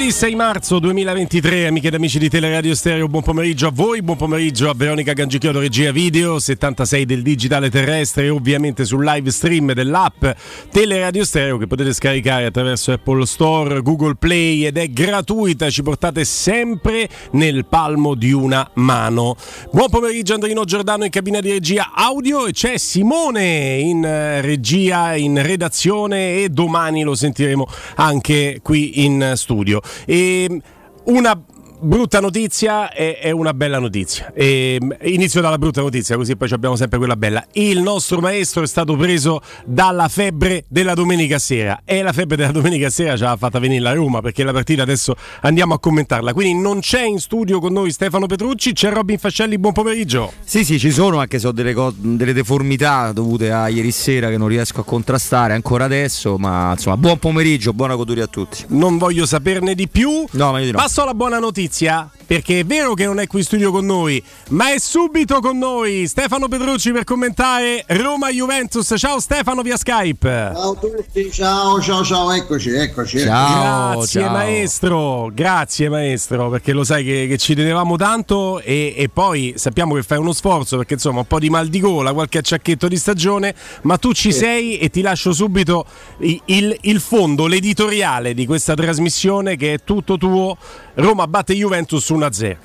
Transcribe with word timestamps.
Lunedì 0.00 0.18
6 0.18 0.34
marzo 0.34 0.78
2023, 0.78 1.66
amiche 1.66 1.88
ed 1.88 1.94
amici 1.94 2.18
di 2.18 2.30
Teleradio 2.30 2.74
Stereo, 2.74 3.06
buon 3.06 3.22
pomeriggio 3.22 3.66
a 3.66 3.70
voi, 3.70 4.00
buon 4.00 4.16
pomeriggio 4.16 4.70
a 4.70 4.74
Veronica 4.74 5.12
Gangichiodo, 5.12 5.60
regia 5.60 5.92
video, 5.92 6.38
76 6.38 7.04
del 7.04 7.20
digitale 7.20 7.68
terrestre 7.68 8.24
e 8.24 8.28
ovviamente 8.30 8.86
sul 8.86 9.04
live 9.04 9.30
stream 9.30 9.74
dell'app 9.74 10.24
Teleradio 10.70 11.22
Stereo 11.22 11.58
che 11.58 11.66
potete 11.66 11.92
scaricare 11.92 12.46
attraverso 12.46 12.92
Apple 12.92 13.26
Store, 13.26 13.82
Google 13.82 14.14
Play 14.14 14.64
ed 14.64 14.78
è 14.78 14.88
gratuita, 14.88 15.68
ci 15.68 15.82
portate 15.82 16.24
sempre 16.24 17.06
nel 17.32 17.66
palmo 17.66 18.14
di 18.14 18.32
una 18.32 18.70
mano. 18.76 19.36
Buon 19.70 19.90
pomeriggio 19.90 20.32
Andrino 20.32 20.64
Giordano 20.64 21.04
in 21.04 21.10
cabina 21.10 21.40
di 21.40 21.50
regia 21.50 21.92
audio 21.94 22.46
e 22.46 22.52
c'è 22.52 22.78
Simone 22.78 23.76
in 23.76 24.02
eh, 24.02 24.40
regia, 24.40 25.14
in 25.14 25.42
redazione 25.42 26.42
e 26.42 26.48
domani 26.48 27.02
lo 27.02 27.14
sentiremo 27.14 27.68
anche 27.96 28.60
qui 28.62 29.04
in 29.04 29.34
studio. 29.34 29.82
E 30.06 30.60
una 31.04 31.40
brutta 31.80 32.20
notizia 32.20 32.92
e, 32.92 33.18
è 33.18 33.30
una 33.30 33.54
bella 33.54 33.78
notizia. 33.78 34.32
E, 34.34 34.78
inizio 35.02 35.40
dalla 35.40 35.58
brutta 35.58 35.80
notizia, 35.80 36.16
così 36.16 36.36
poi 36.36 36.48
abbiamo 36.50 36.76
sempre 36.76 36.98
quella 36.98 37.16
bella. 37.16 37.44
Il 37.52 37.80
nostro 37.80 38.20
maestro 38.20 38.62
è 38.62 38.66
stato 38.66 38.96
preso 38.96 39.40
dalla 39.64 40.08
febbre 40.08 40.64
della 40.68 40.94
domenica 40.94 41.38
sera 41.38 41.82
e 41.84 42.02
la 42.02 42.12
febbre 42.12 42.36
della 42.36 42.52
domenica 42.52 42.90
sera 42.90 43.16
ci 43.16 43.24
ha 43.24 43.36
fatta 43.36 43.58
venire 43.58 43.80
la 43.80 43.92
Roma 43.92 44.20
perché 44.20 44.44
la 44.44 44.52
partita 44.52 44.82
adesso 44.82 45.16
andiamo 45.42 45.74
a 45.74 45.80
commentarla. 45.80 46.32
Quindi 46.32 46.60
non 46.60 46.80
c'è 46.80 47.02
in 47.02 47.18
studio 47.18 47.60
con 47.60 47.72
noi 47.72 47.90
Stefano 47.90 48.26
Petrucci, 48.26 48.72
c'è 48.72 48.90
Robin 48.90 49.18
Fascelli, 49.18 49.58
buon 49.58 49.72
pomeriggio. 49.72 50.32
Sì, 50.44 50.64
sì, 50.64 50.78
ci 50.78 50.90
sono, 50.90 51.18
anche 51.18 51.38
se 51.38 51.46
ho 51.46 51.52
delle, 51.52 51.72
co- 51.72 51.94
delle 51.96 52.32
deformità 52.32 53.12
dovute 53.12 53.50
a 53.50 53.68
ieri 53.68 53.90
sera 53.90 54.28
che 54.28 54.36
non 54.36 54.48
riesco 54.48 54.80
a 54.80 54.84
contrastare 54.84 55.54
ancora 55.54 55.84
adesso, 55.84 56.36
ma 56.36 56.72
insomma, 56.72 56.96
buon 56.96 57.18
pomeriggio, 57.18 57.72
buona 57.72 57.94
goduria 57.94 58.24
a 58.24 58.28
tutti. 58.28 58.64
Non 58.68 58.98
voglio 58.98 59.26
saperne 59.26 59.74
di 59.74 59.88
più. 59.88 60.24
No, 60.32 60.52
ma 60.52 60.58
io 60.58 60.66
di 60.66 60.70
no. 60.72 60.78
Passo 60.78 61.02
alla 61.02 61.14
buona 61.14 61.38
notizia 61.38 61.69
notizia 61.70 62.10
perché 62.30 62.60
è 62.60 62.64
vero 62.64 62.94
che 62.94 63.06
non 63.06 63.18
è 63.18 63.26
qui 63.26 63.40
in 63.40 63.44
studio 63.44 63.72
con 63.72 63.84
noi, 63.84 64.22
ma 64.50 64.72
è 64.72 64.78
subito 64.78 65.40
con 65.40 65.58
noi 65.58 66.06
Stefano 66.06 66.46
Pedrucci 66.46 66.92
per 66.92 67.02
commentare 67.02 67.84
Roma-Juventus. 67.88 68.94
Ciao 68.96 69.18
Stefano 69.18 69.62
via 69.62 69.76
Skype. 69.76 70.52
Ciao 70.54 70.70
a 70.70 70.76
tutti, 70.76 71.32
ciao, 71.32 71.80
ciao, 71.80 72.04
ciao, 72.04 72.30
eccoci, 72.30 72.70
eccoci. 72.70 73.18
Ciao, 73.18 73.94
grazie 73.94 74.20
ciao. 74.20 74.30
maestro, 74.30 75.30
grazie 75.34 75.88
maestro, 75.88 76.50
perché 76.50 76.72
lo 76.72 76.84
sai 76.84 77.02
che, 77.02 77.26
che 77.26 77.36
ci 77.36 77.56
tenevamo 77.56 77.96
tanto 77.96 78.60
e, 78.60 78.94
e, 78.96 79.08
poi 79.08 79.54
sappiamo 79.56 79.96
che 79.96 80.04
fai 80.04 80.18
uno 80.18 80.32
sforzo 80.32 80.76
perché 80.76 80.94
insomma 80.94 81.20
un 81.20 81.26
po' 81.26 81.40
di 81.40 81.50
mal 81.50 81.66
di 81.66 81.80
gola, 81.80 82.12
qualche 82.12 82.38
acciacchetto 82.38 82.86
di 82.86 82.96
stagione, 82.96 83.56
ma 83.82 83.96
tu 83.96 84.12
ci 84.12 84.30
sì. 84.30 84.38
sei 84.38 84.78
e 84.78 84.88
ti 84.88 85.00
lascio 85.00 85.32
subito 85.32 85.84
il, 86.18 86.40
il, 86.44 86.76
il 86.82 87.00
fondo, 87.00 87.48
l'editoriale 87.48 88.34
di 88.34 88.46
questa 88.46 88.74
trasmissione 88.74 89.56
che 89.56 89.74
è 89.74 89.78
tutto 89.82 90.16
tuo. 90.16 90.56
Roma 90.94 91.26
batte 91.26 91.54
Juventus 91.60 92.10
1-0. 92.10 92.56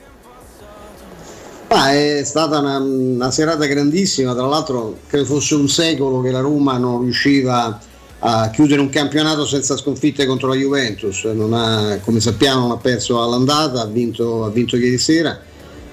Ah, 1.68 1.92
è 1.92 2.22
stata 2.24 2.60
una, 2.60 2.78
una, 2.78 3.32
serata 3.32 3.66
grandissima, 3.66 4.34
tra 4.34 4.46
l'altro 4.46 5.00
credo 5.08 5.26
fosse 5.26 5.56
un 5.56 5.68
secolo 5.68 6.22
che 6.22 6.32
la 6.32 6.40
Roma 6.40 6.78
non 6.78 7.02
riusciva 7.02 7.80
a 8.20 8.50
chiudere 8.50 8.80
un 8.80 8.90
campionato 8.90 9.46
senza 9.46 9.76
sconfitte 9.76 10.26
contro 10.26 10.48
la 10.48 10.56
Juventus, 10.56 11.26
ha, 11.26 12.00
come 12.02 12.20
sappiamo 12.22 12.62
non 12.62 12.72
ha 12.72 12.78
perso 12.78 13.22
all'andata, 13.22 13.82
ha 13.82 13.86
vinto, 13.86 14.46
ha 14.46 14.50
vinto 14.50 14.78
ieri 14.78 14.98
sera, 14.98 15.38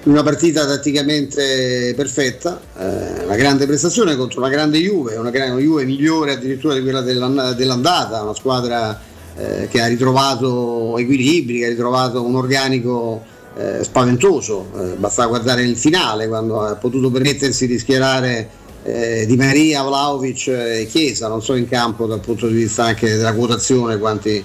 una 0.03 0.23
partita 0.23 0.65
tatticamente 0.65 1.93
perfetta, 1.95 2.59
eh, 2.77 3.25
una 3.25 3.35
grande 3.35 3.65
prestazione 3.65 4.15
contro 4.15 4.39
una 4.39 4.49
grande 4.49 4.79
Juve, 4.79 5.15
una, 5.15 5.29
grande, 5.31 5.61
Juve 5.61 5.85
migliore 5.85 6.33
addirittura 6.33 6.75
di 6.75 6.81
quella 6.81 7.01
dell'andata, 7.01 8.21
una 8.21 8.35
squadra 8.35 8.99
eh, 9.37 9.67
che 9.69 9.81
ha 9.81 9.87
ritrovato 9.87 10.97
equilibri, 10.97 11.59
che 11.59 11.65
ha 11.65 11.69
ritrovato 11.69 12.23
un 12.23 12.35
organico 12.35 13.23
eh, 13.55 13.83
spaventoso, 13.83 14.69
eh, 14.77 14.83
basta 14.95 15.25
guardare 15.25 15.63
il 15.63 15.77
finale 15.77 16.27
quando 16.27 16.61
ha 16.61 16.75
potuto 16.75 17.11
permettersi 17.11 17.67
di 17.67 17.77
schierare 17.77 18.49
eh, 18.83 19.25
Di 19.25 19.35
Maria, 19.37 19.83
Vlaovic 19.83 20.47
e 20.47 20.87
Chiesa, 20.89 21.27
non 21.27 21.41
so 21.41 21.55
in 21.55 21.67
campo 21.67 22.05
dal 22.05 22.19
punto 22.19 22.47
di 22.47 22.55
vista 22.55 22.85
anche 22.85 23.15
della 23.15 23.33
quotazione 23.33 23.97
quanti, 23.97 24.43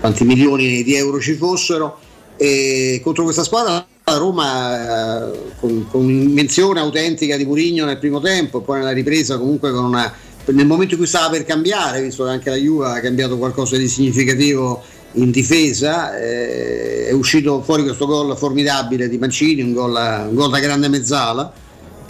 quanti 0.00 0.24
milioni 0.24 0.82
di 0.82 0.94
euro 0.94 1.20
ci 1.20 1.34
fossero. 1.34 1.98
E 2.36 3.00
contro 3.02 3.24
questa 3.24 3.44
squadra 3.44 3.84
la 4.04 4.16
Roma 4.16 5.28
eh, 5.28 5.38
con, 5.60 5.86
con 5.90 6.04
un'invenzione 6.04 6.80
autentica 6.80 7.36
di 7.36 7.44
Murigno 7.44 7.84
nel 7.84 7.98
primo 7.98 8.20
tempo, 8.20 8.60
poi 8.60 8.78
nella 8.78 8.92
ripresa 8.92 9.38
comunque 9.38 9.70
con 9.70 9.84
una 9.84 10.12
nel 10.52 10.66
momento 10.66 10.94
in 10.94 11.00
cui 11.00 11.08
stava 11.08 11.30
per 11.30 11.44
cambiare, 11.44 12.02
visto 12.02 12.24
che 12.24 12.30
anche 12.30 12.50
la 12.50 12.56
Juve 12.56 12.86
ha 12.86 13.00
cambiato 13.00 13.38
qualcosa 13.38 13.76
di 13.76 13.88
significativo 13.88 14.82
in 15.12 15.30
difesa, 15.30 16.18
eh, 16.18 17.06
è 17.08 17.12
uscito 17.12 17.62
fuori 17.62 17.82
questo 17.82 18.06
gol 18.06 18.36
formidabile 18.36 19.08
di 19.08 19.18
Mancini, 19.18 19.62
un 19.62 19.72
gol, 19.72 19.92
un 20.28 20.34
gol 20.34 20.50
da 20.50 20.58
grande 20.58 20.88
mezzala. 20.88 21.52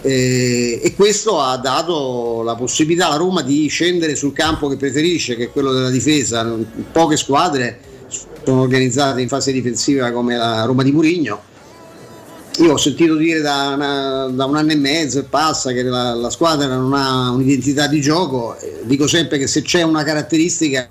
Eh, 0.02 0.80
e 0.82 0.94
questo 0.94 1.40
ha 1.40 1.56
dato 1.58 2.42
la 2.42 2.54
possibilità 2.54 3.08
alla 3.08 3.16
Roma 3.16 3.42
di 3.42 3.68
scendere 3.68 4.16
sul 4.16 4.32
campo 4.32 4.68
che 4.68 4.76
preferisce, 4.76 5.36
che 5.36 5.44
è 5.44 5.50
quello 5.50 5.72
della 5.72 5.90
difesa. 5.90 6.56
Poche 6.92 7.16
squadre 7.16 7.78
sono 8.42 8.62
organizzate 8.62 9.20
in 9.20 9.28
fase 9.28 9.52
difensiva 9.52 10.10
come 10.10 10.36
la 10.36 10.64
Roma 10.64 10.82
di 10.82 10.92
Murigno 10.92 11.48
io 12.60 12.72
ho 12.74 12.76
sentito 12.76 13.16
dire 13.16 13.40
da, 13.40 13.72
una, 13.74 14.26
da, 14.26 14.44
un 14.44 14.56
anno 14.56 14.72
e 14.72 14.76
mezzo 14.76 15.18
e 15.18 15.22
passa 15.22 15.72
che 15.72 15.82
la, 15.82 16.14
la, 16.14 16.30
squadra 16.30 16.66
non 16.66 16.92
ha 16.92 17.30
un'identità 17.30 17.86
di 17.86 18.00
gioco, 18.00 18.56
dico 18.82 19.06
sempre 19.06 19.38
che 19.38 19.46
se 19.46 19.62
c'è 19.62 19.82
una 19.82 20.02
caratteristica 20.02 20.88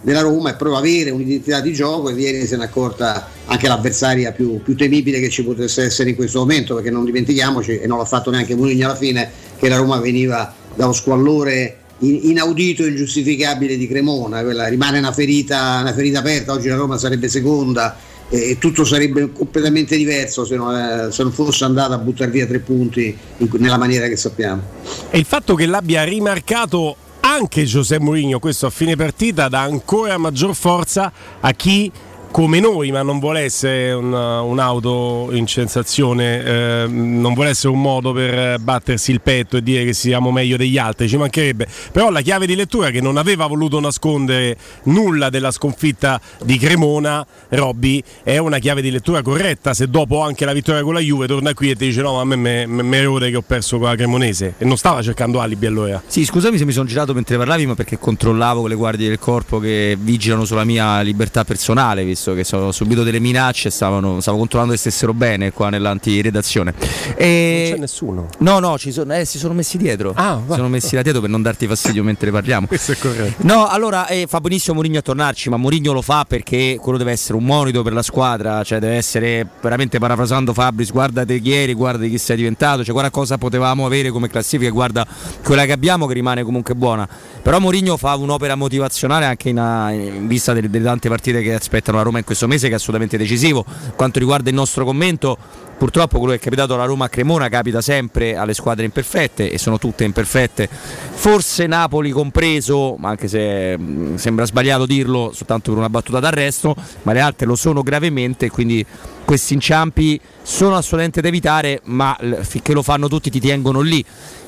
della 0.00 0.20
Roma 0.20 0.50
è 0.50 0.56
proprio 0.56 0.78
avere 0.78 1.10
un'identità 1.10 1.60
di 1.60 1.72
gioco 1.72 2.08
e 2.08 2.14
ieri 2.14 2.46
se 2.46 2.56
ne 2.56 2.64
accorta 2.64 3.28
anche 3.46 3.68
l'avversaria 3.68 4.32
più, 4.32 4.62
più, 4.62 4.76
temibile 4.76 5.20
che 5.20 5.28
ci 5.28 5.44
potesse 5.44 5.82
essere 5.82 6.10
in 6.10 6.16
questo 6.16 6.38
momento 6.40 6.74
perché 6.74 6.90
non 6.90 7.04
dimentichiamoci 7.04 7.78
e 7.78 7.86
non 7.86 7.98
l'ha 7.98 8.04
fatto 8.04 8.30
neanche 8.30 8.54
Mourinho 8.54 8.86
alla 8.86 8.96
fine 8.96 9.30
che 9.58 9.68
la 9.68 9.76
Roma 9.76 9.98
veniva 9.98 10.54
dallo 10.74 10.92
squallore 10.92 11.78
inaudito 11.98 12.82
e 12.82 12.88
ingiustificabile 12.88 13.76
di 13.76 13.86
Cremona, 13.86 14.42
quella 14.42 14.66
rimane 14.66 14.98
una 14.98 15.12
ferita, 15.12 15.78
una 15.80 15.92
ferita 15.92 16.18
aperta, 16.18 16.52
oggi 16.52 16.68
la 16.68 16.74
Roma 16.74 16.98
sarebbe 16.98 17.28
seconda 17.28 17.96
e 18.28 18.56
tutto 18.58 18.84
sarebbe 18.84 19.30
completamente 19.32 19.96
diverso 19.96 20.44
se 20.44 20.56
non, 20.56 20.74
eh, 20.74 21.12
se 21.12 21.22
non, 21.22 21.32
fosse 21.32 21.64
andata 21.64 21.94
a 21.94 21.98
buttare 21.98 22.30
via 22.30 22.46
tre 22.46 22.60
punti 22.60 23.16
in, 23.38 23.48
nella 23.58 23.76
maniera 23.76 24.08
che 24.08 24.16
sappiamo. 24.16 24.62
E 25.10 25.18
il 25.18 25.24
fatto 25.24 25.54
che 25.54 25.66
l'abbia 25.66 26.02
rimarcato 26.04 26.96
anche 27.20 27.64
Giuseppe 27.64 28.02
Mourinho 28.02 28.38
questo 28.38 28.66
a 28.66 28.70
fine 28.70 28.96
partita 28.96 29.48
dà 29.48 29.60
ancora 29.60 30.18
maggior 30.18 30.54
forza 30.54 31.12
a 31.40 31.52
chi 31.52 31.90
come 32.32 32.60
noi, 32.60 32.90
ma 32.90 33.02
non 33.02 33.18
vuole 33.18 33.40
essere 33.40 33.92
un, 33.92 34.10
un'auto 34.12 35.28
in 35.32 35.46
sensazione, 35.46 36.42
eh, 36.42 36.86
non 36.88 37.34
vuole 37.34 37.50
essere 37.50 37.68
un 37.68 37.80
modo 37.80 38.12
per 38.12 38.58
battersi 38.58 39.12
il 39.12 39.20
petto 39.20 39.58
e 39.58 39.62
dire 39.62 39.84
che 39.84 39.92
siamo 39.92 40.32
meglio 40.32 40.56
degli 40.56 40.78
altri, 40.78 41.08
ci 41.08 41.18
mancherebbe. 41.18 41.68
Però 41.92 42.10
la 42.10 42.22
chiave 42.22 42.46
di 42.46 42.56
lettura 42.56 42.90
che 42.90 43.02
non 43.02 43.18
aveva 43.18 43.46
voluto 43.46 43.78
nascondere 43.80 44.56
nulla 44.84 45.28
della 45.28 45.50
sconfitta 45.50 46.18
di 46.42 46.56
Cremona, 46.56 47.24
Robby, 47.50 48.02
è 48.22 48.38
una 48.38 48.58
chiave 48.58 48.80
di 48.80 48.90
lettura 48.90 49.20
corretta. 49.20 49.74
Se 49.74 49.88
dopo 49.88 50.22
anche 50.22 50.46
la 50.46 50.54
vittoria 50.54 50.82
con 50.82 50.94
la 50.94 51.00
Juve 51.00 51.26
torna 51.26 51.52
qui 51.52 51.70
e 51.70 51.76
ti 51.76 51.84
dice 51.86 52.00
no, 52.00 52.14
ma 52.14 52.20
a 52.22 52.36
me 52.36 52.66
mi 52.66 53.02
rode 53.04 53.30
che 53.30 53.36
ho 53.36 53.44
perso 53.46 53.78
con 53.78 53.88
la 53.88 53.94
Cremonese 53.94 54.54
e 54.56 54.64
non 54.64 54.78
stava 54.78 55.02
cercando 55.02 55.38
alibi 55.38 55.66
allora. 55.66 56.02
Sì, 56.06 56.24
scusami 56.24 56.56
se 56.56 56.64
mi 56.64 56.72
sono 56.72 56.86
girato 56.86 57.12
mentre 57.12 57.36
parlavi, 57.36 57.66
ma 57.66 57.74
perché 57.74 57.98
controllavo 57.98 58.60
con 58.60 58.70
le 58.70 58.74
guardie 58.74 59.08
del 59.08 59.18
corpo 59.18 59.58
che 59.58 59.98
vigilano 60.00 60.46
sulla 60.46 60.64
mia 60.64 61.02
libertà 61.02 61.44
personale, 61.44 62.04
visto 62.04 62.21
visto 62.22 62.34
che 62.34 62.44
sono 62.44 62.70
subito 62.70 63.02
delle 63.02 63.18
minacce 63.18 63.68
stavano, 63.70 64.20
stavo 64.20 64.38
controllando 64.38 64.74
che 64.74 64.78
stessero 64.78 65.12
bene 65.12 65.50
qua 65.52 65.70
nell'antiredazione. 65.70 66.72
E... 67.16 67.64
Non 67.64 67.74
c'è 67.74 67.80
nessuno? 67.80 68.28
No, 68.38 68.58
no, 68.60 68.76
sono, 68.76 69.14
eh, 69.14 69.24
si 69.24 69.38
sono 69.38 69.54
messi 69.54 69.76
dietro. 69.76 70.12
Ah, 70.14 70.40
si 70.46 70.54
sono 70.54 70.68
messi 70.68 70.94
da 70.94 71.02
dietro 71.02 71.20
per 71.20 71.30
non 71.30 71.42
darti 71.42 71.66
fastidio 71.66 72.04
mentre 72.04 72.30
parliamo. 72.30 72.66
Questo 72.72 72.92
è 72.92 72.96
corretto. 72.96 73.42
No, 73.44 73.66
allora 73.66 74.06
eh, 74.06 74.26
fa 74.28 74.40
benissimo 74.40 74.74
Mourinho 74.76 74.98
a 74.98 75.02
tornarci, 75.02 75.50
ma 75.50 75.56
Mourinho 75.56 75.92
lo 75.92 76.02
fa 76.02 76.24
perché 76.26 76.78
quello 76.80 76.96
deve 76.96 77.10
essere 77.10 77.36
un 77.36 77.44
monito 77.44 77.82
per 77.82 77.92
la 77.92 78.02
squadra, 78.02 78.62
cioè 78.62 78.78
deve 78.78 78.94
essere 78.94 79.46
veramente 79.60 79.98
parafrasando 79.98 80.52
Fabris, 80.52 80.92
guardate 80.92 81.34
ieri, 81.34 81.74
guarda 81.74 82.06
chi 82.06 82.18
sei 82.18 82.36
diventato, 82.36 82.84
cioè 82.84 82.92
guarda 82.92 83.10
cosa 83.10 83.36
potevamo 83.36 83.84
avere 83.84 84.10
come 84.10 84.28
classifica, 84.28 84.70
guarda 84.70 85.04
quella 85.42 85.64
che 85.64 85.72
abbiamo 85.72 86.06
che 86.06 86.14
rimane 86.14 86.44
comunque 86.44 86.74
buona. 86.74 87.08
Però 87.42 87.58
Mourinho 87.58 87.96
fa 87.96 88.14
un'opera 88.14 88.54
motivazionale 88.54 89.24
anche 89.24 89.48
in, 89.48 89.56
in 89.90 90.26
vista 90.28 90.52
delle, 90.52 90.70
delle 90.70 90.84
tante 90.84 91.08
partite 91.08 91.42
che 91.42 91.54
aspettano 91.54 91.96
la 91.96 92.04
Roma 92.04 92.11
in 92.18 92.24
questo 92.24 92.46
mese 92.46 92.68
che 92.68 92.74
è 92.74 92.76
assolutamente 92.76 93.16
decisivo. 93.16 93.64
Quanto 93.96 94.18
riguarda 94.18 94.48
il 94.48 94.54
nostro 94.54 94.84
commento, 94.84 95.36
purtroppo 95.78 96.18
quello 96.18 96.32
che 96.32 96.38
è 96.38 96.42
capitato 96.42 96.74
alla 96.74 96.84
Roma 96.84 97.06
a 97.06 97.08
Cremona 97.08 97.48
capita 97.48 97.80
sempre 97.80 98.36
alle 98.36 98.54
squadre 98.54 98.84
imperfette 98.84 99.50
e 99.50 99.58
sono 99.58 99.78
tutte 99.78 100.04
imperfette. 100.04 100.68
Forse 100.68 101.66
Napoli 101.66 102.10
compreso, 102.10 102.96
anche 103.02 103.28
se 103.28 103.76
mm, 103.76 104.14
sembra 104.16 104.44
sbagliato 104.44 104.86
dirlo 104.86 105.32
soltanto 105.34 105.70
per 105.70 105.78
una 105.78 105.90
battuta 105.90 106.20
d'arresto, 106.20 106.74
ma 107.02 107.12
le 107.12 107.20
altre 107.20 107.46
lo 107.46 107.56
sono 107.56 107.82
gravemente, 107.82 108.50
quindi 108.50 108.84
questi 109.24 109.54
inciampi 109.54 110.20
sono 110.42 110.76
assolutamente 110.76 111.20
da 111.20 111.28
evitare, 111.28 111.80
ma 111.84 112.16
finché 112.42 112.72
lo 112.72 112.82
fanno 112.82 113.08
tutti 113.08 113.30
ti 113.30 113.40
tengono 113.40 113.80
lì. 113.80 114.04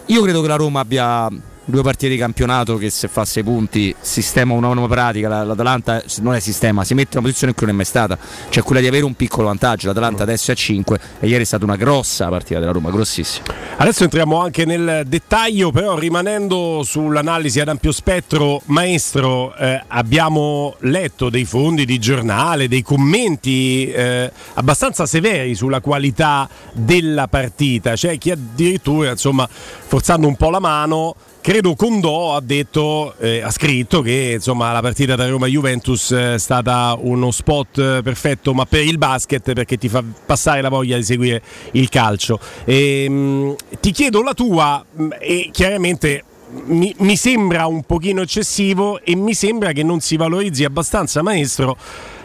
Io 0.07 0.23
credo 0.23 0.43
che 0.43 0.49
la 0.49 0.57
Roma 0.57 0.81
abbia 0.81 1.31
due 1.65 1.83
partite 1.83 2.13
di 2.13 2.19
campionato 2.19 2.77
che 2.77 2.91
se 2.91 3.09
fa 3.09 3.25
sei 3.25 3.43
punti 3.43 3.95
sistema 4.01 4.53
una 4.55 4.69
norma 4.69 4.87
pratica, 4.87 5.45
l'Atalanta 5.45 6.03
non 6.21 6.35
è 6.35 6.41
sistema, 6.41 6.85
si 6.85 6.95
mette 6.95 7.13
in 7.13 7.19
una 7.19 7.23
posizione 7.23 7.53
in 7.53 7.57
cui 7.57 7.67
non 7.67 7.75
è 7.75 7.77
mai 7.77 7.87
stata, 7.87 8.19
cioè 8.51 8.63
quella 8.63 8.81
di 8.81 8.87
avere 8.87 9.05
un 9.05 9.15
piccolo 9.15 9.47
vantaggio, 9.47 9.89
l'Atalanta 9.89 10.23
adesso 10.23 10.51
è 10.51 10.55
a 10.55 10.57
5 10.57 11.01
e 11.21 11.27
ieri 11.27 11.43
è 11.43 11.47
stata 11.47 11.65
una 11.65 11.77
grossa 11.77 12.29
partita 12.29 12.61
della 12.61 12.73
Roma, 12.73 12.91
grossissima. 12.91 13.47
Adesso 13.77 14.05
entriamo 14.05 14.41
anche 14.41 14.65
nel 14.65 15.03
dettaglio, 15.07 15.71
però 15.71 15.99
rimanendo 15.99 16.83
sull'analisi 16.85 17.61
ad 17.61 17.69
ampio 17.69 17.93
spettro, 17.93 18.63
maestro, 18.67 19.55
eh, 19.57 19.83
abbiamo 19.89 20.77
letto 20.81 21.31
dei 21.31 21.45
fondi 21.45 21.85
di 21.85 21.99
giornale, 21.99 22.69
dei 22.69 22.83
commenti 22.83 23.91
eh, 23.91 24.31
abbastanza 24.55 25.07
severi 25.07 25.55
sulla 25.55 25.81
qualità 25.81 26.49
della 26.73 27.27
partita, 27.29 27.93
c'è 27.95 28.19
chi 28.19 28.31
addirittura, 28.31 29.11
insomma, 29.11 29.49
forzando 29.49 30.27
un 30.27 30.37
po' 30.37 30.51
la 30.51 30.61
mano, 30.61 31.15
credo 31.45 31.75
Condò 31.75 32.35
ha 32.35 32.41
detto, 32.41 33.15
eh, 33.19 33.43
ha 33.43 33.51
scritto 33.51 34.01
che 34.01 34.31
insomma, 34.37 34.73
la 34.73 34.81
partita 34.81 35.15
da 35.15 35.29
Roma-Juventus 35.29 36.15
è 36.15 36.39
stata 36.39 36.97
uno 36.99 37.31
spot 37.31 38.01
perfetto, 38.01 38.55
ma 38.55 38.65
per 38.65 38.83
il 38.83 38.97
basket 38.97 39.53
perché 39.53 39.77
ti 39.77 39.91
fa 39.91 40.03
passare 40.25 40.63
la 40.63 40.71
voglia 40.71 40.97
di 40.97 41.03
seguire 41.03 41.43
il 41.73 41.91
calcio. 41.91 42.41
E, 42.65 43.05
ehm, 43.05 43.13
mh, 43.13 43.57
ti 43.79 43.91
chiedo 43.91 44.23
la 44.23 44.33
tua 44.33 44.83
mh, 44.91 45.09
e 45.21 45.51
chiaramente 45.53 46.25
mi, 46.65 46.95
mi, 47.01 47.15
sembra 47.15 47.67
un 47.67 47.83
pochino 47.83 48.23
eccessivo 48.23 49.03
e 49.03 49.15
mi 49.15 49.35
sembra 49.35 49.73
che 49.73 49.83
non 49.83 50.01
si 50.01 50.17
valorizzi 50.17 50.65
abbastanza, 50.65 51.21
maestro, 51.21 51.77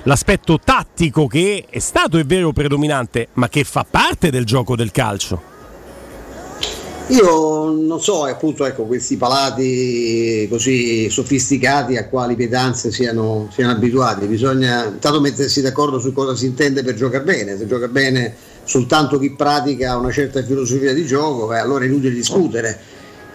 l'aspetto 0.03 0.61
tattico 0.63 1.27
che 1.27 1.65
è 1.69 1.79
stato, 1.79 2.17
è 2.17 2.23
vero, 2.23 2.53
predominante, 2.53 3.27
ma 3.33 3.49
che 3.49 3.65
fa 3.65 3.83
parte 3.83 4.31
del 4.31 4.45
gioco 4.45 4.77
del 4.77 4.91
calcio. 4.91 5.57
Io 7.09 7.71
non 7.71 7.99
so, 7.99 8.25
appunto, 8.25 8.65
ecco, 8.65 8.83
questi 8.83 9.17
palati 9.17 10.47
così 10.47 11.09
sofisticati 11.09 11.97
a 11.97 12.07
quali 12.07 12.35
pietanze 12.35 12.91
siano, 12.91 13.49
siano 13.51 13.71
abituati. 13.71 14.27
Bisogna 14.27 14.85
intanto 14.85 15.19
mettersi 15.19 15.61
d'accordo 15.61 15.99
su 15.99 16.13
cosa 16.13 16.35
si 16.35 16.45
intende 16.45 16.83
per 16.83 16.93
giocare 16.93 17.23
bene. 17.23 17.57
Se 17.57 17.65
gioca 17.65 17.87
bene 17.87 18.35
soltanto 18.63 19.17
chi 19.17 19.31
pratica 19.31 19.97
una 19.97 20.11
certa 20.11 20.43
filosofia 20.43 20.93
di 20.93 21.03
gioco, 21.03 21.47
beh, 21.47 21.57
allora 21.57 21.83
è 21.83 21.87
inutile 21.87 22.13
discutere. 22.13 22.79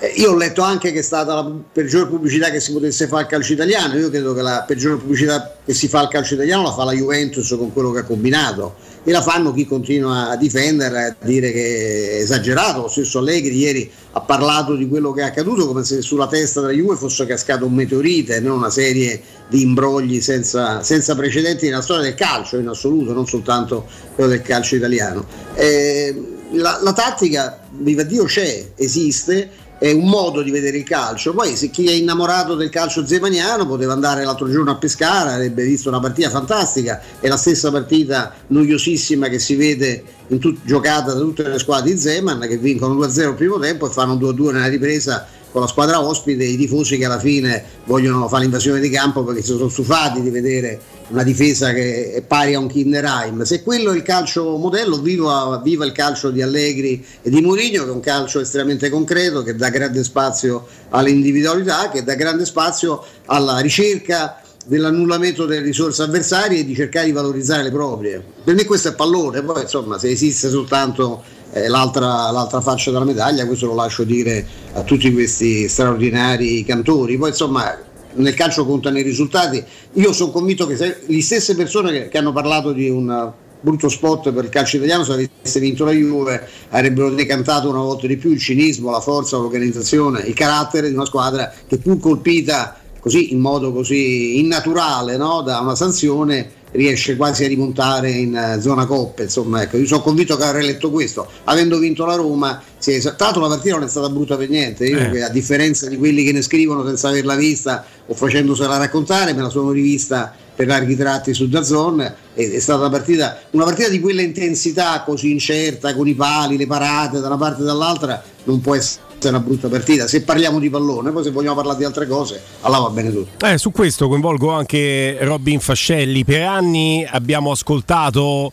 Eh, 0.04 0.12
io 0.16 0.32
ho 0.32 0.36
letto 0.36 0.60
anche 0.60 0.92
che 0.92 0.98
è 0.98 1.02
stata 1.02 1.34
la 1.34 1.50
peggiore 1.72 2.06
pubblicità 2.06 2.50
che 2.50 2.60
si 2.60 2.72
potesse 2.72 3.06
fare 3.08 3.22
al 3.22 3.28
calcio 3.28 3.54
italiano. 3.54 3.96
Io 3.96 4.10
credo 4.10 4.34
che 4.34 4.42
la 4.42 4.64
peggiore 4.66 4.96
pubblicità 4.96 5.56
che 5.64 5.72
si 5.72 5.88
fa 5.88 6.00
al 6.00 6.08
calcio 6.08 6.34
italiano 6.34 6.64
la 6.64 6.72
fa 6.72 6.84
la 6.84 6.92
Juventus 6.92 7.48
con 7.56 7.72
quello 7.72 7.90
che 7.90 8.00
ha 8.00 8.04
combinato 8.04 8.74
e 9.02 9.10
la 9.12 9.22
fanno 9.22 9.52
chi 9.52 9.66
continua 9.66 10.28
a 10.28 10.36
difendere, 10.36 11.04
a 11.04 11.16
dire 11.24 11.52
che 11.52 12.10
è 12.10 12.20
esagerato. 12.20 12.82
Lo 12.82 12.88
stesso 12.88 13.18
Allegri 13.18 13.56
ieri 13.56 13.90
ha 14.12 14.20
parlato 14.20 14.74
di 14.74 14.86
quello 14.88 15.12
che 15.12 15.22
è 15.22 15.24
accaduto 15.24 15.66
come 15.66 15.84
se 15.84 16.02
sulla 16.02 16.26
testa 16.26 16.60
della 16.60 16.72
Juve 16.72 16.96
fosse 16.96 17.24
cascato 17.24 17.64
un 17.64 17.72
meteorite, 17.72 18.40
non 18.40 18.58
una 18.58 18.70
serie 18.70 19.22
di 19.48 19.62
imbrogli 19.62 20.20
senza, 20.20 20.82
senza 20.82 21.14
precedenti 21.14 21.66
nella 21.66 21.82
storia 21.82 22.02
del 22.02 22.14
calcio 22.14 22.58
in 22.58 22.68
assoluto, 22.68 23.14
non 23.14 23.26
soltanto 23.26 23.86
quello 24.14 24.30
del 24.30 24.42
calcio 24.42 24.76
italiano. 24.76 25.24
Eh, 25.54 26.32
la, 26.52 26.78
la 26.82 26.92
tattica, 26.92 27.60
viva 27.70 28.02
Dio, 28.02 28.24
c'è, 28.24 28.72
esiste 28.76 29.62
è 29.78 29.90
un 29.92 30.08
modo 30.08 30.42
di 30.42 30.50
vedere 30.50 30.78
il 30.78 30.84
calcio. 30.84 31.32
Poi 31.32 31.56
se 31.56 31.70
chi 31.70 31.86
è 31.86 31.92
innamorato 31.92 32.54
del 32.54 32.70
calcio 32.70 33.06
zemaniano 33.06 33.66
poteva 33.66 33.92
andare 33.92 34.24
l'altro 34.24 34.50
giorno 34.50 34.70
a 34.70 34.76
pescare, 34.76 35.32
avrebbe 35.32 35.64
visto 35.64 35.88
una 35.88 36.00
partita 36.00 36.30
fantastica, 36.30 37.00
è 37.20 37.28
la 37.28 37.36
stessa 37.36 37.70
partita 37.70 38.32
noiosissima 38.48 39.28
che 39.28 39.38
si 39.38 39.56
vede 39.56 40.04
tut- 40.38 40.64
giocata 40.64 41.12
da 41.12 41.20
tutte 41.20 41.48
le 41.48 41.58
squadre 41.58 41.92
di 41.92 41.98
Zeman 41.98 42.40
che 42.40 42.56
vincono 42.56 42.94
2-0 42.94 43.28
il 43.28 43.34
primo 43.34 43.58
tempo 43.58 43.86
e 43.86 43.90
fanno 43.90 44.14
2-2 44.14 44.52
nella 44.52 44.68
ripresa 44.68 45.26
con 45.54 45.62
la 45.62 45.68
squadra 45.68 46.00
ospite 46.00 46.42
i 46.42 46.56
tifosi 46.56 46.98
che 46.98 47.04
alla 47.04 47.20
fine 47.20 47.62
vogliono 47.84 48.26
fare 48.26 48.42
l'invasione 48.42 48.80
di 48.80 48.90
campo 48.90 49.22
perché 49.22 49.40
si 49.40 49.52
sono 49.52 49.68
stufati 49.68 50.20
di 50.20 50.28
vedere 50.28 50.80
una 51.10 51.22
difesa 51.22 51.72
che 51.72 52.10
è 52.12 52.22
pari 52.22 52.54
a 52.54 52.58
un 52.58 52.66
Kinderheim. 52.66 53.44
Se 53.44 53.62
quello 53.62 53.92
è 53.92 53.94
il 53.94 54.02
calcio 54.02 54.56
modello, 54.56 55.00
viva, 55.00 55.60
viva 55.62 55.84
il 55.84 55.92
calcio 55.92 56.32
di 56.32 56.42
Allegri 56.42 57.06
e 57.22 57.30
di 57.30 57.40
Mourinho, 57.40 57.84
che 57.84 57.88
è 57.88 57.92
un 57.92 58.00
calcio 58.00 58.40
estremamente 58.40 58.88
concreto, 58.90 59.44
che 59.44 59.54
dà 59.54 59.68
grande 59.68 60.02
spazio 60.02 60.66
all'individualità, 60.88 61.88
che 61.88 62.02
dà 62.02 62.14
grande 62.14 62.46
spazio 62.46 63.04
alla 63.26 63.60
ricerca 63.60 64.40
dell'annullamento 64.66 65.46
delle 65.46 65.62
risorse 65.62 66.02
avversarie 66.02 66.60
e 66.60 66.64
di 66.64 66.74
cercare 66.74 67.06
di 67.06 67.12
valorizzare 67.12 67.62
le 67.62 67.70
proprie. 67.70 68.20
Per 68.42 68.56
me 68.56 68.64
questo 68.64 68.88
è 68.88 68.94
pallone, 68.94 69.40
poi 69.44 69.62
insomma 69.62 70.00
se 70.00 70.08
esiste 70.08 70.48
soltanto 70.48 71.22
eh, 71.52 71.68
l'altra, 71.68 72.30
l'altra, 72.30 72.60
faccia 72.60 72.90
della 72.90 73.04
medaglia, 73.04 73.46
questo 73.46 73.66
lo 73.66 73.74
lascio 73.74 74.04
dire 74.04 74.46
a 74.72 74.82
tutti 74.82 75.12
questi 75.12 75.68
straordinari 75.68 76.64
cantori. 76.64 77.16
Poi 77.16 77.28
insomma 77.30 77.78
nel 78.14 78.34
calcio 78.34 78.64
contano 78.64 78.98
i 78.98 79.02
risultati. 79.02 79.62
Io 79.94 80.12
sono 80.12 80.30
convinto 80.30 80.66
che 80.66 80.76
se, 80.76 81.02
le 81.06 81.22
stesse 81.22 81.54
persone 81.54 81.92
che, 81.92 82.08
che 82.08 82.18
hanno 82.18 82.32
parlato 82.32 82.72
di 82.72 82.88
un 82.88 83.32
brutto 83.64 83.88
spot 83.88 84.30
per 84.30 84.44
il 84.44 84.50
calcio 84.50 84.76
italiano 84.76 85.04
se 85.04 85.12
avesse 85.12 85.58
vinto 85.58 85.86
la 85.86 85.92
Juve 85.92 86.46
avrebbero 86.68 87.08
decantato 87.10 87.70
una 87.70 87.78
volta 87.78 88.06
di 88.06 88.18
più 88.18 88.30
il 88.30 88.38
cinismo, 88.38 88.90
la 88.90 89.00
forza, 89.00 89.38
l'organizzazione, 89.38 90.20
il 90.20 90.34
carattere 90.34 90.88
di 90.88 90.94
una 90.94 91.06
squadra 91.06 91.50
che 91.66 91.78
pur 91.78 91.98
colpita 91.98 92.76
così 93.00 93.32
in 93.32 93.40
modo 93.40 93.72
così 93.72 94.38
innaturale 94.38 95.16
no? 95.16 95.40
da 95.40 95.60
una 95.60 95.74
sanzione 95.74 96.62
riesce 96.74 97.16
quasi 97.16 97.44
a 97.44 97.48
rimontare 97.48 98.10
in 98.10 98.34
uh, 98.34 98.60
zona 98.60 98.86
coppe. 98.86 99.24
Insomma, 99.24 99.62
ecco, 99.62 99.76
io 99.76 99.86
sono 99.86 100.02
convinto 100.02 100.36
che 100.36 100.44
avrei 100.44 100.66
letto 100.66 100.90
questo. 100.90 101.28
Avendo 101.44 101.78
vinto 101.78 102.04
la 102.04 102.14
Roma, 102.14 102.62
si 102.78 102.92
è 102.92 102.94
esaltato, 102.96 103.40
la 103.40 103.48
partita 103.48 103.74
non 103.76 103.84
è 103.84 103.88
stata 103.88 104.08
brutta 104.08 104.36
per 104.36 104.48
niente. 104.48 104.86
Io, 104.86 104.98
eh. 104.98 105.22
a 105.22 105.28
differenza 105.28 105.88
di 105.88 105.96
quelli 105.96 106.24
che 106.24 106.32
ne 106.32 106.42
scrivono 106.42 106.84
senza 106.86 107.08
averla 107.08 107.34
vista 107.36 107.84
o 108.06 108.14
facendosela 108.14 108.76
raccontare, 108.76 109.32
me 109.32 109.42
la 109.42 109.48
sono 109.48 109.70
rivista 109.70 110.34
per 110.54 110.66
larghi 110.66 110.94
tratti 110.94 111.34
su 111.34 111.48
Dazon 111.48 112.14
è 112.34 112.58
stata 112.58 112.80
una 112.80 112.90
partita, 112.90 113.40
una 113.50 113.64
partita 113.64 113.88
di 113.88 114.00
quella 114.00 114.22
intensità 114.22 115.02
così 115.04 115.30
incerta 115.30 115.94
con 115.94 116.06
i 116.06 116.14
pali, 116.14 116.56
le 116.56 116.66
parate 116.66 117.20
da 117.20 117.26
una 117.26 117.36
parte 117.36 117.62
e 117.62 117.64
dall'altra 117.64 118.22
non 118.44 118.60
può 118.60 118.74
essere 118.74 119.02
è 119.28 119.30
una 119.30 119.40
brutta 119.40 119.68
partita. 119.68 120.06
Se 120.06 120.22
parliamo 120.22 120.58
di 120.58 120.70
pallone, 120.70 121.10
poi 121.10 121.24
se 121.24 121.30
vogliamo 121.30 121.54
parlare 121.54 121.78
di 121.78 121.84
altre 121.84 122.06
cose, 122.06 122.40
allora 122.62 122.80
va 122.80 122.90
bene 122.90 123.12
tutto. 123.12 123.46
Eh, 123.46 123.58
su 123.58 123.70
questo 123.70 124.08
coinvolgo 124.08 124.50
anche 124.50 125.18
Robin 125.20 125.60
Fascelli. 125.60 126.24
Per 126.24 126.42
anni 126.42 127.06
abbiamo 127.08 127.50
ascoltato 127.50 128.52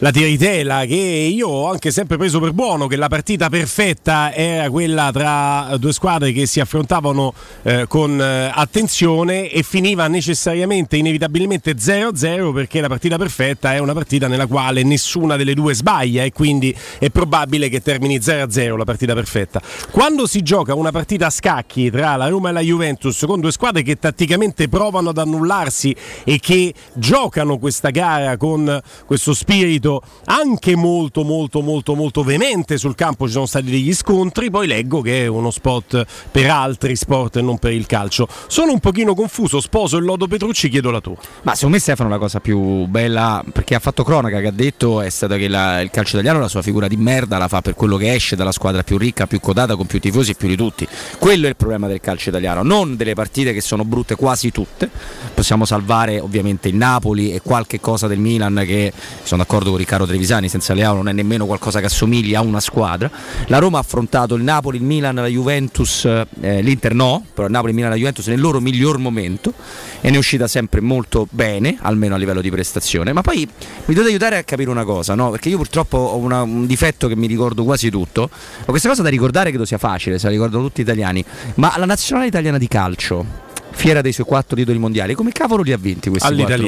la 0.00 0.10
tiritela 0.10 0.84
che 0.84 0.94
io 0.94 1.48
ho 1.48 1.70
anche 1.70 1.90
sempre 1.90 2.18
preso 2.18 2.38
per 2.38 2.52
buono 2.52 2.86
che 2.86 2.96
la 2.96 3.08
partita 3.08 3.48
perfetta 3.48 4.34
era 4.34 4.68
quella 4.68 5.10
tra 5.10 5.74
due 5.78 5.94
squadre 5.94 6.32
che 6.32 6.44
si 6.44 6.60
affrontavano 6.60 7.32
eh, 7.62 7.86
con 7.88 8.20
eh, 8.20 8.50
attenzione 8.52 9.48
e 9.48 9.62
finiva 9.62 10.06
necessariamente 10.06 10.98
inevitabilmente 10.98 11.72
0-0 11.72 12.52
perché 12.52 12.82
la 12.82 12.88
partita 12.88 13.16
perfetta 13.16 13.72
è 13.72 13.78
una 13.78 13.94
partita 13.94 14.28
nella 14.28 14.46
quale 14.46 14.82
nessuna 14.82 15.36
delle 15.36 15.54
due 15.54 15.72
sbaglia 15.72 16.24
e 16.24 16.32
quindi 16.32 16.76
è 16.98 17.08
probabile 17.08 17.70
che 17.70 17.80
termini 17.80 18.18
0-0 18.18 18.76
la 18.76 18.84
partita 18.84 19.14
perfetta. 19.14 19.62
Quando 19.90 20.26
si 20.26 20.42
gioca 20.42 20.74
una 20.74 20.90
partita 20.90 21.26
a 21.26 21.30
scacchi 21.30 21.90
tra 21.90 22.16
la 22.16 22.28
Roma 22.28 22.50
e 22.50 22.52
la 22.52 22.60
Juventus 22.60 23.24
con 23.26 23.40
due 23.40 23.50
squadre 23.50 23.82
che 23.82 23.98
tatticamente 23.98 24.68
provano 24.68 25.08
ad 25.08 25.18
annullarsi 25.18 25.96
e 26.22 26.38
che 26.38 26.74
giocano 26.92 27.56
questa 27.56 27.88
gara 27.88 28.36
con 28.36 28.78
questo 29.06 29.32
spirito 29.32 29.84
spirito 29.86 30.02
anche 30.24 30.74
molto 30.74 31.22
molto 31.22 31.62
molto 31.62 31.94
molto 31.94 32.24
veemente 32.24 32.76
sul 32.76 32.94
campo. 32.94 33.26
Ci 33.26 33.32
sono 33.32 33.46
stati 33.46 33.66
degli 33.70 33.94
scontri 33.94 34.50
poi 34.50 34.66
leggo 34.66 35.00
che 35.00 35.24
è 35.24 35.26
uno 35.26 35.50
spot 35.50 36.04
per 36.30 36.50
altri 36.50 36.96
sport 36.96 37.36
e 37.36 37.42
non 37.42 37.58
per 37.58 37.72
il 37.72 37.86
calcio. 37.86 38.26
Sono 38.48 38.72
un 38.72 38.80
pochino 38.80 39.14
confuso 39.14 39.60
sposo 39.60 39.96
il 39.96 40.04
lodo 40.04 40.26
Petrucci 40.26 40.68
chiedo 40.68 40.90
la 40.90 41.00
tua. 41.00 41.14
Ma 41.42 41.54
secondo 41.54 41.76
me 41.76 41.80
Stefano 41.80 42.08
la 42.08 42.18
cosa 42.18 42.40
più 42.40 42.86
bella 42.86 43.44
perché 43.52 43.74
ha 43.74 43.78
fatto 43.78 44.02
cronaca 44.02 44.40
che 44.40 44.48
ha 44.48 44.52
detto 44.52 45.00
è 45.00 45.10
stata 45.10 45.36
che 45.36 45.48
la, 45.48 45.80
il 45.80 45.90
calcio 45.90 46.16
italiano 46.16 46.40
la 46.40 46.48
sua 46.48 46.62
figura 46.62 46.88
di 46.88 46.96
merda 46.96 47.38
la 47.38 47.48
fa 47.48 47.60
per 47.60 47.74
quello 47.74 47.96
che 47.96 48.12
esce 48.12 48.34
dalla 48.36 48.52
squadra 48.52 48.82
più 48.82 48.98
ricca 48.98 49.26
più 49.26 49.40
codata 49.40 49.76
con 49.76 49.86
più 49.86 50.00
tifosi 50.00 50.32
e 50.32 50.34
più 50.34 50.48
di 50.48 50.56
tutti. 50.56 50.86
Quello 51.18 51.46
è 51.46 51.48
il 51.48 51.56
problema 51.56 51.86
del 51.86 52.00
calcio 52.00 52.30
italiano 52.30 52.62
non 52.62 52.96
delle 52.96 53.14
partite 53.14 53.52
che 53.52 53.60
sono 53.60 53.84
brutte 53.84 54.16
quasi 54.16 54.50
tutte. 54.50 54.90
Possiamo 55.32 55.64
salvare 55.64 56.18
ovviamente 56.18 56.68
il 56.68 56.74
Napoli 56.74 57.32
e 57.32 57.40
qualche 57.40 57.80
cosa 57.80 58.06
del 58.06 58.18
Milan 58.18 58.62
che 58.66 58.92
sono 59.22 59.42
d'accordo 59.42 59.70
con 59.70 59.75
Riccardo 59.76 60.06
Trevisani, 60.06 60.48
senza 60.48 60.74
Leao 60.74 60.94
non 60.94 61.08
è 61.08 61.12
nemmeno 61.12 61.46
qualcosa 61.46 61.80
che 61.80 61.86
assomiglia 61.86 62.40
a 62.40 62.42
una 62.42 62.60
squadra. 62.60 63.10
La 63.46 63.58
Roma 63.58 63.78
ha 63.78 63.80
affrontato 63.80 64.34
il 64.34 64.42
Napoli, 64.42 64.78
il 64.78 64.82
Milan, 64.82 65.14
la 65.14 65.26
Juventus, 65.26 66.04
eh, 66.04 66.26
l'Inter 66.62 66.94
no, 66.94 67.24
però 67.34 67.46
il 67.46 67.52
Napoli, 67.52 67.70
il 67.70 67.76
Milan 67.76 67.90
la 67.92 67.96
Juventus 67.96 68.26
nel 68.28 68.40
loro 68.40 68.60
miglior 68.60 68.98
momento 68.98 69.52
e 70.00 70.10
ne 70.10 70.16
è 70.16 70.18
uscita 70.18 70.46
sempre 70.46 70.80
molto 70.80 71.26
bene, 71.30 71.78
almeno 71.80 72.14
a 72.14 72.18
livello 72.18 72.40
di 72.40 72.50
prestazione. 72.50 73.12
Ma 73.12 73.22
poi 73.22 73.48
mi 73.86 73.94
dovete 73.94 74.08
aiutare 74.08 74.36
a 74.36 74.44
capire 74.44 74.70
una 74.70 74.84
cosa, 74.84 75.14
no? 75.14 75.30
perché 75.30 75.48
io 75.48 75.56
purtroppo 75.56 75.96
ho 75.96 76.16
una, 76.16 76.42
un 76.42 76.66
difetto 76.66 77.08
che 77.08 77.16
mi 77.16 77.26
ricordo 77.26 77.64
quasi 77.64 77.90
tutto, 77.90 78.28
ma 78.30 78.66
questa 78.66 78.88
cosa 78.88 79.02
da 79.02 79.08
ricordare 79.08 79.50
credo 79.50 79.64
sia 79.64 79.78
facile, 79.78 80.18
se 80.18 80.26
la 80.26 80.32
ricordano 80.32 80.62
tutti 80.62 80.80
gli 80.80 80.84
italiani, 80.84 81.24
ma 81.54 81.74
la 81.76 81.86
nazionale 81.86 82.28
italiana 82.28 82.58
di 82.58 82.68
calcio 82.68 83.45
fiera 83.76 84.00
dei 84.00 84.12
suoi 84.12 84.26
quattro 84.26 84.56
titoli 84.56 84.78
mondiali. 84.78 85.14
Come 85.14 85.30
cavolo 85.32 85.62
li 85.62 85.72
ha 85.72 85.76
vinti 85.76 86.08
questi 86.08 86.26
mondiali? 86.34 86.62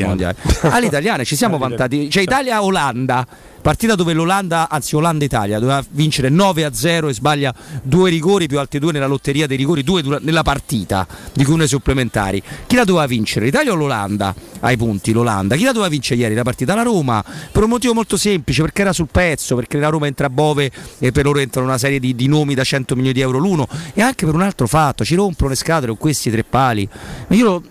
All'italiana 0.61 1.25
ci 1.25 1.37
siamo 1.37 1.57
vantati. 1.59 2.11
Cioè 2.11 2.23
Italia-Olanda 2.23 3.27
partita 3.61 3.95
dove 3.95 4.13
l'Olanda, 4.13 4.69
anzi 4.69 4.97
Olanda-Italia, 4.97 5.59
doveva 5.59 5.85
vincere 5.91 6.31
9-0 6.31 7.09
e 7.09 7.15
sbaglia 7.15 7.55
due 7.83 8.11
rigori 8.11 8.47
più 8.47 8.59
altri 8.59 8.79
due 8.79 8.93
nella 8.93 9.07
lotteria 9.07 9.47
dei 9.47 9.57
rigori, 9.57 9.83
due 9.83 10.03
nella 10.21 10.43
partita, 10.43 11.07
di 11.33 11.45
cui 11.45 11.55
uno 11.55 11.67
supplementari. 11.67 12.43
Chi 12.67 12.77
la 12.77 12.85
doveva 12.85 13.07
vincere? 13.07 13.47
L'Italia 13.47 13.73
o 13.73 13.75
l'Olanda? 13.75 14.35
Ai 14.61 14.77
punti, 14.77 15.13
l'Olanda. 15.13 15.57
Chi 15.57 15.65
la 15.65 15.73
doveva 15.73 15.91
vincere 15.91 16.21
ieri 16.21 16.35
la 16.35 16.43
partita? 16.43 16.75
La 16.75 16.83
Roma, 16.83 17.25
per 17.53 17.63
un 17.63 17.69
motivo 17.69 17.95
molto 17.95 18.17
semplice, 18.17 18.63
perché 18.63 18.83
era 18.83 18.93
sul 18.93 19.09
pezzo, 19.11 19.55
perché 19.55 19.79
la 19.79 19.89
Roma 19.89 20.07
entra 20.07 20.27
a 20.27 20.31
Bove 20.31 20.71
e 20.99 21.13
per 21.13 21.25
loro 21.25 21.39
entrano 21.39 21.67
una 21.67 21.79
serie 21.79 22.01
di, 22.01 22.15
di 22.15 22.27
nomi 22.27 22.55
da 22.55 22.65
100 22.65 22.95
milioni 22.95 23.15
di 23.15 23.21
euro 23.21 23.39
l'uno 23.39 23.69
e 23.95 24.03
anche 24.03 24.25
per 24.25 24.35
un 24.35 24.43
altro 24.43 24.67
fatto, 24.67 25.05
ci 25.05 25.15
rompono 25.15 25.51
le 25.51 25.57
scatole 25.57 25.89
con 25.89 25.99
questi 25.99 26.31
tre 26.31 26.45
pali. 26.45 26.89
Ma 27.27 27.37
io 27.37 27.63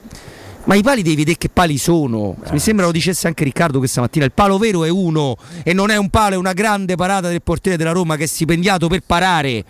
ma 0.67 0.75
i 0.75 0.83
pali 0.83 1.01
devi 1.01 1.15
vedere 1.15 1.37
che 1.37 1.49
pali 1.49 1.77
sono. 1.77 2.35
Eh, 2.45 2.51
Mi 2.51 2.59
sembra 2.59 2.85
lo 2.85 2.91
dicesse 2.91 3.27
anche 3.27 3.45
Riccardo 3.45 3.77
questa 3.77 4.01
mattina. 4.01 4.25
Il 4.25 4.33
palo 4.33 4.57
vero 4.57 4.83
è 4.83 4.89
uno 4.89 5.37
e 5.63 5.71
non 5.71 5.89
è 5.89 5.95
un 5.95 6.09
palo, 6.09 6.35
è 6.35 6.37
una 6.37 6.51
grande 6.51 6.95
parata 6.95 7.29
del 7.29 7.41
portiere 7.41 7.77
della 7.77 7.91
Roma 7.91 8.17
che 8.17 8.25
è 8.25 8.27
stipendiato 8.27 8.89
per 8.89 9.01
parare 9.05 9.63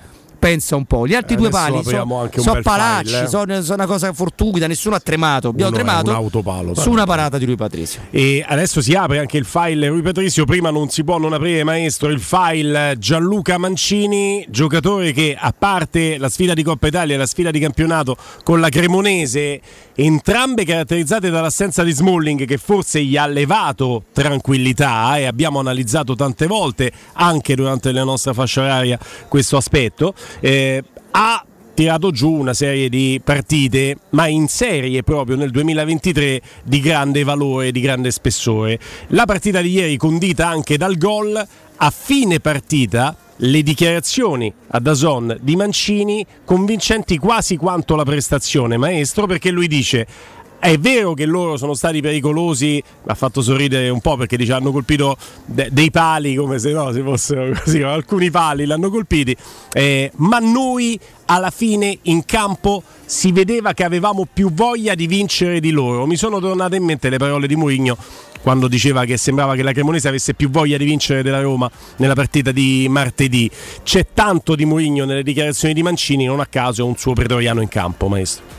pensa 0.48 0.75
un 0.77 0.86
po'. 0.86 1.06
Gli 1.06 1.13
altri 1.13 1.36
eh, 1.36 1.38
due 1.38 1.50
pali 1.50 1.84
sono 1.84 2.30
so 2.32 2.60
palacci, 2.62 3.16
eh. 3.16 3.27
sono 3.27 3.62
so 3.62 3.74
una 3.74 3.86
cosa 3.86 4.13
fortuita, 4.13 4.68
nessuno 4.68 4.96
ha 4.96 5.00
tremato. 5.00 5.50
Abbiamo 5.50 5.70
Uno 5.70 5.77
tremato 5.77 6.10
un 6.10 6.75
su 6.75 6.89
una 6.89 7.06
parata 7.06 7.38
di 7.38 7.46
Rui 7.46 7.56
Patrizio. 7.56 8.01
E 8.10 8.44
adesso 8.48 8.82
si 8.82 8.94
apre 8.94 9.20
anche 9.20 9.38
il 9.38 9.46
file 9.46 9.89
Rui 9.89 10.01
Patrizio. 10.01 10.46
Prima 10.46 10.70
non 10.70 10.89
si 10.89 11.04
può 11.04 11.18
non 11.18 11.34
aprire, 11.34 11.63
maestro, 11.63 12.10
il 12.10 12.22
file 12.22 12.96
Gianluca 12.98 13.58
Mancini, 13.58 14.46
giocatore 14.50 15.12
che 15.12 15.36
a 15.38 15.54
parte 15.58 16.18
la 16.18 16.30
sfida 16.30 16.54
di 16.54 16.63
Coppa 16.63 16.88
Italia 16.88 17.16
e 17.16 17.18
la 17.18 17.25
sfida 17.25 17.51
di 17.51 17.60
campionato 17.60 18.16
con 18.44 18.62
la 18.62 18.70
Cremonese, 18.70 19.60
entrambe 19.96 20.63
caratterizzate 20.63 21.30
dall'assenza 21.30 21.84
di 21.84 21.92
Smalling 21.92 22.46
che 22.46 22.58
forse 22.58 23.04
gli 23.04 23.18
ha 23.18 23.25
levato 23.25 24.04
tranquillità 24.13 25.18
e 25.18 25.25
abbiamo 25.25 25.60
analizzato 25.60 26.16
tante 26.16 26.46
volte 26.46 26.92
anche 27.13 27.56
durante 27.56 27.92
la 27.92 28.04
nostra 28.04 28.34
fascia 28.34 28.62
oraria 28.62 29.00
questo 29.27 29.58
aspetto 29.58 30.13
eh, 30.39 30.84
ha 31.12 31.46
tirato 31.74 32.10
giù 32.10 32.32
una 32.32 32.56
serie 32.56 32.89
di 32.89 33.22
partite, 33.24 33.98
ma 34.10 34.25
in 34.25 34.48
serie 34.48 35.03
proprio 35.03 35.36
nel 35.36 35.51
2023 35.51 36.41
di 36.63 36.79
grande 36.79 37.24
valore, 37.24 37.72
di 37.72 37.82
grande 37.82 38.10
spessore. 38.10 38.79
La 39.10 39.25
partita 39.25 39.62
di 39.62 39.70
ieri 39.70 39.96
condita 39.96 40.48
anche 40.48 40.75
dal 40.77 40.98
gol 40.98 41.48
a 41.79 41.91
fine 41.91 42.39
partita 42.39 43.15
le 43.41 43.62
dichiarazioni 43.62 44.51
a 44.70 44.79
Dazon 44.79 45.38
di 45.41 45.56
Mancini 45.56 46.25
convincenti 46.44 47.17
quasi 47.17 47.56
quanto 47.56 47.96
la 47.96 48.03
prestazione 48.03 48.77
maestro 48.77 49.27
perché 49.27 49.51
lui 49.51 49.67
dice 49.67 50.08
è 50.60 50.78
vero 50.78 51.14
che 51.14 51.26
loro 51.26 51.56
sono 51.56 51.74
stati 51.74 52.02
pericolosi, 52.02 52.82
mi 52.84 53.12
ha 53.12 53.14
fatto 53.14 53.42
sorridere 53.42 53.90
un 53.90 54.02
po' 54.02 54.18
perché 54.18 54.38
dice, 54.38 54.54
hanno 54.54 54.72
colpito 54.72 55.16
de- 55.46 55.70
dei 55.72 55.92
pali 55.92 56.36
come 56.36 56.60
se 56.60 56.72
no 56.72 56.92
si 56.92 57.02
fossero 57.02 57.52
così, 57.64 57.82
alcuni 57.82 58.32
pali 58.32 58.66
l'hanno 58.66 58.90
colpiti, 58.90 59.36
eh, 59.74 60.12
ma 60.16 60.40
noi 60.40 61.00
alla 61.26 61.52
fine 61.52 62.00
in 62.04 62.26
campo 62.26 62.84
si 63.06 63.32
vedeva 63.32 63.74
che 63.74 63.84
avevamo 63.84 64.28
più 64.32 64.52
voglia 64.52 64.96
di 64.96 65.08
vincere 65.08 65.60
di 65.60 65.72
loro. 65.72 66.06
Mi 66.06 66.16
sono 66.16 66.40
tornate 66.40 66.76
in 66.78 66.84
mente 66.84 67.10
le 67.10 67.18
parole 67.18 67.48
di 67.48 67.56
Mourinho 67.56 67.98
quando 68.42 68.68
diceva 68.68 69.04
che 69.06 69.18
sembrava 69.18 69.56
che 69.56 69.64
la 69.64 69.74
Cremonese 69.74 70.08
avesse 70.08 70.34
più 70.34 70.50
voglia 70.50 70.78
di 70.78 70.86
vincere 70.86 71.22
della 71.22 71.42
Roma 71.42 71.70
nella 71.98 72.16
partita 72.16 72.52
di 72.52 72.88
martedì. 72.90 73.50
C'è 73.84 74.08
tanto 74.14 74.56
di 74.56 74.66
Mourinho 74.66 75.06
nelle 75.06 75.24
dichiarazioni 75.24 75.74
di 75.74 75.84
Mancini, 75.84 76.26
non 76.26 76.40
a 76.40 76.46
caso 76.46 76.82
è 76.82 76.86
un 76.86 76.96
suo 76.96 77.14
pretoriano 77.14 77.62
in 77.62 77.68
campo, 77.68 78.08
maestro. 78.08 78.57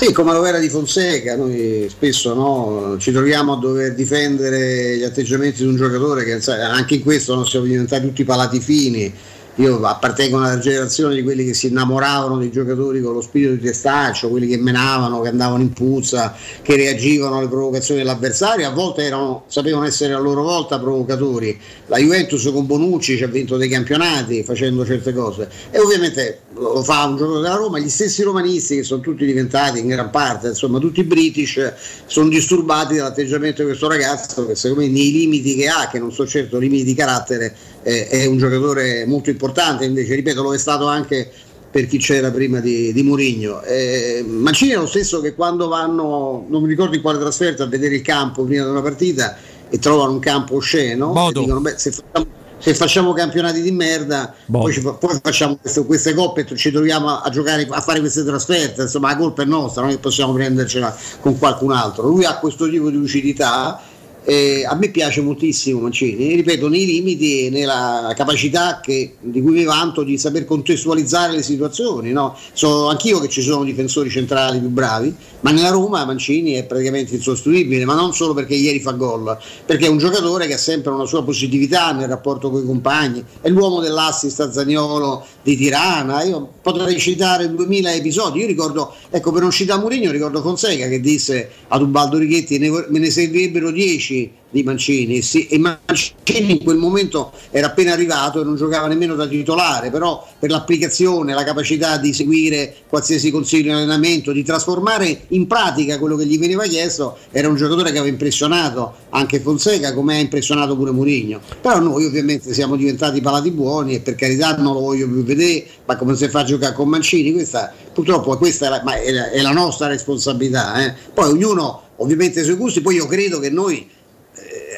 Sì, 0.00 0.12
come 0.12 0.32
lo 0.32 0.44
era 0.44 0.60
di 0.60 0.68
Fonseca, 0.68 1.34
noi 1.34 1.88
spesso 1.90 2.32
no, 2.32 2.96
ci 3.00 3.10
troviamo 3.10 3.54
a 3.54 3.56
dover 3.58 3.94
difendere 3.94 4.96
gli 4.96 5.02
atteggiamenti 5.02 5.62
di 5.64 5.68
un 5.68 5.74
giocatore 5.74 6.22
che 6.22 6.38
anche 6.52 6.94
in 6.94 7.02
questo 7.02 7.34
no, 7.34 7.44
siamo 7.44 7.66
diventati 7.66 8.06
tutti 8.06 8.22
palati 8.22 8.60
fini 8.60 9.12
io 9.58 9.80
appartengo 9.84 10.36
a 10.36 10.40
una 10.40 10.58
generazione 10.58 11.16
di 11.16 11.22
quelli 11.24 11.44
che 11.44 11.52
si 11.52 11.66
innamoravano 11.66 12.38
dei 12.38 12.50
giocatori 12.50 13.02
con 13.02 13.12
lo 13.12 13.20
spirito 13.20 13.52
di 13.52 13.60
testaccio, 13.60 14.28
quelli 14.28 14.46
che 14.46 14.56
menavano, 14.56 15.20
che 15.20 15.28
andavano 15.28 15.62
in 15.62 15.72
puzza, 15.72 16.32
che 16.62 16.76
reagivano 16.76 17.38
alle 17.38 17.48
provocazioni 17.48 18.00
dell'avversario, 18.00 18.68
a 18.68 18.70
volte 18.70 19.02
erano, 19.02 19.44
sapevano 19.48 19.84
essere 19.84 20.12
a 20.12 20.18
loro 20.18 20.42
volta 20.42 20.78
provocatori. 20.78 21.58
La 21.86 21.98
Juventus 21.98 22.48
con 22.52 22.66
Bonucci 22.66 23.16
ci 23.16 23.24
ha 23.24 23.26
vinto 23.26 23.56
dei 23.56 23.68
campionati 23.68 24.44
facendo 24.44 24.86
certe 24.86 25.12
cose. 25.12 25.48
E 25.72 25.78
ovviamente 25.80 26.42
lo 26.54 26.82
fa 26.84 27.04
un 27.04 27.16
giocatore 27.16 27.42
della 27.42 27.56
Roma, 27.56 27.78
gli 27.80 27.88
stessi 27.88 28.22
romanisti 28.22 28.76
che 28.76 28.82
sono 28.84 29.00
tutti 29.00 29.26
diventati 29.26 29.80
in 29.80 29.88
gran 29.88 30.10
parte, 30.10 30.48
insomma 30.48 30.78
tutti 30.78 31.02
british, 31.02 31.72
sono 32.06 32.28
disturbati 32.28 32.96
dall'atteggiamento 32.96 33.62
di 33.62 33.68
questo 33.68 33.88
ragazzo 33.88 34.46
che 34.46 34.54
secondo 34.54 34.84
me 34.84 34.88
nei 34.88 35.10
limiti 35.10 35.56
che 35.56 35.66
ha, 35.66 35.88
che 35.90 35.98
non 35.98 36.12
sono 36.12 36.28
certo 36.28 36.58
limiti 36.58 36.84
di 36.84 36.94
carattere, 36.94 37.54
eh, 37.82 38.08
è 38.08 38.26
un 38.26 38.38
giocatore 38.38 39.04
molto 39.06 39.30
importante, 39.30 39.84
invece 39.84 40.14
ripeto 40.14 40.42
lo 40.42 40.54
è 40.54 40.58
stato 40.58 40.86
anche 40.86 41.30
per 41.70 41.86
chi 41.86 41.98
c'era 41.98 42.30
prima 42.30 42.60
di, 42.60 42.92
di 42.92 43.02
Murigno. 43.02 43.62
Eh, 43.62 44.24
Mancini 44.26 44.72
è 44.72 44.76
lo 44.76 44.86
stesso 44.86 45.20
che 45.20 45.34
quando 45.34 45.68
vanno, 45.68 46.46
non 46.48 46.62
mi 46.62 46.68
ricordo 46.68 46.96
in 46.96 47.02
quale 47.02 47.18
trasferta, 47.18 47.64
a 47.64 47.66
vedere 47.66 47.96
il 47.96 48.02
campo 48.02 48.44
prima 48.44 48.64
di 48.64 48.70
una 48.70 48.82
partita 48.82 49.36
e 49.68 49.78
trovano 49.78 50.12
un 50.12 50.18
campo 50.18 50.56
osceno 50.56 51.28
e 51.28 51.32
dicono 51.32 51.60
beh 51.60 51.74
se 51.76 51.90
facciamo, 51.90 52.26
se 52.56 52.74
facciamo 52.74 53.12
campionati 53.12 53.60
di 53.60 53.70
merda 53.70 54.34
poi, 54.50 54.72
ci, 54.72 54.80
poi, 54.80 55.18
facciamo 55.22 55.58
queste, 55.60 55.84
queste, 55.84 56.14
coppe 56.14 56.46
e 56.48 56.56
ci 56.56 56.70
troviamo 56.70 57.08
a, 57.08 57.20
a, 57.20 57.30
giocare 57.30 57.66
a 57.68 57.80
fare 57.80 58.00
queste 58.00 58.24
trasferte. 58.24 58.82
Insomma 58.82 59.10
la 59.10 59.16
colpa 59.16 59.42
è 59.42 59.44
nostra 59.44 59.82
non 59.82 59.90
è 59.90 59.94
che 59.94 60.00
possiamo 60.00 60.32
prendercela 60.32 60.96
con 61.20 61.38
qualcun 61.38 61.72
altro. 61.72 62.08
Lui 62.08 62.24
ha 62.24 62.38
questo 62.38 62.68
tipo 62.68 62.90
di 62.90 62.96
lucidità 62.96 63.80
eh, 64.24 64.64
a 64.66 64.74
me 64.74 64.90
piace 64.90 65.20
moltissimo 65.20 65.80
Mancini, 65.80 66.34
ripeto, 66.34 66.68
nei 66.68 66.84
limiti 66.84 67.46
e 67.46 67.50
nella 67.50 68.12
capacità 68.16 68.80
che, 68.80 69.16
di 69.20 69.40
cui 69.40 69.52
mi 69.52 69.64
vanto 69.64 70.02
di 70.02 70.18
saper 70.18 70.44
contestualizzare 70.44 71.32
le 71.32 71.42
situazioni. 71.42 72.12
No? 72.12 72.36
So 72.52 72.88
anch'io 72.88 73.20
che 73.20 73.28
ci 73.28 73.42
sono 73.42 73.64
difensori 73.64 74.10
centrali 74.10 74.58
più 74.58 74.68
bravi, 74.68 75.14
ma 75.40 75.50
nella 75.50 75.70
Roma 75.70 76.04
Mancini 76.04 76.52
è 76.52 76.64
praticamente 76.64 77.14
insostituibile, 77.14 77.84
ma 77.84 77.94
non 77.94 78.12
solo 78.12 78.34
perché 78.34 78.54
ieri 78.54 78.80
fa 78.80 78.92
gol, 78.92 79.36
perché 79.64 79.86
è 79.86 79.88
un 79.88 79.98
giocatore 79.98 80.46
che 80.46 80.54
ha 80.54 80.58
sempre 80.58 80.90
una 80.90 81.06
sua 81.06 81.22
positività 81.22 81.92
nel 81.92 82.08
rapporto 82.08 82.50
con 82.50 82.62
i 82.62 82.66
compagni, 82.66 83.24
è 83.40 83.48
l'uomo 83.48 83.80
dell'assist 83.80 84.40
a 84.40 84.52
Zagnolo 84.52 85.24
di 85.42 85.56
Tirana, 85.56 86.22
io 86.22 86.50
potrei 86.60 86.98
citare 86.98 87.52
2000 87.52 87.94
episodi, 87.94 88.40
io 88.40 88.46
ricordo, 88.46 88.92
ecco 89.10 89.32
per 89.32 89.42
non 89.42 89.50
citare 89.50 89.80
Mourinho, 89.80 90.10
ricordo 90.10 90.42
Fonseca 90.42 90.88
che 90.88 91.00
disse 91.00 91.50
a 91.68 91.78
Ubaldo 91.78 92.18
Righetti 92.18 92.58
me 92.58 92.98
ne 92.98 93.10
servirebbero 93.10 93.70
10 93.70 94.07
di 94.50 94.62
Mancini 94.62 95.20
sì, 95.20 95.46
e 95.46 95.58
Mancini 95.58 96.52
in 96.52 96.62
quel 96.62 96.76
momento 96.76 97.32
era 97.50 97.66
appena 97.66 97.92
arrivato 97.92 98.40
e 98.40 98.44
non 98.44 98.56
giocava 98.56 98.86
nemmeno 98.86 99.14
da 99.14 99.26
titolare, 99.26 99.90
però 99.90 100.26
per 100.38 100.50
l'applicazione, 100.50 101.34
la 101.34 101.44
capacità 101.44 101.98
di 101.98 102.12
seguire 102.12 102.74
qualsiasi 102.88 103.30
consiglio 103.30 103.64
di 103.64 103.70
allenamento, 103.70 104.32
di 104.32 104.42
trasformare 104.42 105.24
in 105.28 105.46
pratica 105.46 105.98
quello 105.98 106.16
che 106.16 106.26
gli 106.26 106.38
veniva 106.38 106.64
chiesto, 106.64 107.18
era 107.30 107.48
un 107.48 107.56
giocatore 107.56 107.90
che 107.90 107.98
aveva 107.98 108.12
impressionato 108.12 108.94
anche 109.10 109.40
Fonseca 109.40 109.92
come 109.92 110.16
ha 110.16 110.18
impressionato 110.18 110.76
pure 110.76 110.90
Mourinho. 110.92 111.40
Però 111.60 111.78
noi 111.78 112.06
ovviamente 112.06 112.52
siamo 112.54 112.76
diventati 112.76 113.20
palati 113.20 113.50
buoni 113.50 113.94
e 113.94 114.00
per 114.00 114.14
carità 114.14 114.56
non 114.56 114.74
lo 114.74 114.80
voglio 114.80 115.06
più 115.06 115.24
vedere, 115.24 115.66
ma 115.84 115.96
come 115.96 116.16
si 116.16 116.28
fa 116.28 116.40
a 116.40 116.44
giocare 116.44 116.74
con 116.74 116.88
Mancini, 116.88 117.32
questa, 117.32 117.72
purtroppo 117.92 118.36
questa 118.36 118.66
è 118.66 118.68
la, 118.70 118.82
è 119.00 119.10
la, 119.10 119.30
è 119.30 119.42
la 119.42 119.52
nostra 119.52 119.88
responsabilità. 119.88 120.84
Eh. 120.84 120.94
Poi 121.12 121.28
ognuno 121.30 121.82
ovviamente 121.96 122.40
i 122.40 122.44
suoi 122.44 122.56
gusti, 122.56 122.80
poi 122.80 122.96
io 122.96 123.06
credo 123.06 123.38
che 123.40 123.50
noi 123.50 123.88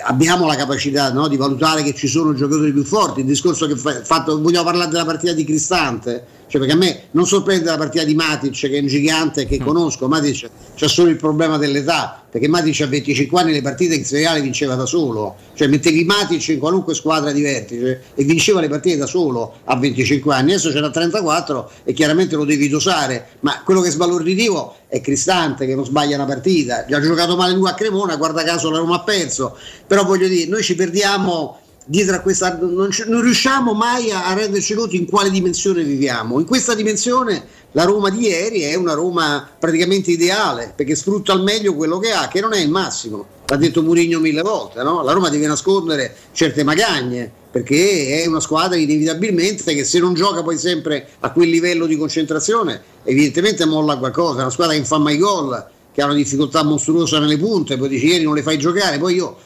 abbiamo 0.02 0.46
la 0.46 0.56
capacità 0.56 1.12
no, 1.12 1.28
di 1.28 1.36
valutare 1.36 1.82
che 1.82 1.94
ci 1.94 2.08
sono 2.08 2.34
giocatori 2.34 2.72
più 2.72 2.84
forti. 2.84 3.20
Il 3.20 3.26
discorso 3.26 3.66
che 3.66 3.76
fa, 3.76 4.02
fatto, 4.02 4.40
vogliamo 4.40 4.64
parlare 4.64 4.90
della 4.90 5.04
partita 5.04 5.32
di 5.32 5.44
Cristante, 5.44 6.24
cioè 6.50 6.60
perché 6.60 6.74
a 6.74 6.78
me 6.78 7.02
non 7.12 7.26
sorprende 7.26 7.66
la 7.66 7.76
partita 7.76 8.02
di 8.02 8.16
Matic 8.16 8.58
che 8.58 8.76
è 8.76 8.80
un 8.80 8.88
gigante 8.88 9.46
che 9.46 9.60
mm. 9.60 9.64
conosco, 9.64 10.08
Matic 10.08 10.50
c'è 10.74 10.88
solo 10.88 11.08
il 11.08 11.16
problema 11.16 11.58
dell'età, 11.58 12.24
perché 12.28 12.48
Matic 12.48 12.80
a 12.80 12.86
25 12.88 13.40
anni 13.40 13.52
le 13.52 13.62
partite 13.62 13.94
in 13.94 14.04
seriale 14.04 14.40
vinceva 14.40 14.74
da 14.74 14.84
solo, 14.84 15.36
cioè 15.54 15.68
mettevi 15.68 16.02
Matic 16.04 16.48
in 16.48 16.58
qualunque 16.58 16.94
squadra 16.94 17.30
di 17.30 17.40
vertice 17.40 18.02
e 18.16 18.24
vinceva 18.24 18.60
le 18.60 18.68
partite 18.68 18.96
da 18.96 19.06
solo 19.06 19.58
a 19.62 19.76
25 19.76 20.34
anni, 20.34 20.52
adesso 20.52 20.72
c'è 20.72 20.80
da 20.80 20.90
34 20.90 21.70
e 21.84 21.92
chiaramente 21.92 22.34
lo 22.34 22.44
devi 22.44 22.68
dosare, 22.68 23.28
ma 23.40 23.62
quello 23.62 23.80
che 23.80 23.88
è 23.88 23.92
sbalorditivo 23.92 24.74
è 24.88 25.00
Cristante 25.00 25.66
che 25.66 25.76
non 25.76 25.84
sbaglia 25.84 26.16
una 26.16 26.24
partita, 26.24 26.84
già 26.84 26.96
ha 26.96 27.00
giocato 27.00 27.36
male 27.36 27.54
lui 27.54 27.68
a 27.68 27.74
Cremona, 27.74 28.16
guarda 28.16 28.42
caso 28.42 28.70
la 28.70 28.78
Roma 28.78 28.96
ha 28.96 29.02
perso, 29.02 29.56
però 29.86 30.04
voglio 30.04 30.26
dire, 30.26 30.48
noi 30.48 30.64
ci 30.64 30.74
perdiamo 30.74 31.59
dietro 31.90 32.14
a 32.14 32.20
questa 32.20 32.56
non, 32.56 32.88
non 33.06 33.20
riusciamo 33.20 33.72
mai 33.72 34.12
a, 34.12 34.26
a 34.26 34.34
renderci 34.34 34.74
conto 34.74 34.94
in 34.94 35.06
quale 35.06 35.28
dimensione 35.28 35.82
viviamo. 35.82 36.38
In 36.38 36.46
questa 36.46 36.74
dimensione 36.74 37.44
la 37.72 37.82
Roma 37.82 38.10
di 38.10 38.28
ieri 38.28 38.60
è 38.60 38.76
una 38.76 38.94
Roma 38.94 39.48
praticamente 39.58 40.12
ideale 40.12 40.72
perché 40.76 40.94
sfrutta 40.94 41.32
al 41.32 41.42
meglio 41.42 41.74
quello 41.74 41.98
che 41.98 42.12
ha, 42.12 42.28
che 42.28 42.40
non 42.40 42.52
è 42.54 42.60
il 42.60 42.70
massimo. 42.70 43.26
L'ha 43.46 43.56
detto 43.56 43.82
Murigno 43.82 44.20
mille 44.20 44.42
volte, 44.42 44.84
no? 44.84 45.02
la 45.02 45.10
Roma 45.10 45.30
deve 45.30 45.48
nascondere 45.48 46.14
certe 46.30 46.62
magagne 46.62 47.28
perché 47.50 48.22
è 48.22 48.26
una 48.28 48.38
squadra 48.38 48.76
inevitabilmente 48.76 49.74
che 49.74 49.82
se 49.82 49.98
non 49.98 50.14
gioca 50.14 50.44
poi 50.44 50.56
sempre 50.56 51.08
a 51.18 51.32
quel 51.32 51.48
livello 51.48 51.86
di 51.86 51.96
concentrazione 51.96 52.80
evidentemente 53.02 53.64
molla 53.64 53.96
qualcosa, 53.96 54.38
è 54.38 54.42
una 54.42 54.50
squadra 54.50 54.74
che 54.74 54.78
non 54.78 54.88
fa 54.88 54.98
mai 54.98 55.18
gol, 55.18 55.66
che 55.92 56.02
ha 56.02 56.04
una 56.04 56.14
difficoltà 56.14 56.62
mostruosa 56.62 57.18
nelle 57.18 57.36
punte, 57.36 57.76
poi 57.76 57.88
dici 57.88 58.06
ieri 58.06 58.22
non 58.22 58.36
le 58.36 58.42
fai 58.42 58.58
giocare, 58.58 58.98
poi 58.98 59.16
io 59.16 59.36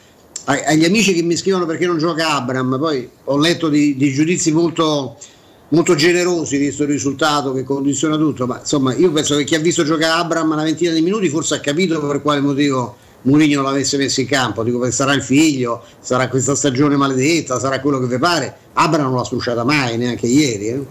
agli 0.44 0.84
amici 0.84 1.14
che 1.14 1.22
mi 1.22 1.36
scrivono 1.36 1.66
perché 1.66 1.86
non 1.86 1.98
gioca 1.98 2.34
Abram, 2.34 2.78
poi 2.78 3.08
ho 3.24 3.38
letto 3.38 3.68
di, 3.68 3.96
di 3.96 4.12
giudizi 4.12 4.52
molto, 4.52 5.16
molto 5.68 5.94
generosi 5.94 6.58
visto 6.58 6.82
il 6.82 6.90
risultato 6.90 7.52
che 7.52 7.64
condiziona 7.64 8.16
tutto, 8.16 8.46
ma 8.46 8.58
insomma 8.58 8.94
io 8.94 9.10
penso 9.10 9.36
che 9.36 9.44
chi 9.44 9.54
ha 9.54 9.60
visto 9.60 9.84
giocare 9.84 10.20
Abram 10.20 10.50
una 10.50 10.62
ventina 10.62 10.92
di 10.92 11.00
minuti 11.00 11.28
forse 11.28 11.54
ha 11.54 11.60
capito 11.60 12.04
per 12.06 12.20
quale 12.20 12.40
motivo 12.40 12.96
Mourinho 13.22 13.62
l'avesse 13.62 13.96
messo 13.96 14.20
in 14.20 14.26
campo, 14.26 14.62
dico 14.62 14.78
che 14.80 14.90
sarà 14.90 15.14
il 15.14 15.22
figlio, 15.22 15.82
sarà 15.98 16.28
questa 16.28 16.54
stagione 16.54 16.96
maledetta, 16.96 17.58
sarà 17.58 17.80
quello 17.80 17.98
che 17.98 18.06
vi 18.06 18.18
pare, 18.18 18.54
Abram 18.74 19.06
non 19.06 19.14
l'ha 19.14 19.24
strusciata 19.24 19.64
mai, 19.64 19.96
neanche 19.96 20.26
ieri. 20.26 20.68
Eh. 20.68 20.86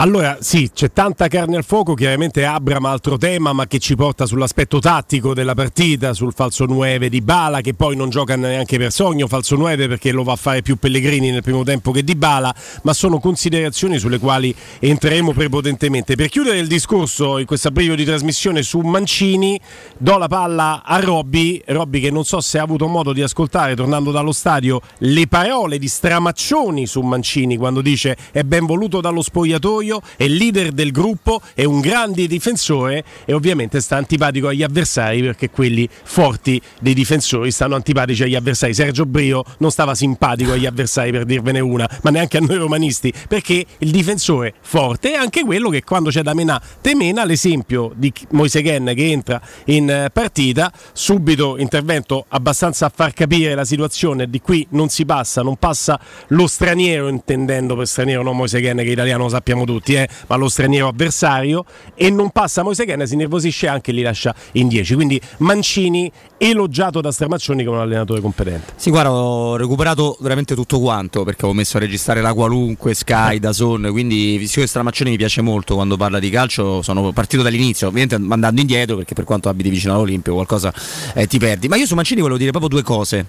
Allora, 0.00 0.38
sì, 0.40 0.70
c'è 0.72 0.92
tanta 0.92 1.26
carne 1.26 1.56
al 1.56 1.64
fuoco, 1.64 1.94
chiaramente 1.94 2.44
Abram 2.44 2.84
altro 2.84 3.16
tema, 3.16 3.52
ma 3.52 3.66
che 3.66 3.80
ci 3.80 3.96
porta 3.96 4.26
sull'aspetto 4.26 4.78
tattico 4.78 5.34
della 5.34 5.54
partita, 5.54 6.14
sul 6.14 6.32
falso 6.32 6.66
9 6.66 7.08
di 7.08 7.20
Bala, 7.20 7.60
che 7.62 7.74
poi 7.74 7.96
non 7.96 8.08
gioca 8.08 8.36
neanche 8.36 8.78
per 8.78 8.92
sogno, 8.92 9.26
falso 9.26 9.56
9 9.56 9.88
perché 9.88 10.12
lo 10.12 10.22
va 10.22 10.34
a 10.34 10.36
fare 10.36 10.62
più 10.62 10.76
Pellegrini 10.76 11.32
nel 11.32 11.42
primo 11.42 11.64
tempo 11.64 11.90
che 11.90 12.04
di 12.04 12.14
Bala, 12.14 12.54
ma 12.82 12.92
sono 12.92 13.18
considerazioni 13.18 13.98
sulle 13.98 14.20
quali 14.20 14.54
entreremo 14.78 15.32
prepotentemente. 15.32 16.14
Per 16.14 16.28
chiudere 16.28 16.58
il 16.58 16.68
discorso 16.68 17.38
in 17.38 17.46
questo 17.46 17.66
abbrivio 17.66 17.96
di 17.96 18.04
trasmissione 18.04 18.62
su 18.62 18.78
Mancini, 18.78 19.60
do 19.96 20.16
la 20.16 20.28
palla 20.28 20.84
a 20.84 21.00
Robby, 21.00 21.60
Robby 21.66 21.98
che 21.98 22.12
non 22.12 22.22
so 22.22 22.40
se 22.40 22.60
ha 22.60 22.62
avuto 22.62 22.86
modo 22.86 23.12
di 23.12 23.22
ascoltare 23.22 23.74
tornando 23.74 24.12
dallo 24.12 24.30
stadio 24.30 24.80
le 24.98 25.26
parole 25.26 25.76
di 25.76 25.88
Stramaccioni 25.88 26.86
su 26.86 27.00
Mancini 27.00 27.56
quando 27.56 27.80
dice 27.80 28.16
è 28.30 28.44
ben 28.44 28.64
voluto 28.64 29.00
dallo 29.00 29.22
spogliatoio 29.22 29.87
spogliatoio, 29.88 30.02
è 30.16 30.26
leader 30.26 30.72
del 30.72 30.92
gruppo, 30.92 31.40
è 31.54 31.64
un 31.64 31.80
grande 31.80 32.26
difensore 32.26 33.04
e 33.24 33.32
ovviamente 33.32 33.80
sta 33.80 33.96
antipatico 33.96 34.48
agli 34.48 34.62
avversari 34.62 35.22
perché 35.22 35.50
quelli 35.50 35.88
forti 36.04 36.60
dei 36.80 36.94
difensori 36.94 37.50
stanno 37.50 37.74
antipatici 37.74 38.22
agli 38.22 38.34
avversari. 38.34 38.74
Sergio 38.74 39.06
Brio 39.06 39.44
non 39.58 39.70
stava 39.70 39.94
simpatico 39.94 40.52
agli 40.52 40.66
avversari 40.66 41.10
per 41.10 41.24
dirvene 41.24 41.60
una, 41.60 41.88
ma 42.02 42.10
neanche 42.10 42.36
a 42.36 42.40
noi 42.40 42.56
romanisti, 42.56 43.12
perché 43.26 43.64
il 43.78 43.90
difensore 43.90 44.54
forte 44.60 45.12
è 45.12 45.16
anche 45.16 45.44
quello 45.44 45.70
che 45.70 45.82
quando 45.82 46.10
c'è 46.10 46.22
da 46.22 46.34
menà 46.34 46.60
temena, 46.80 47.24
l'esempio 47.24 47.92
di 47.94 48.12
Moiseghen 48.30 48.92
che 48.94 49.10
entra 49.10 49.40
in 49.66 49.88
eh, 49.88 50.10
partita, 50.12 50.72
subito 50.92 51.56
intervento 51.58 52.26
abbastanza 52.28 52.86
a 52.86 52.92
far 52.94 53.12
capire 53.12 53.54
la 53.54 53.64
situazione, 53.64 54.28
di 54.28 54.40
qui 54.40 54.66
non 54.70 54.88
si 54.88 55.04
passa, 55.04 55.42
non 55.42 55.56
passa 55.56 55.98
lo 56.28 56.46
straniero, 56.46 57.08
intendendo 57.08 57.76
per 57.76 57.86
straniero 57.86 58.22
non 58.22 58.36
Moiseghen 58.36 58.76
che 58.78 58.90
italiano 58.90 59.24
lo 59.24 59.28
sappiamo 59.28 59.64
tutti 59.64 59.77
tutti, 59.78 59.94
eh, 59.94 60.08
ma 60.26 60.36
lo 60.36 60.48
straniero 60.48 60.88
avversario 60.88 61.64
e 61.94 62.10
non 62.10 62.30
passa 62.30 62.62
Moise 62.62 62.84
Ken, 62.84 63.06
si 63.06 63.16
nervosisce 63.16 63.66
anche 63.66 63.90
e 63.90 63.94
li 63.94 64.02
lascia 64.02 64.34
in 64.52 64.68
10. 64.68 64.94
Quindi 64.94 65.20
Mancini 65.38 66.10
elogiato 66.36 67.00
da 67.00 67.10
Stramaccioni 67.10 67.64
come 67.64 67.76
un 67.76 67.82
allenatore 67.82 68.20
competente. 68.20 68.72
Sì, 68.76 68.90
guarda, 68.90 69.12
ho 69.12 69.56
recuperato 69.56 70.16
veramente 70.20 70.54
tutto 70.54 70.78
quanto 70.80 71.24
perché 71.24 71.46
ho 71.46 71.52
messo 71.52 71.76
a 71.76 71.80
registrare 71.80 72.20
la 72.20 72.34
qualunque, 72.34 72.94
Sky, 72.94 73.36
eh. 73.36 73.40
da 73.40 73.52
Zone, 73.52 73.90
quindi 73.90 74.46
siccome 74.46 74.66
Stramaccioni 74.66 75.10
mi 75.10 75.16
piace 75.16 75.40
molto 75.40 75.74
quando 75.74 75.96
parla 75.96 76.18
di 76.18 76.30
calcio, 76.30 76.82
sono 76.82 77.12
partito 77.12 77.42
dall'inizio, 77.42 77.88
ovviamente 77.88 78.14
andando 78.14 78.60
indietro 78.60 78.96
perché 78.96 79.14
per 79.14 79.24
quanto 79.24 79.48
abiti 79.48 79.68
vicino 79.68 79.94
all'Olimpio 79.94 80.34
qualcosa 80.34 80.72
eh, 81.14 81.26
ti 81.26 81.38
perdi. 81.38 81.68
Ma 81.68 81.76
io 81.76 81.86
su 81.86 81.94
Mancini 81.94 82.20
volevo 82.20 82.38
dire 82.38 82.50
proprio 82.50 82.70
due 82.70 82.82
cose. 82.82 83.26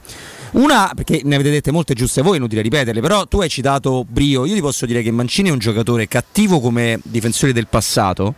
Una, 0.51 0.91
perché 0.96 1.22
ne 1.24 1.36
avete 1.36 1.51
dette 1.51 1.72
molte 1.72 1.94
giuste 1.94 2.22
voi, 2.22 2.38
inutile 2.38 2.62
ripeterle, 2.62 3.01
però 3.01 3.25
tu 3.25 3.39
hai 3.41 3.50
citato 3.50 4.06
Brio, 4.08 4.46
io 4.46 4.56
ti 4.56 4.62
posso 4.62 4.86
dire 4.86 5.03
che 5.03 5.12
Mancini 5.12 5.50
è 5.50 5.51
un 5.51 5.60
giocatore 5.60 6.08
cattivo 6.08 6.60
come 6.60 7.00
difensore 7.03 7.53
del 7.53 7.68
passato, 7.68 8.34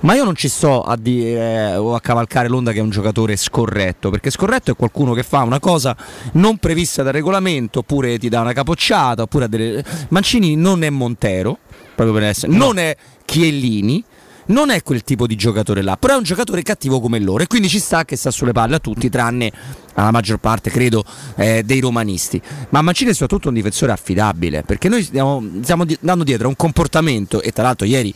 ma 0.00 0.14
io 0.14 0.24
non 0.24 0.36
ci 0.36 0.48
sto 0.48 0.82
a 0.82 0.96
dire 0.96 1.74
o 1.74 1.94
a 1.94 2.00
cavalcare 2.00 2.48
l'onda 2.48 2.70
che 2.72 2.78
è 2.78 2.82
un 2.82 2.90
giocatore 2.90 3.36
scorretto, 3.36 4.10
perché 4.10 4.30
scorretto 4.30 4.70
è 4.70 4.76
qualcuno 4.76 5.12
che 5.12 5.24
fa 5.24 5.42
una 5.42 5.58
cosa 5.58 5.96
non 6.32 6.58
prevista 6.58 7.02
dal 7.02 7.12
regolamento, 7.12 7.80
oppure 7.80 8.18
ti 8.18 8.28
dà 8.28 8.40
una 8.40 8.52
capocciata, 8.52 9.22
oppure 9.22 9.48
delle... 9.48 9.84
Mancini 10.08 10.54
non 10.54 10.84
è 10.84 10.90
Montero, 10.90 11.58
proprio 11.94 12.14
per 12.14 12.24
essere, 12.28 12.52
no. 12.52 12.58
non 12.58 12.78
è 12.78 12.96
Chiellini 13.24 14.04
non 14.46 14.70
è 14.70 14.82
quel 14.82 15.02
tipo 15.02 15.26
di 15.26 15.34
giocatore 15.34 15.82
là, 15.82 15.96
però 15.96 16.14
è 16.14 16.16
un 16.16 16.22
giocatore 16.22 16.62
cattivo 16.62 17.00
come 17.00 17.18
loro 17.18 17.42
e 17.42 17.46
quindi 17.46 17.68
ci 17.68 17.78
sta 17.78 18.04
che 18.04 18.16
sta 18.16 18.30
sulle 18.30 18.52
palle 18.52 18.76
a 18.76 18.78
tutti, 18.78 19.08
tranne 19.08 19.50
alla 19.94 20.10
maggior 20.10 20.38
parte, 20.38 20.70
credo, 20.70 21.04
eh, 21.36 21.62
dei 21.64 21.80
romanisti. 21.80 22.40
Ma 22.70 22.82
Mancini 22.82 23.10
è 23.10 23.12
soprattutto 23.12 23.48
un 23.48 23.54
difensore 23.54 23.92
affidabile, 23.92 24.62
perché 24.62 24.88
noi 24.88 25.02
stiamo, 25.02 25.42
stiamo 25.62 25.84
andando 26.00 26.24
dietro 26.24 26.46
a 26.46 26.48
un 26.48 26.56
comportamento, 26.56 27.40
e 27.40 27.52
tra 27.52 27.64
l'altro 27.64 27.86
ieri 27.86 28.14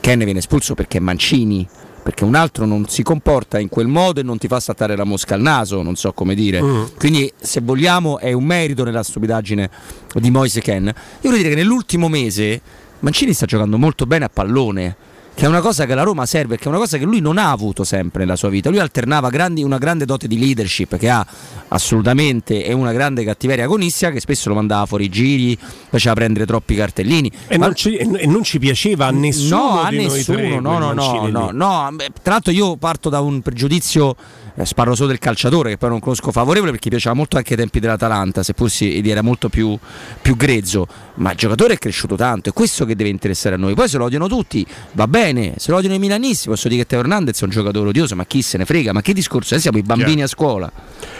Ken 0.00 0.18
viene 0.24 0.38
espulso 0.38 0.74
perché 0.74 0.98
è 0.98 1.00
Mancini, 1.00 1.68
perché 2.02 2.24
un 2.24 2.34
altro 2.34 2.64
non 2.64 2.88
si 2.88 3.02
comporta 3.02 3.60
in 3.60 3.68
quel 3.68 3.86
modo 3.86 4.18
e 4.18 4.22
non 4.24 4.38
ti 4.38 4.48
fa 4.48 4.58
saltare 4.58 4.96
la 4.96 5.04
mosca 5.04 5.34
al 5.34 5.40
naso, 5.40 5.82
non 5.82 5.94
so 5.94 6.12
come 6.12 6.34
dire. 6.34 6.60
Mm. 6.60 6.84
Quindi, 6.98 7.32
se 7.38 7.60
vogliamo, 7.60 8.18
è 8.18 8.32
un 8.32 8.44
merito 8.44 8.82
nella 8.82 9.04
stupidaggine 9.04 9.70
di 10.14 10.30
Moise 10.30 10.60
Ken. 10.60 10.84
Io 10.86 10.94
voglio 11.20 11.36
dire 11.36 11.50
che 11.50 11.54
nell'ultimo 11.54 12.08
mese 12.08 12.60
Mancini 13.00 13.32
sta 13.32 13.46
giocando 13.46 13.78
molto 13.78 14.06
bene 14.06 14.24
a 14.24 14.30
pallone 14.32 14.96
che 15.34 15.44
è 15.46 15.48
una 15.48 15.60
cosa 15.60 15.86
che 15.86 15.94
la 15.94 16.02
Roma 16.02 16.26
serve, 16.26 16.56
che 16.56 16.64
è 16.64 16.68
una 16.68 16.78
cosa 16.78 16.98
che 16.98 17.04
lui 17.04 17.20
non 17.20 17.38
ha 17.38 17.50
avuto 17.50 17.84
sempre 17.84 18.24
nella 18.24 18.36
sua 18.36 18.48
vita. 18.48 18.68
Lui 18.68 18.78
alternava 18.78 19.30
grandi, 19.30 19.62
una 19.62 19.78
grande 19.78 20.04
dote 20.04 20.28
di 20.28 20.38
leadership 20.38 20.96
che 20.96 21.08
ha 21.08 21.26
assolutamente 21.68 22.64
e 22.64 22.72
una 22.72 22.92
grande 22.92 23.24
cattiveria 23.24 23.64
agonistica 23.64 24.10
che 24.10 24.20
spesso 24.20 24.50
lo 24.50 24.54
mandava 24.54 24.86
fuori 24.86 25.08
giri, 25.08 25.56
faceva 25.88 26.14
prendere 26.14 26.44
troppi 26.46 26.74
cartellini. 26.74 27.30
E, 27.48 27.58
Ma... 27.58 27.66
non, 27.66 27.74
ci, 27.74 27.96
e 27.96 28.26
non, 28.26 28.42
ci, 28.42 28.58
piaceva 28.58 29.06
a 29.06 29.10
nessuno. 29.10 29.56
No, 29.56 29.80
a 29.80 29.90
nessuno, 29.90 30.60
no, 30.60 30.78
no, 30.78 30.92
no, 30.92 31.26
no, 31.28 31.50
no. 31.50 31.96
Tra 32.22 32.32
l'altro 32.32 32.52
io 32.52 32.76
parto 32.76 33.08
da 33.08 33.20
un 33.20 33.40
pregiudizio 33.40 34.14
eh, 34.54 34.66
parlo 34.74 34.94
solo 34.94 35.08
del 35.08 35.18
calciatore 35.18 35.70
che 35.70 35.78
poi 35.78 35.90
non 35.90 36.00
conosco 36.00 36.30
favorevole 36.30 36.70
perché 36.70 36.88
piaceva 36.88 37.14
molto 37.14 37.36
anche 37.36 37.52
ai 37.52 37.58
tempi 37.58 37.80
dell'Atalanta, 37.80 38.42
seppur 38.42 38.70
si 38.70 39.00
era 39.08 39.22
molto 39.22 39.48
più, 39.48 39.78
più, 40.20 40.36
grezzo, 40.36 40.86
ma 41.14 41.32
il 41.32 41.36
giocatore 41.36 41.74
è 41.74 41.78
cresciuto 41.78 42.16
tanto, 42.16 42.50
è 42.50 42.52
questo 42.52 42.84
che 42.84 42.94
deve 42.94 43.10
interessare 43.10 43.54
a 43.54 43.58
noi. 43.58 43.74
Poi 43.74 43.88
se 43.88 43.98
lo 43.98 44.04
odiano 44.04 44.28
tutti, 44.28 44.66
va 44.92 45.06
bene, 45.06 45.54
se 45.56 45.70
lo 45.70 45.78
odiano 45.78 45.94
i 45.94 45.98
milanisti, 45.98 46.48
posso 46.48 46.68
dire 46.68 46.82
che 46.82 46.88
Teo 46.88 47.00
Hernandez 47.00 47.40
è 47.40 47.44
un 47.44 47.50
giocatore 47.50 47.88
odioso, 47.88 48.14
ma 48.14 48.24
chi 48.24 48.42
se 48.42 48.58
ne 48.58 48.64
frega, 48.64 48.92
ma 48.92 49.00
che 49.00 49.12
discorso? 49.12 49.52
Noi 49.52 49.62
siamo 49.62 49.78
i 49.78 49.82
bambini 49.82 50.16
yeah. 50.16 50.24
a 50.24 50.28
scuola. 50.28 50.72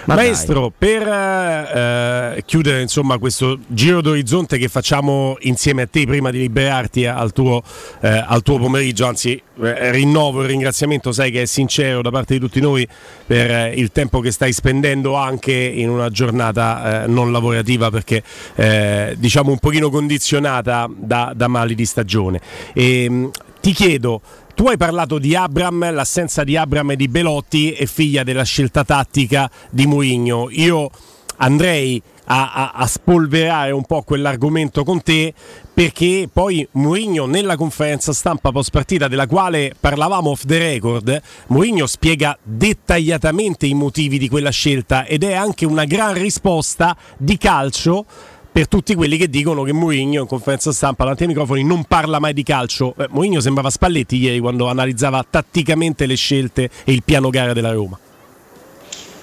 Ma 0.04 0.14
Maestro, 0.14 0.72
dai. 0.78 0.96
per 0.98 1.08
eh, 1.08 2.42
chiudere 2.44 2.82
insomma, 2.82 3.18
questo 3.18 3.58
giro 3.68 4.00
d'orizzonte 4.00 4.58
che 4.58 4.68
facciamo 4.68 5.36
insieme 5.40 5.82
a 5.82 5.86
te 5.86 6.04
prima 6.06 6.30
di 6.30 6.38
liberarti 6.38 7.06
al 7.06 7.32
tuo, 7.32 7.62
eh, 8.00 8.24
al 8.26 8.42
tuo 8.42 8.58
pomeriggio, 8.58 9.06
anzi 9.06 9.30
eh, 9.32 9.42
rinnovo 9.56 10.42
il 10.42 10.48
ringraziamento, 10.48 11.12
sai 11.12 11.30
che 11.30 11.42
è 11.42 11.44
sincero 11.46 12.02
da 12.02 12.10
parte 12.10 12.34
di 12.34 12.40
tutti 12.40 12.60
noi 12.60 12.86
per 13.26 13.50
eh, 13.50 13.74
il 13.74 13.92
tempo 13.92 14.20
che 14.20 14.30
stai 14.30 14.52
spendendo 14.52 15.14
anche 15.14 15.52
in 15.52 15.88
una 15.90 16.08
giornata 16.08 17.04
eh, 17.04 17.06
non 17.06 17.32
lavorativa 17.32 17.90
perché 17.90 18.22
eh, 18.54 19.14
diciamo 19.18 19.50
un 19.50 19.58
pochino 19.58 19.90
condizionata 19.90 20.88
da, 20.94 21.32
da 21.34 21.48
mali 21.48 21.74
di 21.74 21.84
stagione. 21.84 22.40
E, 22.72 23.04
ehm, 23.04 23.30
ti 23.60 23.72
chiedo, 23.72 24.20
tu 24.54 24.66
hai 24.66 24.76
parlato 24.76 25.18
di 25.18 25.36
Abram, 25.36 25.92
l'assenza 25.92 26.42
di 26.42 26.56
Abram 26.56 26.90
e 26.90 26.96
di 26.96 27.06
Belotti 27.06 27.70
è 27.72 27.86
figlia 27.86 28.24
della 28.24 28.42
scelta 28.42 28.84
tattica 28.84 29.48
di 29.70 29.86
Mourinho. 29.86 30.48
Io 30.50 30.90
andrei 31.36 32.02
a, 32.26 32.52
a, 32.52 32.70
a, 32.74 32.86
spolverare 32.86 33.70
un 33.72 33.84
po' 33.84 34.02
quell'argomento 34.02 34.84
con 34.84 35.02
te 35.02 35.34
perché 35.72 36.28
poi 36.32 36.66
Mourinho 36.72 37.26
nella 37.26 37.56
conferenza 37.56 38.12
stampa 38.12 38.52
post 38.52 38.70
partita 38.70 39.08
della 39.08 39.26
quale 39.26 39.74
parlavamo 39.78 40.30
off 40.30 40.44
the 40.44 40.58
record 40.58 41.20
Mourinho 41.48 41.86
spiega 41.86 42.38
dettagliatamente 42.42 43.66
i 43.66 43.74
motivi 43.74 44.18
di 44.18 44.28
quella 44.28 44.50
scelta 44.50 45.04
ed 45.04 45.24
è 45.24 45.34
anche 45.34 45.66
una 45.66 45.84
gran 45.84 46.14
risposta 46.14 46.96
di 47.16 47.36
calcio 47.38 48.06
per 48.52 48.68
tutti 48.68 48.94
quelli 48.94 49.16
che 49.16 49.30
dicono 49.30 49.62
che 49.62 49.72
Mourinho 49.72 50.20
in 50.20 50.26
conferenza 50.26 50.72
stampa 50.72 51.04
davanti 51.04 51.22
ai 51.22 51.30
microfoni 51.30 51.64
non 51.64 51.84
parla 51.84 52.18
mai 52.18 52.34
di 52.34 52.42
calcio. 52.42 52.94
Eh, 52.98 53.06
Mourinho 53.08 53.40
sembrava 53.40 53.70
Spalletti 53.70 54.18
ieri 54.18 54.40
quando 54.40 54.68
analizzava 54.68 55.24
tatticamente 55.28 56.04
le 56.04 56.16
scelte 56.16 56.68
e 56.84 56.92
il 56.92 57.02
piano 57.02 57.30
gara 57.30 57.54
della 57.54 57.72
Roma. 57.72 57.98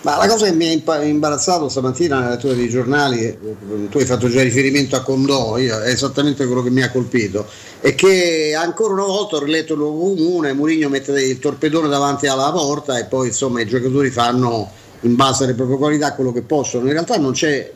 Ma 0.01 0.15
la 0.15 0.27
cosa 0.27 0.45
che 0.45 0.53
mi 0.53 0.81
ha 0.85 1.03
imbarazzato 1.03 1.67
stamattina 1.67 2.19
nella 2.19 2.29
lettura 2.31 2.53
dei 2.53 2.69
giornali, 2.69 3.19
eh, 3.21 3.37
tu 3.89 3.97
hai 3.97 4.05
fatto 4.05 4.29
già 4.29 4.41
riferimento 4.41 4.95
a 4.95 5.01
Condò, 5.01 5.55
è 5.55 5.89
esattamente 5.89 6.45
quello 6.45 6.63
che 6.63 6.69
mi 6.69 6.81
ha 6.81 6.89
colpito, 6.89 7.45
è 7.81 7.93
che 7.95 8.55
ancora 8.57 8.93
una 8.93 9.03
volta 9.03 9.35
ho 9.35 9.43
riletto 9.43 9.73
il 9.73 9.79
luogo 9.79 10.15
comune, 10.15 10.53
Mourinho 10.53 10.87
mette 10.87 11.21
il 11.21 11.37
torpedone 11.39 11.89
davanti 11.89 12.27
alla 12.27 12.49
porta 12.49 12.97
e 12.97 13.05
poi 13.05 13.27
insomma 13.27 13.59
i 13.59 13.65
giocatori 13.65 14.09
fanno 14.09 14.71
in 15.01 15.15
base 15.15 15.43
alle 15.43 15.53
proprie 15.53 15.77
qualità 15.77 16.13
quello 16.13 16.31
che 16.31 16.43
possono. 16.43 16.85
In 16.85 16.93
realtà 16.93 17.19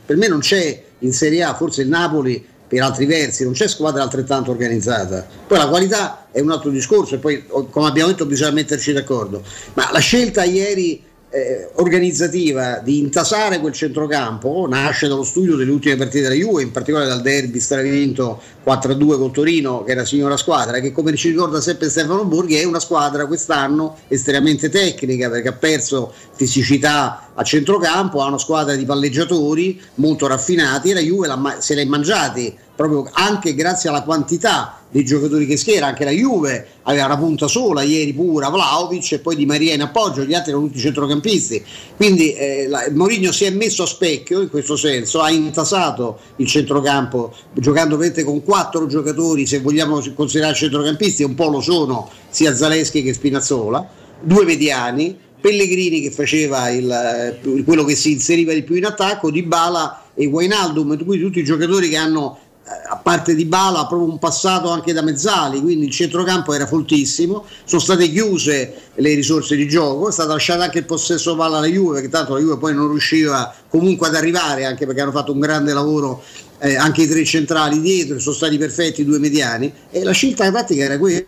per 0.05 0.15
me 0.15 0.27
non 0.29 0.39
c'è 0.39 0.81
in 0.99 1.11
Serie 1.11 1.43
A, 1.43 1.53
forse 1.55 1.81
il 1.81 1.89
Napoli 1.89 2.45
per 2.65 2.81
altri 2.81 3.05
versi, 3.05 3.43
non 3.43 3.51
c'è 3.51 3.67
squadra 3.67 4.01
altrettanto 4.01 4.49
organizzata. 4.49 5.27
Poi 5.45 5.57
la 5.57 5.67
qualità 5.67 6.27
è 6.31 6.39
un 6.39 6.51
altro 6.51 6.69
discorso 6.69 7.15
e 7.15 7.17
poi 7.17 7.45
come 7.47 7.87
abbiamo 7.87 8.09
detto 8.09 8.25
bisogna 8.25 8.51
metterci 8.51 8.93
d'accordo. 8.93 9.43
Ma 9.73 9.89
la 9.91 9.99
scelta 9.99 10.45
ieri 10.45 11.11
eh, 11.33 11.67
organizzativa 11.77 12.77
di 12.77 12.99
intasare 12.99 13.59
quel 13.59 13.73
centrocampo 13.73 14.67
nasce 14.69 15.07
dallo 15.07 15.23
studio 15.23 15.55
delle 15.55 15.71
ultime 15.71 15.95
partite 15.95 16.21
della 16.21 16.35
Juve, 16.35 16.61
in 16.61 16.71
particolare 16.71 17.07
dal 17.09 17.23
derby 17.23 17.59
stravinto 17.59 18.39
4-2 18.63 19.17
con 19.17 19.33
Torino, 19.33 19.83
che 19.83 19.93
era 19.93 20.05
signora 20.05 20.37
squadra, 20.37 20.79
che 20.79 20.91
come 20.91 21.15
ci 21.15 21.29
ricorda 21.29 21.59
sempre 21.59 21.89
Stefano 21.89 22.25
Borghi 22.25 22.57
è 22.57 22.65
una 22.65 22.79
squadra 22.79 23.25
quest'anno 23.25 23.97
estremamente 24.09 24.69
tecnica 24.69 25.27
perché 25.31 25.47
ha 25.47 25.53
perso 25.53 26.13
fisicità 26.35 27.31
a 27.35 27.43
centrocampo, 27.43 28.21
ha 28.21 28.27
una 28.27 28.37
squadra 28.37 28.75
di 28.75 28.85
palleggiatori 28.85 29.81
molto 29.95 30.27
raffinati 30.27 30.91
e 30.91 30.93
la 30.93 30.99
Juve 30.99 31.29
se 31.59 31.75
l'è 31.75 31.85
mangiati 31.85 32.55
proprio 32.75 33.07
anche 33.13 33.53
grazie 33.53 33.89
alla 33.89 34.01
quantità 34.01 34.79
dei 34.89 35.05
giocatori 35.05 35.45
che 35.45 35.57
schiera, 35.57 35.87
anche 35.87 36.03
la 36.03 36.11
Juve 36.11 36.67
aveva 36.83 37.05
una 37.05 37.17
punta 37.17 37.47
sola 37.47 37.81
ieri 37.81 38.13
pura, 38.13 38.49
Vlaovic 38.49 39.13
e 39.13 39.19
poi 39.19 39.35
Di 39.35 39.45
Maria 39.45 39.73
in 39.73 39.81
appoggio, 39.81 40.23
gli 40.23 40.33
altri 40.33 40.51
erano 40.51 40.67
tutti 40.67 40.79
centrocampisti, 40.79 41.63
quindi 41.95 42.33
eh, 42.33 42.69
Mourinho 42.91 43.31
si 43.31 43.45
è 43.45 43.49
messo 43.49 43.83
a 43.83 43.87
specchio 43.87 44.41
in 44.41 44.49
questo 44.49 44.75
senso, 44.75 45.21
ha 45.21 45.31
intasato 45.31 46.19
il 46.37 46.47
centrocampo 46.47 47.33
giocando 47.53 47.97
con 48.23 48.43
quattro 48.43 48.85
giocatori, 48.85 49.47
se 49.47 49.59
vogliamo 49.59 50.01
considerare 50.13 50.53
centrocampisti, 50.53 51.23
un 51.23 51.35
po' 51.35 51.49
lo 51.49 51.61
sono 51.61 52.09
sia 52.29 52.55
Zaleschi 52.55 53.01
che 53.01 53.13
Spinazzola, 53.13 53.87
due 54.21 54.45
mediani, 54.45 55.17
Pellegrini 55.43 55.99
che 55.99 56.09
faceva 56.09 56.69
il, 56.69 56.89
eh, 56.89 57.63
quello 57.65 57.83
che 57.83 57.95
si 57.95 58.13
inseriva 58.13 58.53
di 58.53 58.63
più 58.63 58.75
in 58.75 58.85
attacco, 58.85 59.29
Di 59.29 59.43
Bala 59.43 60.05
e 60.13 60.25
Wainaldum, 60.25 61.03
quindi 61.03 61.25
tutti 61.25 61.39
i 61.39 61.43
giocatori 61.43 61.89
che 61.89 61.97
hanno 61.97 62.39
a 62.89 62.95
parte 62.95 63.35
di 63.35 63.43
Bala 63.43 63.85
proprio 63.85 64.09
un 64.09 64.19
passato 64.19 64.69
anche 64.69 64.93
da 64.93 65.01
mezzali, 65.01 65.59
quindi 65.59 65.87
il 65.87 65.91
centrocampo 65.91 66.53
era 66.53 66.65
foltissimo, 66.65 67.43
sono 67.65 67.81
state 67.81 68.09
chiuse 68.09 68.73
le 68.95 69.13
risorse 69.15 69.57
di 69.57 69.67
gioco, 69.67 70.07
è 70.07 70.13
stato 70.13 70.31
lasciato 70.31 70.61
anche 70.61 70.77
il 70.77 70.85
possesso 70.85 71.35
palla 71.35 71.57
alla 71.57 71.67
Juve, 71.67 71.95
perché 71.95 72.09
tanto 72.09 72.35
la 72.35 72.39
Juve 72.39 72.57
poi 72.57 72.73
non 72.73 72.87
riusciva 72.87 73.53
comunque 73.67 74.07
ad 74.07 74.15
arrivare, 74.15 74.63
anche 74.63 74.85
perché 74.85 75.01
hanno 75.01 75.11
fatto 75.11 75.33
un 75.33 75.41
grande 75.41 75.73
lavoro 75.73 76.23
eh, 76.59 76.77
anche 76.77 77.01
i 77.01 77.07
tre 77.07 77.25
centrali 77.25 77.81
dietro, 77.81 78.17
sono 78.17 78.33
stati 78.33 78.57
perfetti 78.57 79.01
i 79.01 79.05
due 79.05 79.19
mediani, 79.19 79.69
e 79.91 80.01
la 80.05 80.13
scelta 80.13 80.49
tattica 80.49 80.85
era 80.85 80.97
questa, 80.97 81.27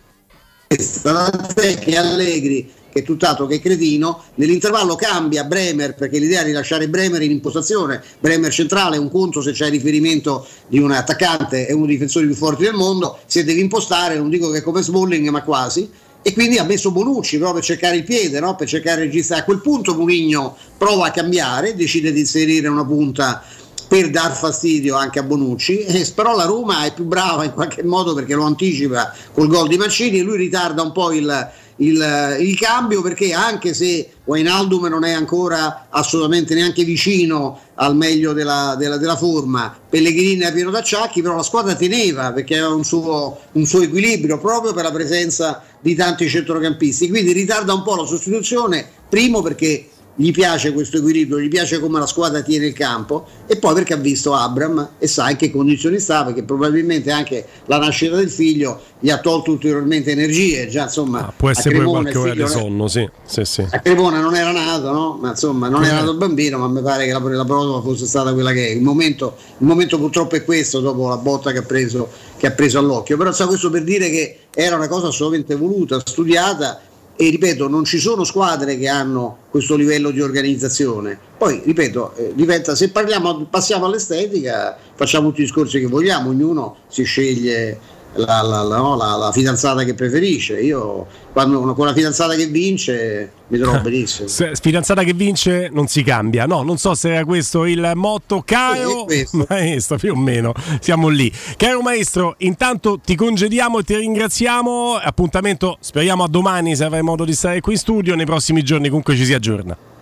tant'è 1.02 1.78
che 1.78 1.98
Allegri 1.98 2.72
che 2.96 3.02
è 3.02 3.02
tutt'altro 3.02 3.46
che 3.46 3.60
cretino. 3.60 4.22
Nell'intervallo 4.36 4.94
cambia 4.94 5.44
Bremer 5.44 5.94
perché 5.94 6.18
l'idea 6.18 6.40
è 6.40 6.44
di 6.46 6.52
lasciare 6.52 6.88
Bremer 6.88 7.20
in 7.20 7.30
impostazione. 7.30 8.02
Bremer 8.18 8.50
centrale, 8.50 8.96
un 8.96 9.10
conto 9.10 9.42
se 9.42 9.52
c'è 9.52 9.68
riferimento 9.68 10.46
di 10.66 10.78
un 10.78 10.90
attaccante 10.90 11.66
e 11.66 11.74
uno 11.74 11.84
dei 11.84 11.94
difensori 11.94 12.26
più 12.26 12.34
forti 12.34 12.62
del 12.64 12.72
mondo. 12.72 13.18
Se 13.26 13.44
devi 13.44 13.60
impostare, 13.60 14.16
non 14.16 14.30
dico 14.30 14.50
che 14.50 14.62
come 14.62 14.82
Smalling, 14.82 15.28
ma 15.28 15.42
quasi. 15.42 15.88
E 16.22 16.32
quindi 16.32 16.58
ha 16.58 16.64
messo 16.64 16.90
Bonucci 16.90 17.36
proprio 17.36 17.60
per 17.60 17.64
cercare 17.64 17.96
il 17.96 18.04
piede, 18.04 18.40
no? 18.40 18.56
per 18.56 18.66
cercare 18.66 19.02
di 19.02 19.06
registrare. 19.08 19.42
A 19.42 19.44
quel 19.44 19.60
punto 19.60 19.94
Mourinho 19.94 20.56
prova 20.76 21.06
a 21.06 21.10
cambiare, 21.10 21.76
decide 21.76 22.12
di 22.12 22.20
inserire 22.20 22.66
una 22.66 22.84
punta 22.84 23.44
per 23.86 24.10
dar 24.10 24.34
fastidio 24.34 24.96
anche 24.96 25.20
a 25.20 25.22
Bonucci, 25.22 25.84
eh, 25.84 26.10
però 26.12 26.34
la 26.34 26.44
Roma 26.44 26.84
è 26.84 26.92
più 26.92 27.04
brava 27.04 27.44
in 27.44 27.52
qualche 27.52 27.84
modo 27.84 28.14
perché 28.14 28.34
lo 28.34 28.42
anticipa 28.42 29.14
col 29.32 29.46
gol 29.46 29.68
di 29.68 29.76
Mancini 29.76 30.18
e 30.18 30.22
lui 30.22 30.38
ritarda 30.38 30.82
un 30.82 30.90
po' 30.90 31.12
il, 31.12 31.52
il, 31.76 32.36
il, 32.40 32.58
cambio 32.58 33.02
perché 33.02 33.32
anche 33.32 33.74
se 33.74 34.10
Wainaldum 34.24 34.86
non 34.86 35.04
è 35.04 35.12
ancora 35.12 35.88
assolutamente 35.90 36.54
neanche 36.54 36.84
vicino 36.84 37.60
al 37.74 37.96
meglio 37.96 38.32
della, 38.32 38.76
della, 38.78 38.96
della 38.96 39.16
forma, 39.16 39.76
Pellegrini 39.88 40.40
è 40.40 40.52
pieno 40.52 40.70
d'acciacchi, 40.70 41.20
però 41.20 41.36
la 41.36 41.42
squadra 41.42 41.74
teneva 41.74 42.32
perché 42.32 42.56
aveva 42.56 42.74
un 42.74 42.84
suo, 42.84 43.38
un 43.52 43.66
suo 43.66 43.82
equilibrio 43.82 44.38
proprio 44.38 44.72
per 44.72 44.84
la 44.84 44.92
presenza 44.92 45.62
di 45.80 45.94
tanti 45.94 46.28
centrocampisti, 46.28 47.08
quindi 47.08 47.32
ritarda 47.32 47.74
un 47.74 47.82
po' 47.82 47.96
la 47.96 48.06
sostituzione, 48.06 48.88
primo 49.08 49.42
perché 49.42 49.88
gli 50.16 50.32
piace 50.32 50.72
questo 50.72 50.96
equilibrio, 50.96 51.38
gli 51.38 51.48
piace 51.48 51.78
come 51.78 51.98
la 51.98 52.06
squadra 52.06 52.40
tiene 52.40 52.66
il 52.66 52.72
campo 52.72 53.26
e 53.46 53.56
poi 53.58 53.74
perché 53.74 53.92
ha 53.92 53.98
visto 53.98 54.34
Abram 54.34 54.90
e 54.98 55.06
sa 55.06 55.30
in 55.30 55.36
che 55.36 55.50
condizioni 55.50 55.98
sta 56.00 56.24
perché 56.24 56.42
probabilmente 56.42 57.10
anche 57.10 57.46
la 57.66 57.78
nascita 57.78 58.16
del 58.16 58.30
figlio 58.30 58.80
gli 58.98 59.10
ha 59.10 59.18
tolto 59.18 59.50
ulteriormente 59.52 60.10
energie 60.10 60.68
già 60.68 60.84
insomma 60.84 61.26
ah, 61.26 61.32
può 61.36 61.50
essere 61.50 61.76
pure 61.76 61.86
qualche 61.86 62.18
ora 62.18 62.34
di 62.34 62.46
sonno 62.46 62.88
sì, 62.88 63.06
sì, 63.26 63.44
sì. 63.44 63.66
a 63.70 63.78
Cremona 63.80 64.20
non 64.20 64.34
era 64.34 64.52
nato 64.52 64.90
no? 64.90 65.18
ma 65.20 65.30
insomma 65.30 65.68
non 65.68 65.84
era 65.84 65.96
nato 65.96 66.12
il 66.12 66.16
bambino 66.16 66.56
ma 66.56 66.66
mi 66.68 66.80
pare 66.80 67.04
che 67.04 67.12
la, 67.12 67.18
la 67.20 67.44
prova 67.44 67.82
fosse 67.82 68.06
stata 68.06 68.32
quella 68.32 68.52
che 68.52 68.68
è 68.68 68.70
il 68.70 68.80
momento, 68.80 69.36
il 69.58 69.66
momento 69.66 69.98
purtroppo 69.98 70.36
è 70.36 70.44
questo 70.44 70.80
dopo 70.80 71.08
la 71.08 71.18
botta 71.18 71.52
che 71.52 71.58
ha 71.58 71.62
preso, 71.62 72.08
che 72.38 72.46
ha 72.46 72.52
preso 72.52 72.78
all'occhio 72.78 73.18
però 73.18 73.32
sa 73.32 73.46
questo 73.46 73.68
per 73.68 73.84
dire 73.84 74.08
che 74.08 74.38
era 74.54 74.76
una 74.76 74.88
cosa 74.88 75.08
assolutamente 75.08 75.54
voluta 75.54 76.00
studiata 76.02 76.80
e 77.16 77.30
ripeto 77.30 77.68
non 77.68 77.84
ci 77.84 77.98
sono 77.98 78.24
squadre 78.24 78.76
che 78.76 78.88
hanno 78.88 79.38
questo 79.50 79.74
livello 79.74 80.10
di 80.10 80.20
organizzazione. 80.20 81.18
Poi 81.38 81.62
ripeto 81.64 82.14
eh, 82.14 82.32
diventa, 82.34 82.74
se 82.74 82.90
parliamo, 82.90 83.46
passiamo 83.46 83.86
all'estetica 83.86 84.76
facciamo 84.94 85.28
tutti 85.28 85.40
i 85.40 85.44
discorsi 85.44 85.80
che 85.80 85.86
vogliamo 85.86 86.30
ognuno 86.30 86.76
si 86.88 87.04
sceglie 87.04 87.78
la, 88.16 88.42
la, 88.42 88.62
la, 88.62 88.76
no, 88.76 88.96
la, 88.96 89.30
fidanzata 89.32 89.84
che 89.84 89.94
preferisce. 89.94 90.60
Io 90.60 91.06
quando 91.32 91.74
con 91.74 91.86
la 91.86 91.92
fidanzata 91.92 92.34
che 92.34 92.46
vince 92.46 93.30
mi 93.48 93.58
trovo 93.58 93.80
benissimo. 93.82 94.28
Se, 94.28 94.52
fidanzata 94.60 95.02
che 95.02 95.12
vince 95.12 95.68
non 95.72 95.86
si 95.86 96.02
cambia. 96.02 96.46
No, 96.46 96.62
non 96.62 96.78
so 96.78 96.94
se 96.94 97.12
era 97.12 97.24
questo 97.24 97.64
il 97.64 97.92
motto. 97.94 98.42
Caro 98.44 99.06
maestro, 99.48 99.96
più 99.98 100.12
o 100.12 100.16
meno 100.16 100.52
siamo 100.80 101.08
lì. 101.08 101.32
Caro 101.56 101.80
maestro, 101.80 102.34
intanto 102.38 102.98
ti 102.98 103.14
congediamo 103.14 103.80
e 103.80 103.82
ti 103.82 103.96
ringraziamo. 103.96 104.96
Appuntamento, 104.96 105.76
speriamo 105.80 106.24
a 106.24 106.28
domani 106.28 106.76
se 106.76 106.84
avrai 106.84 107.02
modo 107.02 107.24
di 107.24 107.34
stare 107.34 107.60
qui 107.60 107.72
in 107.72 107.78
studio. 107.78 108.14
Nei 108.14 108.26
prossimi 108.26 108.62
giorni 108.62 108.88
comunque 108.88 109.16
ci 109.16 109.24
si 109.24 109.34
aggiorna. 109.34 109.94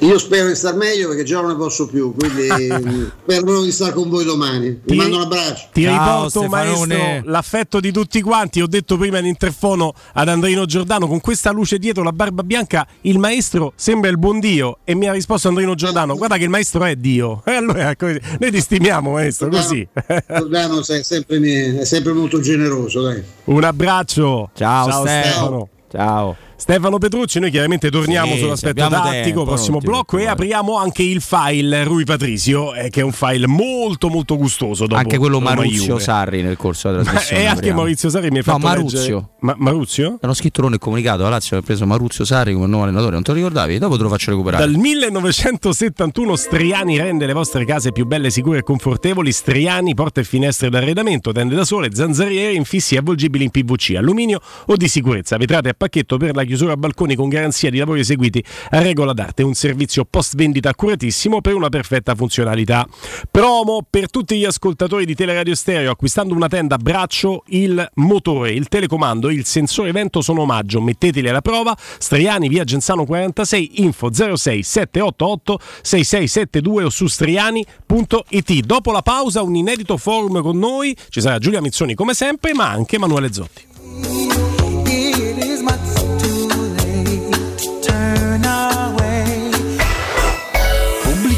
Io 0.00 0.18
spero 0.18 0.48
di 0.48 0.54
star 0.54 0.74
meglio 0.74 1.08
perché 1.08 1.24
già 1.24 1.40
non 1.40 1.50
ne 1.50 1.56
posso 1.56 1.86
più, 1.86 2.14
quindi 2.14 2.48
spero 3.22 3.62
di 3.62 3.72
stare 3.72 3.92
con 3.92 4.08
voi 4.08 4.24
domani. 4.24 4.68
Vi 4.68 4.80
ti, 4.84 4.96
mando 4.96 5.16
un 5.16 5.22
abbraccio. 5.22 5.68
Ti 5.72 5.82
Ciao, 5.82 6.24
riporto, 6.24 6.48
maestro, 6.48 7.20
l'affetto 7.24 7.80
di 7.80 7.92
tutti 7.92 8.20
quanti. 8.20 8.60
Ho 8.60 8.66
detto 8.66 8.96
prima 8.96 9.18
in 9.18 9.26
interfono 9.26 9.94
ad 10.12 10.28
Andrino 10.28 10.66
Giordano, 10.66 11.06
con 11.06 11.20
questa 11.20 11.50
luce 11.50 11.78
dietro, 11.78 12.02
la 12.02 12.12
barba 12.12 12.42
bianca, 12.42 12.86
il 13.02 13.18
maestro 13.18 13.72
sembra 13.74 14.10
il 14.10 14.18
buon 14.18 14.40
Dio. 14.40 14.78
E 14.84 14.94
mi 14.94 15.08
ha 15.08 15.12
risposto 15.12 15.48
Andrino 15.48 15.74
Giordano, 15.74 16.16
guarda 16.16 16.36
che 16.36 16.44
il 16.44 16.50
maestro 16.50 16.84
è 16.84 16.96
Dio. 16.96 17.42
E 17.56 17.58
allora 17.58 17.94
noi 17.98 18.50
ti 18.50 18.60
stimiamo, 18.60 19.12
maestro, 19.12 19.48
così. 19.48 19.86
Giordano 20.28 20.80
è 20.80 21.02
sempre, 21.02 21.78
è 21.78 21.84
sempre 21.84 22.12
molto 22.12 22.40
generoso. 22.40 23.02
Dai. 23.02 23.22
Un 23.44 23.64
abbraccio. 23.64 24.50
Ciao, 24.54 24.90
Ciao 24.90 25.06
Stefano. 25.06 25.68
Ciao. 25.90 26.36
Stefano 26.58 26.96
Petrucci, 26.96 27.38
noi 27.38 27.50
chiaramente 27.50 27.90
torniamo 27.90 28.32
sì, 28.32 28.38
sull'aspetto 28.40 28.88
tattico, 28.88 29.10
tempo, 29.10 29.44
prossimo 29.44 29.78
blocco 29.78 30.16
e 30.16 30.26
apriamo 30.26 30.78
anche 30.78 31.02
il 31.02 31.20
file 31.20 31.84
Rui 31.84 32.04
Patrizio, 32.04 32.74
eh, 32.74 32.88
che 32.88 33.00
è 33.00 33.04
un 33.04 33.12
file 33.12 33.46
molto 33.46 34.08
molto 34.08 34.38
gustoso. 34.38 34.86
Dopo 34.86 34.98
anche 34.98 35.18
quello 35.18 35.38
Maruzio 35.38 35.98
Sarri 35.98 36.40
nel 36.40 36.56
corso 36.56 36.90
della 36.90 37.02
trasmissione. 37.04 37.42
E 37.42 37.46
anche 37.46 37.74
Maurizio 37.74 38.08
Sarri 38.08 38.30
mi 38.30 38.38
ha 38.38 38.42
fatto 38.42 38.58
no, 38.58 38.64
Maruzio. 38.68 39.28
Ma- 39.40 39.54
Maruzio? 39.58 40.18
Hanno 40.18 40.32
scritto 40.32 40.60
loro 40.62 40.72
nel 40.72 40.80
comunicato, 40.80 41.24
la 41.24 41.28
Lazio 41.28 41.58
ha 41.58 41.62
preso 41.62 41.84
Maruzio 41.84 42.24
Sarri 42.24 42.54
come 42.54 42.66
nuovo 42.66 42.84
allenatore, 42.84 43.12
non 43.12 43.22
te 43.22 43.32
lo 43.32 43.36
ricordavi? 43.36 43.78
Dopo 43.78 43.98
te 43.98 44.02
lo 44.02 44.08
faccio 44.08 44.30
recuperare. 44.30 44.64
Dal 44.64 44.74
1971 44.80 46.36
Striani 46.36 46.96
rende 46.96 47.26
le 47.26 47.34
vostre 47.34 47.66
case 47.66 47.92
più 47.92 48.06
belle, 48.06 48.30
sicure 48.30 48.60
e 48.60 48.62
confortevoli. 48.62 49.30
Striani, 49.30 49.92
porte 49.94 50.20
e 50.20 50.24
finestre 50.24 50.70
d'arredamento, 50.70 51.32
tende 51.32 51.54
da 51.54 51.64
sole, 51.64 51.90
zanzariere, 51.92 52.54
infissi 52.54 52.96
avvolgibili 52.96 53.44
in 53.44 53.50
PVC, 53.50 53.94
alluminio 53.96 54.40
o 54.64 54.76
di 54.76 54.88
sicurezza. 54.88 55.36
Vetrate 55.36 55.68
a 55.68 55.74
pacchetto 55.76 56.16
per 56.16 56.34
la 56.34 56.44
chiusura 56.46 56.72
a 56.72 56.76
balconi 56.76 57.14
con 57.14 57.28
garanzia 57.28 57.70
di 57.70 57.78
lavori 57.78 58.00
eseguiti 58.00 58.42
a 58.70 58.80
regola 58.80 59.12
d'arte, 59.12 59.42
un 59.42 59.54
servizio 59.54 60.04
post 60.04 60.36
vendita 60.36 60.70
accuratissimo 60.70 61.40
per 61.40 61.54
una 61.54 61.68
perfetta 61.68 62.14
funzionalità. 62.14 62.86
Promo 63.30 63.86
per 63.88 64.10
tutti 64.10 64.36
gli 64.38 64.44
ascoltatori 64.44 65.04
di 65.04 65.14
Teleradio 65.14 65.54
Stereo 65.54 65.90
acquistando 65.90 66.34
una 66.34 66.48
tenda 66.48 66.76
braccio, 66.76 67.42
il 67.48 67.86
motore, 67.94 68.52
il 68.52 68.68
telecomando, 68.68 69.30
il 69.30 69.44
sensore 69.44 69.92
vento 69.92 70.20
sono 70.20 70.42
omaggio, 70.42 70.80
metteteli 70.80 71.28
alla 71.28 71.42
prova. 71.42 71.76
Striani 71.98 72.48
via 72.48 72.64
Genzano 72.64 73.04
46 73.04 73.82
info 73.82 74.12
06 74.12 74.62
788 74.62 75.58
6672 75.82 76.84
o 76.84 76.90
su 76.90 77.06
striani.it. 77.06 78.64
Dopo 78.64 78.92
la 78.92 79.02
pausa 79.02 79.42
un 79.42 79.54
inedito 79.54 79.96
forum 79.96 80.42
con 80.42 80.58
noi, 80.58 80.96
ci 81.08 81.20
sarà 81.20 81.38
Giulia 81.38 81.60
Mizzoni 81.60 81.94
come 81.94 82.14
sempre, 82.14 82.54
ma 82.54 82.70
anche 82.70 82.96
Emanuele 82.96 83.32
Zotti. 83.32 84.55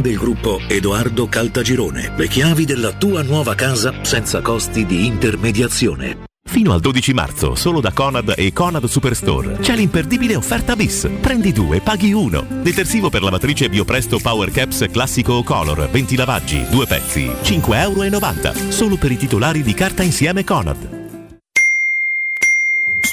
del 0.00 0.16
gruppo 0.16 0.60
Edoardo 0.68 1.26
Caltagirone. 1.28 2.12
Le 2.16 2.28
chiavi 2.28 2.64
della 2.64 2.92
tua 2.92 3.22
nuova 3.22 3.54
casa 3.54 3.92
senza 4.02 4.40
costi 4.40 4.86
di 4.86 5.06
intermediazione. 5.06 6.24
Fino 6.48 6.72
al 6.72 6.80
12 6.80 7.12
marzo, 7.12 7.54
solo 7.54 7.80
da 7.80 7.92
Conad 7.92 8.32
e 8.36 8.52
Conad 8.52 8.84
Superstore. 8.86 9.58
C'è 9.60 9.74
l'imperdibile 9.74 10.36
offerta 10.36 10.76
bis. 10.76 11.08
Prendi 11.20 11.52
due, 11.52 11.80
paghi 11.80 12.12
uno. 12.12 12.46
Detersivo 12.62 13.10
per 13.10 13.22
lavatrice 13.22 13.68
Biopresto 13.68 14.18
Power 14.18 14.50
Caps 14.50 14.86
Classico 14.90 15.34
o 15.34 15.42
Color, 15.42 15.90
20 15.90 16.16
lavaggi, 16.16 16.64
due 16.70 16.86
pezzi, 16.86 17.26
5,90 17.26 18.54
euro. 18.54 18.70
Solo 18.70 18.96
per 18.96 19.10
i 19.10 19.16
titolari 19.16 19.62
di 19.62 19.74
carta 19.74 20.02
insieme 20.02 20.44
Conad. 20.44 21.05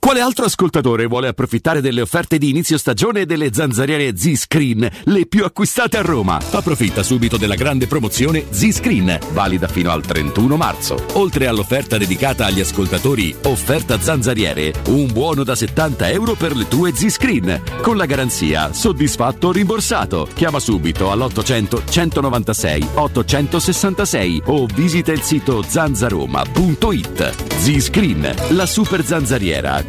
Quale 0.00 0.20
altro 0.22 0.46
ascoltatore 0.46 1.04
vuole 1.04 1.28
approfittare 1.28 1.82
delle 1.82 2.00
offerte 2.00 2.38
di 2.38 2.48
inizio 2.48 2.78
stagione 2.78 3.26
delle 3.26 3.52
zanzariere 3.52 4.16
Z-Screen, 4.16 4.88
le 5.04 5.26
più 5.26 5.44
acquistate 5.44 5.98
a 5.98 6.00
Roma? 6.00 6.40
Approfitta 6.52 7.02
subito 7.02 7.36
della 7.36 7.54
grande 7.54 7.86
promozione 7.86 8.46
Z-Screen, 8.48 9.18
valida 9.32 9.68
fino 9.68 9.90
al 9.90 10.00
31 10.00 10.56
marzo. 10.56 10.96
Oltre 11.12 11.46
all'offerta 11.46 11.98
dedicata 11.98 12.46
agli 12.46 12.60
ascoltatori 12.60 13.36
Offerta 13.42 14.00
Zanzariere, 14.00 14.72
un 14.86 15.12
buono 15.12 15.44
da 15.44 15.54
70 15.54 16.08
euro 16.08 16.32
per 16.32 16.56
le 16.56 16.66
tue 16.66 16.94
Z-Screen, 16.94 17.62
con 17.82 17.98
la 17.98 18.06
garanzia 18.06 18.72
soddisfatto 18.72 19.48
o 19.48 19.52
rimborsato. 19.52 20.26
Chiama 20.32 20.60
subito 20.60 21.10
all'800 21.12 21.82
196 21.90 22.88
866 22.94 24.42
o 24.46 24.64
visita 24.64 25.12
il 25.12 25.20
sito 25.20 25.62
zanzaroma.it. 25.62 27.34
Z-Screen, 27.58 28.34
la 28.52 28.64
super 28.64 29.04
zanzariera 29.04 29.88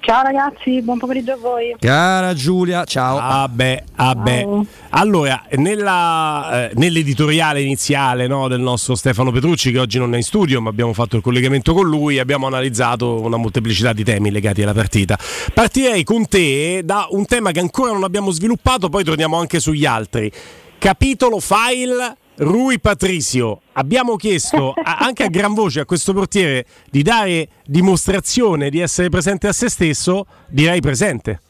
Ciao 0.00 0.22
ragazzi, 0.22 0.80
buon 0.80 0.96
pomeriggio 0.96 1.32
a 1.32 1.36
voi. 1.36 1.76
Cara 1.78 2.32
Giulia, 2.32 2.84
ciao. 2.84 3.18
Ah 3.18 3.46
beh, 3.48 3.84
ah 3.96 4.14
beh. 4.14 4.46
Allora, 4.90 5.44
nella, 5.56 6.68
eh, 6.68 6.72
nell'editoriale 6.76 7.60
iniziale 7.60 8.26
no, 8.26 8.48
del 8.48 8.60
nostro 8.60 8.94
Stefano 8.94 9.30
Petrucci, 9.30 9.70
che 9.70 9.78
oggi 9.78 9.98
non 9.98 10.14
è 10.14 10.16
in 10.16 10.22
studio, 10.22 10.62
ma 10.62 10.70
abbiamo 10.70 10.94
fatto 10.94 11.16
il 11.16 11.22
collegamento 11.22 11.74
con 11.74 11.86
lui, 11.86 12.18
abbiamo 12.18 12.46
analizzato 12.46 13.20
una 13.20 13.36
molteplicità 13.36 13.92
di 13.92 14.04
temi 14.04 14.30
legati 14.30 14.62
alla 14.62 14.72
partita. 14.72 15.18
Partirei 15.52 16.04
con 16.04 16.26
te 16.26 16.82
da 16.84 17.08
un 17.10 17.26
tema 17.26 17.50
che 17.50 17.60
ancora 17.60 17.92
non 17.92 18.04
abbiamo 18.04 18.30
sviluppato, 18.30 18.88
poi 18.88 19.04
torniamo 19.04 19.38
anche 19.38 19.60
sugli 19.60 19.84
altri. 19.84 20.32
Capitolo 20.78 21.38
file 21.40 22.16
Rui 22.38 22.78
Patricio. 22.78 23.62
Abbiamo 23.72 24.16
chiesto 24.16 24.72
a, 24.80 24.98
anche 24.98 25.24
a 25.24 25.28
gran 25.28 25.54
voce 25.54 25.80
a 25.80 25.84
questo 25.84 26.12
portiere 26.12 26.66
di 26.90 27.02
dare 27.02 27.48
dimostrazione 27.64 28.70
di 28.70 28.78
essere 28.80 29.08
presente 29.08 29.48
a 29.48 29.52
se 29.52 29.68
stesso, 29.68 30.26
direi 30.48 30.80
presente. 30.80 31.40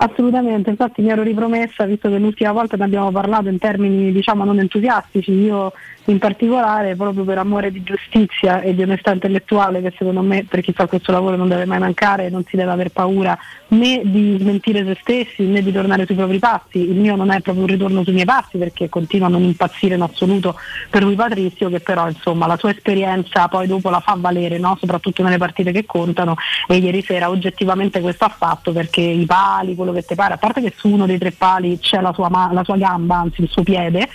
Assolutamente, 0.00 0.70
infatti 0.70 1.02
mi 1.02 1.10
ero 1.10 1.22
ripromessa, 1.22 1.84
visto 1.84 2.08
che 2.08 2.18
l'ultima 2.18 2.52
volta 2.52 2.76
ne 2.76 2.84
abbiamo 2.84 3.10
parlato 3.10 3.48
in 3.48 3.58
termini 3.58 4.12
diciamo 4.12 4.44
non 4.44 4.60
entusiastici, 4.60 5.32
io 5.32 5.72
in 6.10 6.18
particolare 6.18 6.96
proprio 6.96 7.24
per 7.24 7.38
amore 7.38 7.70
di 7.70 7.82
giustizia 7.82 8.60
e 8.60 8.74
di 8.74 8.82
onestà 8.82 9.12
intellettuale 9.12 9.82
che 9.82 9.92
secondo 9.96 10.22
me 10.22 10.44
per 10.48 10.60
chi 10.60 10.72
fa 10.72 10.86
questo 10.86 11.12
lavoro 11.12 11.36
non 11.36 11.48
deve 11.48 11.66
mai 11.66 11.78
mancare, 11.78 12.30
non 12.30 12.44
si 12.48 12.56
deve 12.56 12.70
aver 12.70 12.90
paura 12.90 13.38
né 13.68 14.00
di 14.04 14.36
smentire 14.40 14.84
se 14.84 14.96
stessi 15.00 15.42
né 15.44 15.62
di 15.62 15.70
tornare 15.70 16.06
sui 16.06 16.14
propri 16.14 16.38
passi, 16.38 16.78
il 16.78 16.96
mio 16.98 17.14
non 17.14 17.30
è 17.30 17.40
proprio 17.40 17.64
un 17.64 17.70
ritorno 17.70 18.02
sui 18.02 18.14
miei 18.14 18.24
passi 18.24 18.56
perché 18.56 18.88
continuo 18.88 19.26
a 19.26 19.30
non 19.30 19.42
impazzire 19.42 19.96
in 19.96 20.02
assoluto 20.02 20.56
per 20.88 21.02
lui 21.02 21.14
Patrizio 21.14 21.68
che 21.68 21.80
però 21.80 22.08
insomma 22.08 22.46
la 22.46 22.56
sua 22.56 22.70
esperienza 22.70 23.48
poi 23.48 23.66
dopo 23.66 23.90
la 23.90 24.00
fa 24.00 24.16
valere, 24.16 24.58
no? 24.58 24.76
soprattutto 24.80 25.22
nelle 25.22 25.38
partite 25.38 25.72
che 25.72 25.84
contano 25.84 26.36
e 26.66 26.76
ieri 26.76 27.02
sera 27.02 27.28
oggettivamente 27.28 28.00
questo 28.00 28.24
ha 28.24 28.34
fatto 28.34 28.72
perché 28.72 29.02
i 29.02 29.26
pali, 29.26 29.74
quello 29.74 29.92
che 29.92 30.04
ti 30.04 30.14
pare, 30.14 30.34
a 30.34 30.38
parte 30.38 30.62
che 30.62 30.72
su 30.74 30.88
uno 30.88 31.06
dei 31.06 31.18
tre 31.18 31.32
pali 31.32 31.78
c'è 31.78 32.00
la 32.00 32.12
sua, 32.12 32.28
ma- 32.30 32.50
la 32.52 32.64
sua 32.64 32.76
gamba, 32.76 33.16
anzi 33.16 33.42
il 33.42 33.48
suo 33.48 33.62
piede, 33.62 34.08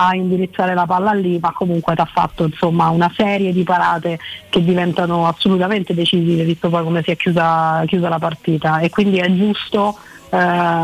a 0.00 0.14
indirizzare 0.14 0.74
la 0.74 0.86
palla 0.86 1.12
lì, 1.12 1.38
ma 1.40 1.52
comunque 1.52 1.94
ti 1.94 2.00
ha 2.00 2.08
fatto 2.10 2.44
insomma, 2.44 2.88
una 2.88 3.12
serie 3.16 3.52
di 3.52 3.64
parate 3.64 4.18
che 4.48 4.62
diventano 4.62 5.26
assolutamente 5.26 5.94
decisive, 5.94 6.44
visto 6.44 6.68
poi 6.68 6.84
come 6.84 7.02
si 7.02 7.10
è 7.10 7.16
chiusa, 7.16 7.82
chiusa 7.86 8.08
la 8.08 8.18
partita. 8.18 8.78
E 8.78 8.90
quindi 8.90 9.18
è 9.18 9.30
giusto 9.34 9.96
eh, 10.30 10.36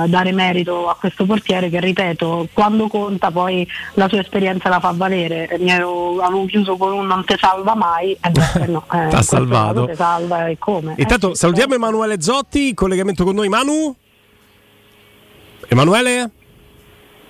dare 0.06 0.32
merito 0.32 0.88
a 0.88 0.96
questo 0.96 1.26
portiere 1.26 1.68
che 1.68 1.78
ripeto 1.78 2.48
quando 2.52 2.88
conta 2.88 3.30
poi 3.30 3.66
la 3.94 4.08
sua 4.08 4.20
esperienza 4.20 4.70
la 4.70 4.80
fa 4.80 4.92
valere 4.96 5.56
mi 5.58 5.70
ero, 5.70 6.18
avevo 6.20 6.46
chiuso 6.46 6.76
con 6.76 6.92
un 6.94 7.06
non 7.06 7.24
te 7.26 7.36
salva 7.38 7.74
mai 7.74 8.12
e 8.12 8.30
beh, 8.30 8.66
no, 8.68 8.86
eh, 8.90 9.08
T'ha 9.08 9.22
salvato. 9.22 9.84
te 9.84 9.94
salva 9.94 10.46
e 10.46 10.56
come 10.58 10.94
Intanto 10.96 11.32
Eh, 11.32 11.34
salutiamo 11.36 11.74
Emanuele 11.74 12.20
Zotti, 12.22 12.68
in 12.68 12.74
collegamento 12.74 13.24
con 13.24 13.34
noi 13.34 13.48
Manu. 13.48 13.94
Emanuele? 15.68 16.30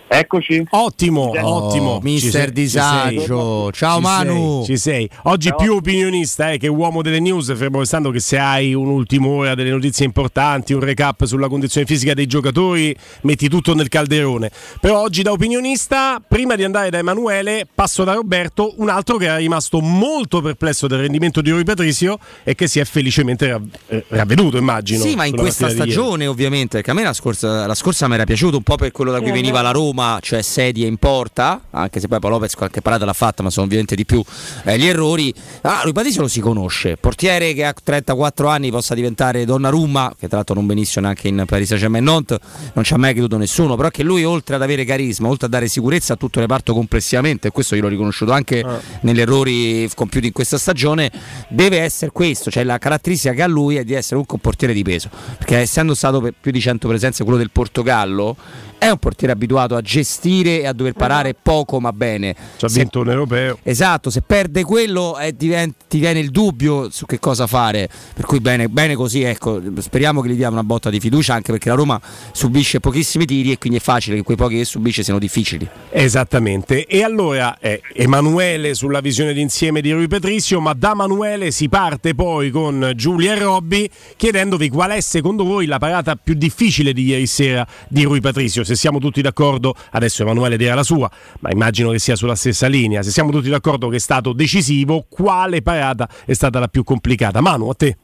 Eccoci. 0.07 0.65
Ottimo, 0.71 1.33
Oh, 1.41 1.65
ottimo. 1.67 1.99
mister 2.03 2.31
Ci 2.31 2.31
sei- 2.31 2.47
ci 2.47 2.53
Disagio. 2.53 3.73
Ciao, 3.73 3.97
Ci 3.97 4.03
Manu. 4.03 4.57
sei, 4.59 4.65
Ci 4.77 4.81
sei. 4.81 5.11
Oggi 5.25 5.53
più 5.57 5.75
opinionista 5.75 6.53
eh, 6.53 6.59
che 6.59 6.69
uomo 6.69 7.03
delle 7.03 7.19
news, 7.19 7.53
fermo 7.57 7.81
restando 7.81 8.11
che 8.11 8.21
se 8.21 8.39
hai 8.39 8.75
un'ultima 8.75 9.27
ora 9.27 9.55
delle 9.57 9.71
notizie 9.71 10.05
importanti, 10.05 10.73
un 10.73 10.81
recap 10.81 11.25
sulla 11.25 11.49
condizione 11.49 11.85
fisica 11.87 12.15
dei 12.15 12.27
giocatori, 12.27 12.95
metti 13.23 13.49
tutto 13.49 13.75
nel 13.75 13.89
calderone. 13.89 14.51
Però 14.81 15.01
oggi 15.01 15.23
da 15.23 15.33
opinionista, 15.33 16.23
prima 16.27 16.55
di 16.55 16.63
andare 16.63 16.91
da 16.91 16.99
Emanuele, 16.99 17.67
passo 17.75 18.05
da 18.05 18.13
Roberto, 18.13 18.75
un 18.77 18.91
altro 18.91 19.17
che 19.17 19.25
era 19.25 19.37
rimasto 19.39 19.81
molto 19.81 20.41
perplesso 20.43 20.87
del 20.87 21.01
rendimento 21.01 21.41
di 21.41 21.51
Rui 21.51 21.65
Patricio 21.65 22.19
e 22.45 22.55
che 22.55 22.69
si 22.69 22.79
è 22.79 22.85
felicemente 22.85 23.49
rav- 23.49 23.75
eh, 23.89 24.05
ravveduto, 24.09 24.59
immagino. 24.59 25.03
Sì, 25.03 25.17
ma 25.17 25.25
in 25.25 25.35
questa 25.35 25.69
stagione 25.71 26.27
ovviamente, 26.29 26.77
perché 26.77 26.91
a 26.93 26.95
me 26.95 27.03
la 27.03 27.15
scorsa, 27.15 27.67
la 27.67 27.75
scorsa 27.75 28.07
mi 28.07 28.15
era 28.15 28.25
piaciuto 28.25 28.59
un 28.59 28.63
po' 28.63 28.77
per 28.77 28.93
quello 28.93 29.11
da 29.11 29.19
cui 29.19 29.29
Sì, 29.29 29.33
veniva 29.33 29.59
eh. 29.59 29.63
la 29.63 29.71
Roma, 29.73 29.94
cioè 30.21 30.43
sedie 30.43 30.87
in 30.87 30.97
porta, 30.97 31.61
anche 31.71 32.01
se 32.01 32.09
poi 32.09 32.19
Paolo 32.19 32.37
Lopez 32.37 32.55
qualche 32.55 32.81
parata 32.81 33.05
l'ha 33.05 33.13
fatta, 33.13 33.43
ma 33.43 33.51
sono 33.51 33.67
ovviamente 33.67 33.95
di 33.95 34.05
più 34.05 34.23
eh, 34.65 34.79
gli 34.79 34.87
errori. 34.87 35.33
Ah, 35.63 35.83
lui 35.85 35.93
Patrizio 35.93 36.23
lo 36.23 36.29
si 36.29 36.41
conosce, 36.41 36.97
portiere 36.97 37.53
che 37.55 37.65
a 37.65 37.73
34 37.73 38.49
anni 38.49 38.71
possa 38.71 38.95
diventare 38.95 39.45
Donnarumma, 39.45 40.15
che 40.19 40.27
tra 40.27 40.37
l'altro 40.37 40.55
non 40.55 40.67
benissimo 40.67 41.05
neanche 41.05 41.29
in 41.29 41.45
Paris 41.47 41.69
Saint-Germain 41.69 42.05
Nantes, 42.05 42.39
non 42.75 42.85
ci 42.85 42.93
ha 42.95 42.97
mai 42.97 43.13
creduto 43.13 43.37
nessuno, 43.37 43.77
però 43.77 43.89
che 43.91 44.03
lui 44.03 44.25
oltre 44.25 44.57
ad 44.57 44.63
avere 44.63 44.85
carisma, 44.85 45.29
oltre 45.29 45.47
a 45.47 45.51
dare 45.51 45.69
sicurezza 45.69 46.15
a 46.15 46.17
tutto 46.17 46.39
il 46.39 46.47
reparto 46.47 46.73
complessivamente, 46.75 47.49
e 47.49 47.51
questo 47.51 47.75
io 47.75 47.83
l'ho 47.83 47.89
riconosciuto 47.89 48.33
anche 48.33 48.65
negli 49.01 49.21
errori 49.21 49.89
compiuti 49.95 50.27
in 50.27 50.33
questa 50.33 50.59
stagione, 50.59 51.11
deve 51.49 51.81
essere 51.81 52.11
questo, 52.11 52.51
cioè 52.51 52.65
la 52.65 52.79
caratteristica 52.79 53.35
che 53.35 53.43
ha 53.43 53.47
lui 53.47 53.77
è 53.77 53.85
di 53.85 53.95
essere 53.95 54.17
un 54.17 54.25
portiere 54.41 54.73
di 54.73 54.83
peso, 54.83 55.09
perché 55.39 55.59
essendo 55.59 55.95
stato 55.95 56.21
per 56.21 56.35
più 56.39 56.51
di 56.51 56.61
100 56.61 56.89
presenze 56.89 57.23
quello 57.23 57.39
del 57.39 57.51
Portogallo, 57.51 58.37
è 58.85 58.91
un 58.91 58.99
portiere 58.99 59.33
abituato 59.33 59.77
a 59.77 59.81
gestire 59.81 60.61
e 60.61 60.67
a 60.67 60.75
dover 60.75 60.93
parare 60.93 61.35
poco 61.41 61.81
ma 61.81 61.91
bene. 61.91 62.37
Ci 62.59 62.67
ha 62.67 62.69
vinto 62.69 63.01
un 63.01 63.09
europeo. 63.09 63.59
Esatto, 63.63 64.11
se 64.11 64.21
perde 64.21 64.63
quello 64.63 65.19
eh, 65.19 65.35
divent- 65.35 65.85
ti 65.89 65.99
viene 65.99 66.21
il 66.21 66.31
dubbio 66.31 66.91
su 66.91 67.07
che 67.07 67.19
cosa 67.19 67.47
fare. 67.47 67.89
Per 68.13 68.27
cui 68.27 68.41
bene, 68.41 68.69
bene 68.69 68.95
così, 68.95 69.23
ecco, 69.23 69.59
speriamo 69.79 70.21
che 70.21 70.29
gli 70.29 70.35
diamo 70.35 70.53
una 70.53 70.65
botta 70.65 70.91
di 70.91 71.01
fiducia 71.01 71.33
anche 71.33 71.51
perché 71.51 71.71
la 71.71 71.77
Roma 71.77 71.99
subisce 72.33 72.79
pochissimi 72.81 73.25
tiri 73.25 73.53
e 73.53 73.59
quindi 73.59 73.79
è 73.79 73.83
facile 73.83 74.17
che 74.17 74.23
quei 74.23 74.37
pochi 74.37 74.57
che 74.57 74.67
subisce 74.67 75.03
siano 75.03 75.19
difficili. 75.19 75.67
Esattamente. 75.89 76.85
E 76.85 77.03
allora 77.03 77.57
eh, 77.61 77.81
Emanuele 77.95 78.75
sulla 78.75 79.01
visione 79.01 79.33
d'insieme 79.33 79.81
di 79.81 79.93
Rui 79.93 80.09
Patricio, 80.09 80.61
ma 80.61 80.75
da 80.75 80.91
Emanuele 80.91 81.53
si 81.53 81.71
parte 81.71 82.15
poi 82.15 82.51
con 82.51 82.93
Giulia 82.95 83.35
e 83.35 83.39
Robby 83.39 83.89
chiedendovi 84.17 84.69
qual 84.69 84.91
è 84.91 85.01
secondo 85.01 85.45
voi 85.45 85.65
la 85.65 85.79
parata 85.79 86.17
più 86.17 86.35
difficile 86.35 86.93
di 86.93 87.05
ieri 87.05 87.27
sera 87.27 87.67
di 87.89 88.03
Rui 88.03 88.21
Patricio. 88.21 88.63
Se 88.63 88.74
siamo 88.77 88.99
tutti 88.99 89.21
d'accordo, 89.23 89.75
adesso 89.93 90.23
Emanuele 90.23 90.57
dirà 90.57 90.75
la 90.75 90.83
sua, 90.83 91.11
ma 91.41 91.51
immagino 91.51 91.91
che 91.91 91.99
sia 91.99 92.17
sulla 92.17 92.35
stessa 92.35 92.67
linea. 92.67 93.03
Se 93.03 93.11
siamo 93.11 93.31
tutti 93.31 93.49
d'accordo 93.49 93.89
che 93.89 93.97
è 93.97 94.01
stato 94.01 94.33
decisivo, 94.33 95.07
quale 95.09 95.63
parata 95.63 96.09
è 96.25 96.33
stata 96.33 96.59
la 96.59 96.69
più 96.69 96.85
complicata? 96.85 97.41
Manu, 97.41 97.69
a 97.69 97.75
te. 97.75 97.97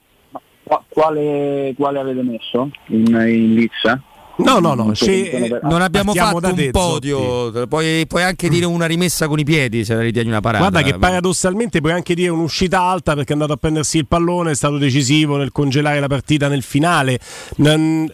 Qua- 0.63 0.85
quale, 0.89 1.75
quale 1.77 1.99
avete 1.99 2.23
messo 2.23 2.71
in, 2.89 3.07
in 3.07 3.55
lizza? 3.55 4.01
No, 4.37 4.59
no, 4.59 4.75
no, 4.75 4.95
so, 4.95 5.05
non- 5.07 5.83
abbiamo 5.83 6.13
Partiamo 6.13 6.41
fatto 6.41 6.55
da 6.55 6.63
un 6.63 6.71
podio, 6.71 7.67
puoi, 7.69 8.07
puoi 8.07 8.23
anche 8.23 8.49
dire 8.49 8.65
una 8.65 8.87
rimessa 8.87 9.29
con 9.29 9.39
i 9.39 9.45
piedi 9.45 9.85
se 9.85 9.95
la 9.95 10.01
ritieni 10.01 10.29
una 10.29 10.41
parata. 10.41 10.69
Guarda 10.69 10.89
che 10.89 10.99
paradossalmente 10.99 11.81
puoi 11.81 11.93
anche 11.93 12.15
dire 12.15 12.31
un'uscita 12.31 12.81
alta 12.81 13.15
perché 13.15 13.31
è 13.31 13.33
andato 13.35 13.53
a 13.53 13.57
prendersi 13.57 13.99
il 13.99 14.07
pallone, 14.07 14.53
è 14.53 14.55
stato 14.55 14.79
decisivo 14.79 15.37
nel 15.37 15.53
congelare 15.53 16.01
la 16.01 16.07
partita 16.07 16.49
nel 16.49 16.63
finale. 16.63 17.19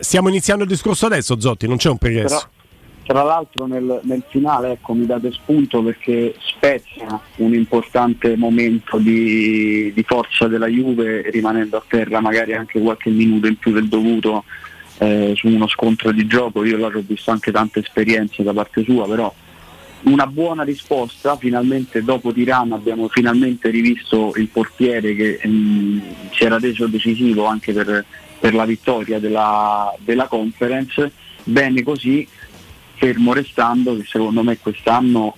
Stiamo 0.00 0.29
iniziando 0.29 0.64
il 0.64 0.68
discorso 0.68 1.07
adesso, 1.07 1.38
Zotti, 1.38 1.68
non 1.68 1.76
c'è 1.76 1.90
un 1.90 1.98
Però, 1.98 2.12
progresso. 2.12 2.48
tra 3.07 3.22
l'altro 3.22 3.66
nel, 3.66 4.00
nel 4.02 4.24
finale 4.29 4.72
ecco, 4.72 4.94
mi 4.94 5.07
date 5.07 5.31
spunto 5.31 5.81
perché 5.81 6.35
spezia 6.40 7.20
un 7.37 7.55
importante 7.55 8.35
momento 8.37 8.98
di, 8.98 9.92
di 9.94 10.02
forza 10.02 10.48
della 10.48 10.66
Juve 10.66 11.31
rimanendo 11.31 11.76
a 11.76 11.83
terra 11.87 12.20
magari 12.20 12.55
anche 12.55 12.81
qualche 12.81 13.11
minuto 13.11 13.46
in 13.46 13.57
più 13.59 13.70
del 13.72 13.87
dovuto 13.87 14.42
eh, 14.98 15.32
su 15.37 15.48
uno 15.48 15.68
scontro 15.68 16.12
di 16.12 16.26
gioco. 16.26 16.64
Io 16.64 16.76
là 16.76 16.87
ho 16.87 17.02
visto 17.06 17.30
anche 17.30 17.52
tante 17.52 17.80
esperienze 17.80 18.42
da 18.42 18.52
parte 18.52 18.82
sua, 18.85 19.06
però 19.06 19.32
una 20.02 20.26
buona 20.26 20.62
risposta, 20.62 21.37
finalmente 21.37 22.02
dopo 22.02 22.32
Tirana 22.32 22.76
abbiamo 22.76 23.09
finalmente 23.09 23.70
rivisto 23.70 24.32
il 24.37 24.48
portiere 24.48 25.14
che 25.14 25.40
mm, 25.46 25.98
si 26.32 26.44
era 26.44 26.59
reso 26.59 26.87
decisivo 26.87 27.46
anche 27.46 27.72
per, 27.72 28.04
per 28.38 28.54
la 28.54 28.64
vittoria 28.64 29.18
della, 29.18 29.92
della 29.98 30.26
conference, 30.28 31.11
bene 31.42 31.82
così, 31.82 32.26
fermo 32.94 33.32
restando 33.32 33.96
che 33.96 34.04
secondo 34.06 34.42
me 34.42 34.59
quest'anno 34.59 35.37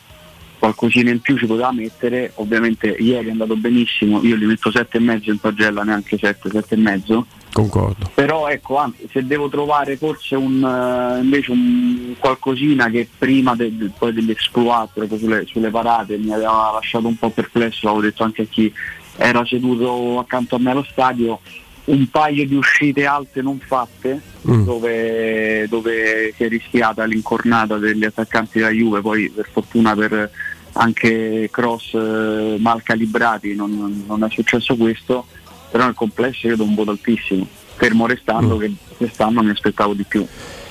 qualcosina 0.58 1.10
in 1.10 1.20
più 1.20 1.38
ci 1.38 1.46
poteva 1.46 1.72
mettere, 1.72 2.32
ovviamente 2.34 2.88
ieri 2.88 3.28
è 3.28 3.30
andato 3.30 3.56
benissimo, 3.56 4.22
io 4.22 4.36
gli 4.36 4.44
metto 4.44 4.70
7,5 4.70 5.30
in 5.30 5.38
pagella, 5.38 5.82
neanche 5.82 6.18
7, 6.18 6.48
7,5. 6.48 7.22
Concordo. 7.58 8.08
Però 8.14 8.48
ecco, 8.48 8.76
anzi, 8.76 9.08
se 9.10 9.26
devo 9.26 9.48
trovare 9.48 9.96
forse 9.96 10.36
un, 10.36 10.62
uh, 10.62 11.20
invece 11.20 11.50
un 11.50 12.14
qualcosina 12.16 12.88
che 12.88 13.08
prima 13.18 13.56
de, 13.56 13.76
de, 13.76 13.90
poi 13.98 14.12
degli 14.12 14.30
exploit 14.30 14.90
proprio 14.94 15.18
sulle, 15.18 15.44
sulle, 15.44 15.68
parate 15.68 16.16
mi 16.18 16.32
aveva 16.32 16.70
lasciato 16.74 17.08
un 17.08 17.16
po' 17.16 17.30
perplesso, 17.30 17.86
l'avevo 17.86 18.04
detto 18.04 18.22
anche 18.22 18.42
a 18.42 18.46
chi 18.48 18.72
era 19.16 19.44
seduto 19.44 20.20
accanto 20.20 20.54
a 20.54 20.60
me 20.60 20.70
allo 20.70 20.86
stadio, 20.88 21.40
un 21.86 22.08
paio 22.08 22.46
di 22.46 22.54
uscite 22.54 23.06
alte 23.06 23.42
non 23.42 23.58
fatte 23.58 24.20
mm. 24.48 24.62
dove, 24.62 25.66
dove, 25.68 26.32
si 26.36 26.44
è 26.44 26.48
rischiata 26.48 27.04
l'incornata 27.06 27.76
degli 27.76 28.04
attaccanti 28.04 28.58
della 28.58 28.70
Juve, 28.70 29.00
poi 29.00 29.30
per 29.30 29.48
fortuna 29.50 29.96
per 29.96 30.30
anche 30.74 31.48
cross 31.50 31.92
eh, 31.94 32.56
mal 32.60 32.84
calibrati 32.84 33.56
non, 33.56 34.04
non, 34.06 34.22
è 34.22 34.30
successo 34.30 34.76
questo, 34.76 35.26
però 35.70 35.84
nel 35.84 35.94
complesso 35.94 36.46
io 36.46 36.56
do 36.56 36.64
un 36.64 36.74
voto 36.74 36.90
altissimo, 36.90 37.46
fermo 37.76 38.06
restando 38.06 38.56
mm. 38.56 38.60
che 38.60 38.72
quest'anno 38.96 39.42
mi 39.42 39.50
aspettavo 39.50 39.94
di 39.94 40.04
più. 40.04 40.26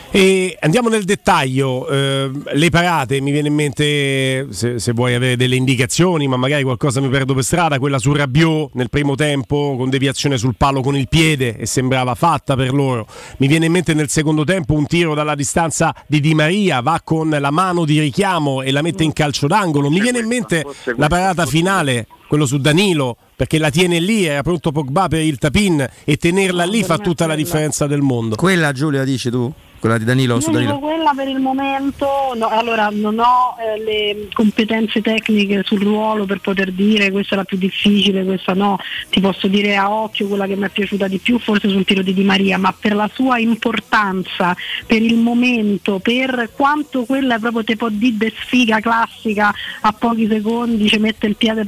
E 0.09 0.57
andiamo 0.61 0.87
nel 0.87 1.03
dettaglio, 1.03 1.87
eh, 1.89 2.31
le 2.53 2.69
parate, 2.69 3.19
mi 3.19 3.31
viene 3.31 3.49
in 3.49 3.53
mente 3.53 4.47
se, 4.51 4.79
se, 4.79 4.91
vuoi 4.93 5.13
avere 5.13 5.35
delle 5.35 5.57
indicazioni, 5.57 6.27
ma 6.27 6.37
magari 6.37 6.63
qualcosa 6.63 7.01
mi 7.01 7.09
perdo 7.09 7.33
per 7.33 7.43
strada, 7.43 7.77
quella 7.77 7.99
su 7.99 8.13
Rabiot 8.13 8.71
nel 8.73 8.89
primo 8.89 9.15
tempo 9.15 9.75
con 9.77 9.89
deviazione 9.89 10.37
sul 10.37 10.55
palo 10.55 10.81
con 10.81 10.95
il 10.95 11.09
piede 11.09 11.57
e 11.57 11.65
sembrava 11.65 12.15
fatta 12.15 12.55
per 12.55 12.73
loro. 12.73 13.05
Mi 13.37 13.47
viene 13.47 13.65
in 13.65 13.73
mente 13.73 13.93
nel 13.93 14.07
secondo 14.07 14.45
tempo 14.45 14.73
un 14.73 14.87
tiro 14.87 15.13
dalla 15.13 15.35
distanza 15.35 15.93
di 16.07 16.21
Di 16.21 16.33
Maria, 16.33 16.79
va 16.79 17.01
con 17.03 17.29
la 17.29 17.51
mano 17.51 17.83
di 17.83 17.99
richiamo 17.99 18.61
e 18.61 18.71
la 18.71 18.81
mette 18.81 19.03
in 19.03 19.11
calcio 19.11 19.45
d'angolo. 19.47 19.89
Mi 19.89 19.99
viene 19.99 20.19
in 20.19 20.27
mente 20.27 20.65
la 20.95 21.07
parata 21.07 21.45
finale 21.45 22.07
quello 22.27 22.45
su 22.45 22.57
Danilo, 22.57 23.17
perché 23.37 23.59
la 23.59 23.69
tiene 23.69 23.99
lì, 23.99 24.25
era 24.25 24.41
pronto 24.41 24.71
Pogba 24.71 25.07
per 25.07 25.21
il 25.21 25.37
tapin 25.37 25.87
e 26.03 26.17
tenerla 26.17 26.65
lì 26.65 26.83
fa 26.83 26.97
tutta 26.97 27.27
la 27.27 27.35
differenza 27.35 27.85
del 27.85 28.01
mondo. 28.01 28.35
Quella 28.35 28.71
Giulia 28.71 29.03
dici 29.03 29.29
tu? 29.29 29.53
Quella 29.79 29.97
di 29.97 30.05
Danilo? 30.05 30.39
Su 30.39 30.49
Danilo. 30.49 30.79
quella 30.79 31.13
per 31.15 31.27
il 31.27 31.39
momento, 31.39 32.07
no, 32.35 32.47
allora 32.47 32.89
non 32.91 33.19
ho 33.19 33.55
eh, 33.59 33.83
le 33.83 34.27
competenze 34.33 35.01
tecniche 35.01 35.61
sul 35.63 35.81
ruolo 35.81 36.25
per 36.25 36.39
poter 36.39 36.71
dire 36.71 37.11
questa 37.11 37.35
è 37.35 37.37
la 37.37 37.43
più 37.43 37.57
difficile, 37.57 38.23
questa 38.23 38.53
no, 38.53 38.77
ti 39.09 39.19
posso 39.19 39.47
dire 39.47 39.75
a 39.77 39.91
occhio 39.91 40.27
quella 40.27 40.47
che 40.47 40.55
mi 40.55 40.65
è 40.65 40.69
piaciuta 40.69 41.07
di 41.07 41.19
più 41.19 41.37
forse 41.39 41.69
sul 41.69 41.85
tiro 41.85 42.01
di 42.01 42.13
Di 42.13 42.23
Maria, 42.23 42.57
ma 42.57 42.73
per 42.77 42.95
la 42.95 43.09
sua 43.13 43.37
importanza, 43.37 44.55
per 44.85 45.01
il 45.01 45.17
momento, 45.17 45.99
per 45.99 46.49
quanto 46.55 47.05
quella 47.05 47.35
è 47.35 47.39
proprio 47.39 47.63
tipo 47.63 47.89
di 47.89 48.17
sfiga 48.39 48.79
classica 48.79 49.53
a 49.81 49.91
pochi 49.93 50.27
secondi 50.27 50.87
ci 50.87 50.97
mette 50.97 51.27
il 51.27 51.35
piede 51.35 51.63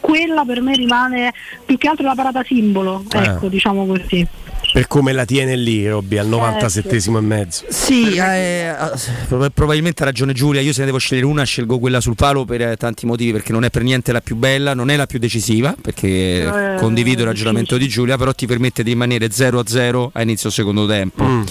quella 0.00 0.44
per 0.44 0.62
me 0.62 0.74
rimane 0.76 1.34
più 1.64 1.76
che 1.76 1.88
altro 1.88 2.06
la 2.06 2.14
parata 2.14 2.44
simbolo, 2.44 3.02
eh. 3.10 3.18
ecco 3.18 3.48
diciamo 3.48 3.86
così 3.86 4.26
per 4.76 4.88
come 4.88 5.12
la 5.12 5.24
tiene 5.24 5.56
lì 5.56 5.88
Robby 5.88 6.18
al 6.18 6.26
97 6.26 6.96
e 6.96 7.20
mezzo. 7.22 7.64
Sì 7.70 8.18
eh, 8.18 8.74
probabilmente 9.54 10.02
ha 10.02 10.04
ragione 10.04 10.34
Giulia 10.34 10.60
io 10.60 10.74
se 10.74 10.80
ne 10.80 10.86
devo 10.86 10.98
scegliere 10.98 11.24
una 11.24 11.44
scelgo 11.44 11.78
quella 11.78 11.98
sul 11.98 12.14
palo 12.14 12.44
per 12.44 12.60
eh, 12.60 12.76
tanti 12.76 13.06
motivi 13.06 13.32
perché 13.32 13.52
non 13.52 13.64
è 13.64 13.70
per 13.70 13.82
niente 13.82 14.12
la 14.12 14.20
più 14.20 14.36
bella 14.36 14.74
non 14.74 14.90
è 14.90 14.96
la 14.96 15.06
più 15.06 15.18
decisiva 15.18 15.74
perché 15.80 16.42
eh, 16.42 16.74
condivido 16.76 17.22
il 17.22 17.28
ragionamento 17.28 17.78
di 17.78 17.88
Giulia 17.88 18.18
però 18.18 18.34
ti 18.34 18.46
permette 18.46 18.82
di 18.82 18.90
rimanere 18.90 19.30
0 19.30 19.60
a 19.60 19.62
0 19.66 20.10
a 20.12 20.20
inizio 20.20 20.50
secondo 20.50 20.86
tempo. 20.86 21.24
Mm. 21.24 21.42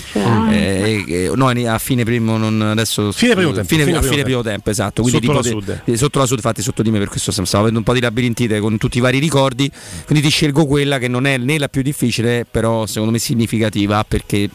eh, 0.52 1.32
no 1.34 1.48
a 1.48 1.80
fine 1.80 2.04
primo 2.04 2.38
non, 2.38 2.62
adesso 2.62 3.12
fine 3.12 3.34
primo 3.34 3.54
tempo, 3.54 3.68
fine, 3.68 3.86
fine, 3.86 3.98
a 3.98 4.02
fine 4.04 4.22
primo 4.22 4.44
tempo 4.44 4.70
esatto 4.70 5.02
quindi 5.02 5.26
sotto 5.26 5.38
la 5.38 5.44
sud. 5.44 5.82
te, 5.84 5.98
sotto 5.98 6.20
la 6.20 6.26
sud 6.28 6.38
infatti 6.38 6.62
sotto 6.62 6.84
di 6.84 6.92
me 6.92 7.00
per 7.00 7.08
questo 7.08 7.32
stavo 7.32 7.58
avendo 7.64 7.80
un 7.80 7.84
po' 7.84 7.94
di 7.94 8.02
labirintite 8.02 8.60
con 8.60 8.78
tutti 8.78 9.00
i 9.00 9.02
vari 9.02 9.18
ricordi 9.18 9.72
quindi 10.06 10.24
ti 10.24 10.30
scelgo 10.30 10.68
quella 10.68 11.00
che 11.00 11.08
non 11.08 11.26
è 11.26 11.38
né 11.38 11.58
la 11.58 11.70
più 11.70 11.82
difficile 11.82 12.46
però 12.50 12.86
secondo 12.86 13.14
me 13.14 13.15
significativa 13.20 14.04
perché 14.04 14.50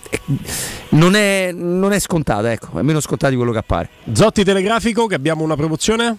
non 0.90 1.14
è, 1.14 1.50
non 1.52 1.92
è 1.92 1.98
scontata, 1.98 2.50
ecco, 2.52 2.78
è 2.78 2.82
meno 2.82 3.00
scontata 3.00 3.30
di 3.30 3.36
quello 3.36 3.52
che 3.52 3.58
appare. 3.58 3.88
Zotti 4.12 4.44
Telegrafico, 4.44 5.06
che 5.06 5.14
abbiamo 5.14 5.42
una 5.42 5.56
promozione? 5.56 6.16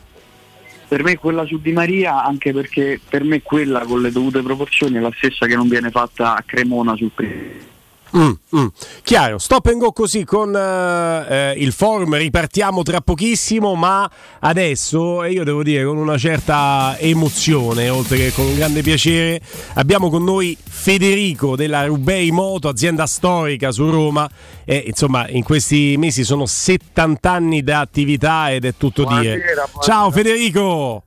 Per 0.87 1.03
me 1.03 1.17
quella 1.17 1.45
su 1.45 1.61
Di 1.61 1.71
Maria, 1.71 2.23
anche 2.23 2.51
perché 2.51 2.99
per 3.07 3.23
me 3.23 3.41
quella 3.41 3.85
con 3.85 4.01
le 4.01 4.11
dovute 4.11 4.41
proporzioni 4.41 4.97
è 4.97 4.99
la 4.99 5.11
stessa 5.15 5.45
che 5.45 5.55
non 5.55 5.69
viene 5.69 5.89
fatta 5.89 6.35
a 6.35 6.43
Cremona 6.45 6.95
sul 6.95 7.11
primo 7.15 7.70
Mm, 8.15 8.31
mm. 8.55 8.67
Chiaro, 9.03 9.37
stop 9.37 9.67
and 9.67 9.79
go 9.79 9.93
così 9.93 10.25
con 10.25 10.49
uh, 10.49 11.57
il 11.57 11.71
forum, 11.71 12.15
ripartiamo 12.17 12.83
tra 12.83 12.99
pochissimo, 12.99 13.75
ma 13.75 14.09
adesso, 14.39 15.23
e 15.23 15.31
io 15.31 15.45
devo 15.45 15.63
dire 15.63 15.85
con 15.85 15.95
una 15.95 16.17
certa 16.17 16.97
emozione, 16.99 17.89
oltre 17.89 18.17
che 18.17 18.33
con 18.33 18.45
un 18.45 18.55
grande 18.55 18.81
piacere, 18.81 19.41
abbiamo 19.75 20.09
con 20.09 20.25
noi 20.25 20.57
Federico 20.61 21.55
della 21.55 21.85
Rubei 21.85 22.31
Moto, 22.31 22.67
azienda 22.67 23.05
storica 23.05 23.71
su 23.71 23.89
Roma, 23.89 24.29
e 24.65 24.83
insomma 24.87 25.29
in 25.29 25.43
questi 25.43 25.95
mesi 25.97 26.25
sono 26.25 26.45
70 26.45 27.31
anni 27.31 27.63
di 27.63 27.71
attività 27.71 28.51
ed 28.51 28.65
è 28.65 28.73
tutto 28.75 29.03
buonasera, 29.03 29.35
dire. 29.35 29.53
Buonasera. 29.53 29.81
Ciao 29.81 30.11
Federico! 30.11 31.03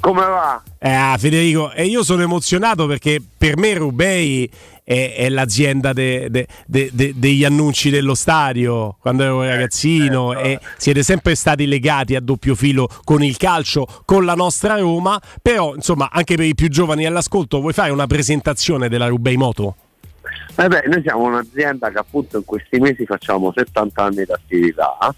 Come 0.00 0.24
va? 0.24 0.62
Eh, 0.78 1.16
Federico, 1.18 1.72
e 1.72 1.84
io 1.84 2.04
sono 2.04 2.22
emozionato 2.22 2.86
perché 2.86 3.20
per 3.36 3.56
me 3.56 3.74
Rubei 3.74 4.48
è, 4.86 5.14
è 5.16 5.28
l'azienda 5.30 5.92
de, 5.92 6.30
de, 6.30 6.46
de, 6.64 7.12
degli 7.16 7.44
annunci 7.44 7.90
dello 7.90 8.14
stadio 8.14 8.96
quando 9.00 9.24
ero 9.24 9.42
eh, 9.42 9.48
ragazzino 9.48 10.32
certo. 10.32 10.48
e 10.48 10.60
siete 10.76 11.02
sempre 11.02 11.34
stati 11.34 11.66
legati 11.66 12.14
a 12.14 12.20
doppio 12.20 12.54
filo 12.54 12.88
con 13.02 13.24
il 13.24 13.36
calcio, 13.36 13.84
con 14.04 14.24
la 14.24 14.34
nostra 14.34 14.78
Roma, 14.78 15.20
però 15.42 15.74
insomma 15.74 16.08
anche 16.12 16.36
per 16.36 16.46
i 16.46 16.54
più 16.54 16.68
giovani 16.68 17.04
all'ascolto 17.04 17.58
vuoi 17.58 17.72
fare 17.72 17.90
una 17.90 18.06
presentazione 18.06 18.88
della 18.88 19.08
Rubei 19.08 19.36
Moto? 19.36 19.74
Eh 20.54 20.68
beh, 20.68 20.84
noi 20.86 21.02
siamo 21.02 21.24
un'azienda 21.24 21.90
che 21.90 21.98
appunto 21.98 22.36
in 22.36 22.44
questi 22.44 22.78
mesi 22.78 23.04
facciamo 23.04 23.52
70 23.52 24.02
anni 24.02 24.24
di 24.24 24.32
attività 24.32 25.12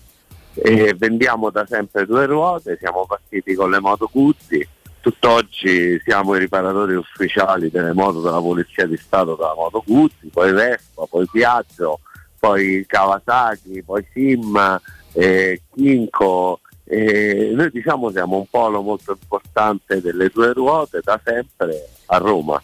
e 0.55 0.95
vendiamo 0.97 1.51
da 1.51 1.67
sempre 1.67 2.07
due 2.07 2.25
ruote, 2.25 2.79
siamo 2.81 3.05
partiti 3.07 3.55
con 3.55 3.71
le 3.71 3.81
moto 3.81 4.09
Guzzi 4.11 4.67
tutt'oggi 5.01 6.01
siamo 6.05 6.35
i 6.35 6.39
riparatori 6.39 6.95
ufficiali 6.95 7.71
delle 7.71 7.93
moto 7.93 8.21
della 8.21 8.41
Polizia 8.41 8.87
di 8.87 8.97
Stato 8.97 9.35
della 9.35 9.55
Moto 9.55 9.83
Guzzi, 9.87 10.29
poi 10.29 10.53
Vespa, 10.53 11.07
poi 11.09 11.27
Piaggio, 11.31 12.01
poi 12.39 12.85
Kawasaki, 12.87 13.83
poi 13.83 14.07
Sim, 14.13 14.81
eh, 15.13 15.63
Kinko. 15.75 16.61
Eh, 16.85 17.51
noi 17.55 17.71
diciamo 17.71 18.11
siamo 18.11 18.39
un 18.39 18.47
polo 18.49 18.81
molto 18.81 19.13
importante 19.21 20.01
delle 20.01 20.31
due 20.33 20.53
ruote 20.53 21.01
da 21.03 21.21
sempre 21.23 21.89
a 22.07 22.17
Roma. 22.17 22.61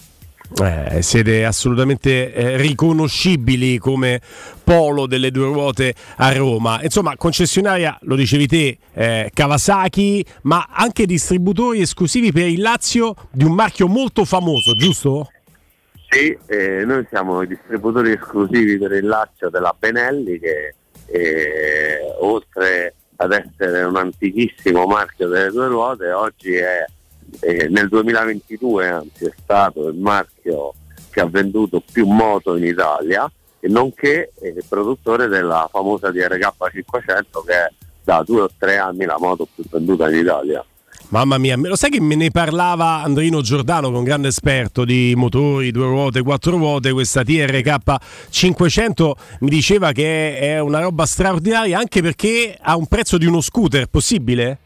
Eh, 0.62 1.02
siete 1.02 1.44
assolutamente 1.44 2.32
eh, 2.32 2.56
riconoscibili 2.56 3.76
come 3.78 4.20
polo 4.62 5.06
delle 5.06 5.32
due 5.32 5.46
ruote 5.46 5.92
a 6.16 6.32
Roma. 6.32 6.80
Insomma, 6.80 7.16
concessionaria, 7.16 7.98
lo 8.02 8.14
dicevi 8.14 8.46
te, 8.46 8.78
eh, 8.92 9.30
Kawasaki, 9.34 10.24
ma 10.42 10.68
anche 10.70 11.06
distributori 11.06 11.80
esclusivi 11.80 12.30
per 12.30 12.46
il 12.46 12.60
Lazio 12.60 13.16
di 13.32 13.42
un 13.42 13.52
marchio 13.52 13.88
molto 13.88 14.24
famoso, 14.24 14.76
giusto? 14.76 15.28
Sì, 16.08 16.38
eh, 16.46 16.84
noi 16.84 17.04
siamo 17.10 17.42
i 17.42 17.48
distributori 17.48 18.12
esclusivi 18.12 18.78
per 18.78 18.92
il 18.92 19.06
Lazio 19.06 19.50
della 19.50 19.74
Benelli 19.76 20.38
che 20.38 20.74
eh, 21.06 21.98
oltre 22.20 22.94
ad 23.16 23.32
essere 23.32 23.82
un 23.82 23.96
antichissimo 23.96 24.86
marchio 24.86 25.26
delle 25.26 25.50
due 25.50 25.66
ruote, 25.66 26.12
oggi 26.12 26.54
è 26.54 26.84
eh, 27.40 27.68
nel 27.68 27.88
2022 27.88 28.88
anzi 28.88 29.24
è 29.26 29.32
stato 29.42 29.88
il 29.88 29.96
marchio 29.96 30.74
che 31.10 31.20
ha 31.20 31.26
venduto 31.26 31.82
più 31.92 32.06
moto 32.06 32.56
in 32.56 32.64
Italia 32.64 33.30
e 33.60 33.68
nonché 33.68 34.32
eh, 34.40 34.54
produttore 34.68 35.28
della 35.28 35.68
famosa 35.70 36.10
DRK 36.10 36.70
500 36.72 37.42
che 37.42 37.52
è 37.52 37.72
da 38.02 38.22
due 38.24 38.42
o 38.42 38.50
tre 38.58 38.76
anni 38.76 39.04
la 39.04 39.16
moto 39.18 39.48
più 39.52 39.64
venduta 39.70 40.10
in 40.10 40.18
Italia. 40.18 40.64
Mamma 41.08 41.38
mia, 41.38 41.56
lo 41.56 41.76
sai 41.76 41.90
che 41.90 42.00
me 42.00 42.16
ne 42.16 42.30
parlava 42.30 43.02
Andrino 43.02 43.40
Giordano, 43.40 43.88
che 43.88 43.94
è 43.94 43.98
un 43.98 44.04
grande 44.04 44.28
esperto 44.28 44.84
di 44.84 45.12
motori, 45.14 45.70
due 45.70 45.86
ruote, 45.86 46.22
quattro 46.22 46.56
ruote, 46.56 46.92
questa 46.92 47.22
TRK 47.22 47.96
500 48.30 49.16
mi 49.40 49.50
diceva 49.50 49.92
che 49.92 50.38
è 50.38 50.58
una 50.58 50.80
roba 50.80 51.06
straordinaria 51.06 51.78
anche 51.78 52.02
perché 52.02 52.56
ha 52.60 52.76
un 52.76 52.86
prezzo 52.86 53.16
di 53.18 53.26
uno 53.26 53.40
scooter, 53.40 53.86
possibile? 53.86 54.58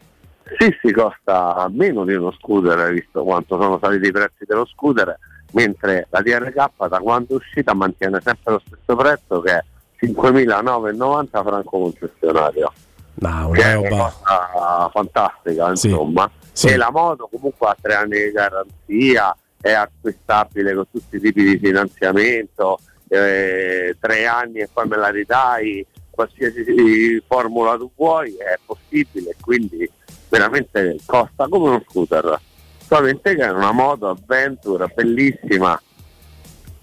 Sì, 0.57 0.75
si 0.81 0.91
costa 0.91 1.69
meno 1.71 2.03
di 2.05 2.13
uno 2.13 2.31
scooter, 2.31 2.91
visto 2.91 3.23
quanto 3.23 3.59
sono 3.59 3.79
saliti 3.81 4.07
i 4.07 4.11
prezzi 4.11 4.45
dello 4.45 4.65
scooter, 4.65 5.17
mentre 5.51 6.07
la 6.09 6.21
DRK 6.21 6.87
da 6.87 6.99
quando 6.99 7.33
è 7.33 7.35
uscita 7.35 7.73
mantiene 7.73 8.19
sempre 8.23 8.53
lo 8.53 8.61
stesso 8.65 8.95
prezzo 8.95 9.41
che 9.41 9.51
è 9.51 9.63
5.990 10.01 11.27
franco 11.29 11.79
concessionario. 11.79 12.73
No, 13.15 13.49
che 13.49 13.63
è 13.63 13.75
una 13.75 13.89
cosa 13.89 14.89
fantastica, 14.93 15.69
insomma. 15.69 16.29
Sì, 16.51 16.67
sì. 16.67 16.73
E 16.73 16.77
la 16.77 16.89
moto 16.91 17.27
comunque 17.31 17.67
ha 17.67 17.75
tre 17.79 17.95
anni 17.95 18.23
di 18.23 18.31
garanzia, 18.31 19.35
è 19.59 19.71
acquistabile 19.71 20.73
con 20.73 20.85
tutti 20.89 21.17
i 21.17 21.19
tipi 21.19 21.43
di 21.43 21.57
finanziamento, 21.57 22.79
eh, 23.09 23.97
tre 23.99 24.25
anni 24.25 24.59
e 24.59 24.69
poi 24.71 24.87
me 24.87 24.95
la 24.95 25.09
ridai, 25.09 25.85
qualsiasi 26.09 27.21
formula 27.27 27.75
tu 27.75 27.91
vuoi, 27.95 28.35
è 28.35 28.57
possibile, 28.65 29.35
quindi 29.41 29.89
veramente 30.29 30.97
costa 31.05 31.47
come 31.47 31.69
uno 31.69 31.83
scooter. 31.87 32.39
Solamente 32.85 33.35
che 33.35 33.43
è 33.43 33.51
una 33.51 33.71
moto 33.71 34.09
avventura 34.09 34.87
bellissima 34.87 35.79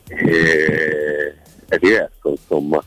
e 0.07 1.35
è 1.69 1.79
diverso 1.79 2.31
insomma. 2.31 2.83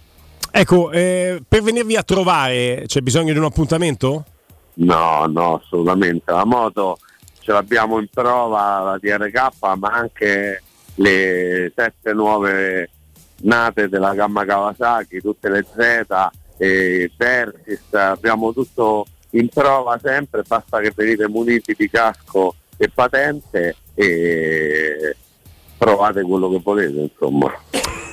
Ecco, 0.52 0.92
eh, 0.92 1.42
per 1.48 1.62
venirvi 1.62 1.96
a 1.96 2.04
trovare 2.04 2.84
c'è 2.86 3.02
bisogno 3.02 3.34
di 3.34 3.40
un 3.40 3.46
appuntamento? 3.46 4.26
No, 4.76 5.26
no, 5.28 5.62
assolutamente. 5.62 6.32
La 6.32 6.46
moto 6.46 6.98
ce 7.40 7.52
l'abbiamo 7.52 8.00
in 8.00 8.08
prova, 8.12 8.80
la 8.80 9.00
TRK, 9.00 9.76
ma 9.78 9.90
anche 9.90 10.64
le 10.96 11.72
sette 11.76 12.14
nuove 12.14 12.90
nate 13.42 13.90
della 13.90 14.14
gamma 14.14 14.46
Kawasaki, 14.46 15.22
tutte 15.22 15.50
le 15.50 15.66
Z, 15.66 16.30
e 16.58 17.12
Persist, 17.16 17.94
abbiamo 17.96 18.54
tutto 18.54 19.06
in 19.32 19.50
prova 19.50 20.00
sempre, 20.02 20.44
basta 20.48 20.80
che 20.80 20.92
venite 20.96 21.28
muniti 21.28 21.76
di 21.78 21.90
casco 21.90 22.56
e 22.78 22.90
patente 22.90 23.76
e 23.94 25.16
provate 25.78 26.22
quello 26.24 26.50
che 26.50 26.60
volete, 26.64 27.00
insomma. 27.00 27.52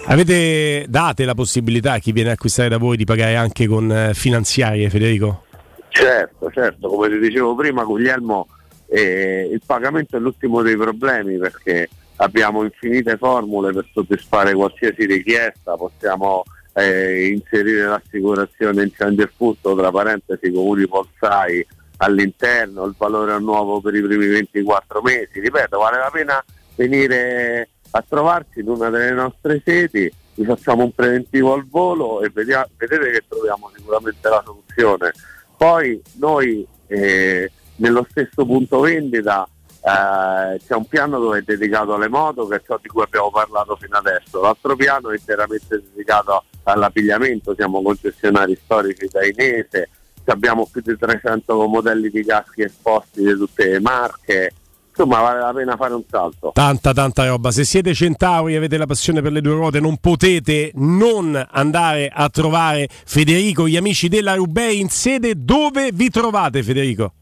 Avete 0.07 0.87
date 0.89 1.25
la 1.25 1.35
possibilità 1.35 1.95
a 1.95 1.99
chi 1.99 2.13
viene 2.13 2.31
a 2.31 2.33
acquistare 2.33 2.69
da 2.69 2.79
voi 2.79 2.97
di 2.97 3.05
pagare 3.05 3.35
anche 3.35 3.67
con 3.67 3.91
eh, 3.91 4.15
finanziarie, 4.15 4.89
Federico? 4.89 5.45
Certo, 5.89 6.51
certo, 6.53 6.89
come 6.89 7.09
ti 7.09 7.19
dicevo 7.19 7.55
prima 7.55 7.83
Guglielmo, 7.83 8.47
eh, 8.89 9.49
il 9.51 9.61
pagamento 9.65 10.17
è 10.17 10.21
l'ultimo 10.21 10.63
dei 10.63 10.77
problemi 10.77 11.39
perché 11.39 11.89
abbiamo 12.17 12.63
infinite 12.63 13.17
formule 13.17 13.73
per 13.73 13.87
soddisfare 13.93 14.55
qualsiasi 14.55 15.07
richiesta, 15.07 15.75
possiamo 15.77 16.45
eh, 16.79 17.29
inserire 17.29 17.87
l'assicurazione 17.87 18.83
incendio 18.83 19.25
e 19.25 19.31
furto, 19.35 19.75
tra 19.75 19.91
parentesi 19.91 20.53
comuni 20.53 20.87
polsai 20.87 21.67
all'interno, 21.99 22.85
il 22.85 22.95
valore 22.99 23.33
annuovo 23.33 23.81
per 23.81 23.95
i 23.95 24.03
primi 24.03 24.27
24 24.27 25.01
mesi, 25.01 25.41
ripeto, 25.41 25.79
vale 25.79 25.97
la 25.97 26.11
pena 26.13 26.45
venire 26.75 27.71
a 27.91 28.05
trovarci 28.07 28.61
in 28.61 28.69
una 28.69 28.91
delle 28.91 29.13
nostre 29.13 29.63
sedi, 29.65 30.13
vi 30.35 30.45
facciamo 30.45 30.85
un 30.85 30.93
preventivo 30.93 31.55
al 31.55 31.67
volo 31.67 32.21
e 32.21 32.29
vedia- 32.29 32.69
vedete 32.77 33.11
che 33.11 33.25
troviamo 33.27 33.71
sicuramente 33.75 34.29
la 34.29 34.43
soluzione. 34.45 35.13
Poi 35.57 36.03
noi 36.19 36.67
eh, 36.89 37.51
nello 37.77 38.07
stesso 38.11 38.45
punto 38.45 38.81
vendita 38.81 39.49
eh, 39.87 40.61
c'è 40.67 40.75
un 40.75 40.87
piano 40.87 41.21
dove 41.21 41.39
è 41.39 41.43
dedicato 41.43 41.95
alle 41.95 42.09
moto 42.09 42.49
che 42.49 42.57
è 42.57 42.63
ciò 42.67 42.77
di 42.83 42.89
cui 42.89 43.03
abbiamo 43.03 43.31
parlato 43.31 43.77
fino 43.77 43.97
adesso, 43.97 44.41
l'altro 44.41 44.75
piano 44.75 45.11
è 45.11 45.17
interamente 45.17 45.81
dedicato 45.93 46.43
all'abbigliamento, 46.65 47.55
siamo 47.55 47.81
concessionari 47.81 48.59
storici 48.65 49.07
da 49.09 49.25
Inese, 49.25 49.91
abbiamo 50.25 50.69
più 50.71 50.81
di 50.85 50.97
300 50.99 51.69
modelli 51.69 52.11
di 52.11 52.25
caschi 52.25 52.63
esposti 52.63 53.23
di 53.23 53.37
tutte 53.37 53.69
le 53.69 53.79
marche, 53.81 54.53
insomma 54.89 55.21
vale 55.21 55.39
la 55.39 55.53
pena 55.53 55.77
fare 55.77 55.95
un 55.95 56.03
salto. 56.11 56.51
Tanta 56.53 56.93
tanta 56.93 57.25
roba, 57.29 57.53
se 57.53 57.63
siete 57.63 57.95
centauri 57.95 58.55
e 58.55 58.57
avete 58.57 58.77
la 58.79 58.87
passione 58.87 59.23
per 59.23 59.31
le 59.31 59.41
due 59.41 59.55
ruote 59.55 59.79
non 59.79 59.99
potete 59.99 60.73
non 60.75 61.41
andare 61.49 62.11
a 62.13 62.29
trovare 62.29 62.89
Federico, 62.91 63.69
gli 63.69 63.77
amici 63.77 64.09
della 64.09 64.35
Rubei 64.35 64.81
in 64.81 64.89
sede 64.89 65.35
dove 65.37 65.91
vi 65.93 66.11
trovate 66.11 66.65
Federico? 66.65 67.13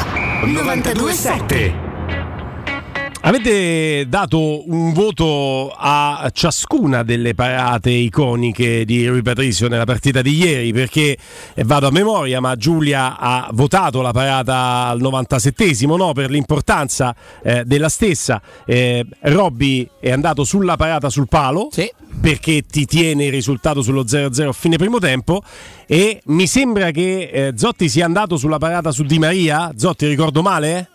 927 0.44 1.86
Avete 3.26 4.06
dato 4.08 4.70
un 4.70 4.92
voto 4.92 5.74
a 5.76 6.30
ciascuna 6.32 7.02
delle 7.02 7.34
parate 7.34 7.90
iconiche 7.90 8.84
di 8.84 9.04
Rui 9.08 9.22
Patricio 9.22 9.66
nella 9.66 9.82
partita 9.84 10.22
di 10.22 10.36
ieri 10.36 10.72
perché 10.72 11.16
eh, 11.54 11.64
vado 11.64 11.88
a 11.88 11.90
memoria 11.90 12.38
ma 12.38 12.54
Giulia 12.54 13.18
ha 13.18 13.50
votato 13.52 14.00
la 14.00 14.12
parata 14.12 14.86
al 14.86 15.00
97esimo 15.00 15.96
no? 15.96 16.12
per 16.12 16.30
l'importanza 16.30 17.16
eh, 17.42 17.64
della 17.64 17.88
stessa 17.88 18.40
eh, 18.64 19.04
Robby 19.22 19.90
è 19.98 20.12
andato 20.12 20.44
sulla 20.44 20.76
parata 20.76 21.10
sul 21.10 21.26
palo 21.26 21.66
sì. 21.72 21.90
perché 22.20 22.62
ti 22.62 22.84
tiene 22.86 23.24
il 23.24 23.32
risultato 23.32 23.82
sullo 23.82 24.04
0-0 24.04 24.46
a 24.46 24.52
fine 24.52 24.76
primo 24.76 25.00
tempo 25.00 25.42
e 25.86 26.20
mi 26.26 26.46
sembra 26.46 26.92
che 26.92 27.22
eh, 27.22 27.52
Zotti 27.56 27.88
sia 27.88 28.04
andato 28.04 28.36
sulla 28.36 28.58
parata 28.58 28.92
su 28.92 29.02
Di 29.02 29.18
Maria 29.18 29.72
Zotti 29.74 30.06
ricordo 30.06 30.42
male? 30.42 30.90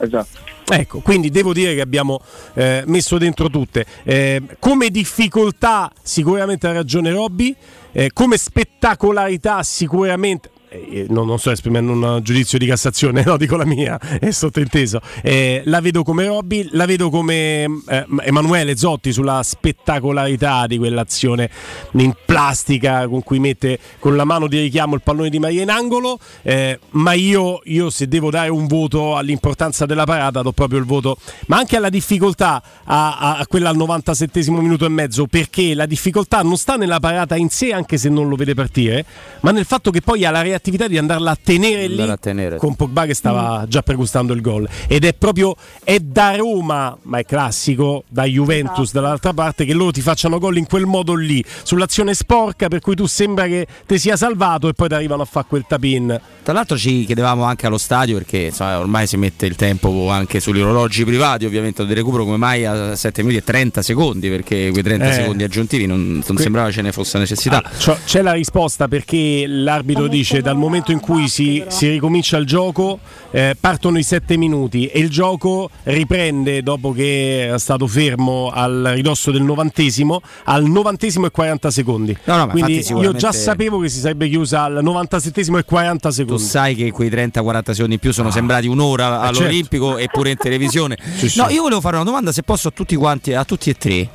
Esatto. 0.00 0.57
Ecco, 0.70 1.00
quindi 1.00 1.30
devo 1.30 1.54
dire 1.54 1.74
che 1.74 1.80
abbiamo 1.80 2.20
eh, 2.54 2.82
messo 2.86 3.16
dentro 3.16 3.48
tutte. 3.48 3.86
Eh, 4.02 4.42
come 4.58 4.90
difficoltà 4.90 5.90
sicuramente 6.02 6.66
ha 6.66 6.72
ragione 6.72 7.10
Robby, 7.10 7.54
eh, 7.92 8.10
come 8.12 8.36
spettacolarità 8.36 9.62
sicuramente 9.62 10.50
eh, 10.68 11.06
non, 11.08 11.26
non, 11.26 11.38
sto 11.38 11.50
esprimendo 11.50 11.92
un 11.92 12.20
giudizio 12.22 12.58
di 12.58 12.66
Cassazione, 12.66 13.22
no, 13.26 13.36
dico 13.36 13.56
la 13.56 13.64
mia, 13.64 13.98
è 13.98 14.30
sottointeso. 14.30 15.00
Eh, 15.22 15.62
la 15.64 15.80
vedo 15.80 16.02
come 16.02 16.26
Robby, 16.26 16.68
la 16.72 16.86
vedo 16.86 17.10
come 17.10 17.64
eh, 17.64 18.06
Emanuele 18.20 18.76
Zotti 18.76 19.12
sulla 19.12 19.42
spettacolarità 19.42 20.66
di 20.66 20.78
quell'azione 20.78 21.50
in 21.92 22.14
plastica 22.24 23.08
con 23.08 23.22
cui 23.22 23.38
mette 23.38 23.78
con 23.98 24.16
la 24.16 24.24
mano 24.24 24.46
di 24.46 24.60
richiamo 24.60 24.94
il 24.94 25.02
pallone 25.02 25.30
di 25.30 25.38
Maria 25.38 25.62
in 25.62 25.70
angolo. 25.70 26.18
Eh, 26.42 26.78
ma 26.90 27.12
io, 27.12 27.60
io, 27.64 27.90
se 27.90 28.08
devo 28.08 28.30
dare 28.30 28.50
un 28.50 28.66
voto 28.66 29.16
all'importanza 29.16 29.86
della 29.86 30.04
parata, 30.04 30.42
do 30.42 30.52
proprio 30.52 30.78
il 30.78 30.84
voto, 30.84 31.16
ma 31.46 31.56
anche 31.56 31.76
alla 31.76 31.88
difficoltà 31.88 32.62
a, 32.84 33.36
a, 33.38 33.46
quella 33.46 33.70
al 33.70 33.76
97 33.76 34.50
minuto 34.50 34.84
e 34.84 34.88
mezzo, 34.88 35.26
perché 35.26 35.74
la 35.74 35.86
difficoltà 35.86 36.42
non 36.42 36.56
sta 36.56 36.76
nella 36.76 37.00
parata 37.00 37.36
in 37.36 37.48
sé, 37.48 37.72
anche 37.72 37.96
se 37.96 38.08
non 38.08 38.28
lo 38.28 38.36
vede 38.36 38.54
partire, 38.54 39.04
ma 39.40 39.50
nel 39.50 39.64
fatto 39.64 39.90
che 39.90 40.00
poi 40.00 40.24
ha 40.24 40.30
la 40.30 40.42
reattività 40.58 40.88
di 40.88 40.98
andarla 40.98 41.30
a 41.30 41.38
tenere 41.42 41.84
Andare 41.84 42.04
lì 42.06 42.10
a 42.10 42.16
tenere. 42.16 42.56
con 42.56 42.74
Pogba 42.74 43.06
che 43.06 43.14
stava 43.14 43.64
già 43.68 43.82
pregustando 43.82 44.32
il 44.32 44.40
gol 44.40 44.68
ed 44.88 45.04
è 45.04 45.14
proprio 45.14 45.54
è 45.84 45.98
da 46.00 46.34
Roma 46.36 46.96
ma 47.02 47.18
è 47.18 47.24
classico 47.24 48.04
da 48.08 48.24
Juventus 48.24 48.92
dall'altra 48.92 49.32
parte 49.32 49.64
che 49.64 49.72
loro 49.72 49.90
ti 49.92 50.00
facciano 50.00 50.38
gol 50.38 50.56
in 50.56 50.66
quel 50.66 50.84
modo 50.86 51.14
lì 51.14 51.42
sull'azione 51.62 52.12
sporca 52.14 52.68
per 52.68 52.80
cui 52.80 52.94
tu 52.96 53.06
sembra 53.06 53.46
che 53.46 53.66
ti 53.86 53.98
sia 53.98 54.16
salvato 54.16 54.68
e 54.68 54.72
poi 54.74 54.88
ti 54.88 54.94
arrivano 54.94 55.22
a 55.22 55.24
fare 55.24 55.46
quel 55.48 55.64
tapin 55.66 56.20
Tra 56.42 56.52
l'altro 56.52 56.76
ci 56.76 57.04
chiedevamo 57.04 57.44
anche 57.44 57.66
allo 57.66 57.78
stadio 57.78 58.16
perché 58.16 58.38
insomma, 58.46 58.78
ormai 58.80 59.06
si 59.06 59.16
mette 59.16 59.46
il 59.46 59.54
tempo 59.54 60.10
anche 60.10 60.40
sugli 60.40 60.60
orologi 60.60 61.04
privati 61.04 61.44
ovviamente 61.44 61.86
di 61.86 61.94
recupero 61.94 62.24
come 62.24 62.36
mai 62.36 62.64
a 62.66 62.96
7 62.96 63.22
minuti 63.22 63.38
e 63.40 63.44
30 63.44 63.82
secondi 63.82 64.28
perché 64.28 64.70
quei 64.70 64.82
30 64.82 65.08
Eh. 65.08 65.12
secondi 65.12 65.44
aggiuntivi 65.44 65.86
non, 65.86 66.12
non 66.12 66.22
Que- 66.24 66.42
sembrava 66.42 66.70
ce 66.70 66.82
ne 66.82 66.90
fosse 66.92 67.18
necessità. 67.18 67.62
Ah, 67.62 67.98
c'è 68.04 68.22
la 68.22 68.32
risposta 68.32 68.88
perché 68.88 69.44
l'arbitro 69.46 70.08
dice 70.08 70.40
dal 70.48 70.56
momento 70.56 70.92
in 70.92 71.00
cui 71.00 71.28
si, 71.28 71.62
si 71.68 71.90
ricomincia 71.90 72.38
il 72.38 72.46
gioco 72.46 73.00
eh, 73.32 73.54
partono 73.60 73.98
i 73.98 74.02
sette 74.02 74.38
minuti 74.38 74.86
e 74.86 74.98
il 74.98 75.10
gioco 75.10 75.68
riprende 75.82 76.62
dopo 76.62 76.92
che 76.92 77.52
è 77.52 77.58
stato 77.58 77.86
fermo 77.86 78.50
al 78.50 78.92
ridosso 78.94 79.30
del 79.30 79.42
novantesimo 79.42 80.22
al 80.44 80.64
novantesimo 80.64 81.26
e 81.26 81.30
40 81.30 81.70
secondi 81.70 82.16
No, 82.24 82.36
no, 82.36 82.46
quindi 82.48 82.76
infatti 82.76 82.92
io 82.92 82.98
già 83.12 83.30
sicuramente- 83.30 83.38
sapevo 83.38 83.78
che 83.80 83.88
si 83.90 83.98
sarebbe 84.00 84.28
chiusa 84.30 84.62
al 84.62 84.80
97esimo 84.82 85.58
e 85.58 85.64
40 85.64 86.08
Tu 86.08 86.14
secondi 86.14 86.42
sai 86.42 86.74
che 86.74 86.90
quei 86.92 87.10
30-40 87.10 87.70
secondi 87.72 87.94
in 87.94 88.00
più 88.00 88.12
sono 88.14 88.30
sembrati 88.30 88.66
un'ora 88.68 89.24
Eh, 89.24 89.26
all'Olimpico 89.28 89.98
e 89.98 90.08
pure 90.10 90.30
in 90.30 90.36
televisione. 90.38 90.96
Sì, 91.18 91.28
sì. 91.28 91.38
No, 91.40 91.48
io 91.50 91.62
volevo 91.62 91.80
fare 91.80 91.96
una 91.96 92.04
domanda, 92.04 92.30
se 92.32 92.42
posso, 92.42 92.68
a 92.68 92.70
tutti 92.70 92.94
quanti, 92.94 93.34
a 93.34 93.44
tutti 93.44 93.70
e 93.70 93.74
tre. 93.74 94.08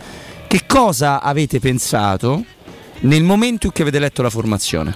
Che 0.48 0.62
cosa 0.66 1.22
avete 1.22 1.60
pensato 1.60 2.44
nel 3.02 3.24
momento 3.24 3.66
in 3.68 3.74
cui 3.74 3.82
avete 3.84 4.00
letto 4.00 4.22
la 4.22 4.30
formazione? 4.30 4.96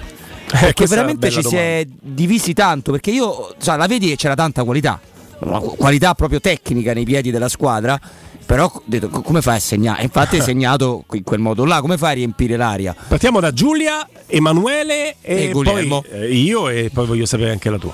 Perché 0.50 0.84
Eh, 0.84 0.86
è 0.86 0.88
una 0.88 0.96
veramente 0.96 1.30
ci 1.30 1.36
bella 1.38 1.50
si 1.50 1.56
è 1.56 1.86
divisi 2.00 2.54
tanto, 2.54 2.92
perché 2.92 3.12
io, 3.12 3.54
sai, 3.58 3.78
la 3.78 3.88
vedi 3.88 4.08
che 4.08 4.16
c'era 4.16 4.36
tanta 4.36 4.64
qualità, 4.64 5.00
una 5.40 5.60
qualità 5.60 6.14
proprio 6.14 6.40
tecnica 6.40 6.94
nei 6.94 7.04
piedi 7.04 7.32
della 7.32 7.50
squadra, 7.50 8.00
però 8.46 8.72
detto, 8.86 9.10
co- 9.10 9.22
come 9.22 9.42
fai 9.42 9.58
a 9.58 9.60
segnare? 9.60 10.04
Infatti 10.04 10.38
hai 10.38 10.42
segnato 10.44 11.04
in 11.12 11.24
quel 11.24 11.40
modo 11.40 11.66
là, 11.66 11.82
come 11.82 11.98
fai 11.98 12.12
a 12.12 12.16
riempire 12.16 12.56
l'aria? 12.56 12.96
partiamo 13.08 13.40
da 13.42 13.52
Giulia 13.52 14.08
Emanuele 14.26 15.18
e, 15.22 15.44
E 15.48 15.52
Guglielmo. 15.52 16.02
poi 16.02 16.20
eh, 16.22 16.34
io 16.34 16.70
e 16.70 16.90
poi 16.94 17.06
voglio 17.06 17.26
sapere 17.26 17.52
anche 17.52 17.70
la 17.70 17.78
tua 17.78 17.94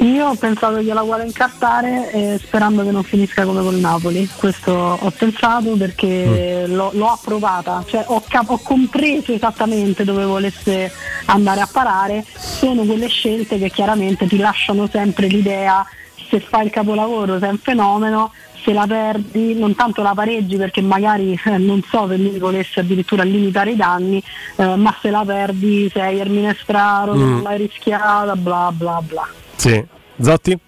Io 0.00 0.26
ho 0.26 0.34
pensato 0.34 0.80
gliela 0.80 1.02
vuole 1.02 1.24
incartare 1.24 2.10
eh, 2.12 2.38
sperando 2.42 2.82
che 2.82 2.90
non 2.90 3.02
finisca 3.02 3.44
come 3.44 3.62
col 3.62 3.76
Napoli. 3.76 4.28
Questo 4.36 4.72
ho 4.72 5.10
pensato 5.16 5.70
perché 5.76 6.64
l'ho, 6.66 6.90
l'ho 6.92 7.10
approvata, 7.10 7.82
cioè 7.86 8.04
ho, 8.08 8.22
cap- 8.28 8.50
ho 8.50 8.58
compreso 8.62 9.32
esattamente 9.32 10.04
dove 10.04 10.24
volesse 10.24 10.90
andare 11.26 11.60
a 11.60 11.68
parare. 11.70 12.24
Sono 12.36 12.82
quelle 12.84 13.08
scelte 13.08 13.58
che 13.58 13.70
chiaramente 13.70 14.26
ti 14.26 14.36
lasciano 14.36 14.88
sempre 14.90 15.26
l'idea 15.26 15.84
se 16.28 16.40
fai 16.40 16.66
il 16.66 16.70
capolavoro 16.70 17.38
sei 17.38 17.50
un 17.50 17.58
fenomeno, 17.58 18.32
se 18.64 18.72
la 18.72 18.86
perdi 18.86 19.54
non 19.54 19.74
tanto 19.74 20.02
la 20.02 20.14
pareggi 20.14 20.56
perché 20.56 20.80
magari 20.80 21.38
eh, 21.44 21.58
non 21.58 21.82
so 21.88 22.08
se 22.08 22.16
lui 22.16 22.38
volesse 22.38 22.80
addirittura 22.80 23.22
limitare 23.22 23.72
i 23.72 23.76
danni, 23.76 24.22
eh, 24.56 24.74
ma 24.76 24.94
se 25.00 25.10
la 25.10 25.22
perdi 25.24 25.88
sei 25.92 26.18
Ermine 26.18 26.56
Straro, 26.60 27.14
Mm. 27.14 27.18
non 27.20 27.42
l'hai 27.42 27.58
rischiata, 27.58 28.34
bla 28.36 28.70
bla 28.74 29.00
bla. 29.06 29.28
Sì. 29.56 29.84
Zotti? 30.20 30.58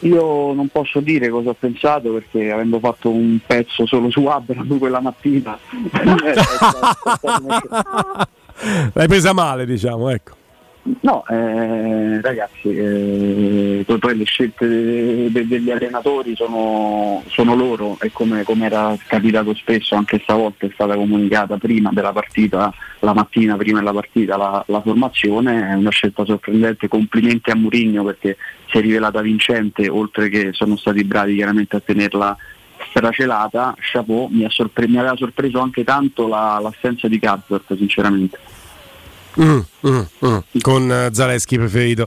Io 0.00 0.52
non 0.52 0.68
posso 0.68 1.00
dire 1.00 1.28
cosa 1.28 1.50
ho 1.50 1.56
pensato 1.58 2.12
perché 2.12 2.50
avendo 2.50 2.78
fatto 2.80 3.10
un 3.10 3.38
pezzo 3.46 3.86
solo 3.86 4.10
su 4.10 4.26
Abraham 4.26 4.78
quella 4.78 5.00
mattina 5.00 5.56
L'hai 8.92 9.08
presa 9.08 9.32
male, 9.32 9.66
diciamo, 9.66 10.08
ecco. 10.10 10.40
No, 11.02 11.24
eh, 11.28 12.20
ragazzi, 12.20 12.68
eh, 12.68 13.84
poi, 13.86 13.98
poi 13.98 14.16
le 14.16 14.24
scelte 14.24 14.66
de- 14.66 15.30
de- 15.30 15.46
degli 15.46 15.70
allenatori 15.70 16.34
sono, 16.34 17.22
sono 17.28 17.54
loro 17.54 17.96
e 18.00 18.10
come, 18.10 18.44
era 18.66 18.96
capitato 19.06 19.54
spesso 19.54 19.94
anche 19.94 20.18
stavolta 20.24 20.66
è 20.66 20.70
stata 20.74 20.96
comunicata 20.96 21.56
prima 21.56 21.90
della 21.92 22.10
partita, 22.12 22.74
la 22.98 23.14
mattina 23.14 23.56
prima 23.56 23.78
della 23.78 23.92
partita 23.92 24.36
la, 24.36 24.64
la 24.66 24.80
formazione, 24.80 25.70
è 25.70 25.74
una 25.74 25.90
scelta 25.90 26.24
sorprendente, 26.24 26.88
complimenti 26.88 27.50
a 27.50 27.54
Mourinho 27.54 28.02
perché 28.02 28.36
si 28.68 28.78
è 28.78 28.80
rivelata 28.80 29.20
vincente 29.20 29.88
oltre 29.88 30.28
che 30.28 30.48
sono 30.52 30.76
stati 30.76 31.04
bravi 31.04 31.36
chiaramente 31.36 31.76
a 31.76 31.80
tenerla 31.80 32.36
stracelata, 32.88 33.76
chapeau, 33.78 34.26
mi, 34.32 34.44
sorpre- 34.50 34.88
mi 34.88 34.98
aveva 34.98 35.16
sorpreso 35.16 35.60
anche 35.60 35.84
tanto 35.84 36.26
la- 36.26 36.58
l'assenza 36.60 37.06
di 37.06 37.20
Karsdorp 37.20 37.76
sinceramente. 37.76 38.38
Mm, 39.40 39.60
mm, 39.86 40.00
mm. 40.26 40.36
Con 40.60 40.90
eh, 40.92 41.08
Zaleschi 41.12 41.56
preferito 41.56 42.06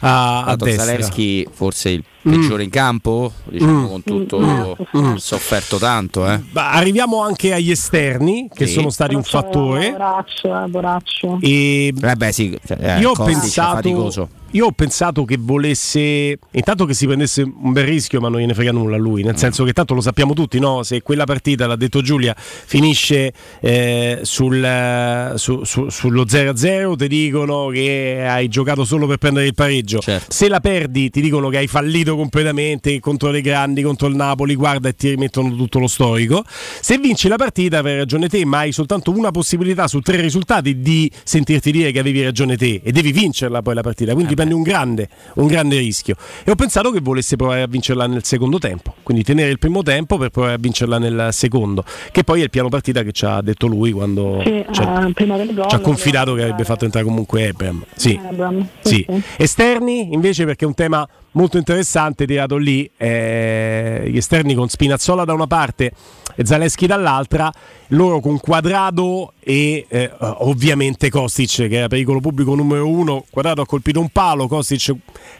a, 0.00 0.40
a 0.40 0.44
Tanto 0.46 0.64
destra. 0.64 0.84
Zalewski 0.84 1.46
forse 1.52 1.88
il 1.90 2.04
Mm. 2.28 2.32
peggiore 2.32 2.64
in 2.64 2.68
campo, 2.68 3.32
diciamo 3.44 3.80
Mm. 3.80 3.86
con 3.86 4.02
tutto 4.02 4.76
Mm. 4.94 5.14
sofferto 5.14 5.78
tanto, 5.78 6.28
eh. 6.30 6.38
Arriviamo 6.52 7.22
anche 7.22 7.54
agli 7.54 7.70
esterni 7.70 8.46
che 8.52 8.66
Sì. 8.66 8.74
sono 8.74 8.90
stati 8.90 9.14
un 9.14 9.22
fattore. 9.22 9.90
Boraccio, 9.92 10.64
eh, 10.64 10.68
Boraccio. 10.68 11.38
E 11.40 11.86
Eh 11.98 12.16
beh, 12.16 12.32
sì, 12.32 12.58
cioè, 12.66 12.76
eh, 12.78 12.98
io, 13.00 13.12
ho 13.12 13.24
pensato, 13.24 14.28
io 14.50 14.66
ho 14.66 14.72
pensato 14.72 15.24
che 15.24 15.38
volesse 15.38 16.38
intanto 16.50 16.84
che 16.84 16.92
si 16.92 17.06
prendesse 17.06 17.40
un 17.40 17.72
bel 17.72 17.86
rischio, 17.86 18.20
ma 18.20 18.28
non 18.28 18.40
gliene 18.40 18.52
frega 18.52 18.72
nulla 18.72 18.96
a 18.96 18.98
lui. 18.98 19.22
Mm. 19.22 19.26
Nel 19.26 19.38
senso 19.38 19.64
che 19.64 19.72
tanto 19.72 19.94
lo 19.94 20.02
sappiamo 20.02 20.34
tutti, 20.34 20.58
no? 20.58 20.82
Se 20.82 21.00
quella 21.00 21.24
partita, 21.24 21.66
l'ha 21.66 21.76
detto 21.76 22.02
Giulia, 22.02 22.34
finisce 22.36 23.32
eh, 23.60 24.18
sul, 24.24 25.32
su- 25.36 25.64
su- 25.64 25.88
sullo 25.88 26.26
0-0, 26.26 26.96
ti 26.96 27.08
dicono 27.10 27.66
che 27.66 28.24
hai 28.26 28.46
giocato 28.48 28.84
solo 28.84 29.06
per 29.08 29.18
prendere 29.18 29.46
il 29.46 29.54
pareggio. 29.54 29.98
Certo. 29.98 30.32
Se 30.32 30.48
la 30.48 30.60
perdi, 30.60 31.10
ti 31.10 31.20
dicono 31.20 31.48
che 31.48 31.58
hai 31.58 31.66
fallito 31.66 32.14
completamente 32.16 32.98
contro 33.00 33.30
le 33.30 33.40
grandi, 33.40 33.82
contro 33.82 34.06
il 34.06 34.14
Napoli, 34.14 34.54
guarda 34.54 34.88
e 34.88 34.94
ti 34.94 35.10
rimettono 35.10 35.54
tutto 35.56 35.80
lo 35.80 35.88
storico. 35.88 36.44
Se 36.46 36.96
vinci 36.98 37.26
la 37.28 37.36
partita, 37.36 37.78
avrai 37.78 37.96
ragione 37.96 38.28
te, 38.28 38.44
ma 38.44 38.58
hai 38.58 38.72
soltanto 38.72 39.10
una 39.10 39.32
possibilità 39.32 39.88
su 39.88 39.98
tre 40.00 40.20
risultati 40.20 40.80
di 40.80 41.10
sentirti 41.24 41.72
dire 41.72 41.90
che 41.90 41.98
avevi 41.98 42.22
ragione 42.22 42.56
te 42.56 42.80
e 42.84 42.92
devi 42.92 43.10
vincerla 43.12 43.60
poi 43.62 43.74
la 43.74 43.82
partita. 43.82 44.12
Eh 44.12 44.14
Quindi 44.14 44.34
prendi 44.34 44.54
un 44.54 44.62
grande, 44.62 45.08
un 45.34 45.46
grande 45.48 45.78
rischio. 45.78 46.14
E 46.44 46.50
ho 46.50 46.54
pensato 46.54 46.90
che 46.92 47.00
volesse 47.00 47.34
provare 47.36 47.62
a 47.62 47.66
vincerla 47.66 48.06
nel 48.06 48.24
secondo 48.24 48.58
tempo, 48.58 48.94
quindi 49.02 49.24
tenere 49.24 49.50
il 49.50 49.58
primo 49.58 49.82
tempo 49.82 50.16
per 50.16 50.30
provare 50.30 50.54
a 50.54 50.58
vincerla 50.58 50.98
nel 50.98 51.28
secondo, 51.32 51.84
che 52.12 52.22
poi 52.22 52.40
è 52.40 52.44
il 52.44 52.50
piano 52.50 52.68
partita 52.68 53.02
che 53.02 53.10
ci 53.12 53.24
ha 53.24 53.40
detto 53.42 53.66
lui 53.66 53.90
quando 53.90 54.40
Sì, 54.44 54.64
ci 54.70 54.80
ha- 54.82 55.10
prima 55.12 55.36
del 55.36 55.52
gol. 55.54 55.68
ci 55.68 55.74
ha 55.74 55.78
confidato 55.80 56.34
che 56.34 56.42
avrebbe 56.42 56.64
fatto 56.64 56.84
entrare 56.84 56.99
comunque 57.02 57.46
Ebram. 57.46 57.84
Sì. 57.94 58.20
Abram, 58.22 58.66
Sì. 58.80 59.06
Esterni 59.36 60.12
invece 60.12 60.44
perché 60.44 60.64
è 60.64 60.68
un 60.68 60.74
tema 60.74 61.06
molto 61.32 61.58
interessante 61.58 62.26
tirato 62.26 62.56
lì, 62.56 62.90
eh, 62.96 64.04
gli 64.06 64.16
esterni 64.16 64.54
con 64.54 64.68
Spinazzola 64.68 65.24
da 65.24 65.32
una 65.32 65.46
parte 65.46 65.92
e 66.34 66.44
Zaleschi 66.44 66.86
dall'altra, 66.86 67.52
loro 67.88 68.20
con 68.20 68.38
Quadrado 68.40 69.34
e 69.40 69.84
eh, 69.88 70.10
ovviamente 70.20 71.08
Kostic 71.10 71.68
che 71.68 71.76
era 71.76 71.88
pericolo 71.88 72.20
pubblico 72.20 72.54
numero 72.54 72.88
uno, 72.88 73.24
Quadrado 73.30 73.62
ha 73.62 73.66
colpito 73.66 74.00
un 74.00 74.08
palo, 74.08 74.46
Kostic 74.48 74.94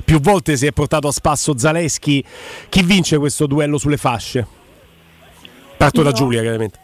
più 0.04 0.20
volte 0.20 0.56
si 0.56 0.66
è 0.66 0.72
portato 0.72 1.08
a 1.08 1.12
spasso 1.12 1.56
Zaleschi, 1.58 2.22
chi 2.68 2.82
vince 2.82 3.18
questo 3.18 3.46
duello 3.46 3.78
sulle 3.78 3.96
fasce? 3.96 4.46
Parto 5.76 6.02
da 6.02 6.10
Io- 6.10 6.14
Giulia 6.14 6.40
chiaramente. 6.42 6.78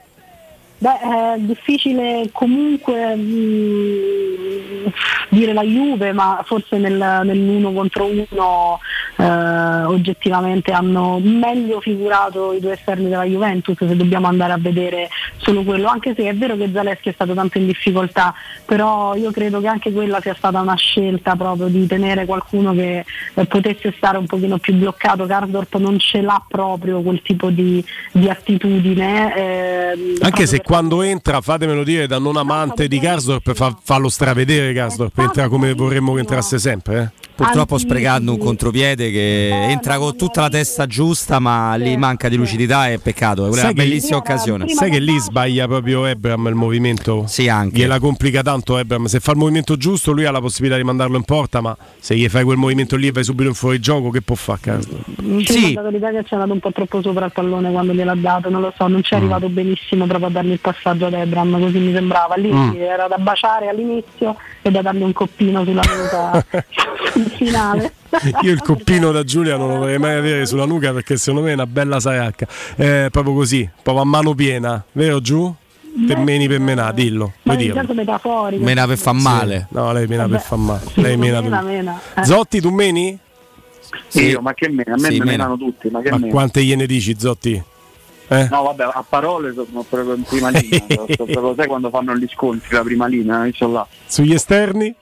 Beh, 0.79 0.99
è 0.99 1.35
difficile 1.39 2.29
comunque 2.33 3.15
mh, 3.15 4.93
dire 5.31 5.53
la 5.55 5.63
Juve, 5.63 6.13
ma 6.13 6.43
forse 6.45 6.77
nel, 6.77 7.23
nell'uno 7.25 7.73
contro 7.73 8.05
uno 8.05 8.79
eh, 9.17 9.85
oggettivamente 9.85 10.73
hanno 10.73 11.19
meglio 11.19 11.81
figurato 11.81 12.53
i 12.53 12.61
due 12.61 12.75
esterni 12.75 13.09
della 13.09 13.25
Juventus 13.25 13.77
se 13.79 13.97
dobbiamo 13.97 14.27
andare 14.27 14.53
a 14.53 14.59
vedere 14.59 15.09
solo 15.39 15.63
quello, 15.63 15.89
anche 15.89 16.15
se 16.15 16.29
è 16.29 16.35
vero 16.35 16.57
che 16.57 16.71
Zaleschi 16.71 17.09
è 17.09 17.13
stato 17.13 17.33
tanto 17.33 17.57
in 17.57 17.67
difficoltà, 17.67 18.35
però 18.67 19.15
io 19.15 19.31
credo 19.31 19.61
che 19.61 19.69
anche 19.69 19.93
quella 19.93 20.21
sia 20.21 20.35
stata 20.35 20.61
una 20.61 20.77
scelta 20.77 21.37
proprio 21.37 21.69
di 21.69 21.87
tenere 21.87 22.27
qualcuno 22.27 22.75
che 22.75 23.05
eh, 23.35 23.47
potesse 23.47 23.95
stare 23.97 24.19
un 24.19 24.27
pochino 24.27 24.59
più 24.59 24.75
bloccato, 24.75 25.25
Karsdorp 25.25 25.77
non 25.77 25.99
ce 25.99 26.21
l'ha 26.21 26.43
proprio 26.47 27.01
quel 27.01 27.23
tipo 27.23 27.49
di, 27.49 27.83
di 28.13 28.29
attitudine. 28.29 29.35
ehm, 29.35 30.17
Anche 30.21 30.47
se 30.47 30.61
quando 30.67 31.03
entra, 31.03 31.41
fatemelo 31.41 31.85
dire 31.85 32.09
da 32.09 32.19
non 32.19 32.37
amante 32.37 32.89
di 32.89 32.99
Karsdorp, 32.99 33.55
fa, 33.55 33.77
fallo 33.81 34.09
stravedere 34.09 34.73
Karsdorp, 34.73 35.17
entra 35.19 35.47
come 35.49 35.73
vorremmo 35.75 36.15
che 36.15 36.21
entrasse 36.21 36.59
sempre. 36.59 37.13
eh. 37.15 37.25
Purtroppo 37.37 37.77
sprecando 37.77 38.33
un 38.33 38.39
contropiede 38.39 39.11
che 39.11 39.51
entra 39.51 39.99
con 39.99 40.17
tutta 40.17 40.41
la 40.41 40.49
testa 40.49 40.87
giusta, 40.87 41.39
ma 41.39 41.75
lì 41.75 41.95
manca 41.99 42.31
di 42.31 42.37
lucidità 42.37 42.89
e 42.89 42.99
peccato. 42.99 43.45
È 43.45 43.49
una 43.49 43.57
Sai 43.61 43.75
che- 43.75 43.83
bellissima 43.83 44.17
occasione. 44.17 44.69
Sai 44.71 44.91
che 44.91 44.99
lì 44.99 45.19
sbaglia 45.19 45.67
proprio 45.67 46.07
Ebram 46.07 46.47
il 46.47 46.55
movimento? 46.55 47.25
Sì, 47.27 47.47
anche. 47.51 47.77
Gliela 47.77 47.99
complica 47.99 48.43
tanto 48.43 48.79
Ebram. 48.79 49.05
Se 49.05 49.21
fa 49.21 49.33
il 49.33 49.37
movimento 49.37 49.77
giusto, 49.77 50.13
lui 50.13 50.25
ha 50.25 50.31
la 50.31 50.41
possibilità 50.41 50.79
di 50.79 50.85
mandarlo 50.85 51.19
in 51.19 51.25
porta, 51.25 51.61
ma 51.61 51.77
se 51.99 52.17
gli 52.17 52.27
fai 52.27 52.43
quel 52.43 52.57
movimento 52.57 52.97
lì 52.97 53.09
e 53.09 53.13
vai 53.13 53.23
subito 53.23 53.51
in 53.51 53.55
fuorigioco, 53.55 54.09
che 54.09 54.23
può 54.23 54.35
fare? 54.35 54.81
Sì, 55.45 55.75
ha 55.77 55.83
dato 55.83 55.91
l'idea 55.91 56.11
che 56.13 56.23
ci 56.25 56.31
è 56.31 56.35
andato 56.37 56.53
un 56.55 56.61
po' 56.61 56.73
troppo 56.73 57.03
sopra 57.03 57.27
il 57.27 57.33
pallone 57.33 57.71
quando 57.71 57.93
gliel'ha 57.93 58.15
dato, 58.15 58.49
non 58.49 58.63
lo 58.63 58.73
so, 58.79 58.87
non 58.87 59.03
ci 59.03 59.15
Mm. 59.15 59.19
è 59.19 59.21
arrivato 59.21 59.49
benissimo 59.51 60.07
proprio 60.07 60.29
a 60.29 60.31
dargli 60.31 60.56
il 60.57 60.61
passaggio 60.61 61.07
ad 61.07 61.13
Ebram, 61.13 61.61
così 61.61 61.79
mi 61.79 61.93
sembrava. 61.93 62.35
Lì 62.37 62.51
Mm. 62.53 62.71
sì, 62.73 62.79
era 62.79 63.07
da 63.09 63.17
baciare 63.19 63.69
all'inizio 63.69 64.37
e 64.63 64.71
da 64.71 64.83
dargli 64.83 65.03
un 65.03 65.13
coppino 65.13 65.63
sulla 65.65 65.83
nuca 65.83 66.45
sul 67.13 67.31
finale. 67.37 67.93
Io 68.43 68.53
il 68.53 68.63
coppino 68.63 69.13
da 69.13 69.23
Giulia 69.25 69.57
non 69.57 69.69
lo 69.69 69.77
vorrei 69.79 69.99
mai 69.99 70.17
avere 70.17 70.47
sulla 70.47 70.65
nuca 70.65 70.93
perché 70.93 71.17
secondo 71.17 71.45
me 71.45 71.51
è 71.51 71.55
una 71.55 71.67
bella 71.67 72.01
saracca. 72.01 72.47
È 72.75 73.09
proprio 73.11 73.35
così, 73.35 73.69
proprio 73.83 74.03
a 74.05 74.07
mano 74.07 74.35
piena, 74.35 74.83
vero 74.93 75.21
Giù? 75.21 75.55
Per 76.07 76.19
meni 76.19 76.47
per 76.47 76.61
menà, 76.61 76.93
dillo. 76.93 77.25
Ma 77.25 77.33
Puoi 77.43 77.57
nel 77.57 77.65
dirlo. 77.65 77.79
senso 77.81 77.95
metaforico. 77.95 78.63
Mena 78.63 78.87
per 78.87 78.99
fa 78.99 79.13
male. 79.13 79.67
No, 79.71 79.93
lei 79.93 80.07
mena 80.07 80.29
per 80.29 80.41
fa 80.43 80.57
male. 80.57 80.81
Sì, 80.93 81.01
Lei 81.01 81.17
mena 81.17 81.41
mena, 81.41 81.59
per- 81.61 81.67
mena, 81.69 82.01
eh. 82.17 82.25
Zotti, 82.25 82.61
tu 82.61 82.71
meni? 82.71 83.19
Io, 84.13 84.41
ma 84.43 84.53
che 84.53 84.69
mena? 84.69 84.93
A 84.93 84.97
me 84.99 85.09
Sì, 85.11 85.19
me 85.19 85.25
mena. 85.25 85.31
menano 85.31 85.57
tutti, 85.57 85.89
ma 85.89 86.01
che 86.03 86.11
Ma 86.11 86.19
mena? 86.19 86.33
quante 86.33 86.63
gliene 86.63 86.85
dici, 86.87 87.15
Zotti? 87.19 87.63
Eh? 88.29 88.49
No, 88.51 88.63
vabbè, 88.63 88.83
a 88.93 89.05
parole 89.09 89.53
sono 89.53 89.85
proprio 89.89 90.15
in 90.15 90.23
prima 90.23 90.49
linea. 90.51 91.05
proprio, 91.17 91.55
sai 91.57 91.67
quando 91.67 91.91
fanno 91.91 92.15
gli 92.17 92.27
scontri 92.33 92.75
la 92.75 92.83
prima 92.83 93.07
linea? 93.07 93.47
Io 93.47 93.53
sono 93.55 93.73
là. 93.73 93.87
Sugli 94.07 94.35
esterni? 94.35 94.95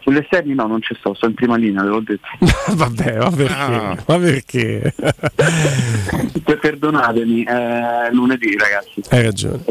Sugli 0.00 0.16
esterni 0.16 0.54
no, 0.54 0.66
non 0.66 0.82
ci 0.82 0.96
sto, 0.98 1.14
sto 1.14 1.26
in 1.26 1.34
prima 1.34 1.56
linea, 1.56 1.82
te 1.82 1.88
l'ho 1.88 2.00
detto. 2.00 2.26
Vabbè, 2.74 3.18
ma 3.18 3.30
perché? 3.30 3.54
Ah. 3.54 3.96
Ma 4.04 4.18
perché? 4.18 4.94
Per- 6.42 6.58
Perdonatemi, 6.58 7.44
eh, 7.44 8.12
lunedì 8.12 8.56
ragazzi. 8.56 9.00
Hai 9.10 9.22
ragione. 9.22 9.62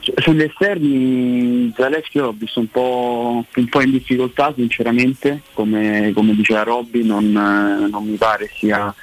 Su- 0.00 0.12
Sugli 0.16 0.42
esterni 0.42 1.72
Zaleschi 1.76 2.18
l'ho 2.18 2.34
visto 2.36 2.60
un 2.60 2.68
po', 2.68 3.44
un 3.54 3.68
po' 3.68 3.80
in 3.82 3.90
difficoltà 3.90 4.52
sinceramente, 4.56 5.42
come, 5.52 6.12
come 6.14 6.34
diceva 6.34 6.62
Robby 6.62 7.04
non, 7.04 7.24
eh, 7.26 7.88
non 7.90 8.04
mi 8.04 8.16
pare 8.16 8.50
stia 8.54 8.94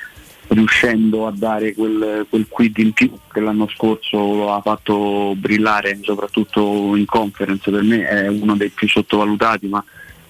riuscendo 0.52 1.28
a 1.28 1.32
dare 1.34 1.74
quel, 1.74 2.26
quel 2.30 2.46
quid 2.50 2.78
in 2.80 2.92
più 2.92 3.12
che 3.32 3.40
l'anno 3.40 3.70
scorso 3.70 4.18
lo 4.18 4.54
ha 4.54 4.62
fatto 4.62 5.34
brillare 5.38 6.00
soprattutto 6.02 6.96
in 6.96 7.06
conference, 7.06 7.72
per 7.72 7.84
me 7.84 8.08
è 8.08 8.28
uno 8.28 8.56
dei 8.56 8.70
più 8.70 8.88
sottovalutati 8.88 9.68
ma 9.68 9.84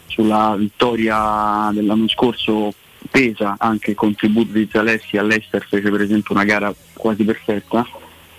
sulla 0.05 0.55
vittoria 0.57 1.71
dell'anno 1.73 2.07
scorso 2.07 2.73
pesa 3.09 3.55
anche 3.57 3.91
il 3.91 3.95
contributo 3.95 4.51
di 4.51 4.69
Zaleschi 4.71 5.17
all'Ester, 5.17 5.65
fece 5.67 5.89
per 5.89 6.01
esempio 6.01 6.35
una 6.35 6.43
gara 6.43 6.73
quasi 6.93 7.23
perfetta, 7.23 7.85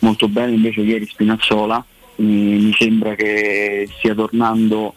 molto 0.00 0.28
bene 0.28 0.52
invece 0.52 0.82
ieri 0.82 1.06
Spinazzola, 1.06 1.84
mi 2.16 2.72
sembra 2.78 3.14
che 3.16 3.88
stia 3.96 4.14
tornando 4.14 4.94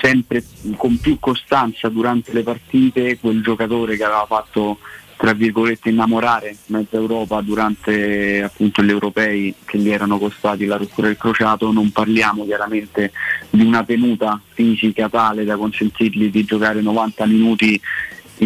sempre 0.00 0.42
con 0.76 0.98
più 0.98 1.18
costanza 1.20 1.88
durante 1.88 2.32
le 2.32 2.42
partite 2.42 3.18
quel 3.18 3.42
giocatore 3.42 3.96
che 3.96 4.02
aveva 4.02 4.26
fatto 4.26 4.78
tra 5.24 5.32
virgolette 5.32 5.88
innamorare 5.88 6.54
mezza 6.66 6.98
Europa 6.98 7.40
durante 7.40 8.42
appunto 8.42 8.82
gli 8.82 8.90
europei 8.90 9.54
che 9.64 9.78
gli 9.78 9.88
erano 9.88 10.18
costati 10.18 10.66
la 10.66 10.76
rottura 10.76 11.06
del 11.06 11.16
crociato, 11.16 11.72
non 11.72 11.90
parliamo 11.92 12.44
chiaramente 12.44 13.10
di 13.48 13.64
una 13.64 13.82
tenuta 13.82 14.38
fisica 14.52 15.08
tale 15.08 15.44
da 15.44 15.56
consentirgli 15.56 16.30
di 16.30 16.44
giocare 16.44 16.82
90 16.82 17.24
minuti 17.24 17.80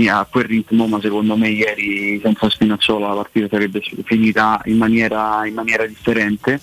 a 0.09 0.25
quel 0.31 0.45
ritmo, 0.45 0.87
ma 0.87 1.01
secondo 1.01 1.37
me 1.37 1.49
ieri 1.49 2.21
senza 2.23 2.49
Spinazzola 2.49 3.09
la 3.09 3.15
partita 3.15 3.49
sarebbe 3.51 3.83
finita 4.05 4.61
in 4.67 4.77
maniera, 4.77 5.45
in 5.47 5.55
maniera 5.55 5.85
differente. 5.85 6.61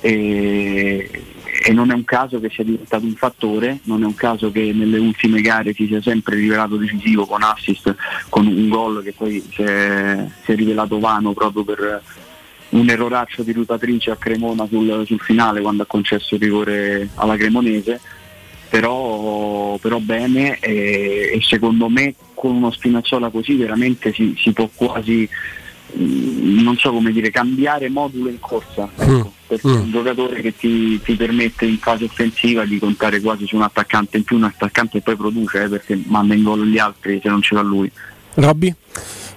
E, 0.00 1.10
e 1.60 1.72
non 1.72 1.90
è 1.90 1.94
un 1.94 2.04
caso 2.04 2.38
che 2.40 2.50
sia 2.50 2.64
diventato 2.64 3.04
un 3.04 3.14
fattore, 3.14 3.80
non 3.84 4.02
è 4.02 4.06
un 4.06 4.14
caso 4.14 4.52
che 4.52 4.72
nelle 4.72 4.98
ultime 4.98 5.40
gare 5.40 5.72
si 5.72 5.86
sia 5.86 6.00
sempre 6.00 6.36
rivelato 6.36 6.76
decisivo 6.76 7.26
con 7.26 7.42
assist, 7.42 7.94
con 8.28 8.46
un 8.46 8.68
gol 8.68 9.02
che 9.02 9.12
poi 9.12 9.44
si 9.52 9.62
è, 9.62 10.24
si 10.44 10.52
è 10.52 10.54
rivelato 10.54 10.98
vano 10.98 11.32
proprio 11.32 11.64
per 11.64 12.02
un 12.70 12.88
erroraccio 12.88 13.42
di 13.42 13.52
rutatrice 13.52 14.10
a 14.10 14.16
Cremona 14.16 14.66
sul, 14.66 15.02
sul 15.04 15.20
finale 15.20 15.60
quando 15.60 15.82
ha 15.82 15.86
concesso 15.86 16.36
il 16.36 16.40
rigore 16.40 17.08
alla 17.14 17.36
Cremonese. 17.36 18.00
Però, 18.70 19.78
però 19.78 19.98
bene 19.98 20.58
e, 20.58 21.30
e, 21.32 21.40
secondo 21.40 21.88
me 21.88 22.14
con 22.34 22.54
uno 22.54 22.70
Spinazzola 22.70 23.30
così 23.30 23.54
veramente 23.54 24.12
si, 24.12 24.34
si 24.36 24.52
può 24.52 24.68
quasi 24.74 25.26
non 25.94 26.76
so 26.76 26.92
come 26.92 27.12
dire 27.12 27.30
cambiare 27.30 27.88
modulo 27.88 28.28
in 28.28 28.40
corsa 28.40 28.88
ecco. 28.96 29.10
mm 29.10 29.36
perché 29.48 29.66
mm. 29.66 29.80
un 29.80 29.90
giocatore 29.90 30.42
che 30.42 30.54
ti, 30.54 31.00
ti, 31.00 31.14
permette 31.14 31.64
in 31.64 31.78
fase 31.78 32.04
offensiva 32.04 32.66
di 32.66 32.78
contare 32.78 33.18
quasi 33.20 33.46
su 33.46 33.56
un 33.56 33.62
attaccante 33.62 34.18
in 34.18 34.22
più, 34.22 34.36
un 34.36 34.44
attaccante 34.44 34.98
che 34.98 35.00
poi 35.00 35.16
produce 35.16 35.62
eh, 35.62 35.68
perché 35.68 35.98
manda 36.06 36.34
in 36.34 36.42
gol 36.42 36.66
gli 36.66 36.78
altri 36.78 37.18
se 37.22 37.30
non 37.30 37.40
ce 37.40 37.54
l'ha 37.54 37.62
lui. 37.62 37.90
Robby? 38.34 38.72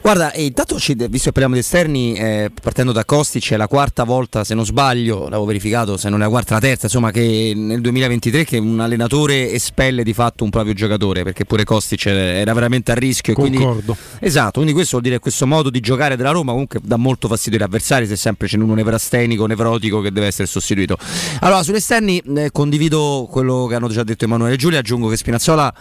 Guarda, 0.02 0.34
intanto 0.34 0.78
visto 0.78 1.06
che 1.06 1.32
parliamo 1.32 1.54
di 1.54 1.60
esterni, 1.60 2.16
eh, 2.16 2.52
partendo 2.60 2.91
da 2.91 3.06
Kostic 3.06 3.52
è 3.52 3.56
la 3.56 3.68
quarta 3.68 4.04
volta, 4.04 4.43
se 4.43 4.56
non 4.56 4.66
sbaglio, 4.66 5.26
l'avevo 5.26 5.45
verificato, 5.45 5.95
se 5.95 6.10
non 6.10 6.22
è 6.22 6.24
la 6.24 6.30
quarta, 6.30 6.56
la 6.56 6.60
terza, 6.60 6.88
insomma 6.88 7.12
che 7.12 7.54
nel 7.56 7.82
2023 7.82 8.43
che 8.43 8.58
un 8.58 8.80
allenatore 8.80 9.52
espelle 9.52 10.04
di 10.04 10.14
fatto 10.14 10.43
un 10.43 10.49
proprio 10.49 10.74
giocatore, 10.74 11.22
perché 11.22 11.45
pure 11.45 11.66
Kostic 11.66 12.08
era 12.08 12.52
veramente 12.54 12.91
a 12.91 12.95
rischio. 12.95 13.36
Concordo. 13.36 13.93
Quindi, 13.93 14.26
esatto, 14.26 14.54
quindi 14.54 14.74
questo 14.74 14.93
vuol 14.93 15.04
dire 15.04 15.16
che 15.18 15.22
questo 15.22 15.45
modo 15.45 15.70
di 15.70 15.80
giocare 15.82 16.16
della 16.16 16.32
Roma 16.32 16.52
comunque 16.52 16.80
dà 16.82 16.97
molto 16.97 17.28
fastidio 17.28 17.60
agli 17.60 17.66
avversari 17.66 18.08
se 18.08 18.16
sempre 18.16 18.47
c'è 18.47 18.58
uno 18.58 18.74
nevrastenico, 18.74 19.45
nevrotico 19.45 20.02
che 20.02 20.12
deve 20.12 20.26
essere 20.26 20.47
sostituito. 20.47 20.97
Allora, 21.41 21.62
sugli 21.62 21.76
esterni 21.76 22.20
eh, 22.38 22.49
condivido 22.52 23.28
quello 23.30 23.68
che 23.68 23.76
hanno 23.76 23.88
già 23.88 24.04
detto 24.04 24.26
Emanuele 24.26 24.56
e 24.56 24.58
Giulia, 24.58 24.80
aggiungo 24.80 25.10
che 25.10 25.18
Spinazzola... 25.18 25.74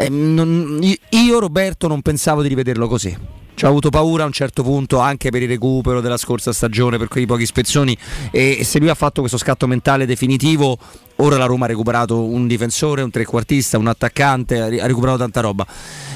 Eh, 0.00 0.08
non, 0.08 0.80
io 1.10 1.38
Roberto 1.40 1.88
non 1.88 2.02
pensavo 2.02 2.42
di 2.42 2.48
rivederlo 2.48 2.86
così 2.86 3.16
ci 3.58 3.64
ha 3.64 3.68
avuto 3.68 3.90
paura 3.90 4.22
a 4.22 4.26
un 4.26 4.32
certo 4.32 4.62
punto 4.62 5.00
anche 5.00 5.30
per 5.30 5.42
il 5.42 5.48
recupero 5.48 6.00
della 6.00 6.16
scorsa 6.16 6.52
stagione, 6.52 6.96
per 6.96 7.08
quei 7.08 7.26
pochi 7.26 7.44
spezzoni 7.44 7.98
e, 8.30 8.62
se 8.62 8.78
lui 8.78 8.88
ha 8.88 8.94
fatto 8.94 9.18
questo 9.18 9.36
scatto 9.36 9.66
mentale 9.66 10.06
definitivo, 10.06 10.78
ora 11.16 11.36
la 11.36 11.46
Roma 11.46 11.64
ha 11.64 11.68
recuperato 11.68 12.22
un 12.22 12.46
difensore, 12.46 13.02
un 13.02 13.10
trequartista, 13.10 13.76
un 13.76 13.88
attaccante, 13.88 14.60
ha 14.60 14.86
recuperato 14.86 15.18
tanta 15.18 15.40
roba. 15.40 15.66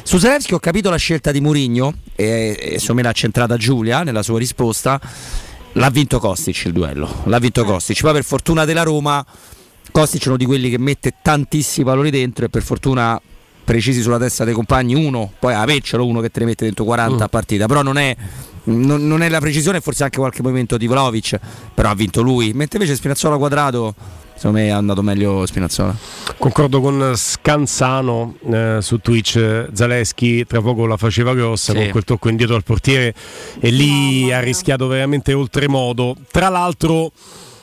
Su 0.04 0.18
Zelensky 0.18 0.54
ho 0.54 0.60
capito 0.60 0.88
la 0.88 0.96
scelta 0.96 1.32
di 1.32 1.40
Murigno 1.40 1.94
e, 2.14 2.56
e 2.60 2.72
insomma 2.74 3.02
l'ha 3.02 3.10
centrata 3.10 3.56
Giulia 3.56 4.04
nella 4.04 4.22
sua 4.22 4.38
risposta. 4.38 5.00
L'ha 5.72 5.90
vinto 5.90 6.20
Kostic 6.20 6.66
il 6.66 6.72
duello, 6.72 7.22
l'ha 7.24 7.38
vinto 7.40 7.64
Kostic. 7.64 8.00
Poi 8.02 8.12
per 8.12 8.24
fortuna 8.24 8.64
della 8.64 8.84
Roma 8.84 9.24
Kostic 9.90 10.22
è 10.22 10.28
uno 10.28 10.36
di 10.36 10.46
quelli 10.46 10.70
che 10.70 10.78
mette 10.78 11.14
tantissimi 11.20 11.84
valori 11.84 12.10
dentro 12.10 12.44
e 12.44 12.48
per 12.48 12.62
fortuna 12.62 13.20
precisi 13.72 14.02
sulla 14.02 14.18
testa 14.18 14.44
dei 14.44 14.52
compagni 14.52 14.94
uno, 14.94 15.32
poi 15.38 15.54
avercelo 15.54 16.04
uno 16.04 16.20
che 16.20 16.30
te 16.30 16.40
ne 16.40 16.46
mette 16.46 16.66
dentro 16.66 16.84
40 16.84 17.16
mm. 17.16 17.20
a 17.22 17.28
partita, 17.28 17.66
però 17.66 17.80
non 17.80 17.96
è, 17.96 18.14
non, 18.64 19.06
non 19.06 19.22
è 19.22 19.30
la 19.30 19.40
precisione, 19.40 19.80
forse 19.80 20.02
anche 20.02 20.18
qualche 20.18 20.42
movimento 20.42 20.76
di 20.76 20.86
Vlaovic, 20.86 21.40
però 21.72 21.88
ha 21.88 21.94
vinto 21.94 22.20
lui, 22.20 22.52
mentre 22.52 22.76
invece 22.76 22.96
Spinazzola 22.96 23.38
quadrato 23.38 23.94
secondo 24.34 24.58
me 24.58 24.66
è 24.66 24.70
andato 24.70 25.00
meglio 25.02 25.46
Spinazzola. 25.46 25.96
Concordo 26.36 26.82
con 26.82 27.12
Scanzano 27.14 28.34
eh, 28.50 28.78
su 28.82 28.98
Twitch, 28.98 29.68
Zaleschi 29.72 30.44
tra 30.44 30.60
poco 30.60 30.84
la 30.84 30.98
faceva 30.98 31.32
grossa 31.32 31.72
sì. 31.72 31.78
con 31.78 31.88
quel 31.90 32.04
tocco 32.04 32.28
indietro 32.28 32.56
al 32.56 32.64
portiere 32.64 33.14
e 33.58 33.70
lì 33.70 34.30
ha 34.32 34.40
rischiato 34.40 34.86
veramente 34.86 35.32
oltremodo. 35.32 36.16
Tra 36.30 36.50
l'altro 36.50 37.12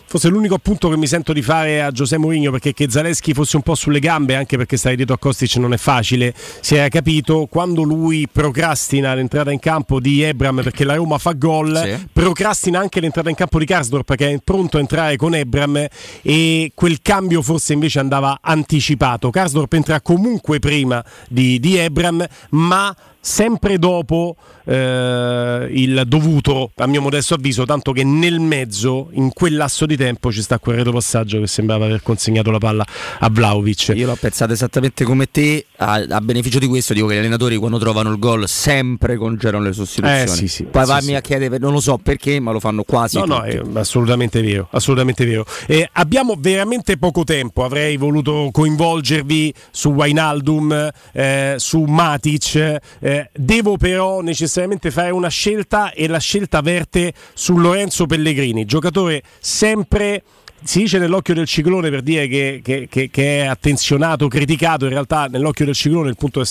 Forse 0.10 0.30
l'unico 0.30 0.56
appunto 0.56 0.90
che 0.90 0.98
mi 0.98 1.06
sento 1.06 1.34
di 1.34 1.44
fare 1.44 1.84
a 1.84 1.92
Giuseppe 1.92 2.20
Mourinho 2.20 2.50
perché 2.50 2.74
che 2.74 2.90
Zaleschi 2.90 3.36
fosse 3.36 3.58
un 3.58 3.62
po' 3.62 3.76
sulle 3.76 4.00
gambe, 4.00 4.36
anche 4.36 4.58
perché 4.58 4.76
stare 4.76 4.96
dietro 4.96 5.14
a 5.14 5.20
Kostic 5.20 5.58
non 5.58 5.72
è 5.72 5.78
facile, 5.78 6.34
si 6.62 6.74
era 6.74 6.88
capito 6.88 7.46
quando 7.46 7.84
lui 7.84 8.28
procrastina 8.28 9.14
l'entrata 9.14 9.52
in 9.52 9.60
campo 9.60 10.00
di 10.00 10.24
Ebram 10.24 10.64
perché 10.64 10.84
la 10.84 10.96
Roma 10.96 11.20
fa 11.20 11.34
gol, 11.34 11.80
sì. 11.84 12.08
procrastina 12.12 12.80
anche 12.80 13.00
l'entrata 13.00 13.30
in 13.30 13.36
campo 13.36 13.60
di 13.60 13.66
Karsdorp 13.66 14.16
che 14.16 14.32
è 14.32 14.40
pronto 14.44 14.78
a 14.78 14.80
entrare 14.80 15.16
con 15.16 15.36
Ebram 15.36 15.86
e 16.24 16.72
quel 16.74 17.04
cambio 17.04 17.44
forse 17.44 17.74
invece 17.74 18.00
andava 18.00 18.40
anticipato. 18.42 19.30
Karsdorp 19.30 19.72
entra 19.74 20.02
comunque 20.02 20.58
prima 20.58 21.06
di, 21.28 21.60
di 21.60 21.78
Ebram, 21.78 22.26
ma 22.50 22.96
sempre 23.30 23.78
dopo 23.78 24.36
eh, 24.66 25.68
il 25.70 26.02
dovuto, 26.08 26.72
a 26.76 26.88
mio 26.88 27.00
modesto 27.00 27.36
avviso, 27.36 27.64
tanto 27.64 27.92
che 27.92 28.04
nel 28.04 28.40
mezzo, 28.40 29.10
in 29.12 29.32
quel 29.32 29.56
lasso 29.56 29.86
di 29.86 29.96
tempo, 29.96 30.32
ci 30.32 30.42
sta 30.42 30.58
quel 30.58 30.78
retropassaggio 30.78 31.40
che 31.40 31.46
sembrava 31.46 31.86
aver 31.86 32.02
consegnato 32.02 32.50
la 32.50 32.58
palla 32.58 32.86
a 33.20 33.30
Vlaovic. 33.30 33.94
Io 33.96 34.08
l'ho 34.08 34.18
pensato 34.20 34.52
esattamente 34.52 35.04
come 35.04 35.30
te, 35.30 35.68
a, 35.80 36.06
a, 36.10 36.22
beneficio 36.22 36.60
di 36.60 36.68
questo 36.68 36.94
dico 36.94 37.08
che 37.08 37.16
gli 37.16 37.20
allenatori 37.20 37.56
quando 37.58 37.78
trovano 37.78 38.12
il 38.12 38.20
gol 38.20 38.48
sempre 38.48 39.16
congelano 39.16 39.64
le 39.64 39.74
sostituzioni. 39.74 40.24
Eh, 40.24 40.28
sì, 40.28 40.48
sì, 40.48 40.64
Poi 40.66 40.86
sì, 40.86 41.02
sì. 41.02 41.16
a 41.16 41.22
chiedere, 41.22 41.58
non 41.58 41.72
lo 41.72 41.80
so 41.80 41.98
perché, 41.98 42.40
ma 42.40 42.52
lo 42.52 42.60
fanno 42.60 42.84
quasi. 42.84 43.18
No, 43.18 43.24
tutti. 43.24 43.38
no, 43.38 43.44
è 43.44 43.80
assolutamente 43.80 44.42
vero, 44.42 44.68
assolutamente 44.72 45.26
vero. 45.26 45.46
Eh, 45.68 45.88
abbiamo 45.94 46.36
veramente 46.38 46.98
poco 46.98 47.24
tempo, 47.24 47.64
avrei 47.64 47.96
voluto 47.98 48.50
coinvolgervi 48.52 49.54
su 49.72 49.92
Wainaldum, 49.92 50.90
eh, 51.14 51.56
su 51.58 51.84
Matic, 51.84 52.80
eh, 53.00 53.30
devo 53.34 53.78
però 53.78 54.22
necessariamente 54.22 54.92
fare 54.92 55.12
una 55.12 55.30
scelta 55.30 55.92
e 55.92 56.08
la 56.08 56.20
scelta 56.20 56.62
verte 56.62 57.14
su 57.34 57.58
Lorenzo 57.58 58.06
Pellegrini, 58.06 58.66
giocatore 58.66 59.24
sempre 59.40 60.24
si 60.64 60.80
dice 60.80 60.98
nell'occhio 60.98 61.34
del 61.34 61.46
ciclone 61.46 61.90
per 61.90 62.02
dire 62.02 62.28
che, 62.28 62.62
che, 62.64 62.88
che, 62.90 63.10
che, 63.10 63.42
è 63.42 63.46
attenzionato, 63.46 64.28
criticato, 64.28 64.86
in 64.86 64.92
realtà 64.92 65.26
nell'occhio 65.26 65.66
del 65.66 65.76
ciclone 65.76 66.10
il 66.10 66.16
punto 66.16 66.42
è 66.42 66.46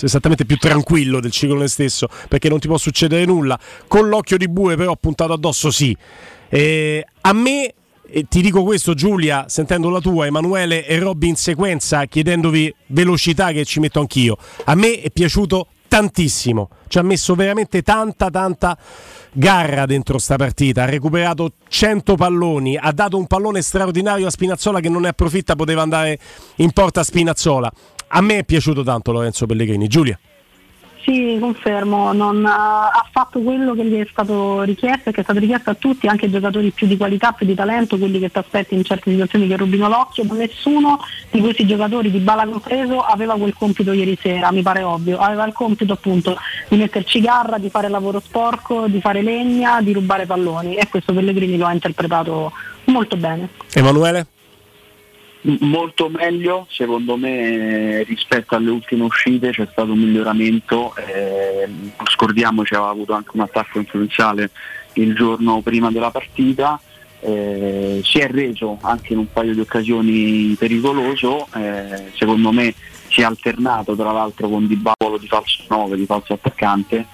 esattamente 0.00 0.44
più 0.44 0.56
tranquillo 0.56 1.20
del 1.20 1.30
ciclone 1.30 1.68
stesso 1.68 2.08
perché 2.28 2.48
non 2.48 2.58
ti 2.58 2.66
può 2.68 2.78
succedere 2.78 3.24
nulla. 3.24 3.58
Con 3.86 4.08
l'occhio 4.08 4.36
di 4.36 4.48
bue 4.48 4.76
però 4.76 4.96
puntato 4.96 5.32
addosso 5.32 5.70
sì. 5.70 5.96
Eh, 6.48 7.04
a 7.20 7.32
me 7.32 7.74
e 8.12 8.26
ti 8.28 8.42
dico 8.42 8.64
questo 8.64 8.94
Giulia, 8.94 9.44
sentendo 9.48 9.88
la 9.88 10.00
tua, 10.00 10.26
Emanuele 10.26 10.84
e 10.84 10.98
Robby 10.98 11.28
in 11.28 11.36
sequenza, 11.36 12.06
chiedendovi 12.06 12.74
velocità 12.86 13.52
che 13.52 13.64
ci 13.64 13.78
metto 13.78 14.00
anch'io. 14.00 14.36
A 14.64 14.74
me 14.74 15.00
è 15.00 15.10
piaciuto 15.10 15.68
tantissimo, 15.86 16.70
ci 16.88 16.98
ha 16.98 17.02
messo 17.02 17.34
veramente 17.34 17.82
tanta 17.82 18.30
tanta 18.30 18.76
garra 19.32 19.86
dentro 19.86 20.18
sta 20.18 20.36
partita, 20.36 20.82
ha 20.82 20.86
recuperato 20.86 21.52
100 21.68 22.14
palloni, 22.14 22.76
ha 22.76 22.92
dato 22.92 23.16
un 23.16 23.26
pallone 23.26 23.62
straordinario 23.62 24.26
a 24.26 24.30
Spinazzola 24.30 24.80
che 24.80 24.88
non 24.88 25.02
ne 25.02 25.08
approfitta, 25.08 25.56
poteva 25.56 25.82
andare 25.82 26.18
in 26.56 26.72
porta 26.72 27.00
a 27.00 27.04
Spinazzola. 27.04 27.72
A 28.08 28.20
me 28.20 28.38
è 28.38 28.44
piaciuto 28.44 28.82
tanto 28.82 29.12
Lorenzo 29.12 29.46
Pellegrini. 29.46 29.86
Giulia. 29.86 30.18
Sì, 31.02 31.38
confermo, 31.40 32.12
non, 32.12 32.44
uh, 32.44 32.46
ha 32.46 33.06
fatto 33.10 33.40
quello 33.40 33.74
che 33.74 33.86
gli 33.86 33.98
è 33.98 34.06
stato 34.10 34.62
richiesto 34.62 35.08
e 35.08 35.12
che 35.12 35.20
è 35.20 35.22
stato 35.22 35.38
richiesto 35.38 35.70
a 35.70 35.74
tutti, 35.74 36.06
anche 36.06 36.26
ai 36.26 36.30
giocatori 36.30 36.70
più 36.72 36.86
di 36.86 36.98
qualità, 36.98 37.32
più 37.32 37.46
di 37.46 37.54
talento, 37.54 37.96
quelli 37.96 38.18
che 38.18 38.30
ti 38.30 38.38
aspetti 38.38 38.74
in 38.74 38.84
certe 38.84 39.10
situazioni 39.10 39.48
che 39.48 39.56
rubino 39.56 39.88
l'occhio, 39.88 40.24
ma 40.24 40.34
nessuno 40.34 41.00
di 41.30 41.40
questi 41.40 41.66
giocatori, 41.66 42.10
di 42.10 42.18
Bala 42.18 42.46
compreso, 42.46 43.00
aveva 43.00 43.36
quel 43.36 43.54
compito 43.54 43.92
ieri 43.92 44.18
sera, 44.20 44.52
mi 44.52 44.62
pare 44.62 44.82
ovvio, 44.82 45.18
aveva 45.18 45.46
il 45.46 45.54
compito 45.54 45.94
appunto 45.94 46.36
di 46.68 46.76
metterci 46.76 47.20
garra, 47.20 47.56
di 47.56 47.70
fare 47.70 47.88
lavoro 47.88 48.20
sporco, 48.20 48.86
di 48.86 49.00
fare 49.00 49.22
legna, 49.22 49.80
di 49.80 49.92
rubare 49.92 50.26
palloni 50.26 50.74
e 50.74 50.88
questo 50.88 51.14
Pellegrini 51.14 51.56
lo 51.56 51.66
ha 51.66 51.72
interpretato 51.72 52.52
molto 52.84 53.16
bene. 53.16 53.48
Emanuele? 53.72 54.26
Molto 55.60 56.08
meglio 56.08 56.66
secondo 56.68 57.16
me 57.16 58.02
rispetto 58.02 58.54
alle 58.54 58.70
ultime 58.70 59.04
uscite 59.04 59.50
c'è 59.50 59.66
stato 59.70 59.92
un 59.92 59.98
miglioramento 59.98 60.94
eh, 60.96 61.66
scordiamoci 62.04 62.74
aveva 62.74 62.90
avuto 62.90 63.14
anche 63.14 63.30
un 63.34 63.40
attacco 63.40 63.78
influenziale 63.78 64.50
il 64.94 65.14
giorno 65.14 65.62
prima 65.62 65.90
della 65.90 66.10
partita 66.10 66.78
eh, 67.20 68.00
si 68.04 68.18
è 68.18 68.28
reso 68.28 68.78
anche 68.82 69.12
in 69.12 69.20
un 69.20 69.32
paio 69.32 69.54
di 69.54 69.60
occasioni 69.60 70.54
pericoloso 70.58 71.46
eh, 71.54 72.10
secondo 72.16 72.52
me 72.52 72.74
si 73.08 73.22
è 73.22 73.24
alternato 73.24 73.96
tra 73.96 74.12
l'altro 74.12 74.48
con 74.48 74.66
Di 74.66 74.76
Bavolo 74.76 75.16
di 75.18 75.26
falso 75.26 75.64
9 75.68 75.96
di 75.96 76.04
falso 76.04 76.34
attaccante 76.34 77.06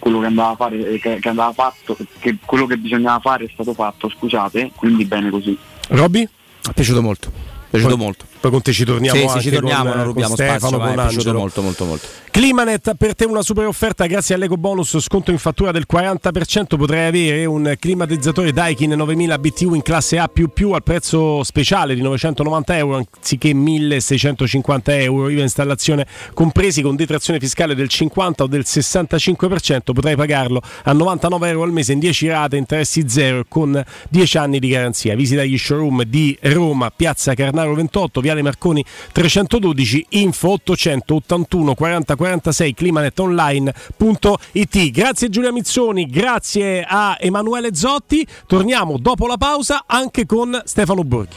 quello 0.00 0.20
che 0.20 0.26
andava, 0.26 0.54
fare, 0.56 0.98
che, 0.98 1.18
che 1.20 1.28
andava 1.28 1.52
fatto 1.52 1.96
che 2.18 2.36
quello 2.44 2.66
che 2.66 2.76
bisognava 2.76 3.20
fare 3.20 3.44
è 3.44 3.50
stato 3.52 3.72
fatto 3.72 4.08
scusate 4.08 4.72
quindi 4.74 5.04
bene 5.04 5.30
così 5.30 5.56
Robby? 5.88 6.22
è 6.22 6.72
piaciuto 6.72 7.02
molto 7.02 7.57
piaciuto 7.70 7.96
molto. 7.96 8.27
Poi 8.40 8.50
con 8.50 8.62
te 8.62 8.72
ci 8.72 8.84
torniamo 8.84 9.18
Sì, 9.18 9.26
anche 9.26 9.40
ci 9.40 9.50
torniamo, 9.50 9.88
con, 9.88 9.96
non 9.96 10.04
rubiamo 10.06 10.34
con 10.34 10.36
Stefano, 10.36 10.76
spazio, 10.76 10.78
con 10.78 10.98
Angelo. 10.98 11.38
molto, 11.38 11.62
molto, 11.62 11.84
molto. 11.84 12.06
Climanet 12.30 12.94
per 12.94 13.16
te 13.16 13.24
una 13.24 13.42
super 13.42 13.66
offerta 13.66 14.06
grazie 14.06 14.36
all'eco 14.36 14.56
bonus 14.56 14.96
sconto 15.00 15.32
in 15.32 15.38
fattura 15.38 15.72
del 15.72 15.86
40% 15.90 16.76
potrai 16.76 17.08
avere 17.08 17.44
un 17.46 17.74
climatizzatore 17.76 18.52
Daikin 18.52 18.92
9000 18.92 19.38
BTU 19.38 19.74
in 19.74 19.82
classe 19.82 20.18
A++ 20.18 20.30
al 20.30 20.82
prezzo 20.84 21.42
speciale 21.42 21.96
di 21.96 22.00
990 22.00 22.76
euro 22.76 22.96
anziché 22.98 23.52
1650 23.52 24.98
euro 24.98 25.28
IVA 25.30 25.42
installazione 25.42 26.06
compresi 26.32 26.80
con 26.80 26.94
detrazione 26.94 27.40
fiscale 27.40 27.74
del 27.74 27.88
50 27.88 28.44
o 28.44 28.46
del 28.46 28.62
65% 28.64 29.92
potrai 29.92 30.14
pagarlo 30.14 30.62
a 30.84 30.92
99 30.92 31.48
euro 31.48 31.62
al 31.64 31.72
mese 31.72 31.94
in 31.94 31.98
10 31.98 32.28
rate 32.28 32.56
interessi 32.56 33.08
zero 33.08 33.40
e 33.40 33.44
con 33.48 33.82
10 34.10 34.38
anni 34.38 34.60
di 34.60 34.68
garanzia 34.68 35.16
visita 35.16 35.42
gli 35.42 35.58
showroom 35.58 36.04
di 36.04 36.38
Roma 36.42 36.92
piazza 36.94 37.34
Carnaro 37.34 37.74
28 37.74 38.20
Viale 38.28 38.42
Marconi 38.42 38.84
312 39.12 40.06
info 40.10 40.50
881 40.50 41.74
40 41.74 42.14
46 42.14 42.74
climanetonline.it 42.74 44.90
grazie 44.90 45.30
Giulia 45.30 45.50
Mizzoni 45.50 46.04
grazie 46.06 46.84
a 46.86 47.16
Emanuele 47.18 47.74
Zotti. 47.74 48.26
Torniamo 48.46 48.98
dopo 48.98 49.26
la 49.26 49.38
pausa 49.38 49.84
anche 49.86 50.26
con 50.26 50.60
Stefano 50.64 51.04
Borghi 51.04 51.36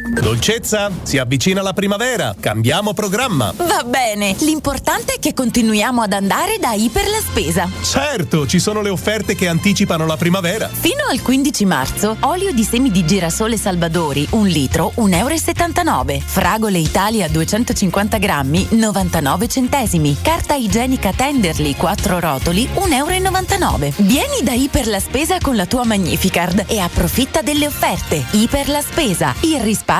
Dolcezza, 0.19 0.91
si 1.03 1.17
avvicina 1.17 1.61
la 1.61 1.71
primavera, 1.71 2.35
cambiamo 2.37 2.93
programma. 2.93 3.53
Va 3.55 3.83
bene, 3.85 4.35
l'importante 4.39 5.13
è 5.13 5.19
che 5.19 5.33
continuiamo 5.33 6.01
ad 6.01 6.11
andare 6.11 6.57
da 6.59 6.73
Iper 6.73 7.07
la 7.07 7.21
Spesa. 7.21 7.69
Certo, 7.81 8.45
ci 8.45 8.59
sono 8.59 8.81
le 8.81 8.89
offerte 8.89 9.35
che 9.35 9.47
anticipano 9.47 10.05
la 10.05 10.17
primavera. 10.17 10.67
Fino 10.67 11.05
al 11.09 11.21
15 11.21 11.65
marzo, 11.65 12.17
olio 12.21 12.51
di 12.51 12.63
semi 12.65 12.91
di 12.91 13.05
girasole 13.05 13.55
Salvadori, 13.55 14.27
un 14.31 14.47
litro, 14.47 14.91
1,79 14.97 15.87
euro. 15.87 16.23
Fragole 16.25 16.79
Italia 16.79 17.29
250 17.29 18.17
grammi, 18.17 18.67
99 18.71 19.47
centesimi. 19.47 20.17
Carta 20.21 20.55
igienica 20.55 21.13
Tenderly, 21.13 21.73
4 21.75 22.19
rotoli, 22.19 22.67
1,99 22.73 23.61
euro. 23.61 23.93
Vieni 23.99 24.43
da 24.43 24.51
Iper 24.51 24.87
la 24.87 24.99
Spesa 24.99 25.37
con 25.41 25.55
la 25.55 25.65
tua 25.65 25.85
Magnificard 25.85 26.65
e 26.67 26.79
approfitta 26.79 27.41
delle 27.41 27.65
offerte. 27.65 28.25
Iper 28.31 28.67
la 28.67 28.81
Spesa, 28.81 29.33
il 29.41 29.61
risparmio 29.61 29.99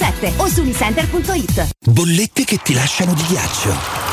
1177 0.01 0.33
o 0.37 0.47
su 0.47 0.61
unicenter.it. 0.61 1.69
Bollette 1.85 2.43
che 2.43 2.57
ti 2.57 2.73
lasciano 2.73 3.13
di 3.13 3.23
ghiaccio. 3.27 4.10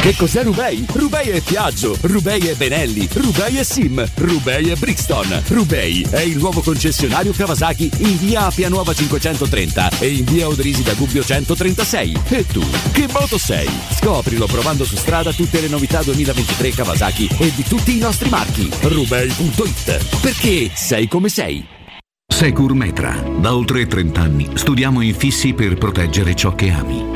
Che 0.00 0.16
cos'è 0.16 0.42
Rubei? 0.42 0.84
Rubei 0.92 1.28
è 1.28 1.40
Piaggio, 1.40 1.96
Rubei 2.00 2.40
è 2.48 2.54
Benelli, 2.54 3.08
Rubei 3.12 3.58
è 3.58 3.62
Sim, 3.62 4.04
Rubei 4.16 4.70
è 4.70 4.74
Brixton. 4.74 5.42
Rubei 5.46 6.04
è 6.10 6.20
il 6.22 6.38
nuovo 6.38 6.60
concessionario 6.60 7.32
Kawasaki 7.32 7.88
in 7.98 8.18
via 8.18 8.46
Appia 8.46 8.68
Nuova 8.68 8.92
530 8.92 9.90
e 10.00 10.08
in 10.08 10.24
via 10.24 10.48
Odrisi 10.48 10.82
da 10.82 10.94
Gubbio 10.94 11.22
136. 11.22 12.16
E 12.30 12.44
tu, 12.46 12.64
che 12.90 13.06
moto 13.12 13.38
sei? 13.38 13.70
Scoprilo 13.92 14.46
provando 14.46 14.84
su 14.84 14.96
strada 14.96 15.32
tutte 15.32 15.60
le 15.60 15.68
novità 15.68 16.02
2023 16.02 16.70
Kawasaki 16.70 17.28
e 17.38 17.52
di 17.54 17.62
tutti 17.62 17.96
i 17.96 18.00
nostri 18.00 18.28
marchi. 18.28 18.68
Rubei.it 18.80 20.20
Perché 20.20 20.70
sei 20.74 21.06
come 21.06 21.28
sei. 21.28 21.64
Secur 22.26 22.74
Metra. 22.74 23.22
Da 23.38 23.54
oltre 23.54 23.86
30 23.86 24.20
anni 24.20 24.50
studiamo 24.54 25.00
infissi 25.00 25.52
per 25.52 25.74
proteggere 25.74 26.34
ciò 26.34 26.56
che 26.56 26.70
ami. 26.70 27.11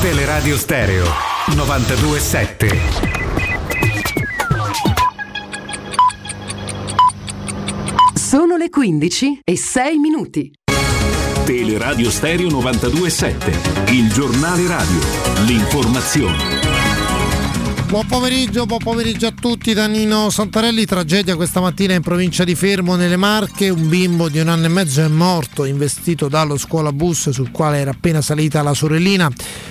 Teleradio 0.00 0.56
Stereo 0.56 1.04
927. 1.54 2.80
Sono 8.14 8.56
le 8.56 8.70
15 8.70 9.40
e 9.44 9.56
6 9.58 9.98
minuti. 9.98 10.52
Teleradio 11.44 12.10
Stereo 12.10 12.48
927, 12.48 13.92
il 13.92 14.10
giornale 14.10 14.66
radio, 14.66 15.00
l'informazione. 15.44 16.70
Buon 17.90 18.06
pomeriggio, 18.06 18.66
buon 18.66 18.78
pomeriggio 18.78 19.26
a 19.26 19.32
tutti 19.32 19.74
da 19.74 19.88
Nino 19.88 20.30
Santarelli. 20.30 20.84
Tragedia 20.86 21.34
questa 21.34 21.60
mattina 21.60 21.92
in 21.92 22.02
provincia 22.02 22.44
di 22.44 22.54
Fermo 22.54 22.94
nelle 22.94 23.16
Marche. 23.16 23.68
Un 23.68 23.88
bimbo 23.88 24.28
di 24.28 24.38
un 24.38 24.46
anno 24.46 24.66
e 24.66 24.68
mezzo 24.68 25.02
è 25.02 25.08
morto 25.08 25.64
investito 25.64 26.28
dallo 26.28 26.56
scuolabus 26.56 27.30
sul 27.30 27.50
quale 27.50 27.78
era 27.78 27.90
appena 27.90 28.22
salita 28.22 28.62
la 28.62 28.74
sorellina. 28.74 29.28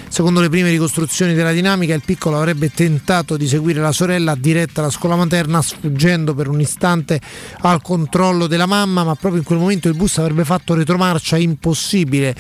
Secondo 0.09 0.41
le 0.41 0.49
prime 0.49 0.71
ricostruzioni 0.71 1.33
della 1.33 1.51
dinamica, 1.51 1.93
il 1.93 2.01
piccolo 2.03 2.37
avrebbe 2.37 2.71
tentato 2.71 3.37
di 3.37 3.47
seguire 3.47 3.79
la 3.79 3.91
sorella 3.91 4.35
diretta 4.35 4.81
alla 4.81 4.89
scuola 4.89 5.15
materna, 5.15 5.61
sfuggendo 5.61 6.33
per 6.33 6.47
un 6.47 6.59
istante 6.59 7.21
al 7.61 7.81
controllo 7.81 8.47
della 8.47 8.65
mamma, 8.65 9.03
ma 9.03 9.15
proprio 9.15 9.39
in 9.39 9.45
quel 9.45 9.59
momento 9.59 9.87
il 9.87 9.95
bus 9.95 10.17
avrebbe 10.17 10.43
fatto 10.43 10.73
retromarcia 10.73 11.37
impossibile 11.37 12.35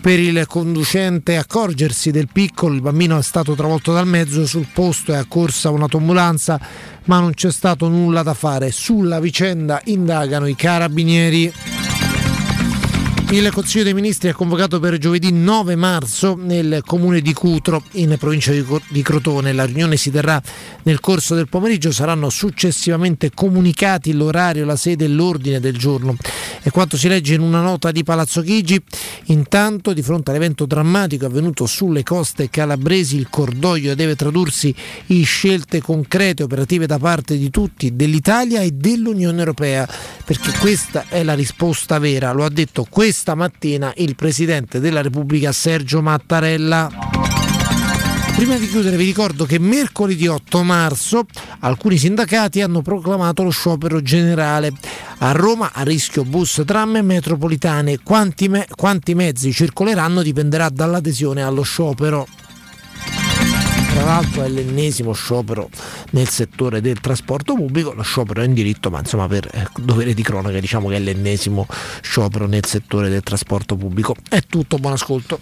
per 0.00 0.18
il 0.18 0.44
conducente 0.46 1.36
accorgersi 1.36 2.10
del 2.10 2.28
piccolo. 2.32 2.74
Il 2.74 2.80
bambino 2.80 3.18
è 3.18 3.22
stato 3.22 3.54
travolto 3.54 3.92
dal 3.92 4.06
mezzo, 4.06 4.46
sul 4.46 4.66
posto 4.72 5.12
è 5.12 5.16
accorsa 5.16 5.70
un'autoambulanza, 5.70 6.58
ma 7.04 7.20
non 7.20 7.34
c'è 7.34 7.52
stato 7.52 7.88
nulla 7.88 8.22
da 8.22 8.34
fare. 8.34 8.72
Sulla 8.72 9.20
vicenda 9.20 9.80
indagano 9.84 10.46
i 10.46 10.56
carabinieri. 10.56 11.52
Il 13.32 13.48
Consiglio 13.52 13.84
dei 13.84 13.94
Ministri 13.94 14.28
ha 14.28 14.34
convocato 14.34 14.80
per 14.80 14.98
giovedì 14.98 15.30
9 15.30 15.76
marzo 15.76 16.36
nel 16.36 16.82
comune 16.84 17.20
di 17.20 17.32
Cutro, 17.32 17.80
in 17.92 18.16
provincia 18.18 18.52
di 18.52 19.02
Crotone. 19.02 19.52
La 19.52 19.64
riunione 19.64 19.96
si 19.96 20.10
terrà 20.10 20.42
nel 20.82 20.98
corso 20.98 21.36
del 21.36 21.48
pomeriggio, 21.48 21.92
saranno 21.92 22.28
successivamente 22.28 23.30
comunicati 23.32 24.12
l'orario, 24.14 24.64
la 24.64 24.74
sede 24.74 25.04
e 25.04 25.08
l'ordine 25.08 25.60
del 25.60 25.78
giorno. 25.78 26.16
E 26.62 26.70
quanto 26.70 26.96
si 26.96 27.06
legge 27.06 27.34
in 27.34 27.40
una 27.40 27.60
nota 27.60 27.92
di 27.92 28.02
Palazzo 28.02 28.42
Chigi, 28.42 28.82
intanto 29.26 29.92
di 29.92 30.02
fronte 30.02 30.30
all'evento 30.30 30.66
drammatico 30.66 31.26
avvenuto 31.26 31.66
sulle 31.66 32.02
coste 32.02 32.50
calabresi, 32.50 33.16
il 33.16 33.28
cordoglio 33.30 33.94
deve 33.94 34.16
tradursi 34.16 34.74
in 35.06 35.24
scelte 35.24 35.80
concrete, 35.80 36.42
operative 36.42 36.86
da 36.86 36.98
parte 36.98 37.38
di 37.38 37.48
tutti, 37.48 37.94
dell'Italia 37.94 38.60
e 38.60 38.72
dell'Unione 38.72 39.38
Europea, 39.38 39.88
perché 40.24 40.52
questa 40.58 41.04
è 41.08 41.22
la 41.22 41.34
risposta 41.34 42.00
vera, 42.00 42.32
lo 42.32 42.44
ha 42.44 42.50
detto 42.50 42.86
questa 42.90 43.18
mattina 43.34 43.92
il 43.96 44.16
Presidente 44.16 44.80
della 44.80 45.02
Repubblica 45.02 45.52
Sergio 45.52 46.00
Mattarella. 46.02 46.90
Prima 48.34 48.56
di 48.56 48.68
chiudere 48.68 48.96
vi 48.96 49.04
ricordo 49.04 49.44
che 49.44 49.58
mercoledì 49.58 50.26
8 50.26 50.62
marzo 50.62 51.26
alcuni 51.58 51.98
sindacati 51.98 52.62
hanno 52.62 52.80
proclamato 52.80 53.42
lo 53.42 53.50
sciopero 53.50 54.00
generale. 54.00 54.72
A 55.18 55.32
Roma 55.32 55.72
a 55.74 55.82
rischio 55.82 56.24
bus, 56.24 56.62
tram 56.64 56.96
e 56.96 57.02
metropolitane. 57.02 57.98
Quanti, 58.02 58.48
me- 58.48 58.66
quanti 58.74 59.14
mezzi 59.14 59.52
circoleranno 59.52 60.22
dipenderà 60.22 60.70
dall'adesione 60.70 61.42
allo 61.42 61.62
sciopero. 61.62 62.26
Tra 64.00 64.08
l'altro 64.08 64.44
è 64.44 64.48
l'ennesimo 64.48 65.12
sciopero 65.12 65.68
nel 66.12 66.26
settore 66.26 66.80
del 66.80 67.00
trasporto 67.00 67.54
pubblico, 67.54 67.92
lo 67.92 68.00
sciopero 68.00 68.40
è 68.40 68.46
in 68.46 68.54
diritto, 68.54 68.88
ma 68.88 69.00
insomma 69.00 69.28
per 69.28 69.46
eh, 69.52 69.68
dovere 69.78 70.14
di 70.14 70.22
cronaca 70.22 70.58
diciamo 70.58 70.88
che 70.88 70.96
è 70.96 70.98
l'ennesimo 70.98 71.66
sciopero 72.00 72.46
nel 72.46 72.64
settore 72.64 73.10
del 73.10 73.22
trasporto 73.22 73.76
pubblico. 73.76 74.16
È 74.26 74.40
tutto, 74.48 74.78
buon 74.78 74.94
ascolto. 74.94 75.38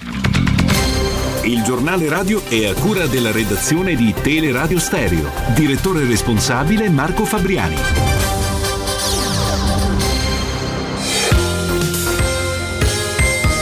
Il 1.45 1.63
giornale 1.63 2.09
radio 2.09 2.45
è 2.49 2.67
a 2.67 2.75
cura 2.75 3.07
della 3.07 3.31
redazione 3.31 3.95
di 3.95 4.13
Teleradio 4.21 4.81
Stereo. 4.81 5.31
Direttore 5.55 6.05
responsabile 6.05 6.91
Marco 6.91 7.25
Fabriani. 7.25 7.77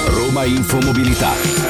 Roma 0.06 0.44
Infomobilità, 0.44 1.32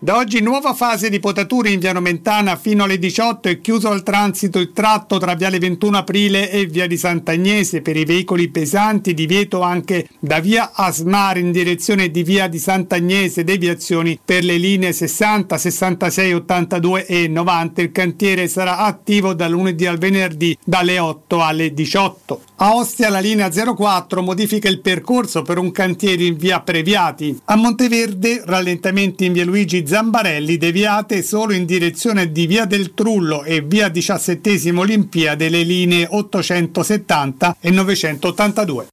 Da 0.00 0.14
oggi 0.14 0.40
nuova 0.40 0.74
fase 0.74 1.10
di 1.10 1.18
potature 1.18 1.70
in 1.70 1.80
via 1.80 1.92
Nomentana 1.92 2.54
fino 2.54 2.84
alle 2.84 3.00
18 3.00 3.48
è 3.48 3.60
chiuso 3.60 3.90
al 3.90 4.04
transito 4.04 4.60
il 4.60 4.72
tratto 4.72 5.18
tra 5.18 5.34
viale 5.34 5.58
21 5.58 5.96
aprile 5.96 6.52
e 6.52 6.66
via 6.66 6.86
di 6.86 6.96
Sant'Agnese 6.96 7.82
per 7.82 7.96
i 7.96 8.04
veicoli 8.04 8.48
pesanti, 8.48 9.12
divieto 9.12 9.60
anche 9.60 10.06
da 10.20 10.38
via 10.38 10.70
Asmar 10.72 11.38
in 11.38 11.50
direzione 11.50 12.12
di 12.12 12.22
via 12.22 12.46
di 12.46 12.60
Sant'Agnese, 12.60 13.42
deviazioni 13.42 14.16
per 14.24 14.44
le 14.44 14.56
linee 14.56 14.92
60, 14.92 15.58
66, 15.58 16.32
82 16.32 17.04
e 17.04 17.26
90. 17.26 17.82
Il 17.82 17.90
cantiere 17.90 18.46
sarà 18.46 18.78
attivo 18.78 19.34
da 19.34 19.48
lunedì 19.48 19.84
al 19.86 19.98
venerdì 19.98 20.56
dalle 20.64 21.00
8 21.00 21.42
alle 21.42 21.74
18. 21.74 22.42
A 22.60 22.76
Ostia 22.76 23.08
la 23.08 23.18
linea 23.18 23.50
04 23.50 24.22
modifica 24.22 24.68
il 24.68 24.80
percorso 24.80 25.42
per 25.42 25.58
un 25.58 25.72
cantiere 25.72 26.22
in 26.22 26.36
via 26.36 26.60
Previati. 26.60 27.36
A 27.46 27.56
Monteverde 27.56 28.42
rallentamenti 28.44 29.24
in 29.24 29.32
via 29.32 29.44
Luigi 29.44 29.86
Zambarelli 29.88 30.58
deviate 30.58 31.22
solo 31.22 31.54
in 31.54 31.64
direzione 31.64 32.30
di 32.30 32.46
via 32.46 32.66
del 32.66 32.92
Trullo 32.92 33.42
e 33.42 33.62
via 33.62 33.88
17 33.88 34.70
Olimpiade 34.76 35.48
le 35.48 35.62
linee 35.62 36.06
870 36.10 37.56
e 37.58 37.70
982. 37.70 38.88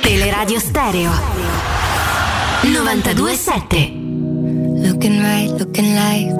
Teleradio 0.00 0.60
Stereo 0.60 1.10
927 2.62 4.02
Looking 4.86 5.20
right, 5.20 5.50
looking 5.58 5.94
like 5.94 6.32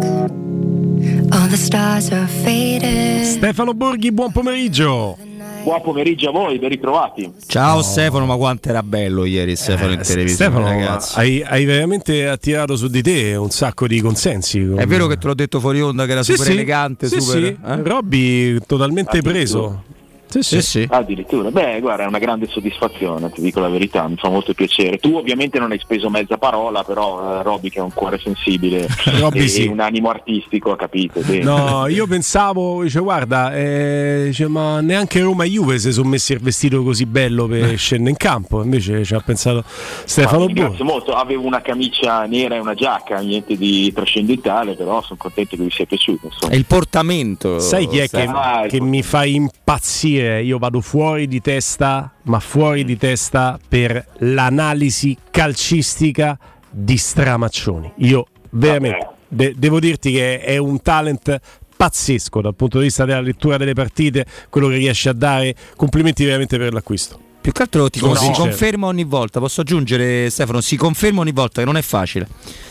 all 1.32 1.48
the 1.48 1.56
stars 1.56 2.12
are 2.12 2.28
faded. 2.28 3.24
Stefano 3.24 3.74
Borghi, 3.74 4.12
buon 4.12 4.30
pomeriggio. 4.30 5.33
Buon 5.64 5.80
pomeriggio 5.80 6.28
a 6.28 6.32
voi, 6.32 6.58
ben 6.58 6.68
ritrovati. 6.68 7.32
Ciao 7.46 7.80
Stefano, 7.80 8.26
ma 8.26 8.36
quanto 8.36 8.68
era 8.68 8.82
bello 8.82 9.24
ieri 9.24 9.56
Stefano 9.56 9.92
in 9.92 10.00
televisione, 10.02 10.50
Stefano, 10.52 10.66
ragazzi. 10.68 11.18
hai, 11.18 11.42
hai 11.42 11.64
veramente 11.64 12.28
attirato 12.28 12.76
su 12.76 12.88
di 12.88 13.00
te 13.00 13.34
un 13.34 13.48
sacco 13.48 13.86
di 13.86 14.00
consensi. 14.02 14.58
È 14.60 14.86
vero 14.86 15.06
che 15.06 15.16
te 15.16 15.26
l'ho 15.26 15.34
detto 15.34 15.60
fuori 15.60 15.80
onda 15.80 16.04
che 16.04 16.12
era 16.12 16.22
Sì, 16.22 16.32
super 16.32 16.46
sì. 16.46 16.52
elegante, 16.52 17.08
Sì, 17.08 17.18
super 17.18 17.40
sì. 17.42 17.46
eh? 17.66 17.82
Robby 17.82 18.58
totalmente 18.66 19.18
Addirittura. 19.18 19.32
preso. 19.32 19.82
Sì, 20.28 20.42
sì, 20.42 20.62
sì. 20.62 20.86
Addirittura, 20.90 21.50
beh, 21.50 21.80
guarda, 21.80 22.04
è 22.04 22.06
una 22.06 22.18
grande 22.18 22.48
soddisfazione, 22.48 23.30
ti 23.30 23.40
dico 23.40 23.60
la 23.60 23.68
verità, 23.68 24.06
mi 24.08 24.16
fa 24.16 24.28
molto 24.28 24.52
piacere. 24.52 24.98
Tu 24.98 25.14
ovviamente 25.14 25.58
non 25.58 25.70
hai 25.70 25.78
speso 25.78 26.10
mezza 26.10 26.38
parola, 26.38 26.82
però 26.82 27.38
eh, 27.38 27.42
Robby 27.42 27.70
che 27.70 27.80
ha 27.80 27.84
un 27.84 27.92
cuore 27.92 28.18
sensibile 28.18 28.88
Robby 29.18 29.44
e 29.44 29.48
sì. 29.48 29.66
un 29.66 29.80
animo 29.80 30.08
artistico, 30.08 30.72
ha 30.72 30.76
capito? 30.76 31.20
bene. 31.20 31.44
No, 31.44 31.86
io 31.86 32.06
pensavo, 32.06 32.82
dice, 32.82 33.00
guarda, 33.00 33.54
eh, 33.54 34.24
dice, 34.26 34.48
ma 34.48 34.80
neanche 34.80 35.20
Roma 35.20 35.44
e 35.44 35.50
Juve 35.50 35.78
si 35.78 35.92
sono 35.92 36.08
messi 36.08 36.32
il 36.32 36.40
vestito 36.40 36.82
così 36.82 37.06
bello 37.06 37.46
per 37.46 37.76
scendere 37.76 38.10
in 38.10 38.16
campo. 38.16 38.62
Invece 38.62 39.04
ci 39.04 39.14
ha 39.14 39.20
pensato 39.20 39.62
Stefano 40.04 40.46
ringrazio 40.46 40.84
molto, 40.84 41.12
avevo 41.12 41.46
una 41.46 41.60
camicia 41.60 42.24
nera 42.24 42.56
e 42.56 42.58
una 42.58 42.74
giacca, 42.74 43.18
niente 43.20 43.56
di 43.56 43.92
trascendentale, 43.92 44.74
però 44.74 45.02
sono 45.02 45.18
contento 45.18 45.56
che 45.56 45.62
vi 45.62 45.70
sia 45.70 45.86
piaciuto. 45.86 46.26
Insomma. 46.26 46.52
È 46.52 46.56
il 46.56 46.66
portamento. 46.66 47.58
Sai 47.60 47.86
chi 47.86 47.98
è 47.98 48.08
che, 48.08 48.22
Ah, 48.24 48.66
che 48.66 48.80
mi 48.80 49.02
fa 49.02 49.24
impazzire? 49.24 50.13
Io 50.20 50.58
vado 50.58 50.80
fuori 50.80 51.26
di 51.26 51.40
testa, 51.40 52.12
ma 52.22 52.40
fuori 52.40 52.84
di 52.84 52.96
testa 52.96 53.58
per 53.68 54.06
l'analisi 54.18 55.16
calcistica 55.30 56.38
di 56.70 56.96
Stramaccioni. 56.96 57.92
Io 57.96 58.26
veramente 58.50 59.08
de- 59.28 59.54
devo 59.56 59.80
dirti 59.80 60.12
che 60.12 60.40
è 60.40 60.56
un 60.56 60.80
talent 60.80 61.40
pazzesco 61.76 62.40
dal 62.40 62.54
punto 62.54 62.78
di 62.78 62.84
vista 62.84 63.04
della 63.04 63.20
lettura 63.20 63.56
delle 63.56 63.74
partite, 63.74 64.24
quello 64.48 64.68
che 64.68 64.76
riesce 64.76 65.08
a 65.08 65.12
dare. 65.12 65.54
Complimenti 65.76 66.24
veramente 66.24 66.56
per 66.56 66.72
l'acquisto. 66.72 67.23
Più 67.44 67.52
che 67.52 67.60
altro 67.60 67.90
ti 67.90 67.98
Sono 67.98 68.14
si 68.14 68.24
sincero. 68.24 68.46
conferma 68.48 68.86
ogni 68.86 69.04
volta, 69.04 69.38
posso 69.38 69.60
aggiungere 69.60 70.30
Stefano, 70.30 70.62
si 70.62 70.76
conferma 70.78 71.20
ogni 71.20 71.32
volta 71.32 71.60
che 71.60 71.66
non 71.66 71.76
è 71.76 71.82
facile. 71.82 72.26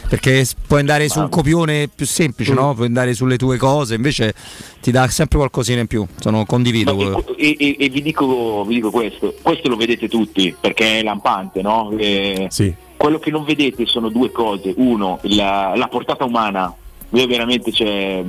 Perché 0.09 0.47
puoi 0.65 0.80
andare 0.80 1.07
su 1.09 1.19
un 1.19 1.30
copione 1.30 1.88
più 1.93 2.07
semplice, 2.07 2.53
Mm. 2.53 2.55
no? 2.55 2.74
Puoi 2.74 2.88
andare 2.88 3.13
sulle 3.13 3.38
tue 3.38 3.57
cose, 3.57 3.93
invece 3.93 4.34
ti 4.82 4.89
dà 4.89 5.07
sempre 5.09 5.38
qualcosina 5.38 5.82
in 5.82 5.86
più. 5.86 6.03
Sono 6.19 6.43
condivido. 6.47 6.95
quello. 6.95 7.24
E, 7.38 7.55
e- 7.59 7.76
e 7.78 7.89
vi, 7.89 8.01
dico, 8.01 8.65
vi 8.65 8.74
dico 8.74 8.89
questo, 8.89 9.36
questo 9.43 9.69
lo 9.69 9.76
vedete 9.76 10.09
tutti 10.09 10.55
perché 10.59 11.01
è 11.01 11.03
lampante, 11.03 11.61
no? 11.61 11.91
Eh, 11.95 12.49
Quello 12.97 13.19
che 13.19 13.30
non 13.30 13.43
vedete 13.43 13.86
sono 13.86 14.09
due 14.09 14.32
cose. 14.32 14.74
Uno, 14.78 15.19
la, 15.24 15.74
la 15.76 15.88
portata 15.88 16.26
umana, 16.26 16.74
Lui 17.09 17.28
veramente 17.28 17.71
cioè, 17.71 18.24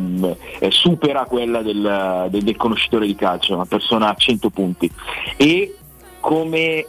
eh, 0.58 0.70
supera 0.70 1.24
quella 1.24 1.62
del, 1.62 2.28
del- 2.30 2.42
del 2.42 2.56
conoscitore 2.56 3.06
di 3.06 3.14
calcio, 3.14 3.54
una 3.54 3.64
persona 3.64 4.08
a 4.10 4.14
100 4.14 4.50
punti. 4.50 4.90
E 5.38 5.76
come 6.24 6.86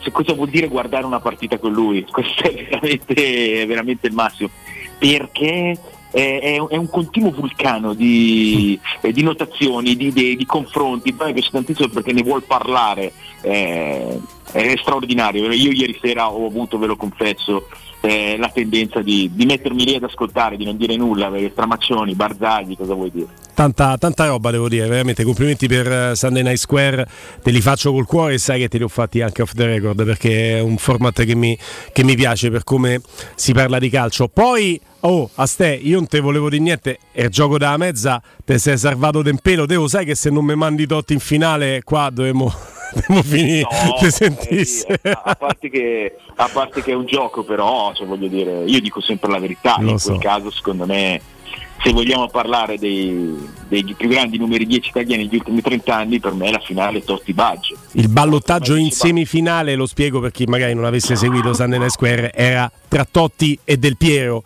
se 0.00 0.10
cosa 0.10 0.32
vuol 0.32 0.48
dire 0.48 0.66
guardare 0.68 1.04
una 1.04 1.20
partita 1.20 1.58
con 1.58 1.72
lui? 1.72 2.04
Questo 2.10 2.42
è 2.44 2.54
veramente, 2.54 3.62
è 3.62 3.66
veramente 3.66 4.06
il 4.06 4.14
massimo. 4.14 4.48
Perché 4.98 5.78
è, 6.10 6.38
è 6.40 6.58
un- 6.58 6.68
è 6.70 6.88
continuo 6.88 7.30
vulcano 7.32 7.92
di, 7.92 8.78
eh, 9.02 9.12
di 9.12 9.22
notazioni, 9.22 9.94
di 9.96 10.06
idee, 10.06 10.36
di 10.36 10.46
confronti. 10.46 11.12
Poi 11.12 11.28
mi 11.28 11.32
piace 11.34 11.50
tantissimo 11.50 11.88
perché 11.88 12.12
ne 12.12 12.22
vuol 12.22 12.42
parlare. 12.44 13.12
eh, 13.42 14.18
è 14.52 14.74
straordinario. 14.78 15.50
Io 15.52 15.70
ieri 15.72 15.98
sera 16.00 16.30
ho 16.30 16.46
avuto, 16.46 16.78
ve 16.78 16.86
lo 16.86 16.96
confesso, 16.96 17.68
eh, 18.02 18.36
la 18.36 18.50
tendenza 18.52 19.00
di, 19.00 19.30
di 19.32 19.46
mettermi 19.46 19.84
lì 19.84 19.94
ad 19.94 20.02
ascoltare, 20.02 20.56
di 20.56 20.64
non 20.64 20.76
dire 20.76 20.96
nulla, 20.96 21.28
perché 21.30 21.50
Stramaccioni, 21.50 22.14
Barzagli, 22.14 22.76
cosa 22.76 22.94
vuoi 22.94 23.10
dire? 23.12 23.28
Tanta, 23.54 23.96
tanta 23.96 24.26
roba 24.26 24.50
devo 24.50 24.68
dire, 24.68 24.88
veramente 24.88 25.22
complimenti 25.22 25.68
per 25.68 25.86
eh, 25.86 26.16
Sunday 26.16 26.42
Night 26.42 26.56
Square, 26.56 27.06
te 27.42 27.50
li 27.50 27.60
faccio 27.60 27.92
col 27.92 28.06
cuore 28.06 28.34
e 28.34 28.38
sai 28.38 28.58
che 28.58 28.68
te 28.68 28.78
li 28.78 28.84
ho 28.84 28.88
fatti 28.88 29.20
anche 29.20 29.42
off 29.42 29.52
the 29.52 29.66
record 29.66 30.04
perché 30.04 30.58
è 30.58 30.60
un 30.60 30.78
format 30.78 31.24
che 31.24 31.34
mi, 31.36 31.56
che 31.92 32.02
mi 32.02 32.16
piace 32.16 32.50
per 32.50 32.64
come 32.64 33.00
si 33.36 33.52
parla 33.52 33.78
di 33.78 33.88
calcio. 33.88 34.26
Poi, 34.26 34.80
oh, 35.00 35.30
a 35.36 35.46
ste, 35.46 35.78
io 35.80 35.96
non 35.96 36.08
te 36.08 36.18
volevo 36.18 36.48
dire 36.48 36.62
niente, 36.62 36.98
è 37.12 37.22
il 37.22 37.30
gioco 37.30 37.56
della 37.56 37.76
mezza, 37.76 38.20
te 38.44 38.58
sei 38.58 38.76
salvato 38.76 39.22
del 39.22 39.38
pelo, 39.40 39.66
te 39.66 39.74
lo 39.74 39.86
sai 39.86 40.04
che 40.04 40.16
se 40.16 40.28
non 40.28 40.44
mi 40.44 40.56
mandi 40.56 40.86
Totti 40.86 41.12
in 41.12 41.20
finale 41.20 41.82
qua 41.84 42.10
dovremmo, 42.10 42.52
dovremmo 42.94 43.22
finire, 43.22 43.66
No, 44.02 44.10
sentisse. 44.10 44.98
eh, 45.02 45.10
a, 45.10 45.22
a 45.24 45.34
parte 45.34 45.68
che, 45.70 46.16
a 46.36 46.48
parte 46.52 46.82
che 46.82 46.92
è 46.92 46.94
un 46.94 47.06
gioco, 47.06 47.42
però, 47.42 47.92
cioè, 47.94 48.06
voglio 48.06 48.28
dire, 48.28 48.64
io 48.64 48.80
dico 48.80 49.00
sempre 49.00 49.30
la 49.30 49.38
verità. 49.38 49.76
Lo 49.80 49.90
in 49.90 49.98
so. 49.98 50.10
quel 50.10 50.20
caso, 50.20 50.50
secondo 50.50 50.86
me, 50.86 51.20
se 51.82 51.90
vogliamo 51.92 52.28
parlare 52.28 52.78
dei, 52.78 53.34
dei 53.68 53.82
più 53.96 54.08
grandi 54.08 54.38
numeri 54.38 54.66
10 54.66 54.88
italiani 54.88 55.24
negli 55.24 55.34
ultimi 55.36 55.60
30 55.60 55.94
anni, 55.94 56.20
per 56.20 56.32
me 56.32 56.50
la 56.50 56.60
finale 56.60 56.98
è 56.98 57.02
Totti 57.02 57.32
Baggio. 57.32 57.76
Il 57.92 58.08
ballottaggio 58.08 58.76
in 58.76 58.90
semifinale, 58.90 59.74
lo 59.74 59.86
spiego 59.86 60.20
per 60.20 60.30
chi 60.30 60.44
magari 60.46 60.74
non 60.74 60.84
avesse 60.84 61.16
seguito 61.16 61.52
Sunday 61.52 61.78
Night 61.78 61.90
Square, 61.92 62.32
era 62.32 62.70
tra 62.88 63.04
Totti 63.10 63.58
e 63.64 63.76
Del 63.78 63.96
Piero 63.96 64.44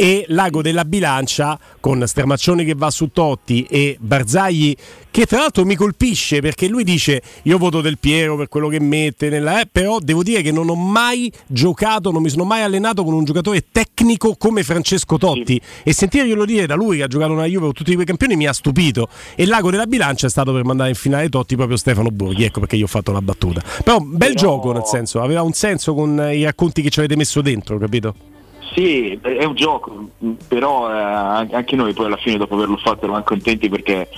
e 0.00 0.24
l'ago 0.28 0.62
della 0.62 0.84
bilancia 0.84 1.58
con 1.80 2.06
Stramaccioni 2.06 2.64
che 2.64 2.74
va 2.76 2.88
su 2.88 3.10
Totti 3.10 3.66
e 3.68 3.96
Barzagli 3.98 4.76
che 5.10 5.26
tra 5.26 5.38
l'altro 5.38 5.64
mi 5.64 5.74
colpisce 5.74 6.40
perché 6.40 6.68
lui 6.68 6.84
dice 6.84 7.20
io 7.42 7.58
voto 7.58 7.80
Del 7.80 7.98
Piero 7.98 8.36
per 8.36 8.46
quello 8.46 8.68
che 8.68 8.78
mette 8.78 9.28
nella, 9.28 9.60
eh, 9.60 9.66
però 9.66 9.98
devo 9.98 10.22
dire 10.22 10.42
che 10.42 10.52
non 10.52 10.68
ho 10.68 10.76
mai 10.76 11.32
giocato, 11.48 12.12
non 12.12 12.22
mi 12.22 12.28
sono 12.28 12.44
mai 12.44 12.62
allenato 12.62 13.02
con 13.02 13.14
un 13.14 13.24
giocatore 13.24 13.64
tecnico 13.72 14.36
come 14.36 14.62
Francesco 14.62 15.18
Totti. 15.18 15.60
E 15.82 15.92
sentirglielo 15.92 16.44
dire 16.44 16.66
da 16.66 16.76
lui 16.76 16.98
che 16.98 17.02
ha 17.02 17.08
giocato 17.08 17.32
una 17.32 17.46
Juve 17.46 17.64
con 17.64 17.72
tutti 17.72 17.94
quei 17.94 18.06
campioni 18.06 18.36
mi 18.36 18.46
ha 18.46 18.52
stupito. 18.52 19.08
E 19.34 19.46
l'ago 19.46 19.72
della 19.72 19.86
bilancia 19.86 20.28
è 20.28 20.30
stato 20.30 20.52
per 20.52 20.64
mandare 20.64 20.90
in 20.90 20.94
finale 20.94 21.28
Totti 21.28 21.56
proprio 21.56 21.76
Stefano 21.76 22.10
Borghi 22.12 22.44
ecco 22.44 22.60
perché 22.60 22.76
io 22.76 22.84
ho 22.84 22.88
fatto 22.88 23.10
la 23.10 23.20
battuta. 23.20 23.60
Però 23.82 23.98
bel 23.98 24.36
gioco 24.36 24.70
nel 24.70 24.84
senso 24.84 25.20
aveva 25.20 25.42
un 25.42 25.52
senso 25.52 25.94
con 25.94 26.20
eh, 26.20 26.36
i 26.36 26.44
racconti 26.44 26.80
che 26.80 26.90
ci 26.90 27.00
avete 27.00 27.16
messo 27.16 27.40
dentro 27.40 27.76
capito? 27.78 28.27
Sì, 28.74 29.18
è 29.22 29.44
un 29.44 29.54
gioco, 29.54 30.10
però 30.46 30.90
eh, 30.90 31.48
anche 31.50 31.74
noi 31.74 31.94
poi 31.94 32.06
alla 32.06 32.16
fine 32.16 32.36
dopo 32.36 32.54
averlo 32.54 32.76
fatto 32.76 33.04
eravamo 33.04 33.24
contenti 33.24 33.68
perché 33.68 34.08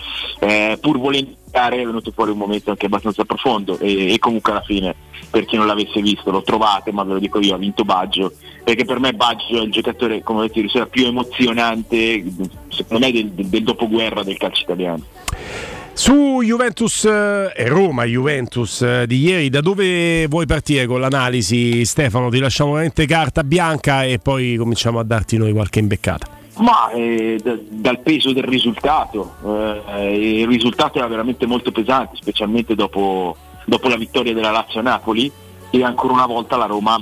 eh, 0.41 0.77
pur 0.81 0.99
volendo 0.99 1.39
è 1.51 1.85
venuto 1.85 2.13
fuori 2.13 2.31
un 2.31 2.39
momento 2.39 2.71
anche 2.71 2.87
abbastanza 2.87 3.25
profondo 3.25 3.79
e, 3.79 4.13
e 4.13 4.19
comunque 4.19 4.53
alla 4.53 4.63
fine 4.63 4.95
per 5.31 5.45
chi 5.47 5.57
non 5.57 5.67
l'avesse 5.67 6.01
visto 6.01 6.31
lo 6.31 6.43
trovate, 6.43 6.93
ma 6.93 7.05
ve 7.05 7.15
lo 7.15 7.19
dico 7.19 7.41
io, 7.41 7.55
ha 7.55 7.59
vinto 7.59 7.85
Baggio, 7.85 8.33
perché 8.65 8.85
per 8.85 8.99
me 8.99 9.13
Baggio 9.13 9.59
è 9.59 9.63
il 9.63 9.71
giocatore, 9.71 10.23
come 10.23 10.41
ho 10.41 10.43
detto 10.43 10.59
ieri 10.59 10.89
più 10.89 11.07
emozionante 11.07 12.25
secondo 12.69 13.07
me 13.07 13.13
del- 13.13 13.31
del 13.31 13.63
dopoguerra 13.63 14.23
del 14.23 14.37
calcio 14.37 14.63
italiano. 14.63 15.03
Su 16.01 16.41
Juventus 16.43 17.05
eh, 17.05 17.53
e 17.55 17.69
Roma 17.69 18.05
Juventus 18.05 18.81
eh, 18.81 19.05
di 19.07 19.19
ieri, 19.19 19.51
da 19.51 19.61
dove 19.61 20.27
vuoi 20.29 20.47
partire 20.47 20.87
con 20.87 20.99
l'analisi 20.99 21.85
Stefano? 21.85 22.31
Ti 22.31 22.39
lasciamo 22.39 22.71
veramente 22.71 23.05
carta 23.05 23.45
bianca 23.45 24.05
e 24.05 24.19
poi 24.19 24.57
cominciamo 24.57 24.99
a 24.99 25.05
darti 25.05 25.37
noi 25.37 25.53
qualche 25.53 25.79
imbeccata. 25.79 26.27
Ma 26.57 26.91
eh, 26.93 27.39
da- 27.45 27.59
dal 27.69 27.99
peso 27.99 28.33
del 28.33 28.45
risultato, 28.45 29.35
eh, 29.95 30.41
il 30.41 30.47
risultato 30.47 30.97
era 30.97 31.07
veramente 31.07 31.45
molto 31.45 31.71
pesante, 31.71 32.17
specialmente 32.17 32.75
dopo, 32.75 33.37
dopo 33.67 33.89
la 33.89 33.97
vittoria 33.97 34.33
della 34.33 34.53
Lazio 34.53 34.81
Napoli 34.81 35.31
e 35.69 35.85
ancora 35.85 36.15
una 36.15 36.27
volta 36.27 36.57
la 36.57 36.65
Roma 36.65 36.97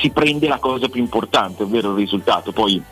si 0.00 0.08
prende 0.08 0.48
la 0.48 0.58
cosa 0.58 0.88
più 0.88 1.02
importante, 1.02 1.64
ovvero 1.64 1.90
il 1.90 1.98
risultato. 1.98 2.52
Poi 2.52 2.82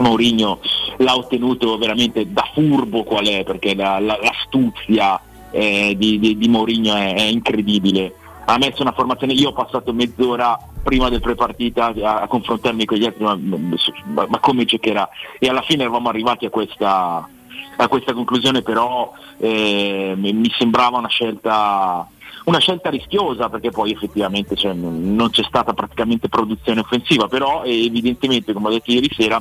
Mourinho 0.00 0.60
l'ha 0.98 1.16
ottenuto 1.16 1.76
veramente 1.78 2.30
da 2.32 2.48
furbo 2.52 3.04
qual 3.04 3.26
è, 3.26 3.44
perché 3.44 3.74
la- 3.74 3.98
la- 4.00 4.18
l'astuzia 4.22 5.20
eh, 5.52 5.94
di, 5.96 6.18
di, 6.18 6.36
di 6.36 6.48
Mourinho 6.48 6.94
è, 6.94 7.14
è 7.14 7.22
incredibile. 7.22 8.14
Ha 8.46 8.58
messo 8.58 8.82
una 8.82 8.92
formazione, 8.92 9.32
io 9.32 9.50
ho 9.50 9.52
passato 9.52 9.92
mezz'ora 9.92 10.58
prima 10.82 11.08
del 11.08 11.20
prepartita 11.20 11.92
a, 12.02 12.20
a 12.22 12.26
confrontarmi 12.26 12.84
con 12.84 12.96
gli 12.98 13.04
altri, 13.04 13.22
ma, 13.24 13.36
ma- 13.36 14.26
ma 14.28 14.38
come 14.40 14.64
giocherà? 14.64 15.08
E 15.38 15.48
alla 15.48 15.62
fine 15.62 15.82
eravamo 15.82 16.08
arrivati 16.08 16.46
a 16.46 16.50
questa, 16.50 17.28
a 17.76 17.88
questa 17.88 18.12
conclusione, 18.12 18.62
però 18.62 19.12
eh, 19.38 20.14
mi 20.16 20.50
sembrava 20.58 20.98
una 20.98 21.08
scelta 21.08 22.08
una 22.42 22.58
scelta 22.58 22.88
rischiosa 22.88 23.50
perché 23.50 23.70
poi 23.70 23.92
effettivamente 23.92 24.56
cioè, 24.56 24.72
non 24.72 25.14
non 25.14 25.28
c'è 25.30 25.42
stata 25.42 25.74
praticamente 25.74 26.28
produzione 26.30 26.80
offensiva, 26.80 27.28
però 27.28 27.62
eh, 27.64 27.84
evidentemente 27.84 28.52
come 28.54 28.68
ho 28.68 28.70
detto 28.70 28.90
ieri 28.90 29.10
sera 29.14 29.40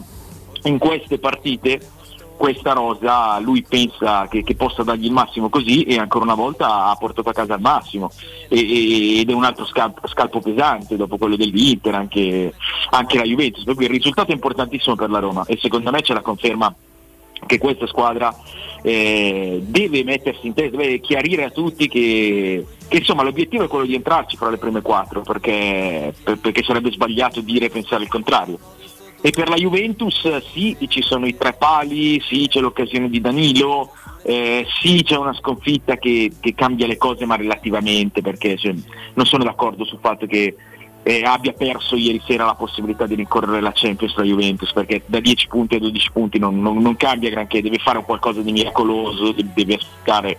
in 0.64 0.78
queste 0.78 1.18
partite 1.20 1.80
questa 2.40 2.72
rosa 2.72 3.38
lui 3.40 3.66
pensa 3.68 4.28
che, 4.30 4.44
che 4.44 4.56
possa 4.56 4.82
dargli 4.82 5.06
il 5.06 5.12
massimo 5.12 5.50
così 5.50 5.84
e 5.84 5.98
ancora 5.98 6.24
una 6.24 6.36
volta 6.36 6.86
ha 6.86 6.96
portato 6.96 7.28
a 7.30 7.34
casa 7.34 7.56
il 7.56 7.62
massimo 7.62 8.12
E- 8.48 9.20
ed 9.20 9.30
è 9.30 9.34
un 9.34 9.44
altro 9.44 9.66
scalpo, 9.66 10.08
scalpo 10.08 10.40
pesante 10.40 10.96
dopo 10.96 11.18
quello 11.18 11.36
dell'Inter 11.36 11.96
anche, 11.96 12.54
anche 12.92 13.18
la 13.18 13.24
Juventus 13.24 13.66
per 13.66 13.76
cui 13.76 13.84
il 13.84 13.92
risultato 13.92 14.32
è 14.32 14.36
importantissimo 14.36 14.96
per 14.96 15.10
la 15.10 15.20
Roma 15.20 15.44
e 15.48 15.58
secondo 15.62 15.92
me 15.92 16.02
c'è 16.02 16.14
la 16.14 16.22
conferma 16.22 16.74
che 17.46 17.58
questa 17.58 17.88
squadra 17.88 18.34
eh, 18.82 19.62
deve 19.66 20.04
mettersi 20.04 20.48
in 20.48 20.54
testa, 20.54 20.78
deve 20.78 21.00
chiarire 21.02 21.44
a 21.44 21.50
tutti 21.50 21.88
che, 21.90 22.66
che, 22.88 22.98
insomma 22.98 23.24
l'obiettivo 23.24 23.64
è 23.64 23.68
quello 23.68 23.86
di 23.86 23.96
entrarci 23.96 24.38
fra 24.38 24.50
le 24.50 24.58
prime 24.58 24.82
quattro 24.82 25.22
perché, 25.22 26.14
per- 26.24 26.38
perché 26.40 26.64
sarebbe 26.64 26.92
sbagliato 26.92 27.42
dire 27.42 27.66
e 27.66 27.70
pensare 27.70 28.04
il 28.04 28.10
contrario. 28.10 28.58
E 29.22 29.32
per 29.32 29.50
la 29.50 29.56
Juventus 29.56 30.24
eh, 30.26 30.42
sì, 30.54 30.78
ci 30.88 31.02
sono 31.02 31.26
i 31.28 31.36
tre 31.36 31.54
pali, 31.54 32.22
sì 32.22 32.48
c'è 32.48 32.62
l'occasione 32.62 33.10
di 33.10 33.20
Danilo, 33.20 33.92
eh, 34.24 34.66
sì 34.82 35.04
c'è 35.04 35.18
una 35.18 35.34
sconfitta 35.34 35.98
che, 35.98 36.32
che 36.40 36.54
cambia 36.56 36.88
le 36.88 36.98
cose 36.98 37.26
ma 37.26 37.36
relativamente 37.36 38.22
perché 38.22 38.58
cioè, 38.58 38.74
non 39.14 39.26
sono 39.26 39.44
d'accordo 39.44 39.84
sul 39.84 40.00
fatto 40.02 40.26
che 40.26 40.56
eh, 41.04 41.24
abbia 41.24 41.54
perso 41.54 41.96
ieri 41.96 42.22
sera 42.26 42.46
la 42.46 42.56
possibilità 42.56 43.06
di 43.06 43.16
rincorrere 43.16 43.62
la 43.62 43.72
Champions 43.74 44.16
la 44.16 44.24
Juventus 44.24 44.72
perché 44.74 45.02
da 45.06 45.20
10 45.20 45.48
punti 45.48 45.76
a 45.76 45.80
12 45.80 46.12
punti 46.12 46.40
non, 46.40 46.62
non- 46.62 46.78
non 46.78 46.96
cambia 46.96 47.30
granché, 47.30 47.62
deve 47.62 47.80
fare 47.80 47.98
un 47.98 48.06
qualcosa 48.06 48.42
di 48.42 48.52
miracoloso, 48.52 49.32
de- 49.32 49.46
deve 49.54 49.76
aspettare 49.76 50.38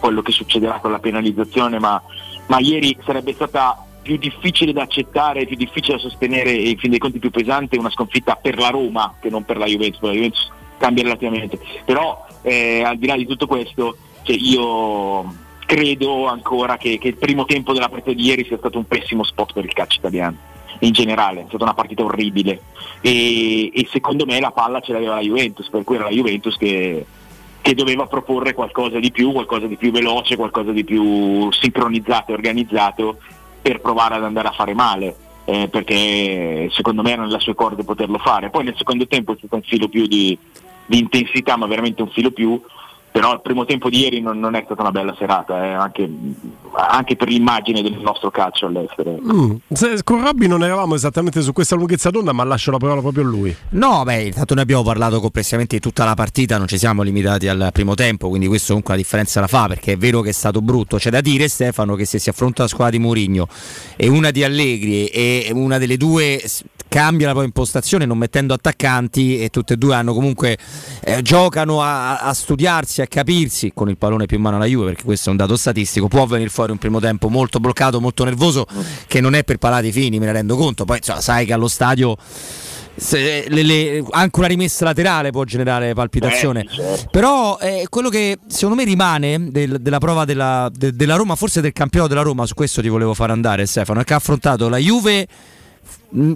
quello 0.00 0.22
che 0.22 0.32
succederà 0.32 0.78
con 0.78 0.92
la 0.92 1.00
penalizzazione, 1.00 1.78
ma, 1.78 2.00
ma 2.46 2.58
ieri 2.60 2.96
sarebbe 3.04 3.32
stata 3.32 3.84
più 4.08 4.16
difficile 4.16 4.72
da 4.72 4.84
accettare, 4.84 5.44
più 5.44 5.54
difficile 5.54 5.96
da 5.96 6.00
sostenere 6.00 6.50
e 6.50 6.70
in 6.70 6.78
fin 6.78 6.88
dei 6.88 6.98
conti 6.98 7.18
più 7.18 7.28
pesante 7.28 7.76
una 7.76 7.90
sconfitta 7.90 8.36
per 8.36 8.56
la 8.56 8.70
Roma 8.70 9.16
che 9.20 9.28
non 9.28 9.44
per 9.44 9.58
la 9.58 9.66
Juventus, 9.66 10.00
la 10.00 10.12
Juventus 10.12 10.50
cambia 10.78 11.02
relativamente. 11.02 11.58
Però 11.84 12.24
eh, 12.40 12.82
al 12.82 12.96
di 12.96 13.06
là 13.06 13.16
di 13.16 13.26
tutto 13.26 13.46
questo, 13.46 13.98
cioè, 14.22 14.34
io 14.34 15.30
credo 15.66 16.26
ancora 16.26 16.78
che, 16.78 16.96
che 16.96 17.08
il 17.08 17.18
primo 17.18 17.44
tempo 17.44 17.74
della 17.74 17.90
partita 17.90 18.14
di 18.14 18.24
ieri 18.24 18.46
sia 18.46 18.56
stato 18.56 18.78
un 18.78 18.86
pessimo 18.86 19.24
spot 19.24 19.52
per 19.52 19.66
il 19.66 19.74
calcio 19.74 19.98
italiano 19.98 20.36
in 20.78 20.92
generale, 20.92 21.42
è 21.42 21.44
stata 21.48 21.64
una 21.64 21.74
partita 21.74 22.02
orribile 22.04 22.62
e, 23.02 23.70
e, 23.74 23.86
secondo 23.90 24.24
me 24.24 24.40
la 24.40 24.52
palla 24.52 24.80
ce 24.80 24.92
l'aveva 24.92 25.16
la 25.16 25.20
Juventus, 25.20 25.68
per 25.68 25.84
cui 25.84 25.96
era 25.96 26.04
la 26.04 26.10
Juventus 26.10 26.56
che, 26.56 27.04
che, 27.60 27.74
doveva 27.74 28.06
proporre 28.06 28.54
qualcosa 28.54 28.98
di 28.98 29.10
più, 29.10 29.32
qualcosa 29.32 29.66
di 29.66 29.76
più 29.76 29.90
veloce, 29.90 30.36
qualcosa 30.36 30.70
di 30.70 30.84
più 30.84 31.50
sincronizzato 31.52 32.30
e 32.30 32.34
organizzato 32.34 33.18
per 33.60 33.80
provare 33.80 34.16
ad 34.16 34.24
andare 34.24 34.48
a 34.48 34.52
fare 34.52 34.74
male. 34.74 35.16
Eh, 35.44 35.68
perché 35.68 36.68
secondo 36.72 37.00
me 37.02 37.12
era 37.12 37.22
nelle 37.22 37.40
sue 37.40 37.54
corde 37.54 37.82
poterlo 37.82 38.18
fare. 38.18 38.50
Poi 38.50 38.64
nel 38.64 38.76
secondo 38.76 39.06
tempo 39.06 39.32
è 39.32 39.36
stato 39.38 39.54
un 39.54 39.62
filo 39.62 39.88
più 39.88 40.06
di, 40.06 40.36
di 40.84 40.98
intensità, 40.98 41.56
ma 41.56 41.66
veramente 41.66 42.02
un 42.02 42.10
filo 42.10 42.30
più, 42.30 42.60
però 43.10 43.32
il 43.32 43.40
primo 43.40 43.64
tempo 43.64 43.88
di 43.88 44.00
ieri 44.00 44.20
non, 44.20 44.38
non 44.38 44.54
è 44.54 44.62
stata 44.64 44.80
una 44.82 44.90
bella 44.90 45.14
serata, 45.18 45.64
eh, 45.64 45.72
anche, 45.72 46.08
anche, 46.72 47.16
per 47.16 47.28
l'immagine 47.28 47.82
del 47.82 47.98
nostro 48.00 48.30
calcio 48.30 48.66
all'estero. 48.66 49.18
Mm. 49.20 49.56
Se, 49.72 50.02
con 50.04 50.22
Robby 50.22 50.46
non 50.46 50.62
eravamo 50.62 50.94
esattamente 50.94 51.40
su 51.40 51.52
questa 51.52 51.74
lunghezza 51.74 52.10
d'onda, 52.10 52.32
ma 52.32 52.44
lascio 52.44 52.70
la 52.70 52.78
parola 52.78 53.00
proprio 53.00 53.24
a 53.24 53.26
lui. 53.26 53.56
No, 53.70 54.02
beh, 54.04 54.22
intanto 54.24 54.54
noi 54.54 54.62
abbiamo 54.62 54.82
parlato 54.82 55.20
complessivamente 55.20 55.76
di 55.76 55.82
tutta 55.82 56.04
la 56.04 56.14
partita, 56.14 56.58
non 56.58 56.68
ci 56.68 56.78
siamo 56.78 57.02
limitati 57.02 57.48
al 57.48 57.70
primo 57.72 57.94
tempo, 57.94 58.28
quindi 58.28 58.46
questo 58.46 58.68
comunque 58.68 58.94
la 58.94 59.00
differenza 59.00 59.40
la 59.40 59.48
fa, 59.48 59.66
perché 59.66 59.92
è 59.92 59.96
vero 59.96 60.20
che 60.20 60.30
è 60.30 60.32
stato 60.32 60.60
brutto. 60.60 60.96
C'è 60.96 61.10
da 61.10 61.20
dire, 61.20 61.48
Stefano, 61.48 61.94
che 61.94 62.04
se 62.04 62.18
si 62.18 62.28
affronta 62.28 62.62
la 62.62 62.68
squadra 62.68 62.96
di 62.96 63.02
Mourinho 63.02 63.48
e 63.96 64.08
una 64.08 64.30
di 64.30 64.44
Allegri 64.44 65.06
e 65.06 65.50
una 65.52 65.78
delle 65.78 65.96
due 65.96 66.40
cambia 66.88 67.26
la 67.26 67.32
propria 67.32 67.44
impostazione 67.44 68.06
non 68.06 68.18
mettendo 68.18 68.54
attaccanti 68.54 69.40
e 69.40 69.50
tutte 69.50 69.74
e 69.74 69.76
due 69.76 69.94
hanno 69.94 70.14
comunque 70.14 70.56
eh, 71.02 71.22
giocano 71.22 71.82
a, 71.82 72.18
a 72.20 72.32
studiarsi, 72.32 72.97
a 73.02 73.06
capirsi 73.06 73.72
con 73.74 73.88
il 73.88 73.96
pallone 73.96 74.26
più 74.26 74.36
in 74.36 74.42
mano 74.42 74.56
alla 74.56 74.66
Juve 74.66 74.86
perché 74.86 75.04
questo 75.04 75.28
è 75.28 75.30
un 75.30 75.38
dato 75.38 75.56
statistico 75.56 76.08
può 76.08 76.26
venire 76.26 76.50
fuori 76.50 76.72
un 76.72 76.78
primo 76.78 77.00
tempo 77.00 77.28
molto 77.28 77.58
bloccato 77.60 78.00
molto 78.00 78.24
nervoso 78.24 78.66
che 79.06 79.20
non 79.20 79.34
è 79.34 79.44
per 79.44 79.58
palati 79.58 79.92
fini 79.92 80.18
me 80.18 80.26
ne 80.26 80.32
rendo 80.32 80.56
conto 80.56 80.84
poi 80.84 81.00
cioè, 81.00 81.20
sai 81.20 81.46
che 81.46 81.52
allo 81.52 81.68
stadio 81.68 82.16
le, 83.10 83.62
le, 83.62 84.04
anche 84.10 84.38
una 84.38 84.48
rimessa 84.48 84.84
laterale 84.84 85.30
può 85.30 85.44
generare 85.44 85.94
palpitazione. 85.94 86.62
Eh, 86.62 86.68
certo. 86.74 87.08
Però 87.10 87.56
eh, 87.60 87.86
quello 87.88 88.08
che 88.08 88.38
secondo 88.48 88.74
me 88.74 88.84
rimane 88.84 89.50
del, 89.50 89.78
della 89.80 89.98
prova 89.98 90.24
della, 90.24 90.70
de, 90.74 90.92
della, 90.92 91.14
Roma, 91.14 91.36
forse 91.36 91.60
del 91.60 91.72
campionato 91.72 92.12
della 92.12 92.24
Roma, 92.24 92.46
su 92.46 92.54
questo 92.54 92.82
ti 92.82 92.88
volevo 92.88 93.14
fare 93.14 93.32
andare 93.32 93.66
Stefano, 93.66 94.00
è 94.00 94.04
che 94.04 94.14
ha 94.14 94.16
affrontato 94.16 94.68
la 94.68 94.78
Juve 94.78 95.26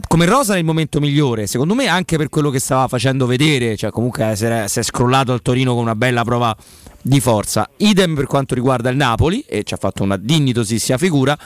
come 0.07 0.27
rosa 0.27 0.55
nel 0.55 0.65
momento 0.65 1.01
migliore, 1.01 1.47
secondo 1.47 1.74
me 1.74 1.86
anche 1.86 2.16
per 2.19 2.28
quello 2.28 2.51
che 2.51 2.59
stava 2.59 2.89
facendo 2.89 3.27
vedere, 3.27 3.77
cioè 3.77 3.90
comunque 3.90 4.35
si 4.36 4.44
è, 4.44 4.69
si 4.69 4.81
è 4.81 4.82
scrollato 4.82 5.32
al 5.32 5.40
Torino 5.40 5.73
con 5.73 5.82
una 5.82 5.94
bella 5.94 6.24
prova 6.24 6.55
di 7.01 7.20
forza. 7.20 7.69
Idem 7.78 8.15
per 8.15 8.27
quanto 8.27 8.55
riguarda 8.55 8.90
il 8.90 8.97
Napoli 8.97 9.44
e 9.47 9.62
ci 9.62 9.74
ha 9.74 9.78
fatto 9.78 10.03
una 10.03 10.16
dignitosissima 10.16 10.99
figura. 10.99 11.36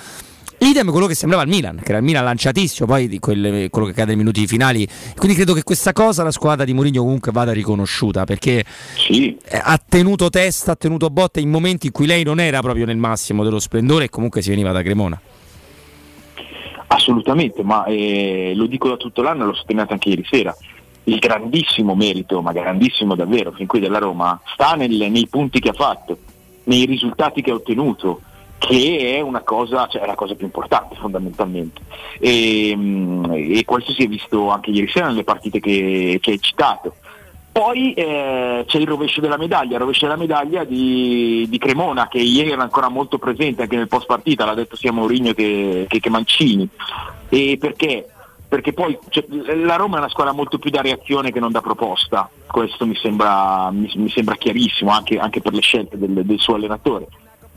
Idem 0.59 0.91
quello 0.91 1.07
che 1.07 1.15
sembrava 1.15 1.45
il 1.45 1.51
Milan, 1.51 1.77
che 1.77 1.91
era 1.91 1.99
il 1.99 2.05
Milan 2.05 2.25
lanciatissimo, 2.25 2.87
poi 2.89 3.09
di 3.09 3.19
quelle, 3.19 3.69
quello 3.69 3.87
che 3.87 3.93
cade 3.93 4.09
nei 4.09 4.17
minuti 4.17 4.47
finali. 4.47 4.89
Quindi 5.15 5.37
credo 5.37 5.53
che 5.53 5.63
questa 5.63 5.93
cosa 5.93 6.23
la 6.23 6.31
squadra 6.31 6.65
di 6.65 6.73
Mourinho 6.73 7.03
comunque 7.03 7.31
vada 7.31 7.53
riconosciuta 7.53 8.25
perché 8.25 8.65
sì. 9.07 9.37
ha 9.51 9.81
tenuto 9.87 10.31
testa, 10.31 10.73
ha 10.73 10.77
tenuto 10.77 11.11
botte 11.11 11.41
in 11.41 11.51
momenti 11.51 11.87
in 11.87 11.93
cui 11.93 12.07
lei 12.07 12.25
non 12.25 12.41
era 12.41 12.61
proprio 12.61 12.87
nel 12.87 12.97
massimo 12.97 13.45
dello 13.45 13.61
splendore 13.61 14.07
e 14.07 14.09
comunque 14.09 14.41
si 14.41 14.49
veniva 14.49 14.73
da 14.73 14.83
Cremona. 14.83 15.21
Assolutamente, 16.89 17.63
ma 17.63 17.85
eh, 17.85 18.53
lo 18.55 18.67
dico 18.67 18.89
da 18.89 18.97
tutto 18.97 19.23
l'anno 19.23 19.43
e 19.43 19.47
l'ho 19.47 19.55
sottolineato 19.55 19.93
anche 19.93 20.09
ieri 20.09 20.25
sera. 20.29 20.55
Il 21.05 21.19
grandissimo 21.19 21.95
merito, 21.95 22.41
ma 22.43 22.53
grandissimo 22.53 23.15
davvero, 23.15 23.53
fin 23.53 23.67
qui 23.67 23.81
della 23.81 23.99
Roma, 23.99 24.41
sta 24.45 24.75
nel, 24.75 25.11
nei 25.11 25.27
punti 25.29 25.61
che 25.61 25.71
ha 25.71 25.75
fatto, 25.75 26.19
nei 26.65 26.85
risultati 26.85 27.43
che 27.43 27.51
ha 27.51 27.55
ottenuto, 27.55 28.21
che 28.59 29.17
è 29.17 29.21
una 29.21 29.43
cosa, 29.43 29.87
cioè 29.87 30.07
la 30.07 30.15
cosa 30.15 30.35
più 30.35 30.47
importante 30.47 30.97
fondamentalmente. 30.97 31.81
E, 32.19 32.73
mm, 32.75 33.25
e, 33.33 33.65
questo 33.65 33.93
si 33.93 34.05
è 34.05 34.07
visto 34.07 34.51
anche 34.51 34.71
ieri 34.71 34.89
sera 34.89 35.09
nelle 35.09 35.25
partite 35.25 35.61
che, 35.61 36.19
che 36.21 36.31
hai 36.33 36.41
citato. 36.41 36.95
Poi 37.57 37.95
eh, 37.95 38.65
c'è 38.67 38.79
il 38.79 38.87
rovescio 38.87 39.23
della 39.23 39.39
medaglia, 39.39 39.77
il 39.77 39.81
rovescio 39.81 40.05
della 40.05 40.19
medaglia 40.19 40.63
di, 40.65 41.47
di, 41.49 41.57
Cremona 41.57 42.07
che 42.07 42.19
ieri 42.19 42.51
era 42.51 42.61
ancora 42.61 42.91
molto 42.91 43.17
presente 43.17 43.63
anche 43.63 43.77
nel 43.77 43.89
post 43.89 44.05
partita, 44.05 44.45
l'ha 44.45 44.53
detto 44.53 44.77
sia 44.77 44.93
Mourinho 44.93 45.33
che, 45.33 45.87
che, 45.89 45.99
che 45.99 46.11
Mancini. 46.11 46.69
E 47.31 47.57
perché? 47.59 48.11
Perché 48.47 48.75
poi 48.75 48.99
cioè, 49.09 49.25
la 49.65 49.77
Roma 49.77 49.97
è 49.97 50.01
una 50.01 50.11
squadra 50.11 50.35
molto 50.35 50.59
più 50.59 50.69
da 50.69 50.83
reazione 50.83 51.33
che 51.33 51.41
non 51.41 51.51
da 51.51 51.63
proposta, 51.63 52.29
questo 52.47 52.85
mi 52.85 52.95
sembra, 52.95 53.71
mi, 53.71 53.91
mi 53.95 54.11
sembra 54.11 54.35
chiarissimo 54.35 54.91
anche, 54.91 55.19
anche, 55.19 55.41
per 55.41 55.55
le 55.55 55.63
scelte 55.63 55.97
del, 55.97 56.27
del, 56.27 56.39
suo 56.39 56.57
allenatore. 56.57 57.09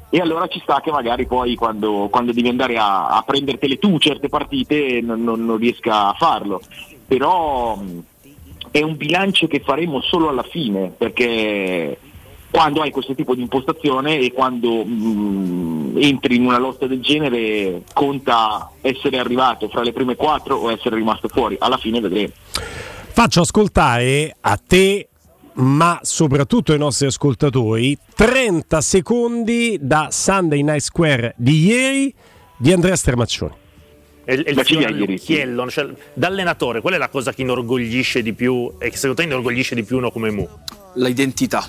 E 0.09 0.21
allora 0.21 0.47
ci 0.47 0.61
sta 0.61 0.79
che 0.79 0.91
magari 0.91 1.27
poi 1.27 1.55
quando, 1.55 2.07
quando 2.09 2.31
devi 2.31 2.47
andare 2.47 2.77
a, 2.77 3.09
a 3.09 3.21
prendertele 3.23 3.77
tu 3.77 3.99
certe 3.99 4.29
partite 4.29 5.01
non, 5.01 5.21
non, 5.25 5.43
non 5.43 5.57
riesca 5.57 6.07
a 6.07 6.13
farlo. 6.13 6.61
Però 7.05 7.77
è 8.71 8.81
un 8.81 8.97
bilancio 8.97 9.47
che 9.47 9.59
faremo 9.59 10.01
solo 10.01 10.29
alla 10.29 10.43
fine, 10.43 10.91
perché 10.95 11.97
quando 12.51 12.81
hai 12.81 12.91
questo 12.91 13.13
tipo 13.13 13.35
di 13.35 13.41
impostazione 13.41 14.19
e 14.19 14.31
quando 14.31 14.83
mh, 14.83 14.91
mm, 14.91 15.97
entri 15.97 16.35
in 16.35 16.45
una 16.45 16.57
lotta 16.57 16.87
del 16.87 17.01
genere 17.01 17.83
conta 17.93 18.71
essere 18.81 19.19
arrivato 19.19 19.69
fra 19.69 19.83
le 19.83 19.93
prime 19.93 20.15
quattro 20.15 20.55
o 20.55 20.71
essere 20.71 20.95
rimasto 20.95 21.27
fuori, 21.27 21.55
alla 21.59 21.77
fine 21.77 21.99
vedremo. 21.99 22.33
Faccio 23.11 23.41
ascoltare 23.41 24.35
a 24.39 24.57
te, 24.57 25.09
ma 25.55 25.99
soprattutto 26.01 26.71
ai 26.71 26.77
nostri 26.77 27.07
ascoltatori, 27.07 27.97
30 28.15 28.81
secondi 28.81 29.77
da 29.79 30.07
Sunday 30.09 30.61
Night 30.61 30.79
Square 30.79 31.33
di 31.37 31.65
ieri 31.65 32.13
di 32.57 32.71
Andrea 32.71 32.95
Stermaccioni 32.95 33.58
è, 34.29 34.43
è 34.43 34.49
il 34.51 34.61
fiore 34.63 34.85
all'occhiello, 34.85 35.69
cioè, 35.71 35.87
da 36.13 36.27
allenatore, 36.27 36.81
qual 36.81 36.93
è 36.93 36.97
la 36.97 37.09
cosa 37.09 37.33
che 37.33 37.41
inorgoglisce 37.41 38.21
di 38.21 38.33
più 38.33 38.71
e 38.77 38.91
che 38.91 38.95
secondo 38.95 39.15
te 39.15 39.23
inorgoglisce 39.23 39.73
di 39.73 39.83
più 39.83 39.97
uno 39.97 40.11
come 40.11 40.29
Mu? 40.29 40.47
L'identità, 40.95 41.67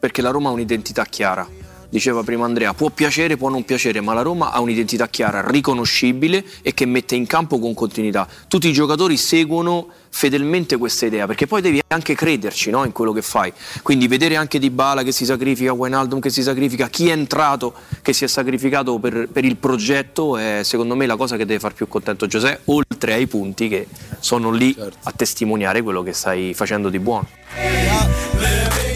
perché 0.00 0.20
la 0.20 0.30
Roma 0.30 0.48
ha 0.48 0.52
un'identità 0.52 1.04
chiara 1.04 1.46
diceva 1.92 2.22
prima 2.22 2.46
Andrea, 2.46 2.72
può 2.72 2.88
piacere, 2.88 3.36
può 3.36 3.50
non 3.50 3.66
piacere, 3.66 4.00
ma 4.00 4.14
la 4.14 4.22
Roma 4.22 4.50
ha 4.50 4.60
un'identità 4.60 5.08
chiara, 5.08 5.46
riconoscibile 5.46 6.42
e 6.62 6.72
che 6.72 6.86
mette 6.86 7.16
in 7.16 7.26
campo 7.26 7.58
con 7.58 7.74
continuità. 7.74 8.26
Tutti 8.48 8.66
i 8.66 8.72
giocatori 8.72 9.18
seguono 9.18 9.88
fedelmente 10.08 10.78
questa 10.78 11.04
idea, 11.04 11.26
perché 11.26 11.46
poi 11.46 11.60
devi 11.60 11.82
anche 11.88 12.14
crederci 12.14 12.70
no, 12.70 12.84
in 12.84 12.92
quello 12.92 13.12
che 13.12 13.20
fai. 13.20 13.52
Quindi 13.82 14.08
vedere 14.08 14.36
anche 14.36 14.58
Di 14.58 14.70
Bala 14.70 15.02
che 15.02 15.12
si 15.12 15.26
sacrifica, 15.26 15.74
Wijnaldum 15.74 16.18
che 16.18 16.30
si 16.30 16.42
sacrifica, 16.42 16.88
chi 16.88 17.10
è 17.10 17.12
entrato 17.12 17.74
che 18.00 18.14
si 18.14 18.24
è 18.24 18.26
sacrificato 18.26 18.98
per, 18.98 19.28
per 19.30 19.44
il 19.44 19.56
progetto 19.56 20.38
è 20.38 20.60
secondo 20.64 20.96
me 20.96 21.04
la 21.04 21.16
cosa 21.16 21.36
che 21.36 21.44
deve 21.44 21.60
far 21.60 21.74
più 21.74 21.88
contento 21.88 22.26
Giuseppe, 22.26 22.62
oltre 22.72 23.12
ai 23.12 23.26
punti 23.26 23.68
che 23.68 23.86
sono 24.18 24.50
lì 24.50 24.74
certo. 24.74 24.96
a 25.02 25.12
testimoniare 25.12 25.82
quello 25.82 26.02
che 26.02 26.14
stai 26.14 26.54
facendo 26.54 26.88
di 26.88 26.98
buono. 26.98 27.28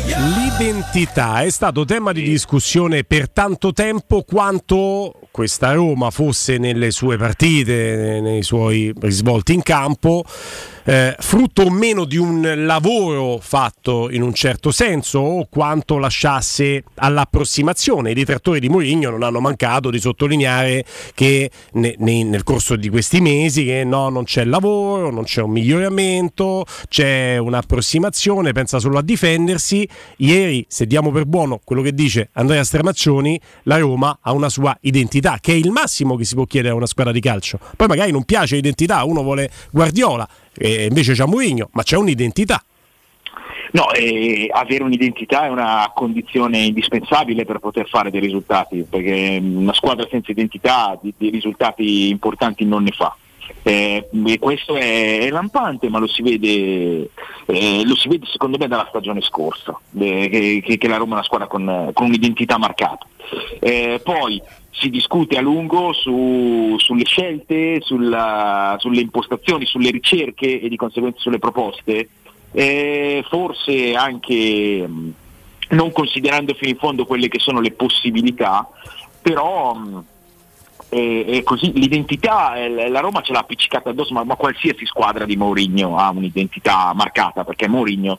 L'identità 0.07 1.43
è 1.43 1.51
stato 1.51 1.85
tema 1.85 2.13
di 2.13 2.23
discussione 2.23 3.03
per 3.03 3.29
tanto 3.29 3.73
tempo 3.73 4.23
quanto 4.23 5.13
questa 5.31 5.73
Roma 5.73 6.11
fosse 6.11 6.59
nelle 6.59 6.91
sue 6.93 7.17
partite, 7.17 8.21
nei 8.23 8.43
suoi 8.43 8.93
risvolti 9.01 9.53
in 9.53 9.63
campo 9.63 10.25
eh, 10.87 11.17
frutto 11.19 11.63
o 11.63 11.71
meno 11.71 12.05
di 12.05 12.17
un 12.17 12.65
lavoro 12.65 13.39
fatto 13.41 14.09
in 14.09 14.23
un 14.23 14.33
certo 14.33 14.71
senso 14.71 15.19
o 15.19 15.47
quanto 15.51 15.99
lasciasse 15.99 16.85
all'approssimazione. 16.95 18.13
I 18.13 18.15
detrattori 18.15 18.61
di 18.61 18.69
Mourinho 18.69 19.11
non 19.11 19.25
hanno 19.25 19.41
mancato 19.41 19.91
di 19.91 19.99
sottolineare 19.99 20.85
che 21.15 21.51
ne, 21.73 21.97
ne, 21.99 22.23
nel 22.23 22.45
corso 22.45 22.77
di 22.77 22.89
questi 22.89 23.21
mesi 23.21 23.65
che 23.65 23.83
no, 23.83 24.09
non 24.11 24.23
c'è 24.23 24.45
lavoro, 24.45 25.11
non 25.11 25.25
c'è 25.25 25.43
un 25.43 25.51
miglioramento, 25.51 26.65
c'è 26.89 27.37
un'approssimazione, 27.37 28.53
pensa 28.53 28.79
solo 28.79 28.99
a 28.99 29.03
difendersi. 29.03 29.89
Ieri, 30.19 30.65
se 30.69 30.87
diamo 30.87 31.11
per 31.11 31.27
buono 31.27 31.61
quello 31.65 31.83
che 31.83 31.93
dice 31.93 32.29
Andrea 32.35 32.63
Stramaccioni, 32.63 33.41
la 33.65 33.79
Roma 33.79 34.19
ha 34.23 34.33
una 34.33 34.49
sua 34.49 34.77
identità, 34.83 35.39
che 35.41 35.53
è 35.53 35.57
il 35.57 35.73
massimo 35.73 36.15
che 36.15 36.25
si 36.25 36.37
può 36.37 36.45
chiedere 36.45 36.75
a 36.75 36.77
una 36.77 36.87
squadra 36.87 37.13
di 37.13 37.21
calcio. 37.21 37.59
Poi 37.75 37.89
magari 37.89 38.13
non 38.13 38.25
piace 38.25 38.55
l'identità, 38.55 39.03
uno 39.03 39.25
vuole 39.25 39.51
Guardiola, 39.73 40.29
e 40.59 40.87
invece 40.87 41.13
c'è 41.13 41.25
Mourinho, 41.25 41.69
ma 41.73 41.83
c'è 41.83 41.97
un'identità. 41.97 42.63
No, 43.73 43.93
eh, 43.93 44.49
avere 44.51 44.85
un'identità 44.85 45.45
è 45.45 45.49
una 45.49 45.91
condizione 45.95 46.59
indispensabile 46.59 47.45
per 47.45 47.59
poter 47.59 47.89
fare 47.89 48.11
dei 48.11 48.21
risultati, 48.21 48.87
perché 48.89 49.39
una 49.43 49.75
squadra 49.75 50.07
senza 50.11 50.31
identità 50.31 50.99
di, 51.03 51.13
di 51.17 51.31
risultati 51.31 52.09
importanti 52.09 52.65
non 52.65 52.85
ne 52.85 52.93
fa. 52.93 53.15
Eh, 53.63 54.09
questo 54.39 54.77
è, 54.77 55.21
è, 55.21 55.31
lampante, 55.31 55.89
ma 55.89 55.99
lo 55.99 56.07
si, 56.07 56.23
vede, 56.23 57.11
eh, 57.47 57.83
lo 57.85 57.97
si 57.97 58.09
vede 58.09 58.27
secondo 58.27 58.59
me 58.59 58.69
dalla 58.69 58.87
stagione 58.89 59.21
scorsa, 59.21 59.79
eh, 59.99 60.63
che, 60.65 60.79
che, 60.79 60.89
la 60.89 60.97
Roma 60.97 61.11
è 61.11 61.15
una 61.15 61.25
squadra 61.25 61.47
con, 61.47 61.91
con 61.93 62.07
un'identità 62.07 62.59
marcata. 62.59 63.07
Eh, 63.59 64.01
poi 64.03 64.41
si 64.79 64.91
discute 64.91 65.37
a 65.39 65.41
lungo 65.41 65.93
su- 65.93 66.77
sulle 66.79 67.05
scelte, 67.05 67.81
sulla- 67.81 68.77
sulle 68.79 69.01
impostazioni, 69.01 69.65
sulle 69.65 69.91
ricerche 69.91 70.61
e 70.61 70.69
di 70.69 70.77
conseguenza 70.77 71.19
sulle 71.21 71.39
proposte, 71.39 72.09
Eh, 72.53 73.23
forse 73.29 73.95
anche 73.95 74.87
mh, 74.87 75.13
non 75.71 75.93
considerando 75.93 76.55
fino 76.55 76.71
in 76.71 76.79
fondo 76.79 77.05
quelle 77.05 77.29
che 77.29 77.39
sono 77.39 77.61
le 77.61 77.73
possibilità, 77.73 78.67
però 79.21 79.75
mh, 79.75 80.05
è, 80.89 81.25
è 81.27 81.43
così, 81.43 81.73
l'identità, 81.75 82.55
eh, 82.55 82.89
la 82.89 83.01
Roma 83.01 83.21
ce 83.21 83.33
l'ha 83.33 83.41
appiccicata 83.41 83.91
addosso, 83.91 84.15
ma, 84.15 84.25
ma 84.25 84.37
qualsiasi 84.37 84.87
squadra 84.87 85.27
di 85.27 85.37
Mourinho 85.37 85.99
ha 85.99 86.09
un'identità 86.09 86.93
marcata, 86.95 87.45
perché 87.45 87.69
Mourinho 87.69 88.19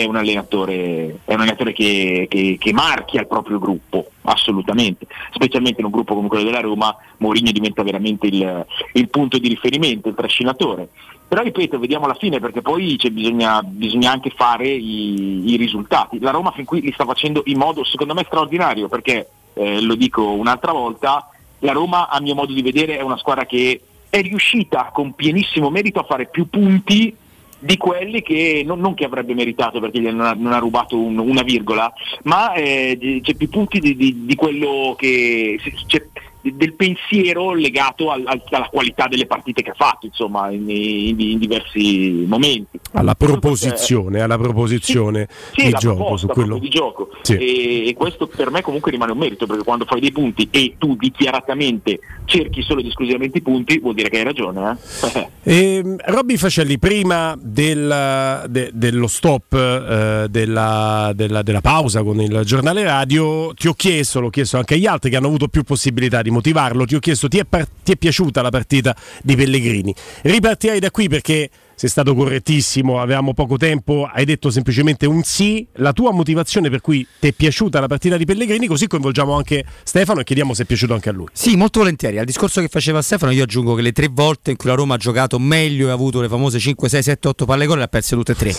è 0.00 0.04
un 0.04 0.16
allenatore, 0.16 1.20
è 1.24 1.34
un 1.34 1.40
allenatore 1.40 1.72
che, 1.72 2.26
che- 2.28 2.56
che 2.58 2.72
marchia 2.72 3.20
il 3.20 3.26
proprio 3.26 3.58
gruppo, 3.58 4.10
assolutamente, 4.22 5.06
specialmente 5.32 5.80
in 5.80 5.86
un 5.86 5.92
gruppo 5.92 6.14
come 6.14 6.28
quello 6.28 6.44
della 6.44 6.60
Roma, 6.60 6.94
Mourinho 7.18 7.50
diventa 7.50 7.82
veramente 7.82 8.26
il, 8.26 8.66
il 8.92 9.08
punto 9.08 9.38
di 9.38 9.48
riferimento, 9.48 10.08
il 10.08 10.14
trascinatore. 10.14 10.88
Però 11.28 11.42
ripeto, 11.42 11.78
vediamo 11.78 12.04
alla 12.04 12.14
fine 12.14 12.38
perché 12.38 12.62
poi 12.62 12.96
bisogna, 13.10 13.60
bisogna 13.62 14.12
anche 14.12 14.30
fare 14.30 14.68
i, 14.68 15.50
i 15.52 15.56
risultati. 15.56 16.20
La 16.20 16.30
Roma 16.30 16.52
fin 16.52 16.64
qui 16.64 16.80
li 16.80 16.92
sta 16.92 17.04
facendo 17.04 17.42
in 17.46 17.58
modo 17.58 17.82
secondo 17.84 18.14
me 18.14 18.22
straordinario 18.24 18.88
perché, 18.88 19.28
eh, 19.54 19.80
lo 19.80 19.96
dico 19.96 20.30
un'altra 20.30 20.70
volta, 20.72 21.28
la 21.60 21.72
Roma 21.72 22.08
a 22.08 22.20
mio 22.20 22.34
modo 22.34 22.52
di 22.52 22.62
vedere 22.62 22.98
è 22.98 23.02
una 23.02 23.16
squadra 23.16 23.44
che 23.44 23.80
è 24.08 24.20
riuscita 24.22 24.90
con 24.92 25.14
pienissimo 25.14 25.68
merito 25.68 25.98
a 25.98 26.04
fare 26.04 26.26
più 26.28 26.48
punti 26.48 27.14
di 27.58 27.76
quelli 27.76 28.22
che 28.22 28.62
non, 28.64 28.80
non 28.80 28.94
che 28.94 29.04
avrebbe 29.04 29.34
meritato 29.34 29.80
perché 29.80 30.00
gli 30.00 30.08
non 30.08 30.20
ha, 30.26 30.34
non 30.36 30.52
ha 30.52 30.58
rubato 30.58 30.98
un- 30.98 31.18
una 31.18 31.42
virgola, 31.42 31.92
ma 32.24 32.52
eh, 32.52 33.20
c'è 33.22 33.34
più 33.34 33.48
punti 33.48 33.78
di, 33.80 33.96
di- 33.96 34.24
di 34.26 34.34
quello 34.34 34.94
che 34.96 35.58
c'è 35.86 36.06
del 36.54 36.74
pensiero 36.74 37.52
legato 37.54 38.10
al- 38.10 38.22
al- 38.26 38.42
alla 38.50 38.68
qualità 38.70 39.06
delle 39.08 39.26
partite 39.26 39.62
che 39.62 39.70
ha 39.70 39.74
fatto, 39.76 40.06
insomma, 40.06 40.50
in, 40.50 40.68
in- 40.68 41.20
in 41.20 41.38
diversi 41.38 42.24
momenti. 42.26 42.78
Alla 42.92 43.14
proposizione, 43.14 44.20
alla 44.20 44.38
proposizione 44.38 45.28
Sì, 45.54 45.64
di 45.66 45.70
la 45.70 45.78
gioco 45.78 46.16
quello. 46.28 46.58
di 46.58 46.68
gioco 46.68 47.08
Sì. 47.22 47.34
e, 47.34 47.88
e 47.88 47.94
questo 47.94 48.26
per 48.26 48.50
me 48.50 48.62
comunque 48.62 48.90
rimane 48.90 49.12
un 49.12 49.18
merito 49.18 49.46
perché 49.46 49.64
quando 49.64 49.84
fai 49.84 50.00
dei 50.00 50.12
punti 50.12 50.48
e 50.50 50.74
tu 50.78 50.96
dichiaratamente 50.96 51.98
cerchi 52.24 52.62
solo 52.62 52.80
ed 52.80 52.86
esclusivamente 52.86 53.38
i 53.38 53.42
punti 53.42 53.78
vuol 53.78 53.94
dire 53.94 54.08
che 54.08 54.18
hai 54.18 54.24
ragione 54.24 54.78
eh? 55.12 55.28
Ehm, 55.48 55.96
Robby 56.06 56.36
Facelli, 56.36 56.76
prima 56.78 57.36
del- 57.40 58.44
de- 58.48 58.70
dello 58.72 59.06
stop 59.06 59.52
eh, 59.54 60.26
della, 60.28 61.12
della- 61.14 61.42
della 61.42 61.60
pausa 61.60 62.02
con 62.02 62.20
il 62.20 62.40
giornale 62.44 62.82
radio, 62.82 63.54
ti 63.54 63.68
ho 63.68 63.74
chiesto, 63.74 64.18
l'ho 64.20 64.30
chiesto 64.30 64.56
anche 64.56 64.74
agli 64.74 64.86
altri 64.86 65.08
che 65.10 65.16
hanno 65.16 65.28
avuto 65.28 65.46
più 65.48 65.62
possibilità 65.62 66.20
di 66.22 66.30
motivarlo, 66.36 66.84
ti 66.84 66.94
ho 66.94 67.00
chiesto 67.00 67.28
ti 67.28 67.38
è, 67.38 67.44
par- 67.44 67.68
ti 67.82 67.92
è 67.92 67.96
piaciuta 67.96 68.42
la 68.42 68.50
partita 68.50 68.94
di 69.22 69.34
Pellegrini? 69.34 69.94
Ripartirei 70.22 70.78
da 70.78 70.90
qui 70.90 71.08
perché 71.08 71.50
sei 71.76 71.90
stato 71.90 72.14
correttissimo, 72.14 73.00
avevamo 73.00 73.34
poco 73.34 73.58
tempo, 73.58 74.08
hai 74.10 74.24
detto 74.24 74.48
semplicemente 74.48 75.04
un 75.04 75.22
sì, 75.22 75.66
la 75.74 75.92
tua 75.92 76.10
motivazione 76.10 76.70
per 76.70 76.80
cui 76.80 77.06
ti 77.20 77.28
è 77.28 77.32
piaciuta 77.32 77.80
la 77.80 77.86
partita 77.86 78.16
di 78.16 78.24
Pellegrini, 78.24 78.66
così 78.66 78.86
coinvolgiamo 78.86 79.34
anche 79.34 79.62
Stefano 79.84 80.20
e 80.20 80.24
chiediamo 80.24 80.54
se 80.54 80.62
è 80.62 80.66
piaciuto 80.66 80.94
anche 80.94 81.10
a 81.10 81.12
lui. 81.12 81.26
Sì, 81.34 81.54
molto 81.54 81.80
volentieri. 81.80 82.18
Al 82.18 82.24
discorso 82.24 82.62
che 82.62 82.68
faceva 82.68 83.02
Stefano, 83.02 83.30
io 83.30 83.42
aggiungo 83.42 83.74
che 83.74 83.82
le 83.82 83.92
tre 83.92 84.08
volte 84.10 84.52
in 84.52 84.56
cui 84.56 84.70
la 84.70 84.74
Roma 84.74 84.94
ha 84.94 84.96
giocato 84.96 85.38
meglio 85.38 85.88
e 85.88 85.90
ha 85.90 85.92
avuto 85.92 86.22
le 86.22 86.28
famose 86.28 86.58
5, 86.58 86.88
6, 86.88 87.02
7, 87.02 87.28
8 87.28 87.44
palle 87.44 87.66
gol, 87.66 87.76
le 87.76 87.84
ha 87.84 87.88
perse 87.88 88.16
tutte 88.16 88.32
e 88.32 88.36
tre. 88.36 88.54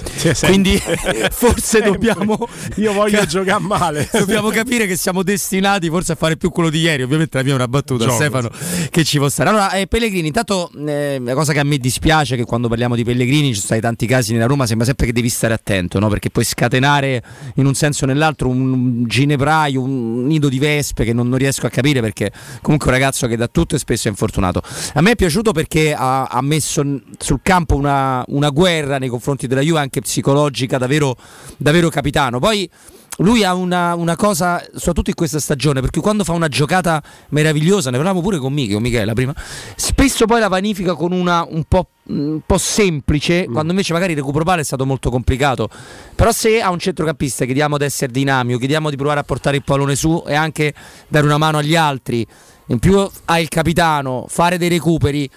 Quindi 0.46 0.80
forse 1.32 1.82
dobbiamo. 1.82 2.48
Io 2.76 2.94
voglio 2.94 3.26
giocare 3.26 3.64
male. 3.64 4.08
dobbiamo 4.14 4.50
capire 4.50 4.86
che 4.86 4.96
siamo 4.96 5.24
destinati 5.24 5.90
forse 5.90 6.12
a 6.12 6.16
fare 6.16 6.38
più 6.38 6.52
quello 6.52 6.70
di 6.70 6.82
ieri. 6.82 7.02
Ovviamente 7.02 7.36
la 7.36 7.44
mia 7.44 7.54
è 7.54 7.56
una 7.56 7.68
battuta, 7.68 8.04
Gioco. 8.04 8.16
Stefano, 8.16 8.50
che 8.92 9.04
ci 9.04 9.18
può 9.18 9.28
stare. 9.28 9.50
Allora, 9.50 9.72
eh, 9.72 9.88
Pellegrini, 9.88 10.28
intanto 10.28 10.70
eh, 10.86 11.20
la 11.20 11.34
cosa 11.34 11.52
che 11.52 11.60
a 11.60 11.64
me 11.64 11.80
dispiace 11.80 12.36
è 12.36 12.38
che 12.38 12.46
quando 12.46 12.68
parliamo 12.68 12.94
di 12.94 13.04
Pellegrini 13.08 13.48
ci 13.48 13.54
sono 13.54 13.66
stati 13.66 13.82
tanti 13.82 14.06
casi 14.06 14.34
nella 14.34 14.46
Roma, 14.48 14.66
sembra 14.66 14.86
sempre 14.86 15.06
che 15.06 15.14
devi 15.14 15.30
stare 15.30 15.54
attento, 15.54 15.98
no? 15.98 16.10
perché 16.10 16.30
puoi 16.30 16.44
scatenare 16.44 17.24
in 17.56 17.66
un 17.66 17.74
senso 17.74 18.04
o 18.04 18.08
nell'altro 18.08 18.50
un 18.50 19.06
ginepraio, 19.08 19.82
un 19.82 20.26
nido 20.26 20.50
di 20.50 20.60
vespe 20.60 21.06
che 21.06 21.14
non, 21.14 21.30
non 21.30 21.38
riesco 21.38 21.66
a 21.66 21.70
capire 21.70 22.02
perché 22.02 22.32
comunque 22.62 22.90
è 22.90 22.94
un 22.94 23.00
ragazzo 23.00 23.28
che 23.28 23.38
da 23.38 23.48
tutto 23.48 23.76
e 23.76 23.80
spesso 23.80 24.08
è 24.08 24.12
infortunato. 24.12 24.62
A 24.94 25.02
me 25.02 25.12
è 25.12 25.16
piaciuto 25.16 25.54
perché 25.54 25.94
ha, 25.94 26.26
ha 26.26 26.42
messo 26.42 26.84
sul 27.18 27.40
campo 27.42 27.76
una, 27.76 28.24
una 28.28 28.50
guerra 28.50 28.98
nei 28.98 29.10
confronti 29.10 29.48
della 29.48 29.62
Juve 29.62 29.80
anche 29.80 30.02
psicologica 30.02 30.78
davvero, 30.78 31.16
davvero 31.56 31.90
capitano. 31.90 32.40
Poi 32.40 32.70
lui 33.18 33.44
ha 33.44 33.54
una, 33.54 33.96
una 33.96 34.16
cosa, 34.16 34.64
soprattutto 34.76 35.10
in 35.10 35.16
questa 35.16 35.40
stagione, 35.40 35.82
perché 35.82 36.00
quando 36.00 36.24
fa 36.24 36.34
una 36.34 36.48
giocata 36.48 37.02
meravigliosa, 37.30 37.90
ne 37.90 37.98
parlavamo 37.98 38.22
pure 38.22 38.38
con 38.38 38.54
Michi, 38.54 38.74
con 38.74 38.82
Michela 38.82 39.14
prima, 39.14 39.34
spesso 39.76 40.26
poi 40.26 40.40
la 40.40 40.48
vanifica 40.48 40.94
con 40.94 41.12
una 41.12 41.46
un 41.50 41.64
po', 41.64 41.90
un 42.08 42.42
po' 42.46 42.58
semplice, 42.58 43.46
quando 43.46 43.72
invece 43.72 43.94
magari 43.94 44.12
il 44.12 44.18
recupero 44.18 44.44
palla 44.44 44.62
è 44.62 44.66
stato 44.66 44.86
molto 44.86 45.10
complicato. 45.10 45.70
Però 46.16 46.32
se 46.32 46.62
a 46.62 46.70
un 46.70 46.80
centrocampista 46.80 47.46
chiediamo 47.46 47.78
di 47.78 47.86
essere 47.86 48.12
dinamico, 48.12 48.60
chiediamo 48.60 48.90
di 48.90 48.96
provare 48.96 49.20
a 49.20 49.24
portare 49.24 49.58
il 49.58 49.64
pallone 49.64 49.96
su 49.96 50.24
e 50.28 50.36
anche 50.36 50.74
dare 51.08 51.26
una 51.26 51.38
mano 51.38 51.58
agli 51.58 51.76
altri, 51.76 52.26
in 52.68 52.80
più 52.80 53.08
ha 53.26 53.40
il 53.40 53.48
capitano, 53.48 54.26
fare 54.28 54.58
dei 54.58 54.70
recuperi, 54.70 55.30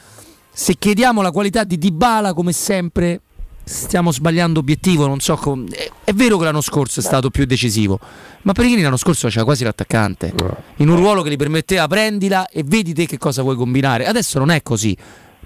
se 0.52 0.74
chiediamo 0.76 1.22
la 1.22 1.30
qualità 1.30 1.64
di 1.64 1.78
Dybala 1.78 2.34
come 2.34 2.52
sempre 2.52 3.20
stiamo 3.70 4.10
sbagliando 4.10 4.58
obiettivo, 4.58 5.06
non 5.06 5.20
so 5.20 5.36
com- 5.36 5.70
è, 5.70 5.88
è 6.04 6.12
vero 6.12 6.36
che 6.36 6.44
l'anno 6.44 6.60
scorso 6.60 7.00
è 7.00 7.02
stato 7.02 7.30
più 7.30 7.44
decisivo, 7.44 7.98
ma 8.42 8.52
Pellegrini 8.52 8.82
l'anno 8.82 8.96
scorso 8.96 9.28
faceva 9.28 9.44
quasi 9.44 9.62
l'attaccante, 9.62 10.34
in 10.76 10.88
un 10.88 10.96
ruolo 10.96 11.22
che 11.22 11.30
gli 11.30 11.36
permetteva 11.36 11.86
prendila 11.86 12.48
e 12.48 12.62
vedi 12.64 12.92
te 12.92 13.06
che 13.06 13.16
cosa 13.16 13.42
vuoi 13.42 13.56
combinare. 13.56 14.06
Adesso 14.06 14.38
non 14.38 14.50
è 14.50 14.62
così. 14.62 14.96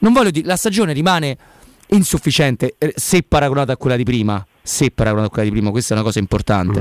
Non 0.01 0.13
voglio 0.13 0.31
dire, 0.31 0.47
la 0.47 0.57
stagione 0.57 0.93
rimane 0.93 1.37
insufficiente 1.89 2.75
eh, 2.79 2.95
se 2.97 3.23
paragonata 3.23 3.73
a 3.73 3.77
quella 3.77 3.97
di 3.97 4.05
prima, 4.05 4.45
se 4.63 4.91
paragonata 4.91 5.27
a 5.27 5.31
quella 5.31 5.45
di 5.45 5.55
prima, 5.55 5.71
questa 5.71 5.93
è 5.93 5.97
una 5.97 6.07
cosa 6.07 6.19
importante. 6.19 6.81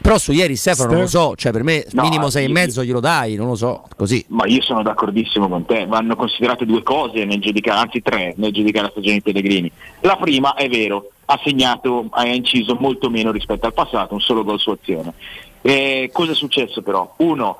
Però 0.00 0.18
su 0.18 0.32
ieri 0.32 0.56
Stefano 0.56 0.92
non 0.92 1.00
lo 1.02 1.06
so, 1.06 1.34
cioè 1.36 1.52
per 1.52 1.62
me 1.62 1.86
No, 1.92 2.02
minimo 2.02 2.30
6 2.30 2.44
e 2.44 2.48
mezzo 2.48 2.82
glielo 2.82 3.00
dai, 3.00 3.34
non 3.34 3.46
lo 3.46 3.54
so, 3.54 3.84
così. 3.96 4.24
Ma 4.28 4.46
io 4.46 4.62
sono 4.62 4.82
d'accordissimo 4.82 5.48
con 5.48 5.64
te, 5.66 5.86
vanno 5.86 6.16
considerate 6.16 6.64
due 6.64 6.82
cose 6.82 7.24
nel 7.24 7.40
giudicare, 7.40 7.80
anzi 7.80 8.02
tre 8.02 8.34
nel 8.36 8.52
giudicare 8.52 8.86
la 8.86 8.90
stagione 8.90 9.16
di 9.16 9.22
Pellegrini. 9.22 9.70
La 10.00 10.16
prima 10.16 10.54
è 10.54 10.68
vero, 10.68 11.10
ha 11.26 11.38
segnato, 11.44 12.06
ha 12.10 12.26
inciso 12.26 12.76
molto 12.80 13.10
meno 13.10 13.30
rispetto 13.30 13.66
al 13.66 13.74
passato, 13.74 14.14
un 14.14 14.20
solo 14.20 14.42
gol 14.42 14.58
su 14.58 14.70
azione. 14.70 15.12
Eh, 15.60 16.10
cosa 16.12 16.32
è 16.32 16.34
successo 16.34 16.82
però? 16.82 17.14
Uno, 17.18 17.58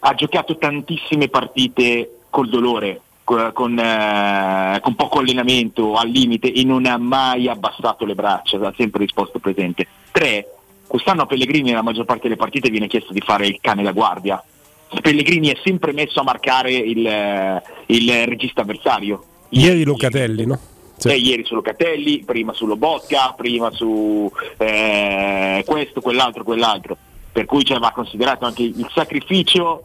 ha 0.00 0.14
giocato 0.14 0.58
tantissime 0.58 1.28
partite 1.28 2.18
col 2.28 2.48
dolore, 2.48 3.00
co- 3.24 3.52
con, 3.52 3.78
eh, 3.78 4.78
con 4.82 4.94
poco 4.94 5.20
allenamento, 5.20 5.94
al 5.94 6.08
limite 6.08 6.52
e 6.52 6.64
non 6.64 6.86
ha 6.86 6.98
mai 6.98 7.48
abbassato 7.48 8.04
le 8.04 8.14
braccia, 8.14 8.58
ha 8.58 8.74
sempre 8.76 9.00
risposto 9.00 9.38
presente. 9.38 9.86
Tre, 10.10 10.46
quest'anno 10.88 11.22
a 11.22 11.26
Pellegrini 11.26 11.70
nella 11.70 11.82
maggior 11.82 12.04
parte 12.04 12.22
delle 12.22 12.36
partite 12.36 12.70
viene 12.70 12.88
chiesto 12.88 13.12
di 13.12 13.20
fare 13.20 13.46
il 13.46 13.58
cane 13.60 13.84
da 13.84 13.92
guardia. 13.92 14.42
Pellegrini 15.00 15.48
è 15.48 15.58
sempre 15.62 15.92
messo 15.92 16.18
a 16.20 16.24
marcare 16.24 16.72
il, 16.72 17.06
eh, 17.06 17.62
il 17.86 18.26
regista 18.26 18.62
avversario. 18.62 19.22
Ieri 19.50 19.84
Locatelli, 19.84 20.46
no? 20.46 20.58
Eh, 21.04 21.16
ieri 21.16 21.44
su 21.44 21.54
Locatelli, 21.54 22.24
prima 22.24 22.52
su 22.52 22.66
Lobotka, 22.66 23.34
prima 23.36 23.70
su 23.70 24.30
eh, 24.56 25.62
questo, 25.64 26.00
quell'altro, 26.00 26.42
quell'altro. 26.42 26.96
Per 27.30 27.44
cui 27.44 27.64
cioè, 27.64 27.78
va 27.78 27.92
considerato 27.92 28.46
anche 28.46 28.62
il 28.62 28.90
sacrificio 28.92 29.84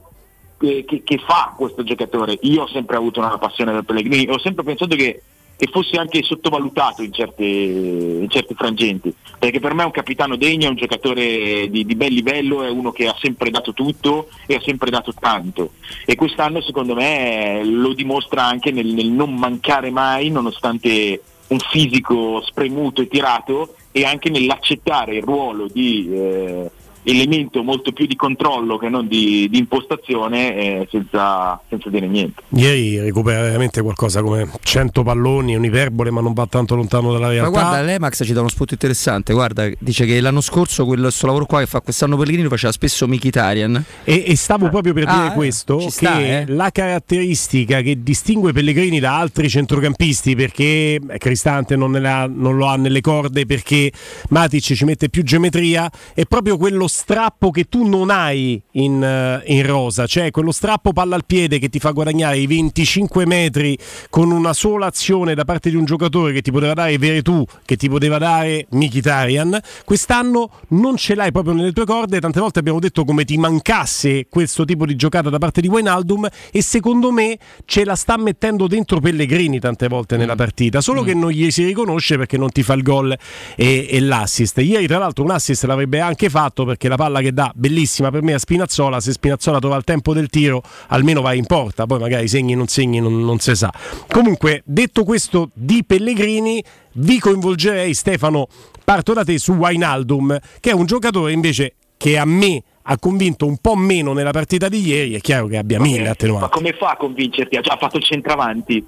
che, 0.57 0.85
che- 0.87 1.03
che 1.03 1.17
fa 1.19 1.53
questo 1.55 1.83
giocatore. 1.83 2.37
Io 2.41 2.63
ho 2.63 2.67
sempre 2.67 2.95
avuto 2.95 3.19
una 3.19 3.37
passione 3.37 3.73
per 3.73 3.83
Pellegrini, 3.83 4.31
ho 4.31 4.39
sempre 4.39 4.63
pensato 4.63 4.95
che, 4.95 5.21
che 5.63 5.71
fosse 5.71 5.95
anche 5.95 6.21
sottovalutato 6.23 7.03
in, 7.03 7.13
certe- 7.13 7.45
in 7.45 8.27
certi 8.29 8.53
frangenti, 8.53 9.13
perché 9.39 9.61
per 9.61 9.73
me 9.73 9.83
è 9.83 9.85
un 9.85 9.91
capitano 9.91 10.35
degno, 10.35 10.65
è 10.65 10.69
un 10.69 10.75
giocatore 10.75 11.69
di, 11.69 11.85
di 11.85 11.95
bel 11.95 12.11
livello, 12.11 12.63
è 12.63 12.69
uno 12.69 12.91
che 12.91 13.07
ha 13.07 13.15
sempre 13.17 13.49
dato 13.49 13.71
tutto 13.71 14.27
e 14.45 14.55
ha 14.55 14.61
sempre 14.61 14.89
dato 14.89 15.13
tanto. 15.17 15.71
E 16.05 16.15
quest'anno 16.15 16.61
secondo 16.61 16.95
me 16.95 17.61
lo 17.63 17.93
dimostra 17.93 18.43
anche 18.43 18.71
nel, 18.71 18.87
nel 18.87 19.07
non 19.07 19.33
mancare 19.35 19.89
mai, 19.89 20.29
nonostante 20.29 21.21
un 21.47 21.59
fisico 21.59 22.41
spremuto 22.41 23.01
e 23.01 23.07
tirato, 23.07 23.75
e 23.93 24.03
anche 24.03 24.29
nell'accettare 24.29 25.15
il 25.15 25.23
ruolo 25.23 25.67
di 25.71 26.09
eh, 26.11 26.71
elemento 27.03 27.63
molto 27.63 27.91
più 27.91 28.05
di 28.05 28.15
controllo 28.15 28.77
che 28.77 28.89
non 28.89 29.07
di, 29.07 29.47
di 29.49 29.57
impostazione 29.57 30.55
eh, 30.55 30.87
senza, 30.91 31.59
senza 31.69 31.89
dire 31.89 32.07
niente. 32.07 32.43
Ieri 32.49 32.99
recupera 32.99 33.41
veramente 33.41 33.81
qualcosa 33.81 34.21
come 34.21 34.49
100 34.61 35.03
palloni, 35.03 35.55
un'iperbole, 35.55 36.11
ma 36.11 36.21
non 36.21 36.33
va 36.33 36.45
tanto 36.47 36.75
lontano 36.75 37.11
dalla 37.11 37.29
realtà. 37.29 37.49
Ma 37.49 37.61
guarda, 37.61 37.81
l'Emax 37.81 38.25
ci 38.25 38.33
dà 38.33 38.39
uno 38.39 38.49
spunto 38.49 38.73
interessante. 38.73 39.33
Guarda, 39.33 39.69
dice 39.79 40.05
che 40.05 40.19
l'anno 40.19 40.41
scorso 40.41 40.85
quel 40.85 41.01
questo 41.13 41.27
lavoro 41.27 41.45
qua 41.45 41.59
che 41.59 41.67
fa 41.67 41.81
quest'anno 41.81 42.17
Pellegrini 42.17 42.43
lo 42.43 42.49
faceva 42.49 42.71
spesso 42.71 43.07
Mkhitaryan. 43.07 43.83
E, 44.03 44.23
e 44.27 44.35
stavo 44.35 44.69
proprio 44.69 44.93
per 44.93 45.05
Ah, 45.07 45.15
dire 45.15 45.27
eh, 45.27 45.35
questo, 45.35 45.77
che 45.77 45.91
sta, 45.91 46.19
eh. 46.19 46.45
la 46.47 46.71
caratteristica 46.71 47.81
che 47.81 48.01
distingue 48.01 48.51
Pellegrini 48.51 48.99
da 48.99 49.17
altri 49.17 49.49
centrocampisti, 49.49 50.35
perché 50.35 50.99
Cristante 51.17 51.75
non, 51.75 51.91
ne 51.91 52.09
ha- 52.09 52.27
non 52.27 52.55
lo 52.57 52.67
ha 52.67 52.75
nelle 52.75 53.01
corde, 53.01 53.45
perché 53.45 53.91
Matic 54.29 54.61
ci 54.73 54.85
mette 54.85 55.09
più 55.09 55.23
geometria, 55.23 55.89
è 56.13 56.25
proprio 56.25 56.57
quello 56.57 56.87
strappo 56.93 57.49
che 57.49 57.63
tu 57.65 57.87
non 57.87 58.11
hai 58.11 58.61
in, 58.73 59.03
eh, 59.03 59.41
in 59.47 59.65
rosa, 59.65 60.05
cioè 60.05 60.29
quello 60.29 60.51
strappo 60.51 60.93
palla 60.93 61.15
al 61.15 61.25
piede 61.25 61.57
che 61.57 61.67
ti 61.67 61.79
fa 61.79 61.89
guadagnare 61.89 62.37
i 62.37 62.45
25 62.45 63.25
metri 63.25 63.75
con 64.11 64.29
una 64.29 64.53
sola 64.53 64.85
azione 64.85 65.33
da 65.33 65.43
parte 65.43 65.71
di 65.71 65.75
un 65.75 65.85
giocatore 65.85 66.33
che 66.33 66.41
ti 66.43 66.51
poteva 66.51 66.73
dare 66.73 66.95
Veretù, 66.99 67.43
che 67.65 67.77
ti 67.77 67.89
poteva 67.89 68.19
dare 68.19 68.67
Mkhitaryan, 68.69 69.59
quest'anno 69.83 70.51
non 70.69 70.95
ce 70.95 71.15
l'hai 71.15 71.31
proprio 71.31 71.55
nelle 71.55 71.71
tue 71.71 71.85
corde, 71.85 72.19
tante 72.19 72.39
volte 72.39 72.59
abbiamo 72.59 72.79
detto 72.79 73.03
come 73.05 73.25
ti 73.25 73.37
mancasse 73.37 74.27
questo 74.29 74.63
tipo 74.63 74.85
di 74.85 74.95
giocata 74.95 75.31
da 75.31 75.39
parte 75.39 75.61
di 75.61 75.67
Wijnaldum 75.67 76.27
e 76.51 76.61
secondo 76.61 77.11
me 77.11 77.39
ce 77.65 77.85
la 77.85 77.95
sta 77.95 78.17
mettendo 78.17 78.67
dentro 78.67 78.99
Pellegrini 78.99 79.59
tante 79.59 79.87
volte 79.87 80.15
nella 80.15 80.35
partita, 80.35 80.79
solo 80.79 81.01
Mm. 81.01 81.05
che 81.05 81.13
non 81.15 81.31
gli 81.31 81.49
si 81.49 81.65
riconosce 81.65 82.17
perché 82.17 82.37
non 82.37 82.51
ti 82.51 82.61
fa 82.61 82.73
il 82.73 82.83
gol 82.83 83.17
e, 83.55 83.87
e 83.89 83.99
l'assist. 83.99 84.59
Ieri 84.59 84.85
tra 84.85 84.99
l'altro 84.99 85.23
un 85.23 85.31
assist 85.31 85.63
l'avrebbe 85.63 85.99
anche 85.99 86.29
fatto 86.29 86.65
perché 86.65 86.82
la 86.87 86.95
palla 86.95 87.21
che 87.21 87.31
dà 87.33 87.51
bellissima 87.55 88.11
per 88.11 88.21
me 88.21 88.33
a 88.33 88.39
Spinazzola, 88.39 88.99
se 88.99 89.11
Spinazzola 89.11 89.59
trova 89.59 89.75
il 89.77 89.83
tempo 89.83 90.13
del 90.13 90.27
tiro 90.29 90.61
almeno 90.87 91.21
va 91.21 91.33
in 91.33 91.45
porta, 91.45 91.85
poi 91.85 91.99
magari 91.99 92.27
segni 92.27 92.55
non 92.55 92.67
segni 92.67 92.99
non, 92.99 93.19
non 93.23 93.39
si 93.39 93.55
sa. 93.55 93.71
Comunque 94.07 94.61
detto 94.65 95.03
questo 95.03 95.49
di 95.53 95.83
Pellegrini 95.85 96.63
vi 96.93 97.19
coinvolgerei 97.19 97.93
Stefano, 97.93 98.47
parto 98.83 99.13
da 99.13 99.23
te 99.23 99.37
su 99.39 99.53
Wijnaldum 99.53 100.37
che 100.59 100.69
è 100.71 100.73
un 100.73 100.85
giocatore 100.85 101.31
invece 101.31 101.75
che 101.97 102.17
a 102.17 102.25
me 102.25 102.61
ha 102.83 102.97
convinto 102.99 103.45
un 103.45 103.57
po' 103.59 103.75
meno 103.75 104.11
nella 104.11 104.31
partita 104.31 104.67
di 104.67 104.85
ieri, 104.85 105.13
è 105.13 105.19
chiaro 105.21 105.47
che 105.47 105.57
abbia 105.57 105.79
mille 105.79 106.03
Ma 106.03 106.09
attenuanti. 106.09 106.49
come 106.51 106.73
fa 106.73 106.89
a 106.91 106.97
convincerti? 106.97 107.55
Ha 107.55 107.61
già 107.61 107.77
fatto 107.79 107.95
il 107.97 108.03
centravanti. 108.03 108.85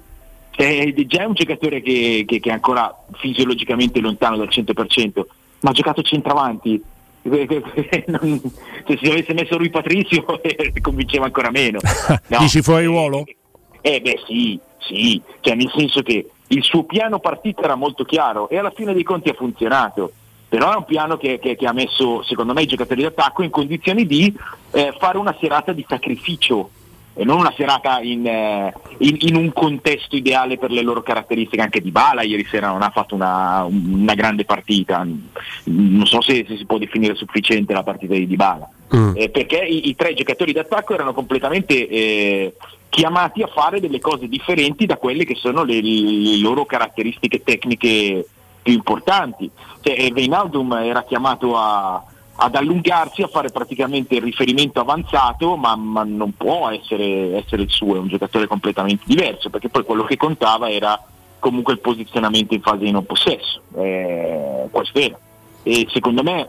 È 0.54 0.92
già 1.06 1.26
un 1.26 1.34
giocatore 1.34 1.80
che, 1.82 2.24
che- 2.26 2.40
che 2.40 2.48
è 2.50 2.52
ancora 2.52 2.94
fisiologicamente 3.18 4.00
lontano 4.00 4.36
dal 4.36 4.48
100%, 4.50 5.26
ma 5.60 5.70
ha 5.70 5.72
giocato 5.72 6.02
centravanti. 6.02 6.82
Cioè, 8.86 8.96
se 9.02 9.10
avesse 9.10 9.34
messo 9.34 9.56
lui 9.58 9.70
Patrizio 9.70 10.24
convinceva 10.80 11.24
ancora 11.26 11.50
meno. 11.50 11.78
No. 12.28 12.38
Dici 12.38 12.62
fuori 12.62 12.84
ruolo? 12.86 13.24
Eh 13.80 14.00
beh 14.00 14.20
sì, 14.26 14.58
sì, 14.78 15.20
cioè 15.40 15.54
nel 15.54 15.70
senso 15.74 16.02
che 16.02 16.28
il 16.48 16.62
suo 16.62 16.84
piano 16.84 17.18
partita 17.20 17.62
era 17.62 17.74
molto 17.76 18.04
chiaro 18.04 18.48
e 18.48 18.58
alla 18.58 18.70
fine 18.70 18.92
dei 18.92 19.02
conti 19.04 19.28
ha 19.28 19.34
funzionato. 19.34 20.12
Però 20.48 20.72
è 20.72 20.76
un 20.76 20.84
piano 20.84 21.16
che, 21.16 21.38
che- 21.40 21.56
che 21.56 21.66
ha 21.66 21.72
messo, 21.72 22.22
secondo 22.22 22.52
me, 22.52 22.62
i 22.62 22.66
giocatori 22.66 23.02
d'attacco 23.02 23.42
in 23.42 23.50
condizioni 23.50 24.06
di 24.06 24.32
eh, 24.70 24.94
fare 24.98 25.18
una 25.18 25.34
serata 25.40 25.72
di 25.72 25.84
sacrificio 25.88 26.70
non 27.24 27.38
una 27.38 27.52
serata 27.56 28.00
in, 28.00 28.26
eh, 28.26 28.72
in- 28.98 29.16
in 29.20 29.36
un 29.36 29.52
contesto 29.52 30.16
ideale 30.16 30.58
per 30.58 30.70
le 30.70 30.82
loro 30.82 31.02
caratteristiche. 31.02 31.62
Anche 31.62 31.80
Di 31.80 31.90
Bala 31.90 32.22
ieri 32.22 32.44
sera 32.44 32.68
non 32.68 32.82
ha 32.82 32.90
fatto 32.90 33.14
una, 33.14 33.64
una 33.64 34.14
grande 34.14 34.44
partita, 34.44 35.06
non 35.64 36.06
so 36.06 36.20
se, 36.20 36.44
se 36.46 36.56
si 36.56 36.66
può 36.66 36.78
definire 36.78 37.14
sufficiente 37.14 37.72
la 37.72 37.82
partita 37.82 38.14
di 38.14 38.26
Di 38.26 38.36
Bala. 38.36 38.68
Eh, 39.16 39.30
perché 39.30 39.56
i, 39.58 39.88
i 39.88 39.94
tre 39.96 40.14
giocatori 40.14 40.52
d'attacco 40.52 40.94
erano 40.94 41.12
completamente 41.12 41.88
eh, 41.88 42.54
chiamati 42.88 43.42
a 43.42 43.48
fare 43.48 43.80
delle 43.80 43.98
cose 43.98 44.28
differenti 44.28 44.86
da 44.86 44.96
quelle 44.96 45.24
che 45.24 45.34
sono 45.34 45.64
le, 45.64 45.80
le 45.82 46.38
loro 46.38 46.64
caratteristiche 46.66 47.42
tecniche 47.42 48.24
più 48.62 48.72
importanti. 48.74 49.50
Cioè, 49.80 50.10
Wijnaldum 50.12 50.72
era 50.74 51.02
chiamato 51.04 51.56
a- 51.56 52.02
ad 52.36 52.54
allungarsi, 52.54 53.22
a 53.22 53.28
fare 53.28 53.50
praticamente 53.50 54.16
il 54.16 54.22
riferimento 54.22 54.80
avanzato, 54.80 55.56
ma, 55.56 55.74
ma 55.74 56.04
non 56.04 56.34
può 56.36 56.68
essere, 56.68 57.36
essere 57.36 57.62
il 57.62 57.70
suo, 57.70 57.96
è 57.96 57.98
un 57.98 58.08
giocatore 58.08 58.46
completamente 58.46 59.04
diverso, 59.06 59.48
perché 59.50 59.68
poi 59.68 59.84
quello 59.84 60.04
che 60.04 60.16
contava 60.16 60.70
era 60.70 61.02
comunque 61.38 61.72
il 61.72 61.80
posizionamento 61.80 62.54
in 62.54 62.60
fase 62.60 62.84
di 62.84 62.90
non 62.90 63.06
possesso. 63.06 63.62
Eh, 63.76 64.68
questo 64.70 64.98
era. 64.98 65.18
E 65.62 65.86
secondo 65.90 66.22
me 66.22 66.48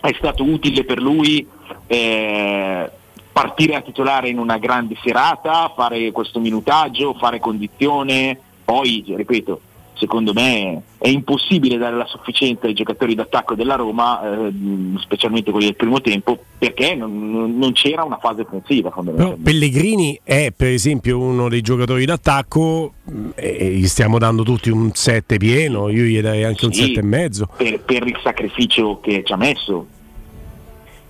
è 0.00 0.14
stato 0.18 0.44
utile 0.44 0.84
per 0.84 1.00
lui 1.00 1.46
eh, 1.86 2.90
partire 3.32 3.74
a 3.74 3.80
titolare 3.80 4.28
in 4.28 4.38
una 4.38 4.58
grande 4.58 4.96
serata, 5.02 5.72
fare 5.74 6.12
questo 6.12 6.40
minutaggio, 6.40 7.14
fare 7.14 7.40
condizione, 7.40 8.38
poi 8.64 9.04
ripeto, 9.06 9.60
secondo 9.98 10.32
me 10.32 10.82
è 10.98 11.08
impossibile 11.08 11.76
dare 11.78 11.96
la 11.96 12.06
sufficienza 12.06 12.66
ai 12.66 12.74
giocatori 12.74 13.14
d'attacco 13.14 13.54
della 13.54 13.74
Roma, 13.76 14.46
eh, 14.46 14.52
specialmente 14.98 15.50
quelli 15.50 15.66
del 15.66 15.76
primo 15.76 16.00
tempo, 16.00 16.38
perché 16.58 16.94
non, 16.94 17.56
non- 17.56 17.72
c'era 17.72 18.04
una 18.04 18.18
fase 18.18 18.42
offensiva 18.42 18.90
Però. 18.90 19.34
Pellegrini 19.42 20.18
è 20.22 20.52
per 20.56 20.68
esempio 20.68 21.18
uno 21.18 21.48
dei 21.48 21.60
giocatori 21.62 22.04
d'attacco 22.04 22.92
mh, 23.04 23.28
e 23.34 23.68
gli 23.72 23.86
stiamo 23.86 24.18
dando 24.18 24.42
tutti 24.42 24.70
un 24.70 24.90
7 24.92 25.36
pieno, 25.38 25.88
io 25.88 26.02
gli 26.04 26.20
darei 26.20 26.44
anche 26.44 26.64
un 26.66 26.72
Sì, 26.72 26.84
7 26.86 27.00
e 27.00 27.02
mezzo. 27.02 27.48
per, 27.56 27.80
per 27.80 28.06
il 28.06 28.18
sacrificio 28.22 29.00
che 29.00 29.22
ci 29.24 29.32
ha 29.32 29.36
messo 29.36 29.86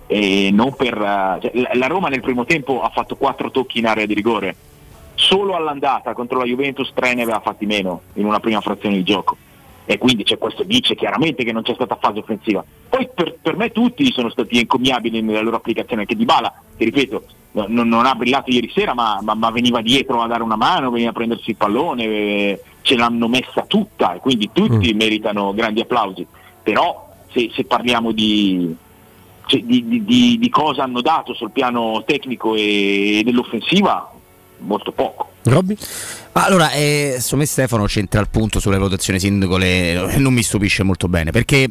e 0.09 0.51
non 0.53 0.73
per 0.73 0.93
cioè, 0.95 1.51
la- 1.55 1.71
la 1.73 1.87
Roma 1.87 2.07
nel 2.07 2.21
primo 2.21 2.45
tempo 2.45 2.81
ha 2.81 2.89
fatto 2.89 3.17
quattro 3.17 3.51
tocchi 3.51 3.79
in 3.79 3.87
area 3.87 4.05
di 4.05 4.13
rigore 4.13 4.55
solo 5.19 5.55
all'andata 5.55 6.13
contro 6.13 6.37
la 6.37 6.45
Juventus 6.45 6.91
tre 6.93 7.13
ne 7.15 7.23
aveva 7.23 7.39
fatti 7.39 7.65
meno 7.65 8.01
in 8.13 8.25
una 8.25 8.39
prima 8.39 8.61
frazione 8.61 8.95
di 8.95 9.03
gioco. 9.03 9.35
E 9.89 9.97
quindi 9.97 10.23
cioè, 10.25 10.37
questo 10.37 10.63
dice 10.63 10.95
chiaramente 10.95 11.43
che 11.43 11.51
non 11.53 11.63
c'è 11.63 11.73
stata 11.73 11.97
fase 11.99 12.19
offensiva. 12.19 12.63
Poi 12.89 13.09
per, 13.13 13.37
per 13.41 13.55
me 13.55 13.71
tutti 13.71 14.11
sono 14.11 14.29
stati 14.29 14.59
encomiabili 14.59 15.21
nella 15.21 15.41
loro 15.41 15.55
applicazione 15.55 16.01
anche 16.01 16.15
Di 16.15 16.25
Bala 16.25 16.53
che 16.75 16.83
ripeto 16.85 17.23
no- 17.53 17.65
non, 17.69 17.87
non 17.87 18.05
ha 18.05 18.13
brillato 18.13 18.51
ieri 18.51 18.69
sera 18.69 18.93
ma, 18.93 19.19
ma- 19.21 19.33
ma 19.33 19.49
veniva 19.49 19.81
dietro 19.81 20.21
a 20.21 20.27
dare 20.27 20.43
una 20.43 20.57
mano 20.57 20.91
veniva 20.91 21.09
a 21.11 21.13
prendersi 21.13 21.51
il 21.51 21.55
pallone 21.55 22.03
eh, 22.03 22.61
ce 22.81 22.95
l'hanno 22.97 23.27
messa 23.29 23.63
tutta 23.65 24.13
e 24.13 24.19
quindi 24.19 24.49
tutti 24.51 24.93
meritano 24.93 25.53
grandi 25.53 25.79
applausi. 25.79 26.27
Però 26.61 27.09
se, 27.31 27.49
se 27.53 27.63
parliamo 27.63 28.11
di, 28.11 28.75
cioè, 29.45 29.61
di, 29.61 29.87
di- 29.87 30.03
di- 30.03 30.37
di 30.37 30.49
cosa 30.49 30.83
hanno 30.83 30.99
dato 31.01 31.33
sul 31.33 31.51
piano 31.51 32.03
tecnico 32.05 32.55
e 32.55 33.21
dell'offensiva 33.23 34.11
molto 34.59 34.91
poco 34.91 35.31
Robby? 35.43 35.77
Allora, 36.33 36.71
eh, 36.71 37.15
secondo 37.19 37.45
me 37.45 37.45
Stefano 37.45 37.85
c'entra 37.85 38.19
il 38.19 38.27
punto 38.29 38.59
sulle 38.59 38.77
votazioni 38.77 39.19
singole 39.19 40.11
e 40.11 40.17
non 40.17 40.33
mi 40.33 40.43
stupisce 40.43 40.83
molto 40.83 41.07
bene 41.07 41.31
perché 41.31 41.69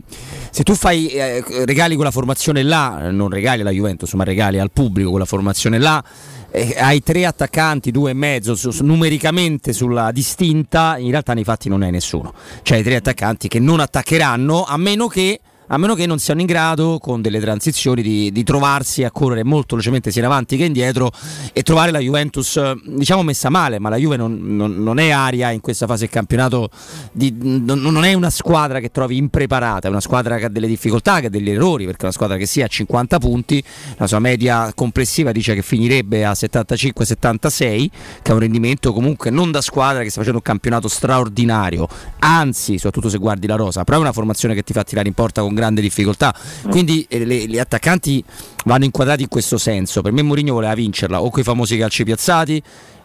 se 0.51 0.63
tu 0.65 0.75
fai 0.75 1.09
eh, 1.09 1.45
regali 1.65 1.95
quella 1.95 2.11
formazione 2.11 2.63
là, 2.63 3.11
non 3.11 3.29
regali 3.29 3.61
alla 3.61 3.71
Juventus, 3.71 4.13
ma 4.15 4.25
regali 4.25 4.59
al 4.59 4.71
pubblico 4.73 5.11
quella 5.11 5.25
formazione 5.25 5.79
là, 5.79 6.03
eh, 6.51 6.75
hai 6.79 7.03
tre 7.03 7.27
attaccanti, 7.27 7.91
due 7.91 8.11
e 8.11 8.15
mezzo, 8.15 8.55
su- 8.57 8.71
su- 8.71 8.85
numericamente 8.85 9.73
sulla 9.73 10.11
distinta, 10.11 10.97
in 10.99 11.11
realtà 11.11 11.35
nei 11.35 11.45
fatti 11.45 11.69
non 11.69 11.83
hai 11.83 11.91
nessuno. 11.91 12.33
Cioè 12.63 12.79
hai 12.79 12.83
tre 12.83 12.97
attaccanti 12.97 13.47
che 13.47 13.61
non 13.61 13.79
attaccheranno 13.79 14.65
a 14.65 14.77
meno 14.79 15.07
che 15.07 15.39
a 15.69 15.79
meno 15.79 15.95
che 15.95 16.07
non 16.07 16.19
siano 16.19 16.41
in 16.41 16.47
grado 16.47 16.99
con 16.99 17.21
delle 17.23 17.41
transizioni 17.41 18.03
di, 18.03 18.31
di 18.33 18.45
trovarsi 18.45 19.05
a 19.05 19.11
correre 19.11 19.45
molto 19.45 19.75
velocemente 19.75 20.11
sia 20.11 20.21
in 20.23 20.27
avanti 20.27 20.57
che 20.57 20.65
indietro 20.65 21.11
e 21.53 21.63
trovare 21.63 21.91
la 21.91 21.99
Juventus 21.99 22.57
eh, 22.57 22.75
diciamo 22.85 23.23
messa 23.23 23.49
male 23.49 23.79
ma 23.79 23.89
la 23.89 23.97
Juve 23.97 24.17
non, 24.17 24.39
non- 24.57 24.83
non 24.83 24.99
è 24.99 25.11
aria 25.11 25.51
in 25.51 25.61
questa 25.61 25.87
fase 25.87 26.01
del 26.01 26.11
campionato 26.11 26.71
di- 27.13 27.35
non, 27.39 27.81
non 27.81 28.05
è 28.05 28.13
una 28.13 28.31
squadra 28.31 28.81
che 28.81 28.91
trovi 28.91 29.17
impreparata 29.17 29.89
è 29.89 29.91
una 29.91 30.01
squadra 30.01 30.37
che 30.37 30.47
ha 30.47 30.49
delle 30.49 30.67
difficoltà 30.69 31.21
che 31.21 31.27
ha 31.27 31.31
degli 31.31 31.51
errori 31.51 31.85
perché 31.85 32.01
è 32.01 32.05
una 32.05 32.13
squadra 32.13 32.37
che 32.37 32.47
sia 32.47 32.67
a 32.67 32.69
50 32.69 33.19
punti 33.19 33.63
la 33.97 34.07
sua 34.07 34.19
media 34.19 34.73
complessiva 34.75 35.33
dice 35.33 35.55
che 35.55 35.63
finirebbe 35.63 36.25
a 36.25 36.33
75-76 36.33 37.89
che 38.23 38.31
è 38.31 38.33
un 38.33 38.39
rendimento 38.39 38.93
comunque 38.93 39.31
non 39.31 39.51
da 39.51 39.61
squadra 39.61 40.03
che 40.03 40.11
sta 40.11 40.19
facendo 40.19 40.39
un 40.39 40.45
campionato 40.45 40.89
straordinario. 40.89 41.89
Anzi 42.21 42.77
soprattutto 42.77 43.09
se 43.09 43.19
guardi 43.19 43.47
la 43.47 43.57
rosa 43.57 43.85
però 43.85 43.99
è 43.99 44.01
una 44.01 44.13
formazione 44.13 44.55
che 44.55 44.63
ti 44.63 44.73
fa 44.73 44.83
tirare 44.85 45.09
in 45.09 45.15
porta 45.15 45.41
con 45.43 45.55
grande 45.57 45.81
difficoltà. 45.81 46.33
Quindi 46.71 47.05
eh, 47.09 47.27
gli 47.27 47.59
attaccanti 47.59 48.23
vanno 48.65 48.85
inquadrati 48.85 49.23
in 49.23 49.29
questo 49.29 49.59
senso. 49.59 50.03
Per 50.03 50.13
me 50.13 50.23
Mourinho 50.23 50.53
voleva 50.53 50.75
vincerla 50.75 51.21
o 51.21 51.31
con 51.31 51.41
i 51.41 51.45
famosi 51.45 51.77
calci 51.77 52.05
piazzati 52.05 52.63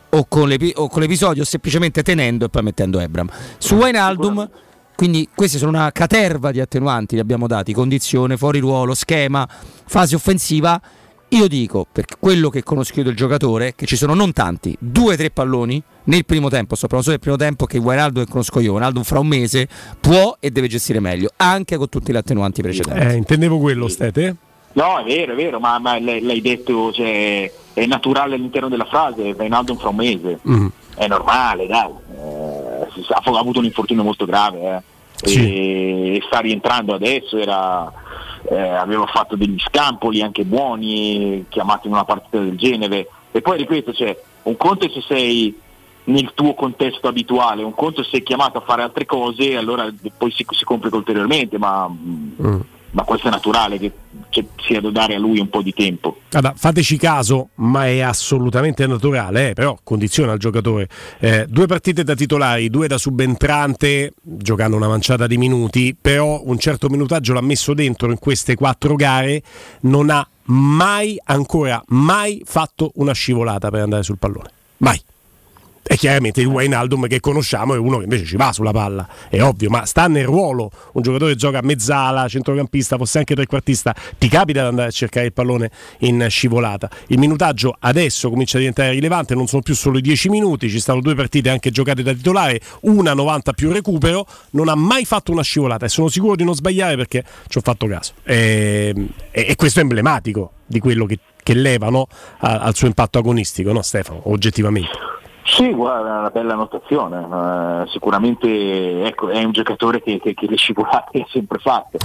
o 0.10 0.26
con, 0.28 0.48
l'epi- 0.48 0.74
o 0.76 0.88
con 0.88 1.02
l'episodio 1.02 1.42
o 1.42 1.46
semplicemente 1.46 2.04
tenendo 2.04 2.46
e 2.46 2.50
poi 2.50 2.62
mettendo 2.62 3.00
Ebram. 3.00 3.30
Su 3.58 3.76
Wijnaldum 3.76 4.50
quindi 5.02 5.28
queste 5.34 5.58
sono 5.58 5.72
una 5.72 5.92
caterva 5.92 6.52
di 6.52 6.60
attenuanti 6.60 7.16
li 7.16 7.22
abbiamo 7.22 7.48
dati. 7.48 7.74
Condizione, 7.74 8.38
fuori 8.38 8.60
ruolo, 8.60 8.94
schema, 8.94 9.48
fase 9.88 10.14
offensiva 10.14 10.80
io 11.34 11.48
dico, 11.48 11.86
per 11.92 12.06
quello 12.20 12.50
che 12.50 12.62
conosco 12.64 13.00
io 13.00 13.04
del 13.04 13.16
giocatore, 13.16 13.74
che 13.76 13.86
ci 13.86 13.96
sono 13.96 14.14
non 14.14 14.34
tanti, 14.34 14.76
due 14.80 15.14
o 15.14 15.18
tre 15.18 15.30
palloni 15.30 15.82
nel 16.06 16.26
primo 16.26 16.50
tempo, 16.50 16.76
sto 16.76 16.88
parlando 16.88 17.12
solo 17.12 17.18
del 17.18 17.20
primo 17.20 17.38
tempo 17.38 17.66
che 17.66 17.78
Wijnaldum 17.78 18.26
che 18.26 18.30
conosco 18.30 18.60
io, 18.60 18.74
Wijnaldum 18.74 19.04
fra 19.04 19.20
un 19.20 19.28
mese 19.28 19.68
può 20.00 20.36
e 20.40 20.52
deve 20.52 20.68
gestire 20.68 21.00
meglio, 21.00 21.30
anche 21.38 21.78
con 21.78 21.88
tutti 21.90 22.12
gli 22.12 22.18
attenuanti 22.18 22.62
precedenti. 22.62 23.06
Eh, 23.06 23.16
intendevo 23.16 23.60
quello, 23.60 23.88
Stete. 23.88 24.36
no 24.74 25.00
è 25.00 25.04
vero 25.04 25.34
è 25.34 25.36
vero 25.36 25.60
ma, 25.60 25.80
ma 25.80 26.00
l'hai 26.00 26.42
detto 26.42 26.92
cioè, 26.94 27.52
è 27.74 27.86
naturale 27.86 28.36
all'interno 28.36 28.70
della 28.70 28.86
frase 28.86 29.34
Reinaldo 29.38 29.76
fra 29.76 29.90
un 29.90 29.96
mese 29.98 30.40
Mm. 30.48 30.68
è 30.96 31.08
normale 31.08 31.68
dai 31.68 31.90
Eh, 32.16 33.04
ha 33.14 33.40
avuto 33.40 33.60
un 33.60 33.66
infortunio 33.66 34.04
molto 34.04 34.26
grave 34.26 34.84
eh. 35.24 35.32
e 36.16 36.22
sta 36.26 36.40
rientrando 36.40 36.94
adesso 36.94 37.38
era, 37.38 37.92
eh, 38.52 38.70
aveva 38.70 39.06
fatto 39.06 39.38
degli 39.38 39.58
scampoli 39.60 40.22
anche 40.22 40.44
buoni 40.44 41.46
chiamati 41.48 41.88
in 41.88 41.94
una 41.94 42.04
partita 42.04 42.38
del 42.38 42.58
genere 42.58 43.08
e 43.32 43.42
poi 43.42 43.58
ripeto 43.58 43.94
cioè, 43.94 44.20
un 44.44 44.58
conto 44.58 44.86
è 44.86 44.90
se 44.90 45.02
sei 45.02 45.58
nel 46.04 46.32
tuo 46.34 46.54
contesto 46.54 47.08
abituale 47.08 47.64
un 47.64 47.74
conto 47.74 48.02
è 48.02 48.04
se 48.04 48.10
sei 48.12 48.24
chiamato 48.24 48.58
a 48.58 48.62
fare 48.62 48.82
altre 48.82 49.06
cose 49.06 49.56
allora 49.56 49.90
poi 50.18 50.32
si, 50.32 50.46
si 50.50 50.66
complica 50.66 50.98
ulteriormente 50.98 51.58
ma 51.58 51.88
mm, 51.88 52.60
ma 52.92 53.04
questo 53.04 53.28
è 53.28 53.32
naturale 53.32 53.78
che, 53.80 53.92
che 54.30 54.48
sia 54.58 54.82
da 54.82 54.90
dare 54.90 55.16
a 55.16 55.20
lui 55.20 55.40
un 55.40 55.50
po' 55.50 55.62
di 55.62 55.74
tempo. 55.74 56.18
Guarda, 56.30 56.54
fateci 56.56 56.98
caso, 56.98 57.50
ma 57.56 57.88
è 57.88 58.00
assolutamente 58.00 58.86
naturale, 58.88 59.50
eh, 59.50 59.54
però 59.54 59.78
condiziona 59.84 60.34
il 60.34 60.40
giocatore. 60.40 60.88
Eh, 61.20 61.46
due 61.48 61.68
partite 61.68 62.04
da 62.04 62.16
titolari, 62.16 62.70
due 62.70 62.88
da 62.88 62.98
subentrante, 62.98 64.14
giocando 64.22 64.76
una 64.76 64.88
manciata 64.88 65.28
di 65.28 65.38
minuti, 65.38 65.96
però 66.00 66.42
un 66.44 66.58
certo 66.58 66.90
minutaggio 66.90 67.34
l'ha 67.34 67.42
messo 67.42 67.74
dentro 67.74 68.12
in 68.12 68.20
queste 68.20 68.56
quattro 68.56 68.96
gare, 68.96 69.42
non 69.82 70.10
ha 70.10 70.28
mai, 70.46 71.20
ancora 71.26 71.82
mai 71.88 72.42
fatto 72.46 72.92
una 72.96 73.14
scivolata 73.14 73.70
per 73.70 73.82
andare 73.82 74.04
sul 74.04 74.18
pallone. 74.18 74.50
Mai. 74.78 75.02
E 75.84 75.98
chiaramente 75.98 76.42
il 76.42 76.48
Wijnaldum 76.48 77.08
che 77.08 77.20
conosciamo 77.20 77.74
è 77.74 77.78
uno 77.78 77.98
che 77.98 78.04
invece 78.04 78.24
ci 78.24 78.38
va 78.38 78.54
sulla 78.54 78.72
palla, 78.72 79.08
è 79.30 79.42
ovvio, 79.42 79.70
ma 79.70 79.86
sta 79.86 80.08
nel 80.08 80.26
ruolo. 80.26 80.72
Un 80.94 81.02
giocatore 81.02 81.32
che 81.32 81.38
gioca 81.38 81.58
a 81.58 81.62
mezzala, 81.64 82.28
centrocampista, 82.28 82.98
fosse 82.98 83.18
anche 83.18 83.36
trequartista, 83.36 83.96
ti 84.18 84.28
capita 84.28 84.62
di 84.62 84.68
andare 84.68 84.90
a 84.90 84.92
cercare 84.92 85.26
il 85.26 85.34
pallone 85.34 85.72
in 86.00 86.26
scivolata. 86.30 86.90
Il 87.08 87.18
minutaggio 87.18 87.76
adesso 87.80 88.30
comincia 88.30 88.58
a 88.58 88.60
diventare 88.60 88.92
rilevante, 88.92 89.34
non 89.36 89.48
sono 89.48 89.62
più 89.62 89.76
solo 89.76 89.98
i 89.98 90.02
10 90.02 90.30
minuti, 90.30 90.70
ci 90.70 90.80
stanno 90.80 91.02
due 91.02 91.16
partite 91.16 91.50
anche 91.50 91.72
giocate 91.72 92.04
da 92.04 92.14
titolare, 92.14 92.62
una 92.82 93.14
90 93.14 93.54
più 93.54 93.72
recupero, 93.72 94.26
non 94.52 94.70
ha 94.70 94.76
mai 94.76 95.04
fatto 95.06 95.32
una 95.32 95.44
scivolata 95.44 95.86
e 95.86 95.90
sono 95.90 96.10
sicuro 96.10 96.36
di 96.36 96.44
non 96.44 96.54
sbagliare 96.54 96.96
perché 96.96 97.24
ci 97.48 97.58
ho 97.58 97.62
fatto 97.62 97.88
caso. 97.88 98.14
E, 98.24 98.94
e, 99.32 99.46
e 99.50 99.56
questo 99.56 99.80
è 99.80 99.82
emblematico 99.82 100.52
di 100.66 100.80
quello 100.80 101.06
che, 101.06 101.20
che 101.42 101.54
levano 101.54 102.08
a, 102.40 102.60
al 102.60 102.76
suo 102.76 102.88
impatto 102.88 103.18
agonistico, 103.18 103.72
no 103.74 103.82
Stefano, 103.82 104.22
oggettivamente. 104.30 105.20
Sì, 105.44 105.74
guarda, 105.74 106.16
è 106.16 106.20
una 106.20 106.30
bella 106.30 106.56
notazione. 106.56 107.18
Uh, 107.18 107.88
sicuramente 107.90 109.04
ecco, 109.06 109.30
è 109.30 109.44
un 109.44 109.52
giocatore 109.52 110.02
che, 110.02 110.20
che, 110.20 110.34
che 110.34 110.48
le 110.48 110.56
scivolate 110.56 111.22
ha 111.22 111.28
sempre 111.30 111.58
fatte. 111.60 111.98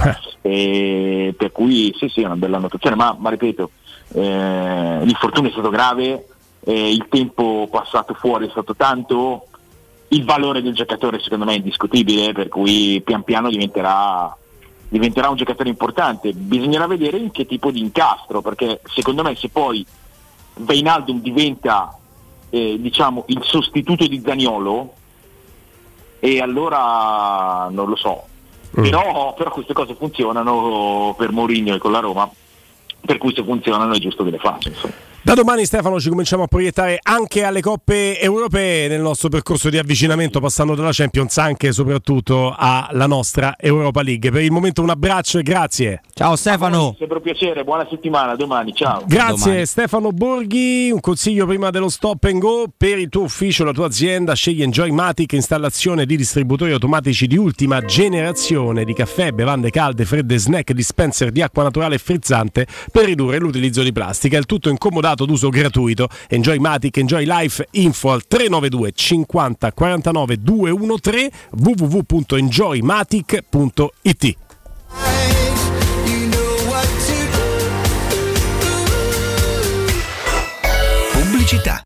Eh. 0.42 1.34
per 1.36 1.52
cui 1.52 1.94
sì, 1.98 2.08
sì, 2.08 2.22
è 2.22 2.26
una 2.26 2.36
bella 2.36 2.58
notazione, 2.58 2.96
ma, 2.96 3.14
ma 3.18 3.30
ripeto, 3.30 3.70
eh, 4.14 5.00
l'infortunio 5.02 5.50
è 5.50 5.52
stato 5.52 5.70
grave, 5.70 6.26
eh, 6.64 6.92
il 6.92 7.06
tempo 7.08 7.68
passato 7.70 8.14
fuori 8.14 8.46
è 8.46 8.50
stato 8.50 8.74
tanto, 8.74 9.46
il 10.08 10.24
valore 10.24 10.62
del 10.62 10.74
giocatore 10.74 11.18
secondo 11.20 11.44
me 11.44 11.54
è 11.54 11.56
indiscutibile, 11.56 12.32
per 12.32 12.48
cui 12.48 13.00
pian 13.04 13.22
piano 13.22 13.50
diventerà, 13.50 14.34
diventerà 14.88 15.28
un 15.28 15.36
giocatore 15.36 15.68
importante. 15.68 16.32
Bisognerà 16.32 16.86
vedere 16.86 17.18
in 17.18 17.30
che 17.30 17.44
tipo 17.44 17.70
di 17.70 17.80
incastro, 17.80 18.40
perché 18.40 18.80
secondo 18.84 19.22
me 19.22 19.34
se 19.34 19.48
poi 19.48 19.84
Veinaldum 20.58 21.20
diventa 21.20 21.96
eh, 22.56 22.80
diciamo, 22.80 23.24
il 23.28 23.42
sostituto 23.42 24.06
di 24.06 24.22
Zaniolo 24.24 24.94
e 26.18 26.40
allora 26.40 27.68
non 27.70 27.88
lo 27.88 27.96
so. 27.96 28.24
Mm. 28.78 28.82
Però, 28.82 29.34
però, 29.34 29.50
queste 29.50 29.72
cose 29.72 29.94
funzionano 29.94 31.14
per 31.16 31.32
Mourinho 31.32 31.74
e 31.74 31.78
con 31.78 31.92
la 31.92 32.00
Roma, 32.00 32.28
per 33.00 33.18
cui 33.18 33.34
se 33.34 33.44
funzionano 33.44 33.94
è 33.94 33.98
giusto 33.98 34.24
che 34.24 34.30
le 34.30 34.38
faccia. 34.38 34.68
Insomma. 34.68 34.94
Da 35.26 35.34
domani 35.34 35.64
Stefano 35.64 35.98
ci 35.98 36.08
cominciamo 36.08 36.44
a 36.44 36.46
proiettare 36.46 37.00
anche 37.02 37.42
alle 37.42 37.60
coppe 37.60 38.20
europee 38.20 38.86
nel 38.86 39.00
nostro 39.00 39.28
percorso 39.28 39.68
di 39.70 39.76
avvicinamento 39.76 40.38
passando 40.38 40.76
dalla 40.76 40.92
Champions 40.92 41.36
anche 41.38 41.66
e 41.66 41.72
soprattutto 41.72 42.54
alla 42.56 43.08
nostra 43.08 43.56
Europa 43.58 44.02
League. 44.02 44.30
Per 44.30 44.40
il 44.40 44.52
momento 44.52 44.82
un 44.82 44.90
abbraccio 44.90 45.40
e 45.40 45.42
grazie. 45.42 46.00
Ciao 46.14 46.36
Stefano. 46.36 46.94
Sempre 46.96 47.16
un 47.16 47.22
piacere, 47.24 47.64
buona 47.64 47.84
settimana, 47.90 48.36
domani, 48.36 48.72
ciao. 48.72 49.02
Grazie 49.04 49.44
domani. 49.46 49.66
Stefano 49.66 50.12
Borghi, 50.12 50.92
un 50.92 51.00
consiglio 51.00 51.44
prima 51.44 51.70
dello 51.70 51.88
stop 51.88 52.22
and 52.22 52.38
go 52.38 52.66
per 52.76 52.96
il 52.96 53.08
tuo 53.08 53.22
ufficio, 53.22 53.64
la 53.64 53.72
tua 53.72 53.86
azienda, 53.86 54.32
scegli 54.32 54.62
Enjoymatic, 54.62 55.32
installazione 55.32 56.06
di 56.06 56.16
distributori 56.16 56.70
automatici 56.70 57.26
di 57.26 57.36
ultima 57.36 57.80
generazione 57.84 58.84
di 58.84 58.94
caffè, 58.94 59.32
bevande 59.32 59.70
calde, 59.70 60.04
fredde, 60.04 60.38
snack, 60.38 60.72
dispenser 60.72 61.32
di 61.32 61.42
acqua 61.42 61.64
naturale 61.64 61.96
e 61.96 61.98
frizzante 61.98 62.64
per 62.92 63.06
ridurre 63.06 63.38
l'utilizzo 63.38 63.82
di 63.82 63.90
plastica. 63.90 64.38
Il 64.38 64.46
tutto 64.46 64.68
incomodato 64.68 65.14
d'uso 65.24 65.48
gratuito. 65.48 66.08
Enjoy 66.28 66.58
Matic, 66.58 66.98
Enjoy 66.98 67.24
Life, 67.24 67.66
info 67.72 68.12
al 68.12 68.26
392 68.26 68.92
50 68.94 69.72
49 69.72 70.42
213 70.42 71.30
www.enjoymatic.it. 71.50 74.36
Pubblicità. 81.12 81.85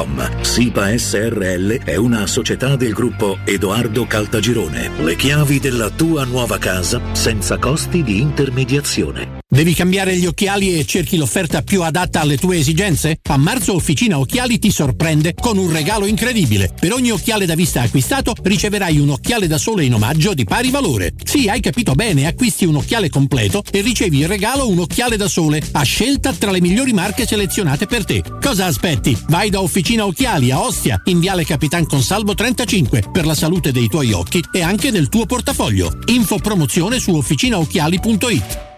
www.kcalt.com. 0.00 0.42
SIPA 0.42 0.96
SRL 0.96 1.84
è 1.84 1.96
una 1.96 2.26
società 2.26 2.76
del 2.76 2.92
gruppo 2.92 3.38
Edoardo 3.44 4.06
Caltagirone. 4.06 4.90
Le 5.02 5.16
chiavi 5.16 5.60
della 5.60 5.90
tua 5.90 6.24
nuova 6.24 6.58
casa 6.58 7.00
senza 7.12 7.58
costi 7.58 8.02
di 8.02 8.20
intermediazione. 8.20 9.38
Devi 9.52 9.74
cambiare 9.74 10.16
gli 10.16 10.26
occhiali 10.26 10.78
e 10.78 10.84
cerchi 10.84 11.16
l'offerta 11.16 11.62
più 11.62 11.82
adatta 11.82 12.20
alle 12.20 12.36
tue 12.36 12.58
esigenze? 12.58 13.18
A 13.30 13.36
marzo 13.36 13.74
Officina 13.74 14.16
Occhiali 14.16 14.60
ti 14.60 14.70
sorprende 14.70 15.34
con 15.34 15.58
un 15.58 15.72
regalo 15.72 16.06
incredibile. 16.06 16.72
Per 16.78 16.92
ogni 16.92 17.10
occhiale 17.10 17.46
da 17.46 17.56
vista 17.56 17.82
acquistato 17.82 18.32
riceverai 18.42 19.00
un 19.00 19.10
occhiale 19.10 19.48
da 19.48 19.58
sole 19.58 19.84
in 19.84 19.94
omaggio 19.94 20.34
di 20.34 20.44
pari 20.44 20.70
valore. 20.70 21.14
Sì, 21.24 21.48
hai 21.48 21.58
capito 21.58 21.94
bene, 21.94 22.28
acquisti 22.28 22.64
un 22.64 22.76
occhiale 22.76 23.08
completo 23.08 23.64
e 23.72 23.80
ricevi 23.80 24.20
in 24.20 24.28
regalo 24.28 24.68
un 24.68 24.78
occhiale 24.78 25.16
da 25.16 25.26
sole 25.26 25.60
a 25.72 25.82
scelta 25.82 26.32
tra 26.32 26.52
le 26.52 26.60
migliori 26.60 26.92
marche 26.92 27.26
selezionate 27.26 27.86
per 27.86 28.04
te. 28.04 28.22
Cosa 28.40 28.66
aspetti? 28.66 29.18
Vai 29.26 29.50
da 29.50 29.60
Officina 29.60 29.89
Occhiali 29.98 30.52
a 30.52 30.60
Ostia, 30.62 31.00
in 31.06 31.18
Viale 31.18 31.44
Capitan 31.44 31.86
Consalvo 31.86 32.34
35 32.34 33.08
per 33.10 33.26
la 33.26 33.34
salute 33.34 33.72
dei 33.72 33.88
tuoi 33.88 34.12
occhi 34.12 34.40
e 34.52 34.62
anche 34.62 34.92
del 34.92 35.08
tuo 35.08 35.26
portafoglio. 35.26 35.98
Info 36.06 36.36
promozione 36.36 37.00
su 37.00 37.12
officinaocchiali.it. 37.12 38.68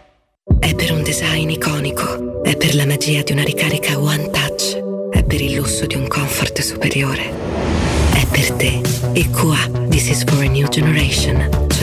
È 0.59 0.74
per 0.74 0.93
un 0.93 1.02
design 1.02 1.51
iconico, 1.51 2.43
è 2.43 2.56
per 2.56 2.74
la 2.74 2.86
magia 2.86 3.22
di 3.22 3.32
una 3.32 3.43
ricarica 3.44 3.98
One 3.98 4.30
Touch, 4.30 4.78
è 5.10 5.22
per 5.24 5.40
il 5.40 5.55
lusso 5.56 5.84
di 5.86 5.97
un 5.97 6.06
comfort 6.09 6.60
superiore. 6.60 7.30
È 8.12 8.24
per 8.26 8.52
te. 8.52 8.80
EQA, 9.12 9.89
This 9.89 10.09
is 10.09 10.24
for 10.24 10.43
a 10.43 10.48
new 10.48 10.68
generation. 10.68 11.71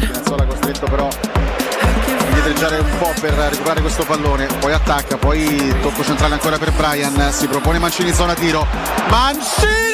Spinazzola 0.00 0.44
costretto 0.44 0.86
però 0.86 1.08
a 1.08 2.26
indietreggiare 2.26 2.78
un 2.78 2.98
po' 2.98 3.12
per 3.20 3.32
recuperare 3.32 3.80
questo 3.80 4.04
pallone, 4.04 4.46
poi 4.60 4.72
attacca, 4.72 5.16
poi 5.16 5.74
tocco 5.80 6.02
centrale 6.02 6.34
ancora 6.34 6.58
per 6.58 6.72
Brian, 6.72 7.32
si 7.32 7.46
propone 7.46 7.78
Mancini 7.78 8.10
in 8.10 8.14
zona 8.14 8.34
tiro. 8.34 8.66
Mancini! 9.08 9.88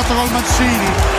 Ha 0.00 0.02
fatto 0.02 0.14
gol 0.14 0.30
Mancini. 0.30 1.18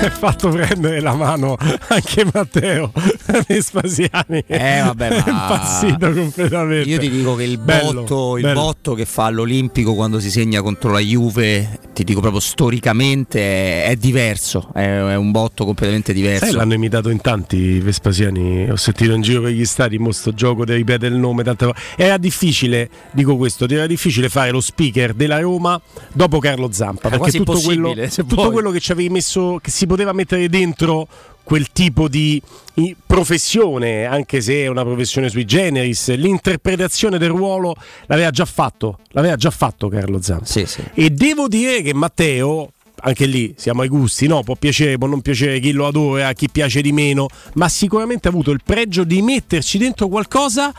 è 0.00 0.10
fatto 0.10 0.48
prendere 0.50 1.00
la 1.00 1.14
mano 1.14 1.56
anche 1.88 2.26
Matteo 2.30 2.90
Vespasiani 3.48 4.44
Eh, 4.46 4.80
vabbè, 4.84 5.06
è 5.08 5.22
ma- 5.24 5.30
impazzito 5.30 6.12
completamente 6.12 6.88
Io 6.88 6.98
ti 6.98 7.08
dico 7.10 7.34
che 7.34 7.44
il 7.44 7.58
Bello, 7.58 8.02
botto, 8.02 8.36
il 8.36 8.42
bello. 8.42 8.60
botto 8.60 8.94
che 8.94 9.04
fa 9.04 9.24
all'Olimpico 9.26 9.94
quando 9.94 10.20
si 10.20 10.30
segna 10.30 10.60
contro 10.62 10.90
la 10.90 10.98
Juve, 10.98 11.78
ti 11.92 12.04
dico 12.04 12.20
proprio 12.20 12.40
storicamente, 12.40 13.84
è, 13.84 13.88
è 13.90 13.96
diverso. 13.96 14.70
È, 14.74 14.80
è 14.80 15.16
un 15.16 15.30
botto 15.30 15.64
completamente 15.64 16.12
diverso. 16.12 16.44
Sai, 16.46 16.54
l'hanno 16.54 16.74
imitato 16.74 17.08
in 17.08 17.20
tanti 17.20 17.78
Vespasiani. 17.78 18.68
Ho 18.70 18.76
sentito 18.76 19.12
in 19.14 19.22
giro 19.22 19.42
per 19.42 19.52
gli 19.52 19.64
stati 19.64 19.98
mo 19.98 20.12
sto 20.12 20.32
gioco 20.34 20.64
di 20.64 20.74
ripetere 20.74 21.14
il 21.14 21.20
nome 21.20 21.42
tante. 21.42 21.72
Era 21.96 22.18
difficile, 22.18 22.88
dico 23.12 23.36
questo, 23.36 23.66
era 23.68 23.86
difficile 23.86 24.28
fare 24.28 24.50
lo 24.50 24.60
speaker 24.60 25.14
della 25.14 25.40
Roma 25.40 25.80
dopo 26.12 26.38
Carlo 26.38 26.70
Zampa. 26.72 27.08
Era 27.08 27.18
perché 27.18 27.38
tutto 27.38 27.60
quello, 27.60 27.94
tutto 28.14 28.50
quello 28.50 28.70
che 28.70 28.80
ci 28.80 28.92
avevi 28.92 29.08
messo, 29.08 29.58
che 29.62 29.70
si 29.70 29.86
poteva 29.86 30.12
mettere 30.12 30.48
dentro 30.48 31.06
quel 31.44 31.70
tipo 31.70 32.08
di 32.08 32.42
professione, 33.06 34.04
anche 34.04 34.40
se 34.40 34.62
è 34.62 34.66
una 34.66 34.82
professione 34.82 35.28
sui 35.28 35.44
generis, 35.44 36.12
l'interpretazione 36.14 37.18
del 37.18 37.28
ruolo 37.28 37.76
l'aveva 38.06 38.30
già 38.30 38.44
fatto, 38.44 38.98
l'aveva 39.10 39.36
già 39.36 39.50
fatto 39.50 39.88
Carlo 39.88 40.20
Zampa. 40.20 40.46
E 40.94 41.10
devo 41.10 41.46
dire 41.46 41.82
che 41.82 41.94
Matteo 41.94 42.72
anche 43.06 43.26
lì 43.26 43.54
siamo 43.56 43.82
ai 43.82 43.88
gusti, 43.88 44.26
no? 44.26 44.42
Può 44.42 44.54
piacere, 44.54 44.96
può 44.96 45.06
non 45.06 45.20
piacere 45.20 45.60
chi 45.60 45.72
lo 45.72 45.86
adora, 45.86 46.28
a 46.28 46.32
chi 46.32 46.48
piace 46.48 46.80
di 46.80 46.90
meno, 46.90 47.28
ma 47.54 47.68
sicuramente 47.68 48.28
ha 48.28 48.30
avuto 48.30 48.50
il 48.50 48.60
pregio 48.64 49.04
di 49.04 49.20
metterci 49.20 49.78
dentro 49.78 50.08
qualcosa 50.08 50.72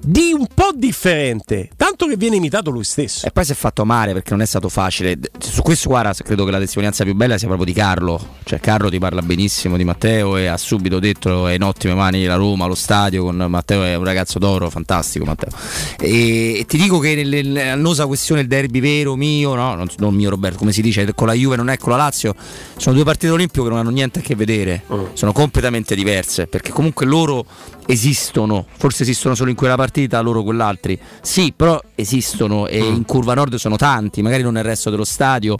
di 0.00 0.32
un 0.32 0.46
po' 0.52 0.70
differente, 0.74 1.70
tanto 1.76 2.06
che 2.06 2.16
viene 2.16 2.36
imitato 2.36 2.70
lui 2.70 2.84
stesso. 2.84 3.26
E 3.26 3.30
poi 3.30 3.44
si 3.44 3.52
è 3.52 3.54
fatto 3.54 3.84
male 3.84 4.12
perché 4.12 4.30
non 4.30 4.42
è 4.42 4.46
stato 4.46 4.68
facile. 4.68 5.18
Su 5.38 5.62
questo, 5.62 5.88
guarda, 5.88 6.12
credo 6.12 6.44
che 6.44 6.50
la 6.50 6.58
testimonianza 6.58 7.04
più 7.04 7.14
bella 7.14 7.38
sia 7.38 7.46
proprio 7.46 7.66
di 7.66 7.78
Carlo. 7.78 8.20
Cioè, 8.44 8.60
Carlo 8.60 8.90
ti 8.90 8.98
parla 8.98 9.22
benissimo 9.22 9.76
di 9.76 9.84
Matteo 9.84 10.36
e 10.36 10.46
ha 10.46 10.56
subito 10.56 10.98
detto 10.98 11.46
è 11.46 11.54
in 11.54 11.62
ottime 11.62 11.94
mani 11.94 12.24
la 12.24 12.34
Roma, 12.34 12.66
lo 12.66 12.74
stadio 12.74 13.24
con 13.24 13.36
Matteo 13.36 13.84
è 13.84 13.94
un 13.94 14.04
ragazzo 14.04 14.38
d'oro, 14.38 14.68
fantastico 14.70 15.24
Matteo. 15.24 15.50
E, 15.98 16.58
e 16.58 16.64
ti 16.66 16.76
dico 16.76 16.98
che 16.98 17.22
l'annosa 17.44 18.06
questione 18.06 18.40
del 18.46 18.50
derby 18.50 18.80
vero, 18.80 19.14
mio, 19.14 19.54
no, 19.54 19.74
non, 19.74 19.88
non, 19.98 20.14
mio 20.14 20.30
Roberto, 20.30 20.58
come 20.58 20.72
si 20.72 20.82
dice, 20.82 21.12
con 21.14 21.26
la 21.26 21.34
Juve 21.34 21.56
non 21.56 21.70
è 21.70 21.76
con 21.76 21.92
la 21.92 21.98
Lazio, 21.98 22.34
sono 22.76 22.94
due 22.94 23.04
partite 23.04 23.32
olimpiche 23.32 23.62
che 23.62 23.68
non 23.68 23.78
hanno 23.78 23.90
niente 23.90 24.18
a 24.18 24.22
che 24.22 24.34
vedere, 24.34 24.82
mm. 24.92 25.04
sono 25.12 25.32
completamente 25.32 25.94
diverse, 25.94 26.46
perché 26.46 26.70
comunque 26.72 27.06
loro 27.06 27.44
esistono, 27.86 28.66
forse 28.76 29.02
esistono 29.02 29.34
solo 29.34 29.50
in 29.50 29.56
quella 29.56 29.74
partita, 29.74 29.81
loro 30.20 30.42
quell'altri. 30.42 30.98
Sì, 31.20 31.52
però 31.54 31.80
esistono 31.94 32.66
e 32.66 32.80
mm. 32.80 32.94
in 32.94 33.04
curva 33.04 33.34
nord 33.34 33.54
sono 33.56 33.76
tanti, 33.76 34.22
magari 34.22 34.42
non 34.42 34.54
nel 34.54 34.64
resto 34.64 34.90
dello 34.90 35.04
stadio 35.04 35.58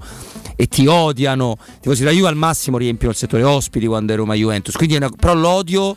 e 0.56 0.66
ti 0.66 0.86
odiano. 0.86 1.56
Tipo, 1.80 1.94
se 1.94 2.04
la 2.04 2.10
Juve 2.10 2.28
al 2.28 2.36
massimo 2.36 2.78
riempiono 2.78 3.12
il 3.12 3.18
settore 3.18 3.42
ospiti 3.42 3.86
quando 3.86 4.12
è 4.12 4.16
Roma 4.16 4.34
Juventus, 4.34 4.74
quindi 4.76 4.96
una, 4.96 5.10
però 5.10 5.34
l'odio 5.34 5.96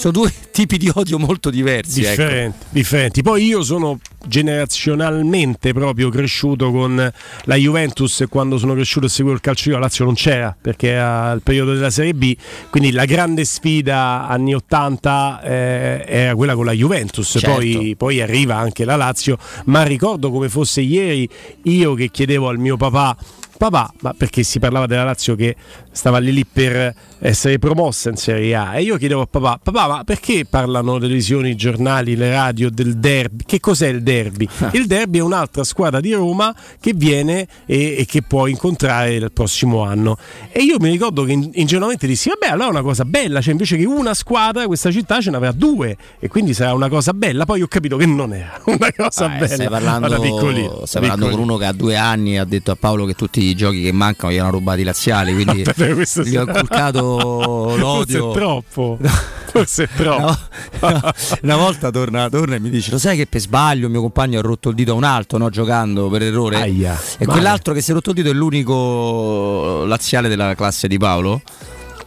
sono 0.00 0.12
due 0.14 0.32
tipi 0.50 0.78
di 0.78 0.90
odio 0.94 1.18
molto 1.18 1.50
diversi. 1.50 2.00
Differenti, 2.00 2.56
ecco. 2.58 2.66
differenti. 2.70 3.22
Poi 3.22 3.44
io 3.44 3.62
sono 3.62 3.98
generazionalmente 4.26 5.74
proprio 5.74 6.08
cresciuto 6.08 6.70
con 6.70 7.12
la 7.44 7.54
Juventus 7.54 8.22
e 8.22 8.26
quando 8.26 8.56
sono 8.56 8.72
cresciuto 8.72 9.06
e 9.06 9.08
seguivo 9.10 9.34
il 9.34 9.42
calcio 9.42 9.68
io 9.68 9.74
la 9.74 9.82
Lazio 9.82 10.04
non 10.06 10.14
c'era 10.14 10.56
perché 10.58 10.88
era 10.88 11.32
il 11.32 11.42
periodo 11.42 11.74
della 11.74 11.90
Serie 11.90 12.14
B, 12.14 12.34
quindi 12.70 12.92
la 12.92 13.04
grande 13.04 13.44
sfida 13.44 14.26
anni 14.26 14.54
80 14.54 15.42
eh, 15.42 16.04
era 16.06 16.34
quella 16.34 16.54
con 16.54 16.64
la 16.64 16.72
Juventus, 16.72 17.28
certo. 17.28 17.52
poi, 17.52 17.94
poi 17.96 18.22
arriva 18.22 18.56
anche 18.56 18.86
la 18.86 18.96
Lazio, 18.96 19.36
ma 19.66 19.82
ricordo 19.82 20.30
come 20.30 20.48
fosse 20.48 20.80
ieri 20.80 21.28
io 21.64 21.92
che 21.92 22.10
chiedevo 22.10 22.48
al 22.48 22.58
mio 22.58 22.78
papà 22.78 23.16
papà, 23.60 23.92
ma 24.00 24.14
perché 24.14 24.42
si 24.42 24.58
parlava 24.58 24.86
della 24.86 25.04
Lazio 25.04 25.34
che 25.34 25.54
stava 25.92 26.16
lì 26.16 26.32
lì 26.32 26.46
per 26.46 26.94
essere 27.20 27.58
promossa 27.58 28.08
in 28.08 28.16
Serie 28.16 28.54
A 28.54 28.76
e 28.76 28.82
io 28.82 28.96
chiedevo 28.96 29.22
a 29.22 29.26
papà, 29.26 29.60
papà 29.62 29.88
ma 29.88 30.04
perché 30.04 30.46
parlano 30.48 30.94
le 30.94 31.00
televisioni, 31.00 31.50
i 31.50 31.56
giornali, 31.56 32.16
le 32.16 32.30
radio 32.32 32.70
del 32.70 32.96
derby? 32.96 33.44
Che 33.44 33.60
cos'è 33.60 33.88
il 33.88 34.02
derby? 34.02 34.48
il 34.72 34.86
derby 34.86 35.18
è 35.18 35.22
un'altra 35.22 35.64
squadra 35.64 36.00
di 36.00 36.12
Roma 36.12 36.54
che 36.80 36.92
viene 36.94 37.46
e, 37.66 37.96
e 37.98 38.06
che 38.06 38.22
può 38.22 38.46
incontrare 38.46 39.14
il 39.14 39.30
prossimo 39.32 39.82
anno 39.82 40.16
e 40.50 40.62
io 40.62 40.76
mi 40.80 40.90
ricordo 40.90 41.24
che 41.24 41.32
ingenuamente 41.32 42.06
dissi 42.06 42.30
vabbè 42.30 42.48
allora 42.52 42.68
è 42.68 42.70
una 42.70 42.82
cosa 42.82 43.04
bella, 43.04 43.40
cioè 43.40 43.52
invece 43.52 43.76
che 43.76 43.84
una 43.84 44.14
squadra 44.14 44.66
questa 44.66 44.90
città 44.90 45.20
ce 45.20 45.30
n'avrà 45.30 45.52
due 45.52 45.96
e 46.18 46.28
quindi 46.28 46.54
sarà 46.54 46.72
una 46.72 46.88
cosa 46.88 47.12
bella, 47.12 47.44
poi 47.44 47.60
ho 47.62 47.68
capito 47.68 47.96
che 47.96 48.06
non 48.06 48.32
era 48.32 48.60
una 48.64 48.92
cosa 48.96 49.26
ah, 49.26 49.28
bella. 49.28 49.46
Stai 49.46 49.68
parlando, 49.68 50.20
piccolino, 50.20 50.86
stai 50.86 51.06
parlando 51.06 51.28
con 51.28 51.40
uno 51.40 51.56
che 51.56 51.66
ha 51.66 51.72
due 51.72 51.96
anni 51.96 52.38
ha 52.38 52.44
detto 52.44 52.70
a 52.70 52.76
Paolo 52.76 53.04
che 53.04 53.14
tutti 53.14 53.42
i 53.42 53.54
giochi 53.54 53.82
che 53.82 53.92
mancano 53.92 54.32
gli 54.32 54.38
hanno 54.38 54.50
rubati 54.50 54.82
laziali, 54.82 55.34
quindi 55.34 55.64
gli 56.24 56.36
ho 56.36 56.42
inculcato 56.42 57.09
l'odio. 57.18 58.30
Forse 58.30 58.30
è 58.30 58.32
troppo. 58.32 58.98
Forse 59.50 59.84
è 59.84 59.88
troppo. 59.94 60.38
Una, 60.80 61.14
una 61.42 61.56
volta 61.56 61.90
torna, 61.90 62.28
torna, 62.28 62.54
e 62.54 62.60
mi 62.60 62.70
dice: 62.70 62.90
Lo 62.90 62.98
sai 62.98 63.16
che 63.16 63.26
per 63.26 63.40
sbaglio 63.40 63.88
mio 63.88 64.00
compagno 64.00 64.38
ha 64.38 64.42
rotto 64.42 64.68
il 64.68 64.74
dito 64.74 64.92
a 64.92 64.94
un 64.94 65.04
altro, 65.04 65.38
no? 65.38 65.50
giocando 65.50 66.08
per 66.08 66.22
errore. 66.22 66.56
Aia, 66.56 66.94
e 66.94 67.26
male. 67.26 67.38
quell'altro 67.38 67.72
che 67.74 67.80
si 67.80 67.90
è 67.90 67.94
rotto 67.94 68.10
il 68.10 68.16
dito 68.16 68.30
è 68.30 68.32
l'unico 68.32 69.84
laziale 69.84 70.28
della 70.28 70.54
classe 70.54 70.88
di 70.88 70.98
Paolo. 70.98 71.42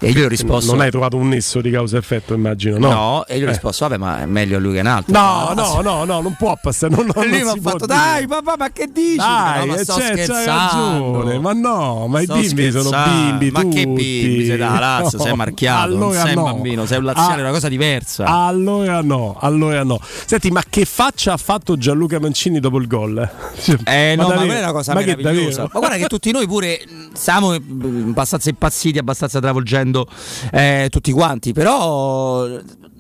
E 0.06 0.10
io 0.12 0.26
ho 0.26 0.28
risposto: 0.28 0.72
Non 0.72 0.82
hai 0.82 0.90
trovato 0.92 1.16
un 1.18 1.30
nesso 1.30 1.62
di 1.62 1.72
causa-effetto, 1.72 2.34
immagino, 2.34 2.78
no? 2.78 2.90
No, 2.92 3.26
e 3.26 3.38
io 3.38 3.46
ho 3.46 3.48
Eh. 3.48 3.52
risposto: 3.52 3.88
Vabbè, 3.88 3.98
ma 3.98 4.22
è 4.22 4.26
meglio 4.26 4.60
lui 4.60 4.74
che 4.74 4.80
un 4.82 4.88
altro. 4.88 5.14
No, 5.14 5.54
no, 5.56 5.82
no, 5.82 6.04
no, 6.04 6.22
non 6.22 6.36
può 6.38 6.58
passare. 6.62 6.94
Non, 6.96 7.10
non, 7.14 7.24
E 7.24 7.28
lui 7.30 7.44
mi 7.44 7.50
ha 7.50 7.56
fatto. 7.62 7.86
Dai, 7.86 8.28
papà, 8.28 8.56
ma 8.58 8.70
che 8.72 8.90
dici? 8.92 9.16
Dai, 9.18 9.60
No, 9.66 9.74
ma 9.74 9.80
eh, 9.80 9.84
sto 9.84 9.94
c'è, 9.96 10.14
c'hai 10.14 10.24
scherzando. 10.26 11.12
ragione, 11.22 11.40
ma 11.40 11.54
no, 11.54 12.08
ma 12.08 12.22
Sto 12.22 12.36
i 12.36 12.42
bimbi 12.42 12.72
sono 12.72 12.90
scherzando. 12.90 13.30
bimbi. 13.38 13.52
Ma 13.52 13.60
che 13.62 13.68
tutti. 13.84 13.86
bimbi? 13.94 14.46
Sei 14.46 14.58
da 14.58 14.80
Lazio, 14.80 15.20
sei 15.22 15.34
marchiato, 15.36 15.84
allora 15.84 16.06
non 16.06 16.14
sei 16.26 16.36
no. 16.36 16.44
un 16.44 16.52
bambino, 16.52 16.86
sei 16.86 16.98
un 16.98 17.04
laziale, 17.06 17.34
Ah, 17.34 17.38
è 17.38 17.42
una 17.42 17.52
cosa 17.52 17.68
diversa. 17.70 18.26
Allora 18.26 19.02
no, 19.02 19.38
allora 19.40 19.84
no. 19.84 20.00
Senti, 20.26 20.52
ma 20.52 20.62
che 20.70 20.84
faccia 20.86 21.34
ha 21.34 21.38
fatto 21.38 21.78
Gianluca 21.78 22.20
Mancini 22.20 22.60
dopo 22.60 22.78
il 22.78 22.88
gol? 22.88 23.30
Cioè, 23.64 23.78
Eh 23.86 24.16
no, 24.18 24.28
ma 24.28 24.36
quella 24.36 24.56
è 24.58 24.60
una 24.64 24.72
cosa 24.74 24.94
Ma 24.94 25.02
che 25.02 25.16
meravigliosa. 25.16 25.70
Ma 25.72 25.80
guarda 25.80 25.96
che 25.98 26.08
tutti 26.08 26.32
noi 26.32 26.46
pure 26.48 26.82
mh, 26.86 27.14
siamo 27.14 27.52
mh, 27.58 28.06
abbastanza 28.10 28.50
impazziti, 28.50 28.98
abbastanza 28.98 29.40
travolgendo 29.94 30.08
eh, 30.52 30.88
tutti 30.90 31.12
quanti, 31.12 31.54
però 31.54 32.48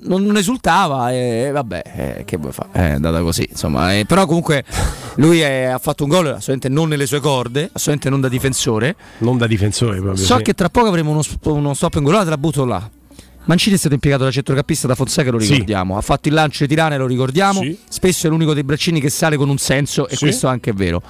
non, 0.06 0.24
non 0.24 0.38
esultava 0.38 1.12
e 1.12 1.50
vabbè, 1.52 1.82
eh, 2.18 2.24
che 2.26 2.38
vuoi 2.38 2.52
fare? 2.52 2.70
È 2.72 2.92
andata 2.92 3.22
così, 3.22 3.48
insomma. 3.50 3.94
eh, 3.94 4.06
però 4.06 4.26
comunque 4.26 4.64
lui 5.16 5.40
è- 5.40 5.66
ha 5.66 5.80
fatto 5.80 6.04
un 6.04 6.10
gol 6.10 6.28
assolutamente 6.28 6.70
non 6.70 6.88
nelle 6.90 7.06
sue 7.06 7.20
corde, 7.20 7.62
assolutamente 7.74 8.10
non 8.10 8.22
da 8.22 8.30
difensore. 8.30 8.96
Non 9.20 9.38
da 9.38 9.48
difensore 9.48 10.00
proprio. 10.00 10.24
So 10.24 10.38
sì. 10.38 10.44
che 10.44 10.54
tra 10.54 10.70
poco 10.70 10.88
avremo 10.88 11.12
uno, 11.12 11.22
uno 11.44 11.74
stop 11.74 11.96
in 11.96 12.04
gol, 12.04 12.24
te 12.24 12.30
la 12.30 12.38
butto 12.38 12.66
là. 12.66 12.90
Mancini 13.46 13.76
è 13.76 13.78
stato 13.78 13.94
impiegato 13.94 14.24
da 14.24 14.32
centrocampista 14.32 14.88
da 14.88 14.96
Fonseca, 14.96 15.30
lo 15.30 15.38
Sì. 15.40 15.52
ricordiamo. 15.52 15.98
Ha 15.98 16.02
fatto 16.02 16.30
il 16.30 16.34
lancio 16.34 16.64
di 16.64 16.70
Tirane, 16.70 16.96
lo 16.98 17.06
ricordiamo. 17.06 17.60
Sì. 17.62 17.78
Spesso 17.90 18.28
è 18.28 18.30
l'unico 18.30 18.54
dei 18.54 18.64
braccini 18.64 19.02
che 19.02 19.10
sale 19.10 19.36
con 19.36 19.50
un 19.50 19.58
senso, 19.58 20.08
e 20.08 20.16
Sì. 20.16 20.20
questo 20.24 20.48
anche 20.48 20.70
è 20.70 20.74
vero. 20.74 21.02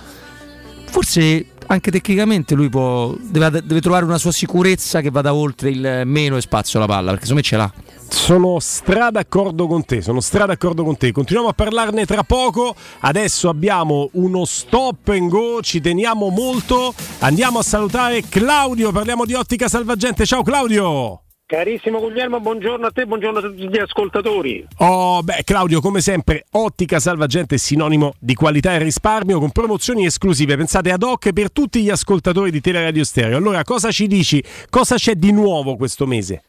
Forse 0.85 1.45
anche 1.67 1.91
tecnicamente 1.91 2.55
lui 2.55 2.69
può, 2.69 3.15
deve, 3.19 3.61
deve 3.63 3.81
trovare 3.81 4.05
una 4.05 4.17
sua 4.17 4.31
sicurezza 4.31 5.01
che 5.01 5.09
vada 5.09 5.33
oltre 5.33 5.69
il 5.69 6.01
meno 6.05 6.37
e 6.37 6.41
spazio 6.41 6.79
alla 6.79 6.87
palla, 6.87 7.11
perché 7.11 7.25
secondo 7.25 7.41
me 7.41 7.47
ce 7.47 7.57
l'ha. 7.57 7.73
Sono 8.09 8.59
stra 8.59 9.09
d'accordo 9.09 9.65
con 9.65 9.85
te, 9.85 10.01
sono 10.01 10.19
stra 10.19 10.45
d'accordo 10.45 10.83
con 10.83 10.97
te. 10.97 11.11
Continuiamo 11.11 11.49
a 11.49 11.53
parlarne 11.53 12.05
tra 12.05 12.23
poco. 12.23 12.75
Adesso 12.99 13.49
abbiamo 13.49 14.09
uno 14.13 14.45
stop 14.45 15.07
and 15.09 15.29
go, 15.29 15.61
ci 15.61 15.81
teniamo 15.81 16.29
molto. 16.29 16.93
Andiamo 17.19 17.59
a 17.59 17.63
salutare 17.63 18.23
Claudio, 18.29 18.91
parliamo 18.91 19.25
di 19.25 19.33
Ottica 19.33 19.67
Salvagente. 19.67 20.25
Ciao 20.25 20.43
Claudio! 20.43 21.22
Carissimo 21.53 21.99
Guglielmo, 21.99 22.39
buongiorno 22.39 22.87
a 22.87 22.89
te, 22.89 23.05
buongiorno 23.05 23.37
a 23.37 23.41
tutti 23.43 23.69
gli 23.69 23.77
ascoltatori. 23.77 24.65
Oh, 24.77 25.21
beh, 25.21 25.43
Claudio, 25.43 25.81
come 25.81 26.01
sempre, 26.01 26.45
Ottica 26.49 26.99
Salvagente 26.99 27.53
è 27.53 27.57
sinonimo 27.59 28.15
di 28.17 28.33
qualità 28.33 28.73
e 28.73 28.79
risparmio 28.79 29.37
con 29.37 29.51
promozioni 29.51 30.03
esclusive 30.03 30.57
pensate 30.57 30.91
ad 30.91 31.03
hoc 31.03 31.31
per 31.31 31.51
tutti 31.51 31.83
gli 31.83 31.91
ascoltatori 31.91 32.49
di 32.49 32.59
Teleradio 32.59 33.03
Stereo. 33.03 33.37
Allora, 33.37 33.61
cosa 33.61 33.91
ci 33.91 34.07
dici? 34.07 34.43
Cosa 34.67 34.95
c'è 34.95 35.13
di 35.13 35.31
nuovo 35.31 35.75
questo 35.75 36.07
mese? 36.07 36.41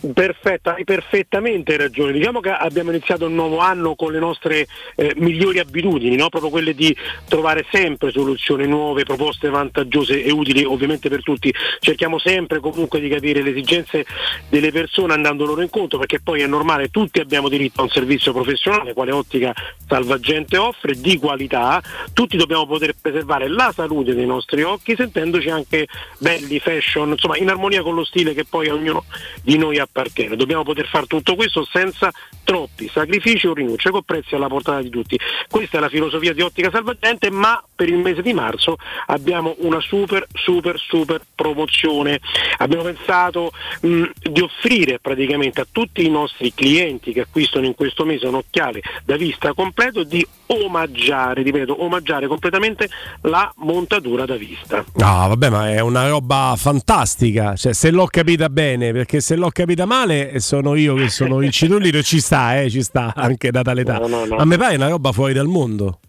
Perfetto, 0.00 0.70
hai 0.70 0.84
perfettamente 0.84 1.76
ragione. 1.76 2.12
Diciamo 2.12 2.40
che 2.40 2.48
abbiamo 2.48 2.88
iniziato 2.88 3.26
il 3.26 3.32
nuovo 3.32 3.58
anno 3.58 3.94
con 3.94 4.12
le 4.12 4.18
nostre 4.18 4.66
eh, 4.94 5.12
migliori 5.16 5.58
abitudini, 5.58 6.16
no? 6.16 6.30
proprio 6.30 6.50
quelle 6.50 6.74
di 6.74 6.96
trovare 7.28 7.66
sempre 7.70 8.10
soluzioni 8.10 8.66
nuove, 8.66 9.04
proposte 9.04 9.50
vantaggiose 9.50 10.24
e 10.24 10.30
utili 10.32 10.64
ovviamente 10.64 11.10
per 11.10 11.22
tutti. 11.22 11.52
Cerchiamo 11.80 12.18
sempre 12.18 12.60
comunque 12.60 12.98
di 12.98 13.10
capire 13.10 13.42
le 13.42 13.50
esigenze 13.50 14.06
delle 14.48 14.72
persone 14.72 15.12
andando 15.12 15.44
loro 15.44 15.60
incontro, 15.60 15.98
perché 15.98 16.18
poi 16.18 16.40
è 16.40 16.46
normale, 16.46 16.88
tutti 16.88 17.20
abbiamo 17.20 17.50
diritto 17.50 17.80
a 17.80 17.84
un 17.84 17.90
servizio 17.90 18.32
professionale, 18.32 18.94
quale 18.94 19.12
ottica 19.12 19.54
salvagente 19.86 20.56
offre, 20.56 20.94
di 20.94 21.18
qualità, 21.18 21.82
tutti 22.14 22.38
dobbiamo 22.38 22.66
poter 22.66 22.94
preservare 22.98 23.48
la 23.48 23.70
salute 23.74 24.14
dei 24.14 24.26
nostri 24.26 24.62
occhi, 24.62 24.96
sentendoci 24.96 25.50
anche 25.50 25.88
belli, 26.16 26.58
fashion, 26.58 27.10
insomma 27.10 27.36
in 27.36 27.50
armonia 27.50 27.82
con 27.82 27.94
lo 27.94 28.04
stile 28.04 28.32
che 28.32 28.46
poi 28.46 28.68
ognuno 28.68 29.04
di 29.42 29.58
noi 29.58 29.78
appartiene. 29.90 30.36
Dobbiamo 30.36 30.62
poter 30.62 30.86
fare 30.86 31.06
tutto 31.06 31.34
questo 31.34 31.66
senza 31.70 32.10
troppi 32.44 32.88
sacrifici 32.92 33.46
o 33.46 33.54
rinunce, 33.54 33.90
con 33.90 34.02
prezzi 34.02 34.34
alla 34.34 34.48
portata 34.48 34.80
di 34.80 34.88
tutti. 34.88 35.18
Questa 35.48 35.78
è 35.78 35.80
la 35.80 35.88
filosofia 35.88 36.32
di 36.32 36.40
Ottica 36.40 36.70
Salvagente, 36.70 37.30
ma 37.30 37.62
per 37.74 37.88
il 37.88 37.98
mese 37.98 38.22
di 38.22 38.32
marzo 38.32 38.76
abbiamo 39.06 39.56
una 39.58 39.80
super, 39.80 40.26
super, 40.32 40.78
super 40.78 41.20
promozione. 41.34 42.20
Abbiamo 42.58 42.84
pensato 42.84 43.52
mh, 43.82 44.04
di 44.22 44.40
offrire 44.40 44.98
praticamente 44.98 45.60
a 45.60 45.66
tutti 45.70 46.04
i 46.04 46.10
nostri 46.10 46.52
clienti 46.54 47.12
che 47.12 47.20
acquistano 47.20 47.66
in 47.66 47.74
questo 47.74 48.04
mese 48.04 48.26
un 48.26 48.34
occhiale 48.34 48.80
da 49.04 49.16
vista 49.16 49.52
completo 49.52 50.02
di 50.02 50.26
omaggiare, 50.46 51.42
ripeto, 51.42 51.82
omaggiare 51.82 52.26
completamente 52.26 52.88
la 53.22 53.52
montatura 53.58 54.24
da 54.24 54.34
vista. 54.34 54.84
No, 54.94 55.28
vabbè, 55.28 55.48
ma 55.48 55.70
è 55.70 55.80
una 55.80 56.08
roba 56.08 56.54
fantastica. 56.56 57.54
Cioè, 57.54 57.72
se 57.72 57.90
l'ho 57.90 58.06
capita 58.06 58.48
bene, 58.48 58.92
perché 58.92 59.20
se 59.20 59.36
l'ho 59.36 59.50
capita 59.50 59.79
male, 59.86 60.40
sono 60.40 60.74
io 60.74 60.94
che 60.94 61.08
sono 61.08 61.40
incidullito 61.42 61.98
e 61.98 62.02
ci 62.02 62.20
sta, 62.20 62.60
eh, 62.60 62.70
ci 62.70 62.82
sta 62.82 63.12
anche 63.14 63.50
da 63.50 63.62
tale 63.62 63.82
età. 63.82 63.98
No, 63.98 64.06
no, 64.06 64.24
no. 64.24 64.36
A 64.36 64.44
me 64.44 64.56
pare 64.56 64.76
una 64.76 64.88
roba 64.88 65.12
fuori 65.12 65.32
dal 65.32 65.46
mondo. 65.46 66.00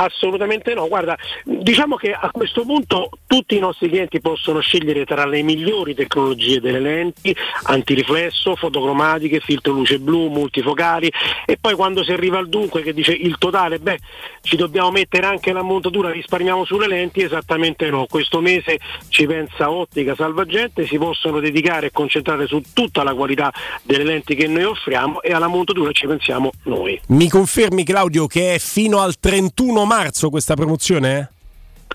Assolutamente 0.00 0.74
no, 0.74 0.86
guarda, 0.86 1.18
diciamo 1.44 1.96
che 1.96 2.12
a 2.12 2.30
questo 2.30 2.62
punto 2.62 3.10
tutti 3.26 3.56
i 3.56 3.58
nostri 3.58 3.88
clienti 3.88 4.20
possono 4.20 4.60
scegliere 4.60 5.04
tra 5.04 5.26
le 5.26 5.42
migliori 5.42 5.92
tecnologie 5.92 6.60
delle 6.60 6.78
lenti, 6.78 7.34
antiriflesso, 7.64 8.54
fotocromatiche, 8.54 9.40
filtro 9.40 9.72
luce 9.72 9.98
blu, 9.98 10.28
multifocali 10.28 11.10
e 11.44 11.58
poi 11.60 11.74
quando 11.74 12.04
si 12.04 12.12
arriva 12.12 12.38
al 12.38 12.48
dunque 12.48 12.82
che 12.82 12.94
dice 12.94 13.10
il 13.10 13.38
totale, 13.38 13.80
beh 13.80 13.98
ci 14.40 14.54
dobbiamo 14.54 14.92
mettere 14.92 15.26
anche 15.26 15.52
la 15.52 15.62
montatura, 15.62 16.12
risparmiamo 16.12 16.64
sulle 16.64 16.86
lenti, 16.86 17.22
esattamente 17.22 17.90
no, 17.90 18.06
questo 18.08 18.40
mese 18.40 18.78
ci 19.08 19.26
pensa 19.26 19.68
Ottica 19.68 20.14
Salvagente, 20.14 20.86
si 20.86 20.96
possono 20.96 21.40
dedicare 21.40 21.86
e 21.86 21.90
concentrare 21.90 22.46
su 22.46 22.62
tutta 22.72 23.02
la 23.02 23.14
qualità 23.14 23.52
delle 23.82 24.04
lenti 24.04 24.36
che 24.36 24.46
noi 24.46 24.62
offriamo 24.62 25.22
e 25.22 25.32
alla 25.32 25.48
montatura 25.48 25.90
ci 25.90 26.06
pensiamo 26.06 26.52
noi. 26.62 27.00
Mi 27.08 27.28
confermi 27.28 27.82
Claudio 27.82 28.28
che 28.28 28.54
è 28.54 28.58
fino 28.60 29.00
al 29.00 29.18
31 29.18 29.72
marzo 29.72 29.86
questa 30.28 30.54
promozione? 30.54 31.30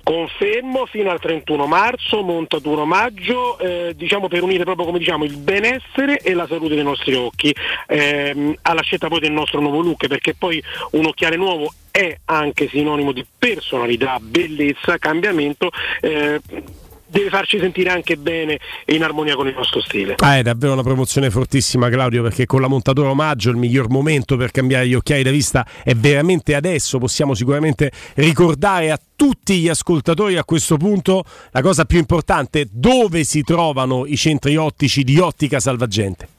Confermo 0.03 0.85
fino 0.85 1.11
al 1.11 1.19
31 1.19 1.67
marzo, 1.67 2.23
montatura 2.23 2.83
maggio, 2.83 3.57
eh, 3.59 3.93
diciamo 3.95 4.27
per 4.27 4.43
unire 4.43 4.63
proprio 4.63 4.85
come 4.85 4.97
diciamo 4.97 5.23
il 5.23 5.37
benessere 5.37 6.17
e 6.17 6.33
la 6.33 6.47
salute 6.47 6.75
dei 6.75 6.83
nostri 6.83 7.13
occhi, 7.13 7.55
ehm, 7.87 8.55
alla 8.63 8.81
scelta 8.81 9.07
poi 9.07 9.19
del 9.19 9.31
nostro 9.31 9.61
nuovo 9.61 9.79
look, 9.81 10.07
perché 10.07 10.33
poi 10.33 10.61
un 10.91 11.05
occhiale 11.05 11.37
nuovo 11.37 11.71
è 11.91 12.17
anche 12.25 12.67
sinonimo 12.67 13.11
di 13.11 13.23
personalità, 13.37 14.17
bellezza, 14.19 14.97
cambiamento. 14.97 15.69
Eh, 16.01 16.41
deve 17.13 17.29
farci 17.29 17.59
sentire 17.59 17.91
anche 17.91 18.17
bene 18.17 18.57
e 18.85 18.95
in 18.95 19.03
armonia 19.03 19.35
con 19.35 19.47
il 19.47 19.53
nostro 19.55 19.81
stile. 19.81 20.15
Ah, 20.17 20.37
è 20.37 20.41
davvero 20.41 20.73
una 20.73 20.81
promozione 20.81 21.29
fortissima 21.29 21.87
Claudio 21.89 22.23
perché 22.23 22.47
con 22.47 22.59
la 22.59 22.67
montatura 22.67 23.09
omaggio 23.09 23.51
il 23.51 23.55
miglior 23.55 23.89
momento 23.89 24.35
per 24.35 24.49
cambiare 24.49 24.87
gli 24.87 24.95
occhiali 24.95 25.21
da 25.21 25.29
vista 25.29 25.65
è 25.83 25.93
veramente 25.93 26.55
adesso, 26.55 26.97
possiamo 26.97 27.35
sicuramente 27.35 27.91
ricordare 28.15 28.89
a 28.89 28.99
tutti 29.15 29.59
gli 29.59 29.69
ascoltatori 29.69 30.37
a 30.37 30.43
questo 30.43 30.77
punto 30.77 31.23
la 31.51 31.61
cosa 31.61 31.85
più 31.85 31.99
importante, 31.99 32.67
dove 32.71 33.23
si 33.23 33.43
trovano 33.43 34.07
i 34.07 34.17
centri 34.17 34.55
ottici 34.55 35.03
di 35.03 35.19
Ottica 35.19 35.59
Salvagente. 35.59 36.32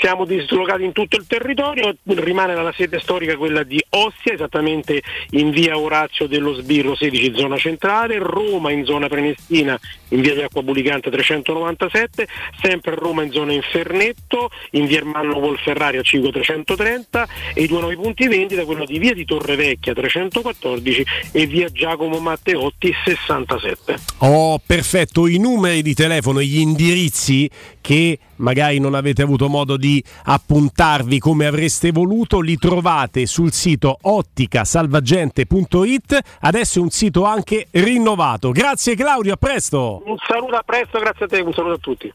Siamo 0.00 0.24
dislocati 0.24 0.84
in 0.84 0.92
tutto 0.92 1.16
il 1.16 1.26
territorio, 1.26 1.94
rimane 2.04 2.54
la 2.54 2.72
sede 2.76 2.98
storica 3.00 3.36
quella 3.36 3.62
di 3.62 3.82
Ostia, 3.90 4.32
esattamente 4.32 5.02
in 5.30 5.50
via 5.50 5.78
Orazio 5.78 6.26
dello 6.26 6.54
Sbirro 6.54 6.94
16 6.96 7.34
zona 7.34 7.56
centrale, 7.56 8.18
Roma 8.18 8.70
in 8.70 8.84
zona 8.84 9.08
Prenestina 9.08 9.78
in 10.08 10.20
via 10.20 10.34
di 10.34 10.42
Acqua 10.42 10.62
Bulicante 10.62 11.10
397, 11.10 12.26
sempre 12.62 12.92
a 12.92 12.94
Roma 12.94 13.22
in 13.22 13.30
zona 13.30 13.52
Infernetto, 13.52 14.50
in 14.72 14.86
via 14.86 14.98
Ermanno 14.98 15.38
Volferraria 15.38 16.02
5 16.02 16.30
330 16.30 17.28
e 17.54 17.62
i 17.62 17.66
due 17.66 17.80
nuovi 17.80 17.96
punti 17.96 18.26
vendita 18.26 18.64
quello 18.64 18.84
di 18.84 18.98
via 18.98 19.12
di 19.12 19.24
Torrevecchia 19.24 19.92
314 19.92 21.04
e 21.32 21.46
via 21.46 21.68
Giacomo 21.68 22.18
Matteotti 22.18 22.92
67. 23.04 23.96
Oh, 24.18 24.58
perfetto, 24.64 25.26
i 25.26 25.38
numeri 25.38 25.82
di 25.82 25.94
telefono, 25.94 26.40
gli 26.40 26.58
indirizzi 26.58 27.50
che 27.84 28.18
magari 28.36 28.78
non 28.78 28.94
avete 28.94 29.20
avuto 29.20 29.50
modo 29.50 29.76
di 29.76 30.02
appuntarvi 30.24 31.18
come 31.18 31.44
avreste 31.44 31.92
voluto, 31.92 32.40
li 32.40 32.56
trovate 32.56 33.26
sul 33.26 33.52
sito 33.52 33.98
otticasalvagente.it. 34.00 36.18
Adesso 36.40 36.78
è 36.78 36.82
un 36.82 36.88
sito 36.88 37.24
anche 37.24 37.66
rinnovato. 37.72 38.52
Grazie 38.52 38.94
Claudio, 38.94 39.34
a 39.34 39.36
presto. 39.36 40.00
Un 40.06 40.16
saluto 40.26 40.56
a 40.56 40.62
presto, 40.64 40.98
grazie 40.98 41.26
a 41.26 41.28
te, 41.28 41.40
un 41.40 41.52
saluto 41.52 41.74
a 41.74 41.78
tutti. 41.78 42.10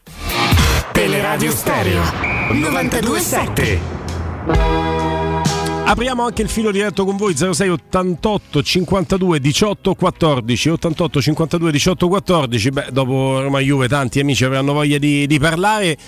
Teleradio 0.90 1.52
Stereo 1.52 2.02
927. 2.50 5.19
Apriamo 5.90 6.22
anche 6.24 6.42
il 6.42 6.48
filo 6.48 6.70
diretto 6.70 7.04
con 7.04 7.16
voi 7.16 7.34
06 7.36 7.68
88 7.68 8.62
52 8.62 9.40
18 9.40 9.94
14 9.96 10.68
88 10.68 11.20
52 11.20 11.72
18 11.72 12.08
14 12.08 12.70
beh 12.70 12.86
dopo 12.92 13.40
Roma 13.40 13.58
Juve 13.58 13.88
tanti 13.88 14.20
amici 14.20 14.44
avranno 14.44 14.72
voglia 14.72 14.98
di, 14.98 15.26
di 15.26 15.38
parlare 15.40 15.98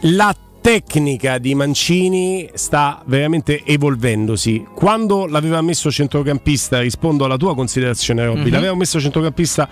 la 0.00 0.34
tecnica 0.60 1.38
di 1.38 1.54
Mancini 1.54 2.50
sta 2.54 3.00
veramente 3.06 3.64
evolvendosi. 3.64 4.66
Quando 4.74 5.26
l'aveva 5.26 5.62
messo 5.62 5.88
centrocampista, 5.88 6.80
rispondo 6.80 7.24
alla 7.24 7.36
tua 7.36 7.54
considerazione, 7.54 8.24
Robby, 8.26 8.46
Mhm. 8.46 8.50
l'aveva 8.50 8.74
messo 8.74 8.98
centrocampista 8.98 9.68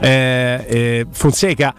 eh, 0.00 0.64
eh, 0.66 1.06
Fonseca, 1.10 1.74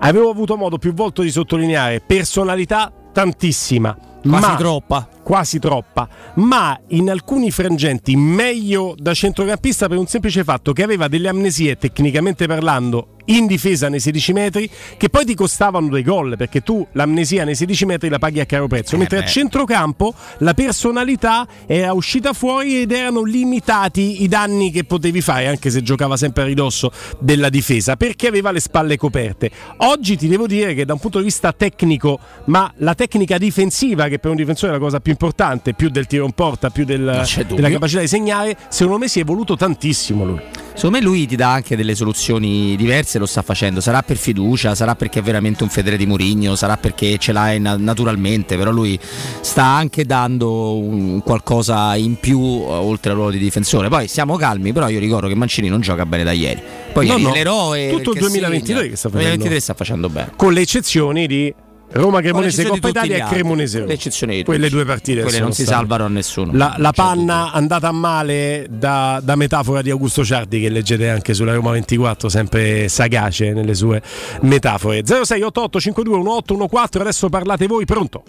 avevo 0.00 0.28
avuto 0.28 0.56
modo 0.56 0.76
più 0.76 0.92
volte 0.92 1.22
di 1.22 1.30
sottolineare 1.30 2.00
personalità 2.00 2.92
tantissima. 3.12 3.96
Quasi 4.22 4.46
ma, 4.50 4.56
troppa. 4.56 5.08
Quasi 5.22 5.58
troppa, 5.58 6.08
ma 6.34 6.78
in 6.88 7.08
alcuni 7.08 7.50
frangenti 7.50 8.16
meglio 8.16 8.94
da 8.96 9.14
centrocampista 9.14 9.88
per 9.88 9.98
un 9.98 10.06
semplice 10.06 10.44
fatto 10.44 10.72
che 10.72 10.82
aveva 10.82 11.08
delle 11.08 11.28
amnesie 11.28 11.76
tecnicamente 11.76 12.46
parlando 12.46 13.16
in 13.26 13.46
difesa 13.46 13.88
nei 13.88 14.00
16 14.00 14.32
metri 14.32 14.70
che 14.96 15.08
poi 15.08 15.24
ti 15.24 15.34
costavano 15.34 15.88
dei 15.88 16.02
gol 16.02 16.36
perché 16.36 16.62
tu 16.62 16.86
l'amnesia 16.92 17.44
nei 17.44 17.54
16 17.54 17.84
metri 17.86 18.08
la 18.08 18.18
paghi 18.18 18.40
a 18.40 18.46
caro 18.46 18.66
prezzo, 18.66 18.96
mentre 18.96 19.18
a 19.18 19.20
beh. 19.22 19.26
centrocampo 19.28 20.14
la 20.38 20.54
personalità 20.54 21.46
era 21.66 21.92
uscita 21.92 22.32
fuori 22.32 22.82
ed 22.82 22.92
erano 22.92 23.22
limitati 23.22 24.22
i 24.22 24.28
danni 24.28 24.70
che 24.70 24.84
potevi 24.84 25.20
fare 25.20 25.46
anche 25.46 25.70
se 25.70 25.82
giocava 25.82 26.16
sempre 26.16 26.42
a 26.42 26.46
ridosso 26.46 26.90
della 27.18 27.48
difesa 27.48 27.96
perché 27.96 28.26
aveva 28.28 28.50
le 28.50 28.60
spalle 28.60 28.96
coperte. 28.96 29.50
Oggi 29.78 30.16
ti 30.16 30.28
devo 30.28 30.46
dire 30.46 30.74
che 30.74 30.84
da 30.84 30.92
un 30.94 30.98
punto 30.98 31.18
di 31.18 31.24
vista 31.24 31.52
tecnico, 31.52 32.18
ma 32.46 32.72
la 32.78 32.94
tecnica 32.94 33.38
difensiva 33.38 34.08
che 34.08 34.18
per 34.18 34.30
un 34.30 34.36
difensore 34.36 34.72
è 34.72 34.74
la 34.74 34.80
cosa 34.80 35.00
più 35.00 35.12
importante, 35.12 35.74
più 35.74 35.88
del 35.90 36.06
tiro 36.06 36.24
in 36.24 36.32
porta, 36.32 36.70
più 36.70 36.84
del- 36.84 37.22
della 37.54 37.68
capacità 37.70 38.00
di 38.00 38.08
segnare, 38.08 38.56
secondo 38.68 38.98
me 38.98 39.08
si 39.08 39.18
è 39.18 39.22
evoluto 39.22 39.56
tantissimo 39.56 40.24
lui. 40.24 40.40
Secondo 40.74 40.98
me 40.98 41.02
lui 41.04 41.26
ti 41.26 41.36
dà 41.36 41.52
anche 41.52 41.76
delle 41.76 41.94
soluzioni 41.94 42.74
diverse, 42.76 43.09
lo 43.18 43.26
sta 43.26 43.42
facendo. 43.42 43.80
Sarà 43.80 44.02
per 44.02 44.16
fiducia, 44.16 44.74
sarà 44.74 44.94
perché 44.94 45.18
è 45.20 45.22
veramente 45.22 45.62
un 45.62 45.68
fedele 45.70 45.96
di 45.96 46.06
Murigno, 46.06 46.54
sarà 46.56 46.76
perché 46.76 47.18
ce 47.18 47.32
l'hai 47.32 47.60
na- 47.60 47.76
naturalmente, 47.76 48.56
però 48.56 48.70
lui 48.70 48.98
sta 49.40 49.64
anche 49.64 50.04
dando 50.04 50.76
un 50.78 51.22
qualcosa 51.22 51.94
in 51.96 52.16
più 52.16 52.40
eh, 52.40 52.64
oltre 52.72 53.10
al 53.10 53.16
ruolo 53.16 53.32
di 53.32 53.38
difensore. 53.38 53.88
Poi 53.88 54.08
siamo 54.08 54.36
calmi, 54.36 54.72
però 54.72 54.88
io 54.88 54.98
ricordo 54.98 55.28
che 55.28 55.34
Mancini 55.34 55.68
non 55.68 55.80
gioca 55.80 56.06
bene 56.06 56.24
da 56.24 56.32
ieri. 56.32 56.62
Poi 56.92 57.06
No, 57.06 57.16
è 57.16 57.20
no, 57.20 57.32
l'eroe 57.32 57.90
tutto 57.90 58.10
il 58.10 58.14
che 58.14 58.20
2023 58.20 58.76
segna. 58.76 58.88
che 58.90 58.96
sta 58.96 59.08
facendo. 59.08 59.28
2023 59.36 59.60
sta 59.60 59.74
facendo 59.74 60.08
bene. 60.08 60.32
Con 60.36 60.52
le 60.52 60.60
eccezioni 60.60 61.26
di 61.26 61.54
Roma 61.92 62.20
Cremonese 62.20 62.64
Coppa 62.66 62.88
Italia 62.88 63.26
e. 63.26 63.28
Cremonese. 63.28 63.78
Roma. 63.78 63.88
Le 63.88 63.94
eccezioni 63.94 64.36
di 64.36 64.44
Quelle 64.44 64.68
due 64.68 64.84
partite 64.84 65.22
Quelle 65.22 65.40
non 65.40 65.52
si 65.52 65.62
state. 65.62 65.76
salvano 65.76 66.04
a 66.04 66.08
nessuno. 66.08 66.52
La, 66.54 66.74
la 66.78 66.92
panna 66.92 67.50
andata 67.52 67.88
a 67.88 67.92
male 67.92 68.66
da, 68.70 69.20
da 69.22 69.34
metafora 69.34 69.82
di 69.82 69.90
Augusto 69.90 70.24
Ciardi 70.24 70.60
che 70.60 70.68
leggete 70.68 71.08
anche 71.08 71.34
sulla 71.34 71.52
Roma 71.54 71.72
24, 71.72 72.28
sempre 72.28 72.88
sagace 72.88 73.52
nelle 73.52 73.74
sue 73.74 74.00
metafore. 74.42 75.02
0688 75.04 75.80
521814 75.80 76.98
adesso 77.00 77.28
parlate 77.28 77.66
voi, 77.66 77.84
pronto? 77.84 78.22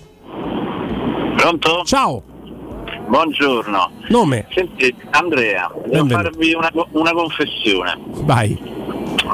Pronto? 1.37 1.83
Ciao. 1.85 2.23
Buongiorno. 3.07 3.91
Nome? 4.09 4.47
Senti, 4.53 4.93
Andrea, 5.11 5.69
devo 5.85 6.05
Benvenuto. 6.05 6.15
farvi 6.15 6.53
una, 6.53 6.71
una 6.91 7.11
confessione. 7.11 7.97
Vai. 8.23 8.57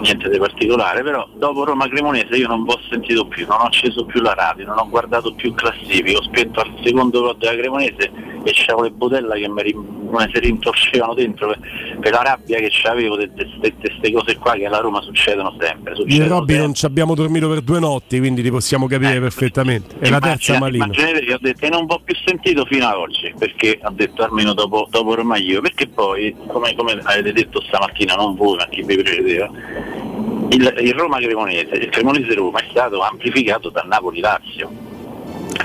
Niente 0.01 0.30
di 0.30 0.38
particolare, 0.38 1.01
però 1.01 1.27
dopo 1.35 1.64
Roma 1.64 1.88
Cremonese 1.88 2.35
io 2.35 2.47
non 2.47 2.64
ho 2.68 2.80
sentito 2.89 3.26
più, 3.26 3.47
non 3.47 3.61
ho 3.61 3.65
acceso 3.65 4.05
più 4.05 4.22
la 4.22 4.34
radio, 4.34 4.65
non 4.65 4.77
ho 4.77 4.89
guardato 4.89 5.34
più 5.34 5.53
classifiche, 5.53 6.15
ho 6.15 6.22
spento 6.22 6.59
al 6.59 6.73
secondo 6.84 7.22
gol 7.22 7.38
della 7.38 7.55
Cremonese 7.55 8.11
e 8.43 8.51
c'avevo 8.53 8.84
le 8.84 8.91
botella 8.91 9.35
che 9.35 9.47
mi, 9.49 9.97
mi 10.09 10.29
si 10.34 10.39
rintorcevano 10.39 11.13
dentro 11.13 11.47
per, 11.47 11.59
per 11.99 12.11
la 12.11 12.21
rabbia 12.21 12.59
che 12.59 12.69
c'avevo 12.69 13.17
di 13.17 13.29
queste 13.59 14.11
cose 14.11 14.38
qua 14.38 14.53
che 14.53 14.65
alla 14.65 14.79
Roma 14.79 15.01
succedono 15.01 15.55
sempre. 15.59 15.93
Io 15.93 15.99
e 15.99 16.01
Succedono 16.01 16.39
Robby 16.39 16.57
non 16.57 16.73
ci 16.73 16.85
abbiamo 16.85 17.15
dormito 17.15 17.49
per 17.49 17.61
due 17.61 17.79
notti, 17.79 18.19
quindi 18.19 18.41
ti 18.41 18.49
possiamo 18.49 18.88
capire 18.88 19.19
perfettamente. 19.19 19.95
È 19.99 20.09
la 20.09 20.19
terza. 20.19 20.55
Immaginate 20.55 21.19
che 21.19 21.34
ho 21.34 21.39
detto 21.39 21.65
e 21.65 21.69
non 21.69 21.85
vi 21.85 21.93
ho 21.93 22.01
più 22.03 22.15
sentito 22.25 22.65
fino 22.65 22.88
ad 22.88 22.95
oggi, 22.95 23.34
perché 23.38 23.79
ho 23.84 23.91
detto 23.91 24.23
almeno 24.23 24.53
dopo, 24.53 24.88
dopo 24.89 25.15
Roma 25.15 25.38
io, 25.38 25.61
perché 25.61 25.88
poi, 25.88 26.35
come, 26.47 26.75
come 26.75 26.99
avete 27.03 27.34
detto 27.34 27.61
stamattina, 27.61 28.15
non 28.15 28.35
voi 28.35 28.57
ma 28.57 28.67
chi 28.67 28.84
vi 28.84 28.95
precedeva, 28.95 29.49
il, 30.49 30.73
il 30.81 30.93
Roma 30.93 31.17
Cremonese, 31.19 31.75
il 31.75 31.89
Cremonese 31.89 32.34
Roma 32.34 32.59
è 32.59 32.65
stato 32.69 33.01
amplificato 33.01 33.69
dal 33.69 33.88
Napoli 33.88 34.19
Lazio. 34.19 34.86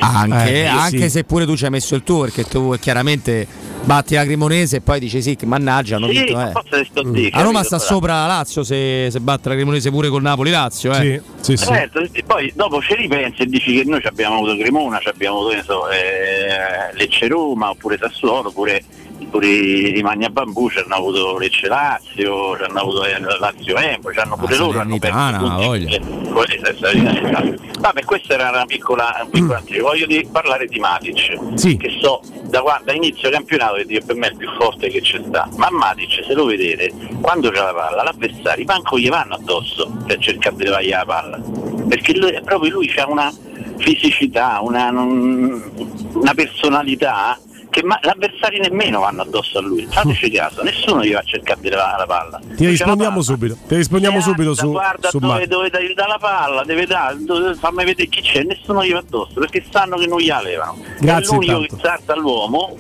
Anche, 0.01 0.63
Eh, 0.63 0.67
anche 0.67 0.99
sì. 1.03 1.11
se 1.11 1.25
pure 1.25 1.45
tu 1.47 1.57
ci 1.57 1.65
hai 1.65 1.71
messo 1.71 1.95
il 1.95 2.03
tuo, 2.03 2.23
perché 2.23 2.45
tu 2.45 2.75
chiaramente 2.81 3.47
batti 3.85 4.15
la 4.15 4.25
Cremonese 4.25 4.77
e 4.77 4.81
poi 4.81 5.01
dici 5.01 5.21
sì, 5.23 5.37
che 5.37 5.47
mannaggia, 5.47 5.97
hanno 5.97 6.07
Sì, 6.09 6.13
vinto. 6.13 6.41
Eh. 6.41 6.53
le 6.71 6.85
sto 6.89 7.01
a 7.01 7.05
dire, 7.11 7.31
A 7.37 7.43
Roma 7.43 7.63
sta 7.63 7.77
Però- 7.79 7.89
sopra 7.91 8.13
la 8.15 8.27
Lazio 8.27 8.63
se, 8.65 9.09
se 9.11 9.21
batte 9.21 9.49
la 9.49 9.55
Cremonese 9.55 9.91
pure 9.91 10.09
col 10.09 10.23
Napoli-Lazio. 10.23 10.93
Eh. 10.93 11.21
Certo, 11.43 12.01
e 12.13 12.23
poi 12.25 12.53
dopo 12.55 12.81
ci 12.81 12.95
ripensi 12.95 13.43
e 13.43 13.47
dici 13.47 13.75
che 13.75 13.85
noi 13.89 14.01
ci 14.01 14.07
abbiamo 14.07 14.37
avuto 14.37 14.57
Cremona, 14.57 14.99
ci 14.99 15.09
abbiamo 15.09 15.39
avuto 15.41 15.63
so, 15.65 15.89
eh, 15.91 16.95
Lecce 16.97 17.27
Roma, 17.29 17.71
oppure 17.71 17.99
Sassuolo, 17.99 18.49
oppure 18.49 18.83
pure 19.31 19.47
i 19.47 20.03
Magna 20.03 20.29
Bambù 20.29 20.69
ci 20.71 20.79
hanno 20.79 20.95
avuto 20.95 21.39
Lecce 21.39 21.69
Lazio, 21.69 22.57
ci 22.57 22.63
hanno 22.63 22.81
avuto 22.81 23.05
eh, 23.05 23.19
Lazio 23.39 23.77
Empo, 23.77 24.13
ci 24.13 24.19
hanno 24.19 24.37
pure 24.37 24.57
La 24.57 24.61
loro 24.61 24.81
hanno. 24.81 25.61
Eh, 25.61 25.95
eh. 25.95 27.59
Vabbè, 27.79 28.05
questa 28.05 28.35
era 28.35 28.51
una 28.51 28.65
piccola, 28.65 29.21
un 29.23 29.31
piccolo 29.31 29.55
anticipo. 29.59 29.87
Voglio 29.87 30.07
di- 30.07 30.29
parlare 30.31 30.67
di 30.67 30.79
Matic, 30.79 31.57
che 31.77 31.99
so 32.01 32.21
da, 32.45 32.63
da 32.85 32.93
inizio 32.93 33.31
campionato 33.31 33.75
che 33.87 34.03
per 34.05 34.17
me 34.17 34.29
è 34.29 34.31
il 34.31 34.37
più 34.37 34.49
forte 34.59 34.89
che 34.89 35.01
c'è 35.01 35.21
sta. 35.27 35.49
Ma 35.57 35.69
Matic, 35.71 36.25
se 36.27 36.35
lo 36.35 36.45
vedete, 36.45 36.93
quando 37.21 37.51
c'ha 37.51 37.65
la 37.65 37.75
palla, 37.75 38.03
l'avversario, 38.03 38.63
i 38.63 38.67
manco 38.67 38.99
gli 38.99 39.09
vanno 39.09 39.35
addosso 39.35 39.91
per 40.07 40.19
cercare 40.19 40.57
di 40.57 40.65
levargli 40.65 40.91
la 40.91 41.05
palla. 41.05 41.41
Perché 41.89 42.17
lui, 42.17 42.41
proprio 42.45 42.71
lui 42.71 42.93
ha 42.97 43.09
una 43.09 43.33
fisicità, 43.79 44.61
una, 44.63 44.91
una 44.91 46.35
personalità 46.35 47.39
che 47.73 47.83
ma- 47.83 47.99
l'avversario 48.03 48.61
nemmeno 48.61 49.01
vanno 49.01 49.23
addosso 49.23 49.57
a 49.57 49.63
lui. 49.63 49.87
Fateci 49.89 50.31
caso, 50.31 50.63
nessuno 50.63 51.03
gli 51.03 51.13
va 51.13 51.21
a 51.21 51.23
cercare 51.23 51.59
di 51.63 51.71
levare 51.71 51.97
la 51.97 52.07
palla. 52.07 52.41
Ti 52.55 52.67
rispondiamo 52.67 53.23
subito. 53.23 53.57
Ti 53.67 53.77
rispondiamo 53.77 54.21
subito 54.21 54.55
su, 54.55 54.71
Guarda 54.73 55.09
su 55.09 55.19
dove, 55.19 55.47
dove 55.47 55.71
dai 55.71 55.95
dà 55.95 56.07
la 56.07 56.19
palla, 56.19 56.65
deve 56.65 56.85
dare, 56.85 57.17
dove- 57.21 57.55
fammi 57.55 57.83
vedere 57.85 58.11
chi 58.11 58.21
c'è, 58.21 58.43
nessuno 58.43 58.85
gli 58.85 58.93
va 58.93 58.99
addosso 58.99 59.33
perché 59.33 59.65
sanno 59.71 59.97
che 59.97 60.07
non 60.07 60.19
gli 60.19 60.31
levano. 60.31 60.77
Grazie 61.01 61.31
è 61.31 61.39
l'unico 61.39 61.61
intanto. 61.61 61.77
che 61.77 61.83
salta 61.83 62.13
all'uomo, 62.13 62.77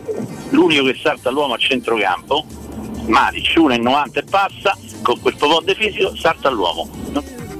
l'unico 0.51 0.85
che 0.85 0.99
salta 1.03 1.31
all'uomo 1.31 1.55
a 1.55 1.57
centrocampo, 1.57 2.45
Matic, 3.07 3.55
1,90 3.57 4.19
e 4.19 4.25
passa, 4.29 4.77
con 5.01 5.19
quel 5.23 5.37
po' 5.37 5.63
di 5.65 5.75
fisico, 5.75 6.15
salta 6.17 6.49
all'uomo. 6.49 6.91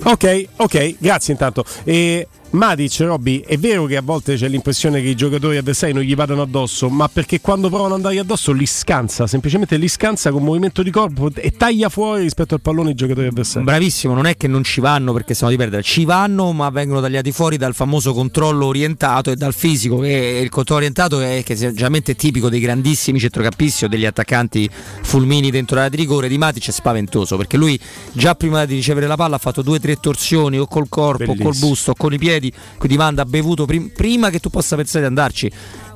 Ok, 0.05 0.49
ok, 0.57 0.97
grazie 0.99 1.33
intanto. 1.33 1.65
E 1.85 2.29
Matic, 2.53 3.01
Robby, 3.01 3.41
è 3.41 3.57
vero 3.57 3.87
che 3.87 3.97
a 3.97 4.03
volte 4.03 4.35
c'è 4.35 4.47
l'impressione 4.47 5.01
che 5.01 5.09
i 5.09 5.15
giocatori 5.15 5.57
avversari 5.57 5.95
non 5.95 6.03
gli 6.03 6.15
vadano 6.15 6.43
addosso, 6.43 6.91
ma 6.91 7.09
perché 7.09 7.41
quando 7.41 7.69
provano 7.69 7.95
ad 7.95 8.01
andare 8.01 8.19
addosso 8.19 8.53
li 8.53 8.67
scansa, 8.67 9.27
semplicemente 9.27 9.79
li 9.79 9.89
scansa 9.89 10.31
con 10.31 10.43
movimento 10.43 10.83
di 10.83 10.91
corpo 10.91 11.31
e 11.35 11.53
taglia 11.57 11.89
fuori 11.89 12.23
rispetto 12.23 12.55
al 12.55 12.61
pallone 12.61 12.91
i 12.91 12.95
giocatori 12.95 13.27
avversari. 13.27 13.65
Bravissimo, 13.65 14.13
non 14.13 14.27
è 14.27 14.37
che 14.37 14.49
non 14.49 14.65
ci 14.65 14.81
vanno 14.81 15.15
perché 15.15 15.33
stiamo 15.33 15.51
di 15.51 15.59
perdere, 15.59 15.83
ci 15.83 16.05
vanno 16.05 16.53
ma 16.53 16.69
vengono 16.69 17.01
tagliati 17.01 17.33
fuori 17.33 17.57
dal 17.57 17.75
famoso 17.75 18.13
controllo 18.13 18.67
orientato 18.67 19.31
e 19.31 19.37
dal 19.37 19.55
fisico, 19.55 20.01
che 20.01 20.41
il 20.43 20.51
controllo 20.51 20.81
orientato 20.81 21.21
è 21.21 21.43
che 21.45 21.55
è 21.55 21.57
generalmente 21.57 22.15
tipico 22.15 22.51
dei 22.51 22.61
grandissimi 22.61 23.19
centrocampisti 23.19 23.87
o 23.87 23.89
degli 23.89 24.05
attaccanti 24.05 24.69
fulmini 25.03 25.51
dentro 25.51 25.77
l'area 25.77 25.91
di 25.91 25.97
rigore, 25.97 26.29
di 26.29 26.37
Matic 26.37 26.69
è 26.69 26.73
spaventoso 26.73 27.39
perché 27.39 27.57
lui 27.57 27.81
già 28.13 28.35
prima 28.35 28.67
di 28.67 28.75
ricevere 28.75 29.07
la 29.07 29.17
palla 29.17 29.37
ha 29.37 29.39
fatto 29.39 29.63
due 29.63 29.79
o 29.79 29.81
tre 29.81 29.97
torsioni 29.97 30.59
o 30.59 30.67
col 30.67 30.91
corpo, 30.91 31.23
o 31.23 31.27
col 31.27 31.37
Bellissimo. 31.37 31.67
busto, 31.67 31.91
o 31.93 31.95
con 31.97 32.13
i 32.13 32.19
piedi, 32.19 32.41
quindi 32.79 32.97
manda 32.97 33.25
bevuto 33.27 33.67
prim- 33.67 33.91
prima 33.93 34.31
che 34.31 34.41
tu 34.41 34.49
possa 34.49 34.75
pensare 34.77 35.01
di 35.01 35.07
andarci. 35.07 35.51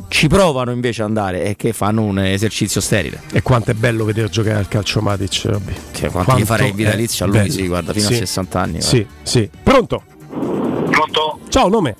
Ci 0.08 0.28
provano 0.28 0.70
invece 0.70 1.02
ad 1.02 1.08
andare 1.08 1.42
e 1.44 1.56
che 1.56 1.72
fanno 1.72 2.02
un 2.02 2.20
esercizio 2.20 2.80
sterile. 2.80 3.22
E 3.32 3.42
quanto 3.42 3.72
è 3.72 3.74
bello 3.74 4.04
vedere 4.04 4.28
giocare 4.28 4.58
al 4.58 4.68
calcio 4.68 5.00
Matic, 5.00 5.44
Robby. 5.46 5.72
Cioè, 5.92 6.10
quanto 6.10 6.38
gli 6.38 6.44
farei 6.44 6.68
il 6.68 6.74
vitalizio 6.74 7.24
a 7.24 7.28
lui, 7.28 7.50
sì, 7.50 7.66
guarda, 7.66 7.92
fino 7.92 8.06
a 8.06 8.12
60 8.12 8.60
anni, 8.60 8.80
Sì, 8.82 9.04
sì. 9.22 9.50
Pronto? 9.62 10.02
Pronto? 10.28 11.40
Ciao, 11.48 11.68
nome? 11.68 11.96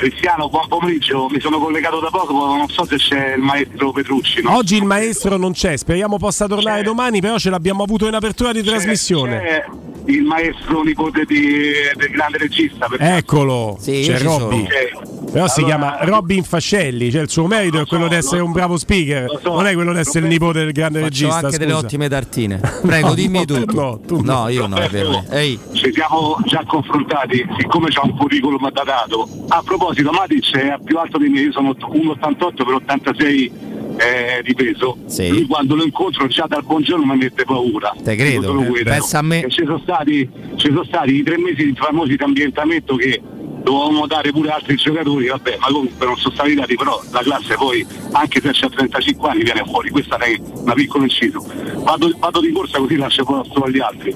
Cristiano, 0.00 0.50
buon 0.50 0.68
pomeriggio, 0.68 1.26
mi 1.30 1.40
sono 1.40 1.58
collegato 1.58 2.00
da 2.00 2.10
poco, 2.10 2.32
non 2.54 2.68
so 2.68 2.84
se 2.84 2.96
c'è 2.96 3.34
il 3.36 3.40
maestro 3.40 3.92
Petrucci. 3.92 4.42
no? 4.42 4.54
Oggi 4.56 4.76
il 4.76 4.84
maestro 4.84 5.38
non 5.38 5.52
c'è, 5.52 5.74
speriamo 5.78 6.18
possa 6.18 6.46
tornare 6.46 6.82
domani, 6.82 7.22
però 7.22 7.38
ce 7.38 7.48
l'abbiamo 7.48 7.82
avuto 7.82 8.06
in 8.06 8.12
apertura 8.12 8.52
di 8.52 8.62
trasmissione. 8.62 9.38
C'è 9.40 9.64
il 10.12 10.22
maestro 10.22 10.82
nipote 10.82 11.24
di- 11.24 11.72
del 11.96 12.10
grande 12.10 12.36
regista. 12.36 12.86
per 12.88 13.00
Eccolo, 13.00 13.78
Sì, 13.80 14.02
c'è 14.04 14.18
Robby. 14.18 14.66
sono. 15.00 15.15
Però 15.36 15.48
si 15.48 15.60
Allora- 15.60 15.76
chiama 15.76 16.04
Robin 16.04 16.42
Fascelli, 16.44 17.10
cioè 17.10 17.20
il 17.20 17.28
suo 17.28 17.46
merito 17.46 17.78
è 17.78 17.84
quello 17.84 18.08
di 18.08 18.14
essere 18.14 18.40
un 18.40 18.52
bravo 18.52 18.78
speaker, 18.78 19.38
non 19.44 19.66
è 19.66 19.74
quello 19.74 19.92
di 19.92 19.98
essere 19.98 20.20
il 20.24 20.30
nipote 20.30 20.60
del 20.64 20.72
grande 20.72 21.00
Faccio 21.00 21.24
regista. 21.26 21.46
anche 21.46 21.58
delle 21.58 21.72
scusa. 21.72 21.84
ottime 21.84 22.08
tartine. 22.08 22.60
Prego, 22.80 23.08
No, 23.08 23.14
dimmi 23.14 23.38
no, 23.40 23.44
tutto. 23.44 23.80
no, 23.82 24.00
tu 24.06 24.20
no. 24.22 24.48
io 24.48 24.66
no, 24.66 24.76
è 24.76 24.88
vero. 24.88 25.22
Ehi, 25.28 25.58
Ci 25.72 25.92
siamo 25.92 26.38
già 26.46 26.64
confrontati, 26.66 27.46
siccome 27.58 27.88
c'ha 27.90 28.00
un 28.04 28.16
curriculum 28.16 28.70
datato. 28.72 29.28
A 29.48 29.60
proposito, 29.62 30.10
Matic 30.10 30.56
è 30.56 30.78
più 30.82 30.96
alto 30.96 31.18
di 31.18 31.28
me, 31.28 31.40
io 31.42 31.52
sono 31.52 31.72
1,88 31.72 32.54
per 32.64 32.72
86 32.74 33.52
eh, 33.98 34.42
di 34.42 34.54
peso. 34.54 34.96
Sì. 35.04 35.28
Lui 35.28 35.46
quando 35.46 35.74
lo 35.74 35.84
incontro 35.84 36.26
già 36.28 36.46
dal 36.48 36.62
buongiorno 36.64 37.04
mi 37.12 37.18
mette 37.18 37.44
paura. 37.44 37.92
Te 38.02 38.16
credo, 38.16 38.58
eh, 38.74 38.82
pensa 38.84 39.18
a 39.18 39.22
me. 39.22 39.44
Ci 39.50 39.64
sono 39.66 39.80
stati, 39.82 40.26
ci 40.56 40.68
sono 40.68 40.84
stati 40.84 41.14
i 41.14 41.22
tre 41.22 41.36
mesi 41.36 41.62
di 41.62 41.74
famosi 41.76 42.16
di 42.16 42.22
ambientamento 42.22 42.96
che 42.96 43.20
dovevamo 43.66 44.06
dare 44.06 44.30
pure 44.30 44.50
altri 44.50 44.76
giocatori, 44.76 45.26
vabbè, 45.26 45.56
ma 45.58 45.66
comunque 45.66 46.06
non 46.06 46.16
sono 46.16 46.32
stati 46.34 46.54
dati, 46.54 46.76
però 46.76 47.02
la 47.10 47.20
classe 47.20 47.56
poi, 47.56 47.84
anche 48.12 48.40
se 48.40 48.50
c'ha 48.52 48.68
35 48.68 49.28
anni, 49.28 49.42
viene 49.42 49.64
fuori, 49.66 49.90
questa 49.90 50.16
è 50.18 50.38
una 50.54 50.74
piccola 50.74 51.02
inciso. 51.02 51.44
Vado, 51.78 52.08
vado 52.16 52.40
di 52.40 52.52
corsa 52.52 52.78
così 52.78 52.94
lascio 52.94 53.24
posto 53.24 53.64
agli 53.64 53.80
altri. 53.80 54.14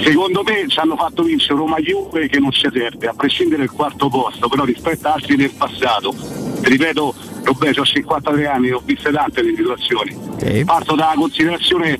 Secondo 0.00 0.44
me 0.44 0.68
ci 0.68 0.78
hanno 0.78 0.94
fatto 0.94 1.24
vincere 1.24 1.58
Roma 1.58 1.78
Juve 1.78 2.28
che 2.28 2.38
non 2.38 2.52
ci 2.52 2.68
serve, 2.72 3.08
a 3.08 3.14
prescindere 3.14 3.66
dal 3.66 3.74
quarto 3.74 4.08
posto, 4.08 4.48
però 4.48 4.62
rispetto 4.62 5.08
a 5.08 5.14
altri 5.14 5.34
del 5.34 5.50
passato, 5.50 6.14
ripeto, 6.62 7.14
Roberto, 7.42 7.80
ho 7.80 7.84
53 7.84 8.46
anni, 8.46 8.70
ho 8.70 8.80
viste 8.84 9.10
tante 9.10 9.42
le 9.42 9.56
situazioni. 9.56 10.16
Parto 10.64 10.94
dalla 10.94 11.14
considerazione 11.16 11.98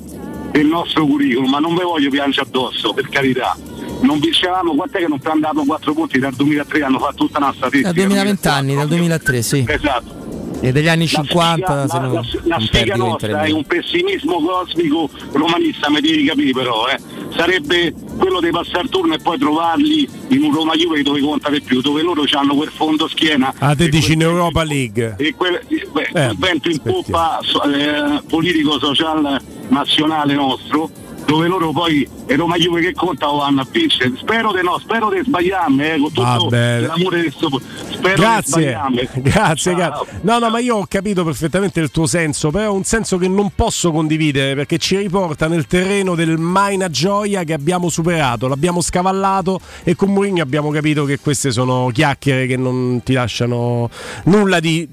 del 0.51 0.65
nostro 0.65 1.05
curriculum, 1.05 1.49
ma 1.49 1.59
non 1.59 1.75
ve 1.75 1.83
voglio 1.83 2.09
piangere 2.09 2.47
addosso, 2.47 2.93
per 2.93 3.09
carità. 3.09 3.57
Non 4.01 4.19
vincevamo, 4.19 4.75
quant'è 4.75 4.99
che 4.99 5.07
non 5.07 5.19
prendevamo 5.19 5.65
4 5.65 5.93
punti 5.93 6.19
dal 6.19 6.33
2003, 6.33 6.81
hanno 6.83 6.99
fatto 6.99 7.25
tutta 7.25 7.37
una 7.39 7.53
statistica. 7.55 7.87
da 7.91 7.93
2020 7.93 8.47
anni, 8.47 8.75
dal 8.75 8.87
2003, 8.87 9.41
sì. 9.41 9.65
Esatto. 9.67 10.17
E 10.61 10.73
degli 10.73 10.89
anni 10.89 11.03
La 11.09 11.23
50 11.23 11.87
sfiga- 11.87 11.87
se 11.87 11.97
la, 11.99 12.07
la- 12.07 12.57
la 12.57 12.59
sfiga 12.59 12.95
nostra 12.97 13.27
è 13.27 13.31
23 13.31 13.51
un 13.53 13.63
pessimismo 13.65 14.41
cosmico 14.41 15.09
romanista, 15.31 15.89
mi 15.89 16.01
devi 16.01 16.25
capire 16.25 16.51
però, 16.51 16.85
eh. 16.89 16.97
sarebbe 17.33 17.93
quello 18.17 18.41
di 18.41 18.49
passare 18.49 18.81
il 18.83 18.89
turno 18.89 19.13
e 19.13 19.19
poi 19.19 19.37
trovarli 19.37 20.09
in 20.29 20.43
un 20.43 20.53
Roma 20.53 20.73
Juve 20.75 21.01
dove 21.01 21.21
conta 21.21 21.49
di 21.49 21.61
più, 21.61 21.79
dove 21.79 22.01
loro 22.01 22.23
hanno 22.33 22.55
quel 22.55 22.71
fondo 22.75 23.07
schiena 23.07 23.53
Ah, 23.59 23.73
te 23.73 23.87
dici 23.87 24.13
in 24.13 24.21
Europa 24.21 24.63
League. 24.63 25.15
e 25.17 25.33
quel, 25.33 25.61
beh, 25.93 26.09
Eh, 26.13 26.33
vento 26.37 26.69
in 26.69 26.79
poppa 26.81 27.39
eh, 27.39 28.21
politico-social 28.27 29.39
nazionale 29.69 30.33
nostro 30.33 30.89
dove 31.29 31.47
loro 31.47 31.71
poi 31.71 32.07
e 32.25 32.35
Roma 32.35 32.57
Juve 32.57 32.81
che 32.81 32.93
conta 32.93 33.31
o 33.31 33.37
vanno 33.37 33.61
a 33.61 33.67
vincere 33.69 34.13
spero 34.17 34.51
di 34.51 34.61
no, 34.63 34.79
spero 34.79 35.09
di 35.09 35.21
sbagliarmi 35.23 35.83
eh, 35.83 35.97
con 35.99 36.11
tutto 36.11 36.21
Vabbè. 36.21 36.79
l'amore 36.81 37.21
del 37.21 37.33
suo 37.35 37.59
spero 37.91 38.15
Grazie, 38.15 38.77
grazie, 39.21 39.73
grazie. 39.75 40.19
No, 40.21 40.39
no, 40.39 40.49
ma 40.49 40.59
io 40.59 40.77
ho 40.77 40.85
capito 40.87 41.23
perfettamente 41.23 41.79
il 41.79 41.91
tuo 41.91 42.07
senso, 42.07 42.49
però 42.49 42.65
è 42.65 42.69
un 42.69 42.83
senso 42.83 43.17
che 43.17 43.27
non 43.27 43.51
posso 43.53 43.91
condividere 43.91 44.55
perché 44.55 44.77
ci 44.77 44.97
riporta 44.97 45.47
nel 45.47 45.67
terreno 45.67 46.15
del 46.15 46.37
mai 46.37 46.75
una 46.75 46.89
gioia 46.89 47.43
che 47.43 47.53
abbiamo 47.53 47.89
superato, 47.89 48.47
l'abbiamo 48.47 48.81
scavallato 48.81 49.59
e 49.83 49.95
con 49.95 50.11
Mourinho 50.11 50.41
abbiamo 50.41 50.71
capito 50.71 51.05
che 51.05 51.19
queste 51.19 51.51
sono 51.51 51.89
chiacchiere 51.93 52.47
che 52.47 52.57
non 52.57 53.01
ti 53.03 53.13
lasciano 53.13 53.89
nulla 54.23 54.59
di 54.59 54.87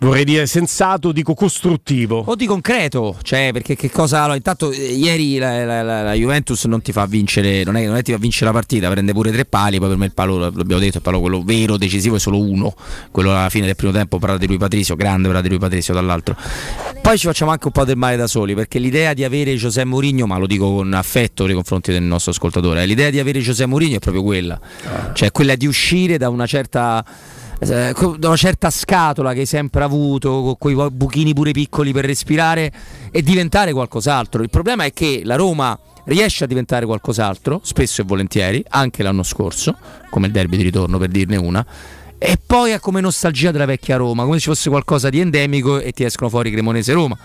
vorrei 0.00 0.24
dire 0.24 0.46
sensato, 0.46 1.12
dico 1.12 1.34
costruttivo. 1.34 2.22
O 2.26 2.34
di 2.34 2.46
concreto, 2.46 3.16
cioè 3.22 3.50
perché 3.52 3.76
che 3.76 3.90
cosa. 3.90 4.18
Allora, 4.20 4.36
intanto 4.36 4.70
eh, 4.70 4.92
ieri 4.92 5.38
la, 5.38 5.64
la- 5.64 5.82
la- 5.82 6.02
la 6.02 6.12
Juventus 6.14 6.64
non 6.64 6.82
ti 6.82 6.92
fa 6.92 7.06
vincere, 7.06 7.64
non 7.64 7.76
è, 7.76 7.86
non 7.86 7.96
è 7.96 8.02
ti 8.02 8.12
fa 8.12 8.18
vincere 8.18 8.46
la 8.46 8.52
partita, 8.52 8.88
prende 8.90 9.12
pure 9.12 9.30
tre 9.30 9.44
pali, 9.44 9.78
poi 9.78 9.88
per 9.88 9.96
me 9.96 10.06
il 10.06 10.12
palo, 10.14 10.38
l'abbiamo 10.38 10.80
detto, 10.80 10.98
il 10.98 11.02
palo 11.02 11.20
quello 11.20 11.42
vero, 11.42 11.76
decisivo 11.76 12.16
è 12.16 12.18
solo 12.18 12.38
uno, 12.40 12.74
quello 13.10 13.30
alla 13.30 13.48
fine 13.48 13.66
del 13.66 13.76
primo 13.76 13.92
tempo, 13.92 14.18
parla 14.18 14.38
di 14.38 14.46
lui 14.46 14.58
Patrizio, 14.58 14.96
grande 14.96 15.26
parla 15.26 15.42
di 15.42 15.48
lui 15.48 15.58
Patrizio 15.58 15.94
dall'altro. 15.94 16.36
Poi 17.02 17.18
ci 17.18 17.26
facciamo 17.26 17.50
anche 17.52 17.66
un 17.66 17.72
po' 17.72 17.84
del 17.84 17.96
male 17.96 18.16
da 18.16 18.26
soli, 18.26 18.54
perché 18.54 18.78
l'idea 18.78 19.14
di 19.14 19.24
avere 19.24 19.54
José 19.54 19.84
Mourinho, 19.84 20.26
ma 20.26 20.38
lo 20.38 20.46
dico 20.46 20.74
con 20.74 20.92
affetto 20.94 21.46
nei 21.46 21.54
confronti 21.54 21.92
del 21.92 22.02
nostro 22.02 22.32
ascoltatore, 22.32 22.82
eh, 22.82 22.86
l'idea 22.86 23.10
di 23.10 23.18
avere 23.20 23.40
José 23.40 23.66
Mourinho 23.66 23.96
è 23.96 23.98
proprio 24.00 24.22
quella, 24.22 24.58
cioè 25.12 25.30
quella 25.30 25.54
di 25.54 25.66
uscire 25.66 26.18
da 26.18 26.28
una 26.28 26.46
certa 26.46 27.04
eh, 27.58 27.94
da 28.18 28.26
una 28.28 28.36
certa 28.36 28.70
scatola 28.70 29.32
che 29.32 29.40
hai 29.40 29.46
sempre 29.46 29.82
avuto, 29.82 30.42
con 30.42 30.56
quei 30.58 30.90
buchini 30.90 31.32
pure 31.32 31.52
piccoli 31.52 31.92
per 31.92 32.04
respirare 32.04 32.72
e 33.10 33.22
diventare 33.22 33.72
qualcos'altro. 33.72 34.42
Il 34.42 34.50
problema 34.50 34.84
è 34.84 34.92
che 34.92 35.22
la 35.24 35.36
Roma 35.36 35.78
riesce 36.04 36.44
a 36.44 36.46
diventare 36.46 36.86
qualcos'altro, 36.86 37.60
spesso 37.62 38.02
e 38.02 38.04
volentieri, 38.04 38.64
anche 38.68 39.02
l'anno 39.02 39.22
scorso, 39.22 39.76
come 40.10 40.26
il 40.26 40.32
derby 40.32 40.56
di 40.56 40.64
ritorno 40.64 40.98
per 40.98 41.08
dirne 41.08 41.36
una. 41.36 41.64
E 42.18 42.38
poi 42.44 42.72
ha 42.72 42.80
come 42.80 43.00
nostalgia 43.00 43.50
della 43.50 43.66
vecchia 43.66 43.96
Roma, 43.96 44.22
come 44.22 44.36
se 44.36 44.42
ci 44.42 44.48
fosse 44.48 44.70
qualcosa 44.70 45.10
di 45.10 45.20
endemico 45.20 45.78
e 45.78 45.92
ti 45.92 46.04
escono 46.04 46.30
fuori 46.30 46.50
Cremonese 46.50 46.92
Roma. 46.92 47.16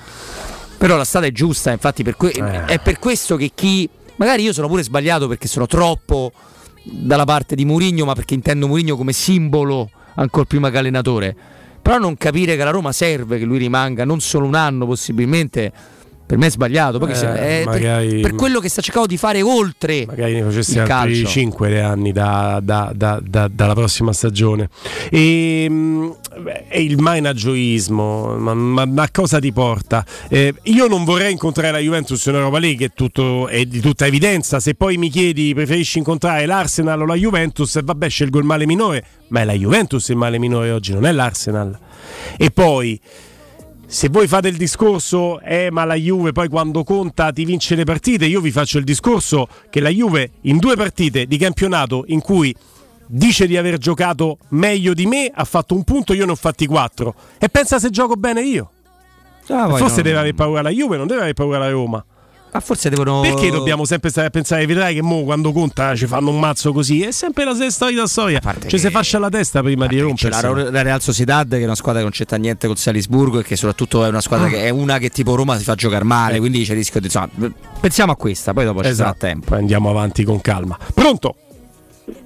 Però 0.77 0.97
la 0.97 1.05
strada 1.05 1.27
è 1.27 1.31
giusta, 1.31 1.71
infatti 1.71 2.03
per 2.03 2.15
que- 2.15 2.31
è 2.31 2.79
per 2.79 2.99
questo 2.99 3.35
che 3.35 3.51
chi... 3.53 3.87
Magari 4.15 4.43
io 4.43 4.53
sono 4.53 4.67
pure 4.67 4.83
sbagliato 4.83 5.27
perché 5.27 5.47
sono 5.47 5.65
troppo 5.65 6.31
dalla 6.83 7.25
parte 7.25 7.55
di 7.55 7.65
Mourinho, 7.65 8.05
ma 8.05 8.13
perché 8.13 8.33
intendo 8.33 8.67
Mourinho 8.67 8.95
come 8.95 9.13
simbolo 9.13 9.89
ancora 10.15 10.45
prima 10.45 10.69
che 10.69 10.77
allenatore. 10.77 11.35
Però 11.81 11.97
non 11.97 12.15
capire 12.15 12.55
che 12.55 12.63
la 12.63 12.69
Roma 12.69 12.91
serve 12.91 13.39
che 13.39 13.45
lui 13.45 13.57
rimanga 13.57 14.05
non 14.05 14.19
solo 14.19 14.45
un 14.45 14.55
anno 14.55 14.85
possibilmente 14.85 15.71
Per 16.31 16.39
me 16.39 16.47
è 16.47 16.49
sbagliato. 16.49 16.97
Poi 16.97 17.11
che 17.11 17.19
Eh, 17.19 17.59
è 17.59 17.63
per- 17.65 17.73
magari- 17.73 18.21
per, 18.21 18.35
quello 18.35 18.61
che 18.61 18.69
sta 18.69 18.81
cercando 18.81 19.05
di 19.05 19.17
fare 19.17 19.41
oltre 19.41 20.05
Magari 20.07 20.35
ne 20.35 20.43
facessi 20.43 20.79
altri 20.79 20.87
calcio. 20.93 21.27
5 21.27 21.81
anni 21.81 22.13
da- 22.13 22.61
da- 22.63 22.93
da- 22.95 23.19
da- 23.21 23.49
dalla 23.53 23.73
prossima 23.73 24.13
stagione. 24.13 24.69
E, 25.09 25.67
mh, 25.69 26.15
beh, 26.41 26.67
è 26.69 26.77
il 26.77 27.01
managioismo, 27.01 28.37
ma, 28.37 28.53
ma- 28.53 28.85
ma 28.85 29.09
cosa 29.11 29.39
ti 29.39 29.51
porta? 29.51 30.05
Eh, 30.29 30.53
io 30.63 30.87
non 30.87 31.03
vorrei 31.03 31.33
incontrare 31.33 31.71
la 31.73 31.79
Juventus 31.79 32.23
in 32.27 32.35
Europa 32.35 32.59
League, 32.59 32.85
è, 32.85 32.91
tutto, 32.93 33.49
è 33.49 33.65
di 33.65 33.81
tutta 33.81 34.05
evidenza. 34.05 34.61
Se 34.61 34.73
poi 34.75 34.95
mi 34.95 35.09
chiedi 35.09 35.53
preferisci 35.53 35.97
incontrare 35.97 36.45
l'Arsenal 36.45 37.01
o 37.01 37.05
la 37.05 37.15
Juventus, 37.15 37.75
eh, 37.75 37.81
vabbè, 37.83 38.07
scelgo 38.07 38.39
il 38.39 38.45
male 38.45 38.65
minore, 38.65 39.03
ma 39.27 39.41
è 39.41 39.43
la 39.43 39.51
Juventus 39.53 40.07
il 40.07 40.15
male 40.15 40.39
minore 40.39 40.71
oggi, 40.71 40.93
non 40.93 41.05
è 41.05 41.11
l'Arsenal. 41.11 41.77
E 42.37 42.51
poi 42.51 42.97
se 43.91 44.07
voi 44.07 44.25
fate 44.25 44.47
il 44.47 44.55
discorso, 44.55 45.41
eh, 45.41 45.67
ma 45.69 45.83
la 45.83 45.95
Juve 45.95 46.31
poi 46.31 46.47
quando 46.47 46.81
conta 46.85 47.33
ti 47.33 47.43
vince 47.43 47.75
le 47.75 47.83
partite, 47.83 48.25
io 48.25 48.39
vi 48.39 48.49
faccio 48.49 48.77
il 48.77 48.85
discorso 48.85 49.49
che 49.69 49.81
la 49.81 49.89
Juve 49.89 50.31
in 50.43 50.59
due 50.59 50.77
partite 50.77 51.25
di 51.25 51.37
campionato 51.37 52.05
in 52.07 52.21
cui 52.21 52.55
dice 53.05 53.47
di 53.47 53.57
aver 53.57 53.77
giocato 53.79 54.37
meglio 54.51 54.93
di 54.93 55.05
me, 55.07 55.29
ha 55.33 55.43
fatto 55.43 55.75
un 55.75 55.83
punto, 55.83 56.13
io 56.13 56.25
ne 56.25 56.31
ho 56.31 56.35
fatti 56.35 56.67
quattro. 56.67 57.13
E 57.37 57.49
pensa 57.49 57.79
se 57.79 57.89
gioco 57.89 58.15
bene 58.15 58.41
io. 58.41 58.71
Ah, 59.49 59.67
Forse 59.75 59.97
no. 59.97 60.03
deve 60.03 60.17
avere 60.19 60.33
paura 60.35 60.61
la 60.61 60.69
Juve, 60.69 60.95
non 60.95 61.05
deve 61.05 61.19
avere 61.19 61.33
paura 61.33 61.57
la 61.57 61.69
Roma. 61.69 62.05
Ah, 62.53 62.59
forse 62.59 62.89
devono. 62.89 63.21
Perché 63.21 63.49
dobbiamo 63.49 63.85
sempre 63.85 64.09
stare 64.09 64.27
a 64.27 64.29
pensare, 64.29 64.65
vedrai 64.65 64.93
che 64.95 65.01
mo 65.01 65.23
quando 65.23 65.53
conta 65.53 65.95
ci 65.95 66.05
fanno 66.05 66.31
un 66.31 66.39
mazzo 66.39 66.73
così? 66.73 67.01
È 67.01 67.11
sempre 67.11 67.45
la 67.45 67.53
stessa 67.53 67.69
storia 67.71 68.05
storia. 68.07 68.41
Ci 68.67 68.77
si 68.77 68.89
fascia 68.89 69.19
la 69.19 69.29
testa 69.29 69.61
prima 69.61 69.87
di 69.87 69.95
C'è 69.95 70.01
rompersi. 70.01 70.41
la, 70.41 70.69
la 70.69 70.81
Real 70.81 71.01
Sociedad 71.01 71.47
che 71.49 71.59
è 71.61 71.63
una 71.63 71.75
squadra 71.75 71.99
che 71.99 72.07
non 72.07 72.13
c'entra 72.13 72.35
niente 72.37 72.67
col 72.67 72.77
Salisburgo 72.77 73.39
e 73.39 73.43
che 73.43 73.55
soprattutto 73.55 74.03
è 74.03 74.09
una 74.09 74.19
squadra 74.21 74.47
Ah. 74.47 74.49
che 74.49 74.63
è 74.65 74.69
una 74.69 74.97
che 74.97 75.09
tipo 75.09 75.35
Roma 75.35 75.57
si 75.57 75.63
fa 75.63 75.75
giocare 75.75 76.03
male, 76.03 76.39
quindi 76.39 76.63
c'è 76.63 76.71
il 76.71 76.77
rischio 76.79 76.99
di 76.99 77.05
insomma, 77.05 77.29
pensiamo 77.79 78.11
a 78.11 78.15
questa, 78.17 78.51
poi 78.53 78.65
dopo 78.65 78.79
ci 78.83 78.93
sarà 78.93 79.09
Esatto, 79.11 79.25
tempo. 79.25 79.45
poi 79.47 79.57
andiamo 79.59 79.89
avanti 79.89 80.23
con 80.25 80.41
calma. 80.41 80.77
Pronto? 80.93 81.35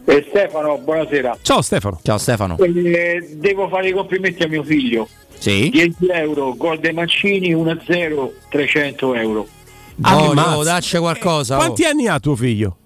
E 0.06 0.26
Stefano, 0.30 0.78
buonasera. 0.80 1.38
Ciao 1.44 1.62
Stefano. 1.62 2.00
Ciao 2.02 2.18
Stefano. 2.18 2.58
Eh, 2.58 3.36
devo 3.38 3.68
fare 3.68 3.90
i 3.90 3.92
complimenti 3.92 4.42
a 4.42 4.48
mio 4.48 4.64
figlio. 4.64 5.08
Sì. 5.38 5.70
10 5.70 5.96
euro, 6.14 6.56
gol 6.56 6.80
dei 6.80 6.94
Mancini, 6.94 7.54
1-0, 7.54 8.32
300 8.50 9.14
euro. 9.16 9.48
No, 9.98 10.32
Ammazza. 10.32 10.56
no, 10.56 10.64
dacci 10.64 10.98
qualcosa. 10.98 11.56
oh. 11.56 11.58
Quanti 11.60 11.84
anni 11.86 12.08
ha 12.08 12.20
tuo 12.20 12.36
figlio? 12.36 12.78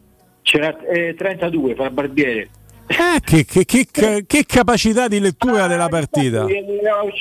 C'era 0.41 0.77
eh, 0.87 1.15
32, 1.17 1.75
fa 1.75 1.85
il 1.85 1.91
barbiere. 1.91 2.49
Eh, 2.87 3.19
che, 3.23 3.45
che- 3.45 3.65
che 3.65 4.23
che 4.25 4.45
capacità 4.47 5.07
di 5.07 5.19
lettura 5.19 5.67
della 5.67 5.87
partita. 5.89 6.45
Eh, 6.47 6.63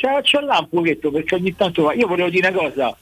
c'ha 0.00 0.40
là 0.40 0.58
un 0.60 0.68
pochetto 0.70 1.10
perché 1.10 1.34
ogni 1.34 1.54
tanto 1.54 1.82
va. 1.82 1.92
Io 1.92 2.06
volevo 2.06 2.30
dire 2.30 2.48
una 2.48 2.58
cosa, 2.58 2.96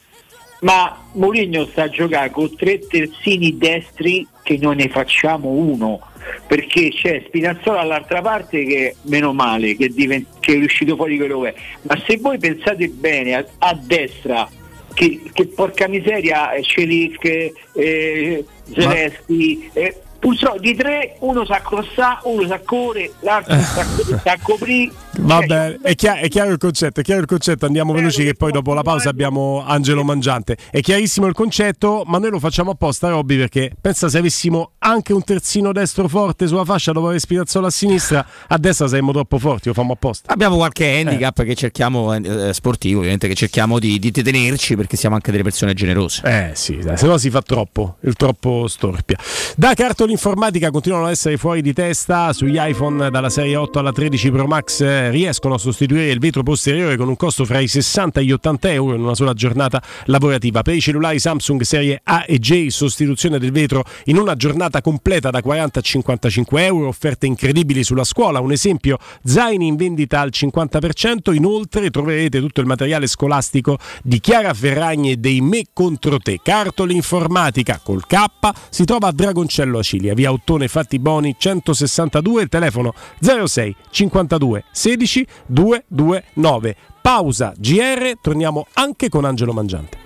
ma 0.62 0.96
Mourinho 1.12 1.66
sta 1.66 1.84
a 1.84 1.88
giocare 1.88 2.30
con 2.30 2.54
tre 2.56 2.80
terzini 2.80 3.56
destri 3.56 4.26
che 4.42 4.58
noi 4.60 4.76
ne 4.76 4.88
facciamo 4.88 5.48
uno. 5.48 6.00
Perché 6.48 6.88
c'è 6.90 7.22
Spinazzola 7.26 7.82
dall'altra 7.82 8.20
parte 8.20 8.64
che 8.64 8.96
meno 9.02 9.32
male, 9.32 9.76
che, 9.76 9.88
diven- 9.88 10.26
che 10.40 10.54
è 10.54 10.56
uscito 10.56 10.96
fuori 10.96 11.16
quello 11.18 11.40
che 11.42 11.48
è. 11.50 11.54
Ma 11.82 11.96
se 12.04 12.16
voi 12.16 12.36
pensate 12.38 12.88
bene 12.88 13.34
a, 13.36 13.44
a 13.58 13.78
destra, 13.80 14.48
che, 14.96 15.20
che 15.30 15.46
porca 15.48 15.86
miseria, 15.88 16.52
eh, 16.52 16.62
Celic, 16.62 17.52
eh, 17.74 18.44
Zelensky, 18.72 19.70
eh, 19.74 20.00
purtroppo 20.18 20.58
di 20.58 20.74
tre 20.74 21.16
uno 21.20 21.44
sa 21.44 21.60
crossare, 21.60 22.20
uno 22.24 22.46
sa 22.46 22.60
correre, 22.64 23.12
l'altro 23.20 23.54
sa, 23.60 23.84
sa 24.22 24.36
coprire. 24.42 24.92
Va 25.18 25.40
bene, 25.40 25.78
è, 25.82 25.94
chia- 25.94 26.18
è 26.18 26.28
chiaro 26.28 26.50
il 26.50 26.58
concetto, 26.58 27.00
è 27.00 27.02
chiaro 27.02 27.22
il 27.22 27.26
concetto, 27.26 27.64
andiamo 27.64 27.92
veloci 27.92 28.22
che 28.22 28.34
poi 28.34 28.52
dopo 28.52 28.74
la 28.74 28.82
pausa 28.82 29.08
abbiamo 29.08 29.64
Angelo 29.66 30.04
Mangiante. 30.04 30.56
È 30.70 30.80
chiarissimo 30.80 31.26
il 31.26 31.32
concetto, 31.32 32.02
ma 32.06 32.18
noi 32.18 32.30
lo 32.30 32.38
facciamo 32.38 32.72
apposta, 32.72 33.08
Robby, 33.08 33.38
perché 33.38 33.72
pensa 33.80 34.08
se 34.08 34.18
avessimo 34.18 34.72
anche 34.78 35.12
un 35.12 35.24
terzino 35.24 35.72
destro 35.72 36.06
forte 36.08 36.46
sulla 36.46 36.64
fascia 36.64 36.92
dopo 36.92 37.06
avere 37.06 37.20
Spinazzola 37.20 37.68
a 37.68 37.70
sinistra, 37.70 38.26
a 38.46 38.58
destra 38.58 38.88
saremmo 38.88 39.12
troppo 39.12 39.38
forti, 39.38 39.68
lo 39.68 39.74
fanno 39.74 39.92
apposta. 39.92 40.32
Abbiamo 40.32 40.56
qualche 40.56 40.98
handicap 40.98 41.42
che 41.44 41.54
cerchiamo, 41.54 42.12
eh, 42.14 42.52
sportivo 42.52 42.98
ovviamente, 42.98 43.26
che 43.26 43.34
cerchiamo 43.34 43.78
di, 43.78 43.98
di 43.98 44.10
tenerci 44.10 44.76
perché 44.76 44.96
siamo 44.96 45.14
anche 45.14 45.30
delle 45.30 45.42
persone 45.42 45.72
generose. 45.72 46.22
Eh 46.24 46.50
sì, 46.54 46.76
dai, 46.76 46.98
se 46.98 47.06
no 47.06 47.16
si 47.16 47.30
fa 47.30 47.40
troppo, 47.40 47.96
il 48.00 48.14
troppo 48.14 48.68
storpia. 48.68 49.16
Da 49.56 49.72
cartoli 49.74 50.05
informatica 50.10 50.70
continuano 50.70 51.06
ad 51.06 51.12
essere 51.12 51.36
fuori 51.36 51.62
di 51.62 51.72
testa 51.72 52.32
sugli 52.32 52.58
iPhone 52.58 53.10
dalla 53.10 53.30
serie 53.30 53.56
8 53.56 53.78
alla 53.78 53.92
13 53.92 54.30
Pro 54.30 54.46
Max 54.46 54.80
eh, 54.80 55.10
riescono 55.10 55.54
a 55.54 55.58
sostituire 55.58 56.10
il 56.10 56.18
vetro 56.18 56.42
posteriore 56.42 56.96
con 56.96 57.08
un 57.08 57.16
costo 57.16 57.44
fra 57.44 57.60
i 57.60 57.68
60 57.68 58.20
e 58.20 58.24
gli 58.24 58.32
80 58.32 58.72
euro 58.72 58.94
in 58.94 59.02
una 59.02 59.14
sola 59.14 59.32
giornata 59.32 59.82
lavorativa. 60.04 60.62
Per 60.62 60.74
i 60.74 60.80
cellulari 60.80 61.18
Samsung 61.18 61.62
serie 61.62 62.00
A 62.04 62.24
e 62.26 62.38
J 62.38 62.66
sostituzione 62.68 63.38
del 63.38 63.52
vetro 63.52 63.84
in 64.04 64.18
una 64.18 64.34
giornata 64.34 64.80
completa 64.80 65.30
da 65.30 65.40
40 65.40 65.78
a 65.78 65.82
55 65.82 66.64
euro, 66.64 66.88
offerte 66.88 67.26
incredibili 67.26 67.82
sulla 67.82 68.04
scuola, 68.04 68.40
un 68.40 68.52
esempio 68.52 68.98
zaini 69.24 69.66
in 69.66 69.76
vendita 69.76 70.20
al 70.20 70.30
50%, 70.32 71.34
inoltre 71.34 71.90
troverete 71.90 72.40
tutto 72.40 72.60
il 72.60 72.66
materiale 72.66 73.06
scolastico 73.06 73.78
di 74.02 74.20
Chiara 74.20 74.52
Ferragni 74.52 75.12
e 75.12 75.16
dei 75.16 75.40
Me 75.40 75.64
contro 75.72 76.18
te. 76.18 76.40
Cartoli 76.42 76.94
informatica 76.94 77.80
col 77.82 78.06
K 78.06 78.24
si 78.68 78.84
trova 78.84 79.08
a 79.08 79.12
Dragoncello 79.12 79.82
Acilia, 79.96 80.14
via 80.14 80.32
Ottone 80.32 80.68
Fatti 80.68 80.98
Boni 80.98 81.34
162, 81.36 82.42
il 82.42 82.48
telefono 82.48 82.94
06 83.20 83.76
52 83.90 84.64
16 84.70 85.26
229. 85.46 86.76
Pausa 87.00 87.52
GR, 87.56 88.18
torniamo 88.20 88.66
anche 88.74 89.08
con 89.08 89.24
Angelo 89.24 89.52
Mangiante. 89.52 90.05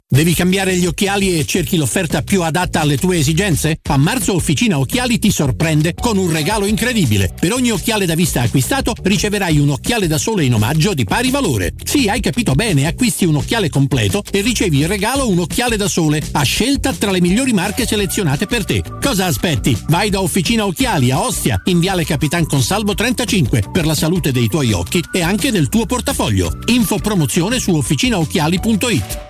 Devi 0.13 0.33
cambiare 0.33 0.75
gli 0.75 0.85
occhiali 0.85 1.39
e 1.39 1.45
cerchi 1.45 1.77
l'offerta 1.77 2.21
più 2.21 2.41
adatta 2.41 2.81
alle 2.81 2.97
tue 2.97 3.19
esigenze? 3.19 3.79
A 3.83 3.95
marzo 3.95 4.35
Officina 4.35 4.77
Occhiali 4.77 5.19
ti 5.19 5.31
sorprende 5.31 5.93
con 5.93 6.17
un 6.17 6.29
regalo 6.29 6.65
incredibile. 6.65 7.33
Per 7.39 7.53
ogni 7.53 7.71
occhiale 7.71 8.05
da 8.05 8.13
vista 8.13 8.41
acquistato 8.41 8.93
riceverai 9.03 9.57
un 9.57 9.69
occhiale 9.69 10.07
da 10.07 10.17
sole 10.17 10.43
in 10.43 10.53
omaggio 10.53 10.93
di 10.93 11.05
pari 11.05 11.29
valore. 11.29 11.73
Sì, 11.85 12.09
hai 12.09 12.19
capito 12.19 12.55
bene, 12.55 12.87
acquisti 12.87 13.23
un 13.23 13.37
occhiale 13.37 13.69
completo 13.69 14.21
e 14.29 14.41
ricevi 14.41 14.81
in 14.81 14.87
regalo 14.87 15.29
un 15.29 15.39
occhiale 15.39 15.77
da 15.77 15.87
sole 15.87 16.21
a 16.33 16.43
scelta 16.43 16.91
tra 16.91 17.09
le 17.09 17.21
migliori 17.21 17.53
marche 17.53 17.87
selezionate 17.87 18.47
per 18.47 18.65
te. 18.65 18.83
Cosa 19.01 19.27
aspetti? 19.27 19.77
Vai 19.87 20.09
da 20.09 20.19
Officina 20.19 20.65
Occhiali 20.65 21.11
a 21.11 21.21
Ostia, 21.21 21.61
in 21.67 21.79
Viale 21.79 22.03
Capitan 22.03 22.45
Consalvo 22.45 22.95
35 22.95 23.63
per 23.71 23.85
la 23.85 23.95
salute 23.95 24.33
dei 24.33 24.49
tuoi 24.49 24.73
occhi 24.73 25.01
e 25.13 25.21
anche 25.21 25.51
del 25.51 25.69
tuo 25.69 25.85
portafoglio. 25.85 26.59
Info 26.65 26.97
promozione 26.97 27.59
su 27.59 27.73
officinaocchiali.it. 27.73 29.29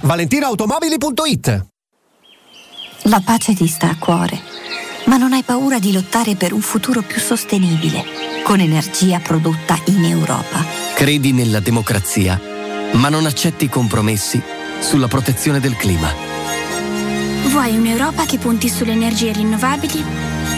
ValentinoAutomobili.it 0.00 1.66
La 3.02 3.20
pace 3.22 3.54
ti 3.54 3.66
sta 3.66 3.90
a 3.90 3.96
cuore, 3.98 4.40
ma 5.04 5.18
non 5.18 5.34
hai 5.34 5.42
paura 5.42 5.78
di 5.78 5.92
lottare 5.92 6.34
per 6.34 6.54
un 6.54 6.62
futuro 6.62 7.02
più 7.02 7.20
sostenibile, 7.20 8.02
con 8.42 8.60
energia 8.60 9.18
prodotta 9.18 9.78
in 9.88 10.04
Europa. 10.04 10.64
Credi 10.94 11.32
nella 11.32 11.60
democrazia, 11.60 12.40
ma 12.92 13.10
non 13.10 13.26
accetti 13.26 13.68
compromessi 13.68 14.42
sulla 14.80 15.08
protezione 15.08 15.60
del 15.60 15.76
clima. 15.76 16.10
Vuoi 17.48 17.76
un'Europa 17.76 18.24
che 18.24 18.38
punti 18.38 18.70
sulle 18.70 18.92
energie 18.92 19.30
rinnovabili 19.30 20.02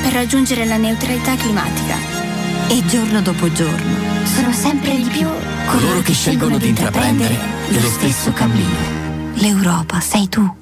per 0.00 0.12
raggiungere 0.12 0.64
la 0.64 0.76
neutralità 0.76 1.34
climatica? 1.34 2.11
E 2.72 2.82
giorno 2.86 3.20
dopo 3.20 3.52
giorno 3.52 4.24
Sono 4.24 4.50
sempre 4.50 4.96
di 4.96 5.02
più 5.02 5.28
Coloro 5.66 6.00
che 6.00 6.14
scelgono 6.14 6.56
di 6.56 6.68
intraprendere 6.68 7.36
lo 7.68 7.80
stesso 7.80 8.32
cammino. 8.32 9.34
L'Europa 9.34 10.00
sei 10.00 10.26
tu. 10.28 10.61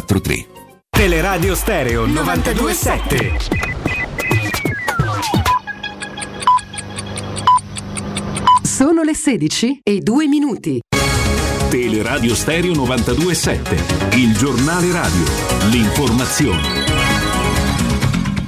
343. 0.05 0.47
Teleradio 0.89 1.55
Stereo 1.55 2.05
927. 2.05 3.37
Sono 8.63 9.03
le 9.03 9.13
16 9.13 9.79
e 9.83 9.99
2 9.99 10.27
minuti. 10.27 10.79
Teleradio 11.69 12.35
Stereo 12.35 12.73
927. 12.73 14.17
Il 14.17 14.35
giornale 14.35 14.91
radio. 14.91 15.23
L'informazione. 15.69 16.90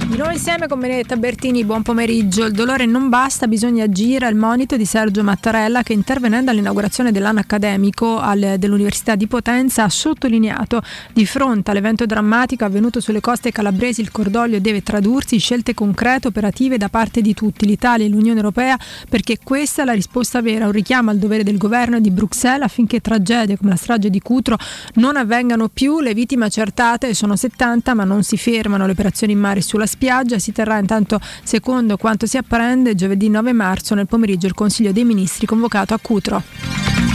Di 0.06 0.16
nuovo 0.16 0.32
insieme 0.32 0.68
con 0.68 0.80
Benedetta 0.80 1.16
Bertini, 1.16 1.64
buon 1.64 1.82
pomeriggio. 1.82 2.44
Il 2.44 2.52
dolore 2.52 2.84
non 2.84 3.08
basta, 3.08 3.48
bisogna 3.48 3.84
agire. 3.84 4.28
Il 4.28 4.36
monito 4.36 4.76
di 4.76 4.84
Sergio 4.84 5.24
Mattarella 5.24 5.82
che 5.82 5.94
intervenendo 5.94 6.50
all'inaugurazione 6.50 7.10
dell'anno 7.10 7.40
accademico 7.40 8.18
al, 8.18 8.56
dell'Università 8.58 9.14
di 9.14 9.26
Potenza 9.26 9.84
ha 9.84 9.88
sottolineato 9.88 10.82
di 11.10 11.24
fronte 11.24 11.70
all'evento 11.70 12.04
drammatico 12.04 12.66
avvenuto 12.66 13.00
sulle 13.00 13.20
coste 13.20 13.50
calabresi 13.50 14.02
il 14.02 14.10
cordoglio 14.10 14.60
deve 14.60 14.82
tradursi 14.82 15.34
in 15.34 15.40
scelte 15.40 15.72
concrete 15.72 16.28
operative 16.28 16.76
da 16.76 16.90
parte 16.90 17.22
di 17.22 17.32
tutti, 17.32 17.64
l'Italia 17.64 18.04
e 18.04 18.10
l'Unione 18.10 18.36
Europea, 18.36 18.78
perché 19.08 19.38
questa 19.42 19.82
è 19.82 19.84
la 19.86 19.94
risposta 19.94 20.42
vera, 20.42 20.66
un 20.66 20.72
richiamo 20.72 21.10
al 21.10 21.16
dovere 21.16 21.44
del 21.44 21.56
governo 21.56 21.98
di 21.98 22.10
Bruxelles 22.10 22.66
affinché 22.66 23.00
tragedie 23.00 23.56
come 23.56 23.70
la 23.70 23.76
strage 23.76 24.10
di 24.10 24.20
Cutro 24.20 24.58
non 24.96 25.16
avvengano 25.16 25.68
più. 25.68 26.00
Le 26.00 26.12
vittime 26.12 26.44
accertate 26.44 27.14
sono 27.14 27.36
70 27.36 27.94
ma 27.94 28.04
non 28.04 28.22
si 28.22 28.36
fermano 28.36 28.84
le 28.84 28.92
operazioni 28.92 29.32
in 29.32 29.38
mare 29.38 29.62
sulla 29.62 29.86
spiaggia 29.94 30.40
si 30.40 30.50
terrà 30.50 30.78
intanto, 30.78 31.20
secondo 31.44 31.96
quanto 31.96 32.26
si 32.26 32.36
apprende, 32.36 32.96
giovedì 32.96 33.28
9 33.28 33.52
marzo 33.52 33.94
nel 33.94 34.08
pomeriggio 34.08 34.48
il 34.48 34.54
Consiglio 34.54 34.90
dei 34.90 35.04
Ministri 35.04 35.46
convocato 35.46 35.94
a 35.94 35.98
Cutro. 36.02 37.13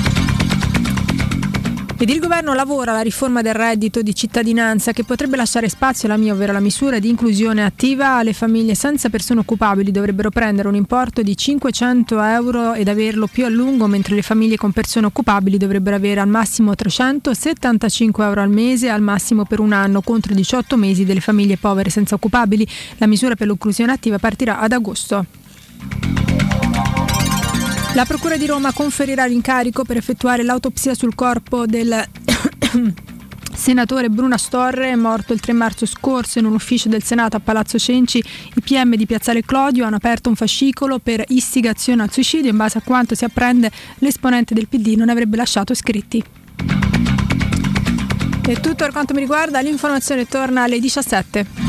Ed 2.01 2.07
il 2.07 2.19
governo 2.19 2.53
lavora 2.53 2.91
alla 2.91 3.01
riforma 3.01 3.41
del 3.41 3.53
reddito 3.53 4.01
di 4.01 4.15
cittadinanza 4.15 4.93
che 4.93 5.03
potrebbe 5.03 5.35
lasciare 5.35 5.67
spazio 5.67 6.07
alla 6.07 6.15
mia, 6.15 6.31
ovvero 6.31 6.53
la 6.53 6.61
misura 6.61 6.97
di 6.97 7.09
inclusione 7.09 7.65
attiva 7.65 8.15
alle 8.15 8.31
famiglie 8.31 8.73
senza 8.73 9.09
persone 9.09 9.41
occupabili 9.41 9.91
dovrebbero 9.91 10.29
prendere 10.29 10.69
un 10.69 10.75
importo 10.75 11.21
di 11.21 11.35
500 11.35 12.21
euro 12.21 12.73
ed 12.73 12.87
averlo 12.87 13.27
più 13.27 13.43
a 13.43 13.49
lungo, 13.49 13.87
mentre 13.87 14.15
le 14.15 14.21
famiglie 14.21 14.55
con 14.55 14.71
persone 14.71 15.07
occupabili 15.07 15.57
dovrebbero 15.57 15.97
avere 15.97 16.21
al 16.21 16.29
massimo 16.29 16.73
375 16.73 18.23
euro 18.23 18.41
al 18.43 18.49
mese, 18.49 18.87
al 18.87 19.01
massimo 19.01 19.43
per 19.43 19.59
un 19.59 19.73
anno, 19.73 19.99
contro 19.99 20.31
i 20.31 20.35
18 20.37 20.77
mesi 20.77 21.03
delle 21.03 21.19
famiglie 21.19 21.57
povere 21.57 21.89
senza 21.89 22.15
occupabili. 22.15 22.65
La 22.99 23.07
misura 23.07 23.35
per 23.35 23.47
l'inclusione 23.47 23.91
attiva 23.91 24.17
partirà 24.19 24.61
ad 24.61 24.71
agosto. 24.71 25.25
La 27.95 28.05
Procura 28.05 28.37
di 28.37 28.45
Roma 28.45 28.71
conferirà 28.71 29.25
l'incarico 29.25 29.83
per 29.83 29.97
effettuare 29.97 30.43
l'autopsia 30.43 30.93
sul 30.93 31.15
corpo 31.15 31.65
del 31.65 31.91
senatore 33.53 34.09
Bruno 34.09 34.35
Astorre, 34.35 34.95
morto 34.95 35.33
il 35.33 35.39
3 35.39 35.53
marzo 35.53 35.87
scorso 35.87 36.37
in 36.37 36.45
un 36.45 36.53
ufficio 36.53 36.87
del 36.87 37.01
Senato 37.01 37.35
a 37.35 37.39
Palazzo 37.39 37.79
Cenci. 37.79 38.19
I 38.19 38.61
PM 38.61 38.95
di 38.95 39.07
Piazzale 39.07 39.43
Clodio 39.43 39.85
hanno 39.85 39.95
aperto 39.95 40.29
un 40.29 40.35
fascicolo 40.35 40.99
per 40.99 41.23
istigazione 41.29 42.03
al 42.03 42.11
suicidio. 42.11 42.51
In 42.51 42.57
base 42.57 42.77
a 42.77 42.81
quanto 42.85 43.15
si 43.15 43.25
apprende, 43.25 43.71
l'esponente 43.97 44.53
del 44.53 44.67
PD 44.67 44.93
non 44.95 45.09
avrebbe 45.09 45.35
lasciato 45.35 45.73
scritti. 45.73 46.23
È 48.41 48.53
tutto 48.53 48.75
per 48.75 48.91
quanto 48.91 49.13
mi 49.15 49.19
riguarda, 49.19 49.59
l'informazione 49.61 50.27
torna 50.27 50.63
alle 50.63 50.79
17. 50.79 51.68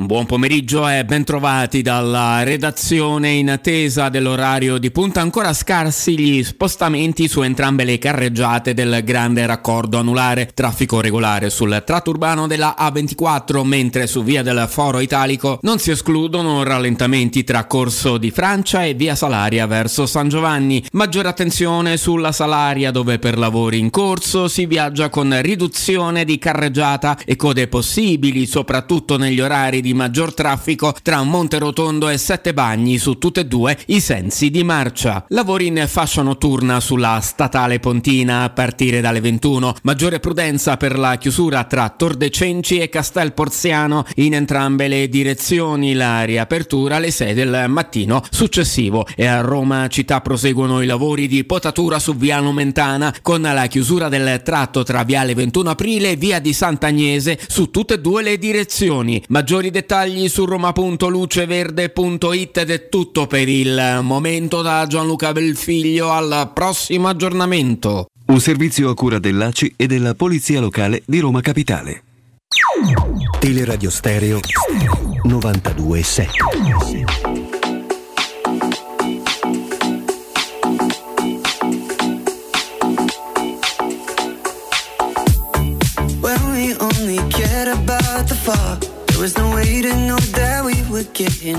Buon 0.00 0.26
pomeriggio 0.26 0.88
e 0.88 1.04
bentrovati 1.04 1.82
dalla 1.82 2.44
redazione 2.44 3.30
in 3.30 3.50
attesa 3.50 4.08
dell'orario 4.08 4.78
di 4.78 4.92
punta. 4.92 5.20
Ancora 5.20 5.52
scarsi 5.52 6.16
gli 6.16 6.44
spostamenti 6.44 7.26
su 7.26 7.42
entrambe 7.42 7.82
le 7.82 7.98
carreggiate 7.98 8.74
del 8.74 9.02
grande 9.02 9.44
raccordo 9.44 9.98
anulare. 9.98 10.50
Traffico 10.54 11.00
regolare 11.00 11.50
sul 11.50 11.82
tratto 11.84 12.10
urbano 12.10 12.46
della 12.46 12.76
A24, 12.78 13.64
mentre 13.64 14.06
su 14.06 14.22
via 14.22 14.44
del 14.44 14.66
Foro 14.70 15.00
Italico 15.00 15.58
non 15.62 15.80
si 15.80 15.90
escludono 15.90 16.62
rallentamenti 16.62 17.42
tra 17.42 17.66
Corso 17.66 18.18
di 18.18 18.30
Francia 18.30 18.84
e 18.84 18.94
via 18.94 19.16
Salaria 19.16 19.66
verso 19.66 20.06
San 20.06 20.28
Giovanni. 20.28 20.80
Maggiore 20.92 21.26
attenzione 21.26 21.96
sulla 21.96 22.30
Salaria 22.30 22.92
dove 22.92 23.18
per 23.18 23.36
lavori 23.36 23.80
in 23.80 23.90
corso 23.90 24.46
si 24.46 24.64
viaggia 24.66 25.08
con 25.08 25.36
riduzione 25.42 26.24
di 26.24 26.38
carreggiata 26.38 27.18
e 27.24 27.34
code 27.34 27.66
possibili, 27.66 28.46
soprattutto 28.46 29.18
negli 29.18 29.40
orari 29.40 29.80
di 29.80 29.86
di 29.88 29.94
maggior 29.94 30.34
traffico 30.34 30.94
tra 31.02 31.22
Monterotondo 31.22 32.10
e 32.10 32.18
Sette 32.18 32.52
Bagni 32.52 32.98
su 32.98 33.16
tutte 33.16 33.40
e 33.40 33.46
due 33.46 33.78
i 33.86 34.00
sensi 34.00 34.50
di 34.50 34.62
marcia. 34.62 35.24
Lavori 35.28 35.68
in 35.68 35.82
fascia 35.86 36.20
notturna 36.20 36.78
sulla 36.78 37.20
statale 37.22 37.80
Pontina 37.80 38.42
a 38.42 38.50
partire 38.50 39.00
dalle 39.00 39.20
21. 39.20 39.76
Maggiore 39.84 40.20
prudenza 40.20 40.76
per 40.76 40.98
la 40.98 41.16
chiusura 41.16 41.64
tra 41.64 41.88
Tordecenci 41.88 42.78
e 42.78 42.90
Castel 42.90 43.32
Porziano 43.32 44.04
in 44.16 44.34
entrambe 44.34 44.88
le 44.88 45.08
direzioni. 45.08 45.94
La 45.94 46.24
riapertura 46.24 46.96
alle 46.96 47.10
6 47.10 47.32
del 47.32 47.64
mattino 47.68 48.22
successivo. 48.28 49.06
E 49.16 49.24
a 49.24 49.40
Roma 49.40 49.88
città 49.88 50.20
proseguono 50.20 50.82
i 50.82 50.86
lavori 50.86 51.26
di 51.28 51.44
potatura 51.44 51.98
su 51.98 52.14
Via 52.14 52.40
Nomentana 52.40 53.14
con 53.22 53.40
la 53.40 53.66
chiusura 53.68 54.10
del 54.10 54.42
tratto 54.44 54.82
tra 54.82 55.02
Viale 55.04 55.34
21 55.34 55.70
Aprile 55.70 56.10
e 56.10 56.16
Via 56.16 56.40
di 56.40 56.52
Sant'Agnese 56.52 57.38
su 57.46 57.70
tutte 57.70 57.94
e 57.94 58.00
due 58.00 58.22
le 58.22 58.36
direzioni. 58.36 59.22
Maggiori 59.28 59.70
dettagli 59.78 60.28
su 60.28 60.44
roma.luceverde.it 60.44 62.58
ed 62.58 62.70
è 62.70 62.88
tutto 62.88 63.28
per 63.28 63.48
il 63.48 64.00
momento 64.02 64.60
da 64.60 64.84
Gianluca 64.88 65.30
Belfiglio 65.32 66.10
al 66.10 66.50
prossimo 66.52 67.06
aggiornamento. 67.08 68.08
Un 68.26 68.40
servizio 68.40 68.90
a 68.90 68.94
cura 68.94 69.20
dell'ACI 69.20 69.74
e 69.76 69.86
della 69.86 70.14
Polizia 70.14 70.58
Locale 70.60 71.02
di 71.06 71.20
Roma 71.20 71.40
Capitale. 71.40 72.02
Teleradio 73.38 73.90
Stereo 73.90 74.40
927. 75.22 76.30
When 86.20 86.48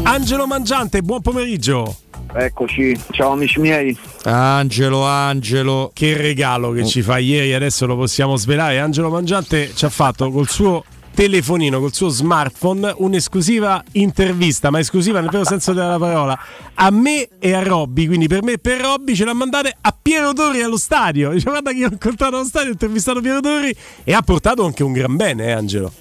Angelo 0.04 0.48
Mangiante, 0.48 1.02
buon 1.02 1.20
pomeriggio. 1.20 1.94
Eccoci, 2.34 2.98
ciao 3.12 3.34
amici 3.34 3.60
miei. 3.60 3.98
Angelo, 4.24 5.04
Angelo. 5.04 5.92
Che 5.94 6.16
regalo 6.16 6.72
che 6.72 6.86
ci 6.86 7.02
fa 7.02 7.18
ieri, 7.18 7.54
adesso 7.54 7.86
lo 7.86 7.98
possiamo 7.98 8.38
svelare. 8.38 8.80
Angelo 8.80 9.10
Mangiante 9.10 9.74
ci 9.76 9.84
ha 9.84 9.90
fatto 9.90 10.32
col 10.32 10.48
suo 10.48 10.86
telefonino, 11.14 11.82
col 11.82 11.94
suo 11.94 12.08
smartphone, 12.08 12.94
un'esclusiva 12.96 13.84
intervista, 13.92 14.70
ma 14.70 14.80
esclusiva 14.80 15.20
nel 15.20 15.30
vero 15.30 15.44
senso 15.44 15.74
della 15.74 15.98
parola, 15.98 16.40
a 16.76 16.90
me 16.92 17.28
e 17.40 17.54
a 17.54 17.62
Robby. 17.62 18.08
Quindi 18.08 18.28
per 18.28 18.42
me 18.42 18.54
e 18.54 18.58
per 18.58 18.80
Robby 18.80 19.14
ce 19.16 19.26
l'ha 19.26 19.34
mandate 19.34 19.76
a 19.82 19.94
Piero 20.02 20.32
Torri 20.32 20.62
allo 20.62 20.78
stadio. 20.78 21.32
Dice 21.32 21.50
guarda 21.50 21.72
che 21.72 21.78
io 21.78 21.88
ho 21.88 21.92
incontrato 21.92 22.38
allo 22.38 22.46
stadio, 22.46 22.70
ho 22.70 22.72
intervistato 22.72 23.20
Piero 23.20 23.42
Torri 23.42 23.76
e 24.06 24.14
ha 24.14 24.22
portato 24.22 24.64
anche 24.64 24.82
un 24.82 24.94
gran 24.94 25.18
bene, 25.18 25.48
eh, 25.48 25.52
Angelo. 25.52 25.92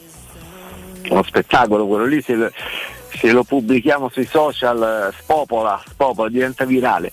Uno 1.10 1.22
spettacolo 1.22 1.86
quello 1.86 2.04
lì, 2.04 2.20
se, 2.22 2.34
lo- 2.34 2.50
se 3.18 3.32
lo 3.32 3.42
pubblichiamo 3.44 4.08
sui 4.10 4.26
social, 4.26 5.10
eh, 5.10 5.16
spopola, 5.18 5.80
spopola, 5.88 6.28
diventa 6.28 6.64
virale. 6.64 7.12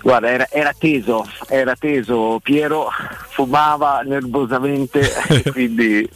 Guarda, 0.00 0.30
era, 0.30 0.46
era 0.50 0.72
teso, 0.78 1.26
era 1.48 1.74
teso, 1.74 2.38
Piero 2.42 2.88
fumava 3.30 4.00
nervosamente 4.04 5.00
quindi 5.52 6.08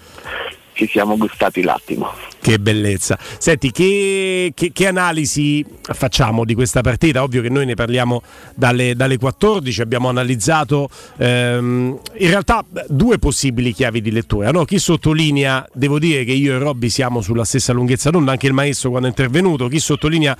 ci 0.72 0.86
siamo 0.88 1.16
gustati 1.16 1.62
l'attimo. 1.62 2.10
Che 2.40 2.58
bellezza. 2.58 3.18
Senti, 3.38 3.70
che, 3.70 4.52
che- 4.54 4.72
che 4.72 4.86
analisi 4.86 5.64
facciamo 5.80 6.44
di 6.44 6.54
questa 6.54 6.80
partita? 6.80 7.22
Ovvio 7.22 7.40
che 7.40 7.48
noi 7.48 7.66
ne 7.66 7.74
parliamo 7.74 8.22
dalle, 8.54 8.96
dalle 8.96 9.16
14, 9.16 9.80
abbiamo 9.80 10.08
analizzato 10.08 10.88
ehm, 11.18 12.00
in 12.18 12.28
realtà 12.28 12.64
due 12.88 13.18
possibili 13.18 13.72
chiavi 13.72 14.00
di 14.00 14.10
lettura. 14.10 14.50
no? 14.50 14.64
Chi 14.64 14.78
sottolinea, 14.78 15.68
devo 15.72 15.98
dire 15.98 16.24
che 16.24 16.32
io 16.32 16.54
e 16.54 16.58
Robby 16.58 16.88
siamo 16.88 17.20
sulla 17.20 17.44
stessa 17.44 17.72
lunghezza 17.72 18.10
d'onda, 18.10 18.32
anche 18.32 18.48
il 18.48 18.52
maestro 18.54 18.90
quando 18.90 19.06
è 19.06 19.10
intervenuto, 19.10 19.68
chi 19.68 19.78
sottolinea 19.78 20.36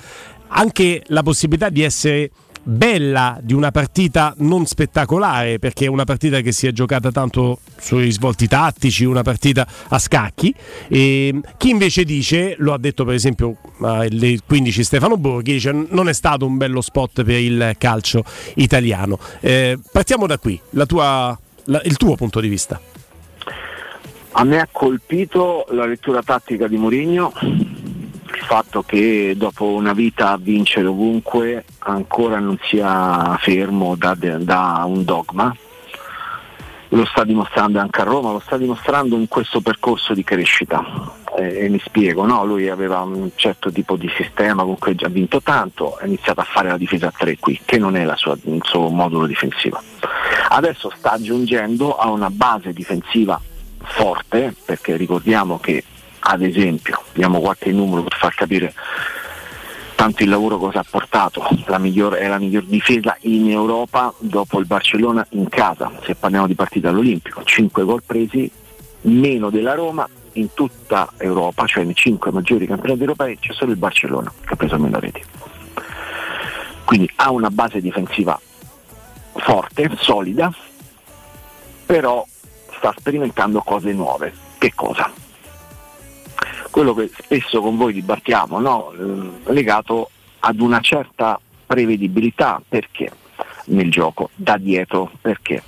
anche 0.49 1.03
la 1.07 1.23
possibilità 1.23 1.69
di 1.69 1.83
essere 1.83 2.31
bella 2.63 3.39
di 3.43 3.55
una 3.55 3.71
partita 3.71 4.35
non 4.39 4.67
spettacolare 4.67 5.59
perché 5.59 5.87
è 5.87 5.89
una 5.89 6.05
partita 6.05 6.41
che 6.41 6.53
si 6.53 6.67
è 6.67 6.73
giocata 6.73 7.11
tanto 7.11 7.59
sui 7.79 8.11
svolti 8.13 8.47
tattici, 8.47 9.05
una 9.05 9.23
partita 9.23 9.67
a 9.89 9.99
scacchi 9.99 10.55
e 10.89 11.41
chi 11.57 11.71
invece 11.71 12.05
dice, 12.05 12.55
lo 12.59 12.73
ha 12.73 12.79
detto 12.79 13.05
per 13.05 13.15
esempio 13.15 13.57
alle 13.81 14.39
15 14.47 14.85
Stefano 14.85 15.17
Borghi, 15.17 15.53
dice 15.55 15.73
non 15.73 16.09
è 16.09 16.13
stato 16.15 16.47
un 16.47 16.57
bello 16.57 16.81
spot 16.81 17.25
per 17.25 17.39
il 17.41 17.75
calcio 17.79 18.25
italiano. 18.55 19.19
Eh, 19.41 19.79
partiamo 19.91 20.27
da 20.27 20.39
qui, 20.39 20.61
la 20.71 20.87
tua- 20.87 21.39
la- 21.65 21.83
il 21.85 21.97
tuo 21.97 22.15
punto 22.15 22.41
di 22.41 22.49
vista. 22.49 22.81
A 24.35 24.45
me 24.45 24.61
ha 24.61 24.69
colpito 24.71 25.67
la 25.71 25.85
lettura 25.85 26.23
tattica 26.23 26.67
di 26.67 26.77
Mourinho, 26.79 27.33
il 28.35 28.45
fatto 28.45 28.83
che 28.83 29.35
dopo 29.37 29.67
una 29.67 29.93
vita 29.93 30.31
a 30.31 30.39
vincere 30.39 30.87
ovunque 30.87 31.65
ancora 31.81 32.39
non 32.39 32.59
sia 32.63 33.37
fermo 33.41 33.95
da, 33.97 34.15
da 34.15 34.83
un 34.87 35.05
dogma. 35.05 35.55
Lo 36.89 37.05
sta 37.07 37.25
dimostrando 37.25 37.79
anche 37.79 38.03
a 38.03 38.05
Roma, 38.05 38.33
lo 38.33 38.41
sta 38.41 38.59
dimostrando 38.59 39.17
in 39.17 39.29
questo 39.29 39.61
percorso 39.61 40.13
di 40.13 40.25
crescita. 40.25 40.85
Eh, 41.39 41.65
e 41.65 41.69
mi 41.71 41.81
spiego, 41.83 42.27
no? 42.27 42.45
lui 42.45 42.69
aveva 42.69 43.01
un 43.01 43.31
certo 43.37 43.73
tipo 43.73 43.97
di 43.97 44.11
sistema 44.15 44.65
con 44.65 44.77
cui 44.79 44.95
ha 45.01 45.09
vinto 45.09 45.41
tanto, 45.41 45.97
ha 45.97 46.05
iniziato 46.05 46.41
a 46.41 46.45
fare 46.45 46.69
la 46.69 46.77
difesa 46.77 47.07
a 47.07 47.13
3 47.17 47.39
qui, 47.39 47.59
che 47.65 47.79
non 47.79 47.97
è 47.97 48.07
sua- 48.17 48.37
il 48.45 48.61
suo 48.63 48.91
modulo 48.91 49.25
difensivo. 49.27 49.81
Adesso 50.51 50.93
sta 50.95 51.13
aggiungendo 51.13 51.97
a 51.97 52.11
una 52.11 52.29
base 52.29 52.75
difensiva 52.75 53.41
forte, 53.79 54.55
perché 54.65 54.97
ricordiamo 54.97 55.59
che 55.59 55.83
ad 56.25 56.43
esempio, 56.43 57.03
diamo 57.13 57.41
qualche 57.41 57.73
numero 57.73 58.03
per 58.03 58.17
far 58.17 58.35
capire 58.35 58.73
tanto 59.95 60.23
il 60.23 60.29
lavoro 60.29 60.59
cosa 60.59 60.81
ha 60.81 60.85
portato, 60.89 61.47
la 61.67 61.79
miglior- 61.79 62.15
è 62.15 62.27
la 62.27 62.39
miglior 62.39 62.65
difesa 62.65 63.17
in 63.21 63.51
Europa 63.51 64.13
dopo 64.19 64.59
il 64.59 64.67
Barcellona 64.67 65.25
in 65.31 65.49
casa, 65.49 65.91
se 66.05 66.15
parliamo 66.15 66.47
di 66.47 66.55
partita 66.55 66.89
all'Olimpico, 66.89 67.43
5 67.45 67.85
gol 67.85 68.03
presi, 68.05 68.51
meno 69.03 69.51
della 69.51 69.75
Roma 69.75 70.09
in 70.35 70.55
tutta 70.55 71.13
Europa, 71.19 71.67
cioè 71.67 71.85
nei 71.85 71.95
5 71.95 72.31
maggiori 72.31 72.67
campionati 72.67 73.01
europei 73.01 73.39
c'è 73.39 73.53
solo 73.53 73.73
il 73.73 73.77
Barcellona 73.77 74.33
che 74.41 74.53
ha 74.53 74.57
preso 74.57 74.79
meno 74.79 74.99
reti. 74.99 75.23
Quindi 76.85 77.11
ha 77.17 77.31
una 77.31 77.51
base 77.51 77.81
difensiva 77.81 78.41
forte, 79.35 79.91
solida, 79.99 80.53
però 81.87 82.27
sta 82.77 82.95
sperimentando 82.97 83.61
cose 83.61 83.93
nuove. 83.93 84.33
Che 84.59 84.73
cosa? 84.75 85.11
Quello 86.73 86.95
che 86.95 87.11
spesso 87.15 87.61
con 87.61 87.77
voi 87.77 87.93
dibattiamo, 87.93 88.59
no? 88.59 88.93
Eh, 88.93 89.53
legato 89.53 90.11
ad 90.41 90.59
una 90.59 90.81
certa 90.81 91.39
prevedibilità, 91.67 92.61
perché 92.67 93.13
nel 93.67 93.91
gioco, 93.91 94.31
da 94.35 94.57
dietro, 94.57 95.13
perché 95.21 95.63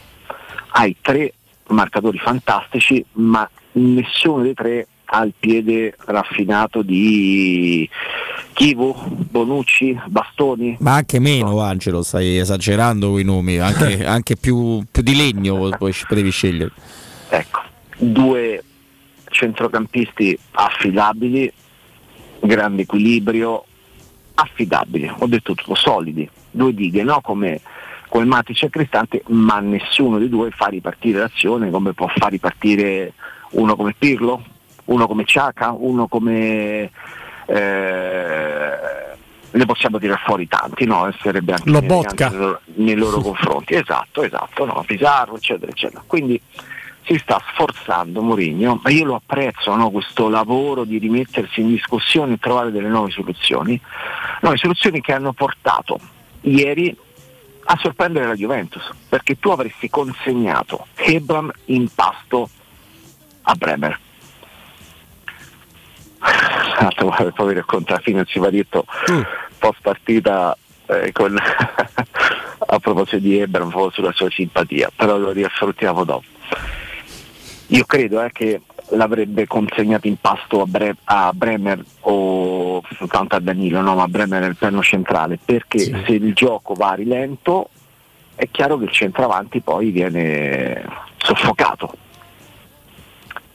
hai 0.70 0.96
tre 1.00 1.34
marcatori 1.68 2.18
fantastici, 2.18 3.04
ma 3.12 3.48
nessuno 3.72 4.42
dei 4.42 4.54
tre 4.54 4.88
ha 5.04 5.22
il 5.24 5.34
piede 5.38 5.94
raffinato 6.06 6.82
di, 6.82 7.88
Chivu, 8.54 8.94
Bonucci, 9.30 10.00
Bastoni. 10.06 10.76
Ma 10.78 10.94
anche 10.94 11.18
meno, 11.18 11.60
Angelo, 11.60 12.02
stai 12.02 12.38
esagerando 12.38 13.10
con 13.10 13.20
i 13.20 13.24
nomi, 13.24 13.58
anche, 13.58 14.06
anche 14.06 14.36
più, 14.36 14.82
più 14.90 15.02
di 15.02 15.14
legno 15.14 15.68
potevi 15.76 16.30
scegliere. 16.30 16.70
Ecco, 17.28 17.60
due 17.98 18.62
centrocampisti 19.34 20.38
affidabili, 20.52 21.52
grande 22.40 22.82
equilibrio, 22.82 23.64
affidabili, 24.34 25.12
ho 25.18 25.26
detto 25.26 25.54
tutto, 25.54 25.74
solidi, 25.74 26.28
due 26.50 26.72
dighe, 26.72 27.02
no 27.02 27.20
come, 27.20 27.60
come 28.08 28.24
Matic 28.24 28.62
e 28.62 28.70
Cristante, 28.70 29.22
ma 29.26 29.58
nessuno 29.58 30.18
dei 30.18 30.28
due 30.28 30.50
fa 30.50 30.66
ripartire 30.66 31.18
l'azione 31.18 31.70
come 31.70 31.92
può 31.92 32.06
far 32.06 32.30
ripartire 32.30 33.12
uno 33.50 33.74
come 33.74 33.94
Pirlo, 33.98 34.42
uno 34.86 35.06
come 35.06 35.24
Ciaca, 35.24 35.72
uno 35.72 36.06
come... 36.06 36.90
Eh, 37.46 39.12
ne 39.50 39.66
possiamo 39.66 39.98
tirare 39.98 40.20
fuori 40.24 40.48
tanti, 40.48 40.84
no? 40.84 41.12
Sarebbe 41.20 41.52
anche 41.52 41.70
Lobotka. 41.70 42.28
nei 42.28 42.38
loro, 42.38 42.60
nei 42.74 42.94
loro 42.96 43.20
confronti. 43.20 43.74
Esatto, 43.74 44.24
esatto, 44.24 44.64
no? 44.64 44.82
Pizarro, 44.84 45.36
eccetera, 45.36 45.70
eccetera. 45.70 46.02
Quindi 46.04 46.40
si 47.04 47.18
sta 47.18 47.40
sforzando 47.52 48.22
Mourinho, 48.22 48.80
ma 48.82 48.90
io 48.90 49.04
lo 49.04 49.14
apprezzo 49.16 49.74
no? 49.74 49.90
questo 49.90 50.28
lavoro 50.28 50.84
di 50.84 50.98
rimettersi 50.98 51.60
in 51.60 51.68
discussione 51.68 52.34
e 52.34 52.38
trovare 52.38 52.70
delle 52.70 52.88
nuove 52.88 53.10
soluzioni, 53.10 53.78
nuove 54.40 54.56
soluzioni 54.56 55.00
che 55.00 55.12
hanno 55.12 55.32
portato 55.32 55.98
ieri 56.42 56.96
a 57.66 57.78
sorprendere 57.80 58.26
la 58.26 58.34
Juventus, 58.34 58.90
perché 59.08 59.38
tu 59.38 59.50
avresti 59.50 59.88
consegnato 59.88 60.86
Hebram 60.94 61.50
in 61.66 61.88
pasto 61.94 62.48
a 63.42 63.54
Bremer. 63.54 63.98
Esatto, 66.76 67.04
guarda, 67.04 67.30
poi 67.30 67.56
alla 67.56 67.98
fine 68.00 68.24
si 68.26 68.40
va 68.40 68.50
detto 68.50 68.84
post 69.58 69.78
partita 69.80 70.56
eh, 70.86 71.12
con 71.12 71.36
a 71.38 72.78
proposito 72.78 73.18
di 73.18 73.38
Ebram 73.38 73.70
proprio 73.70 73.92
sulla 73.92 74.12
sua 74.12 74.28
simpatia, 74.30 74.90
però 74.94 75.16
lo 75.16 75.30
riaffrontiamo 75.30 76.04
dopo. 76.04 76.24
Io 77.68 77.84
credo 77.84 78.22
eh, 78.22 78.30
che 78.30 78.60
l'avrebbe 78.90 79.46
consegnato 79.46 80.06
in 80.06 80.16
pasto 80.20 80.60
a, 80.60 80.66
Bre- 80.66 80.96
a 81.04 81.32
Bremer 81.32 81.82
o 82.00 82.82
soltanto 82.96 83.36
a 83.36 83.40
Danilo, 83.40 83.80
no, 83.80 83.94
ma 83.94 84.02
a 84.02 84.08
Bremer 84.08 84.40
nel 84.40 84.56
piano 84.56 84.82
centrale, 84.82 85.38
perché 85.42 85.78
se 85.78 86.12
il 86.12 86.34
gioco 86.34 86.74
va 86.74 86.90
a 86.90 86.94
rilento 86.94 87.70
è 88.34 88.48
chiaro 88.50 88.76
che 88.78 88.84
il 88.84 88.90
centravanti 88.90 89.60
poi 89.60 89.90
viene 89.90 90.84
soffocato. 91.16 91.92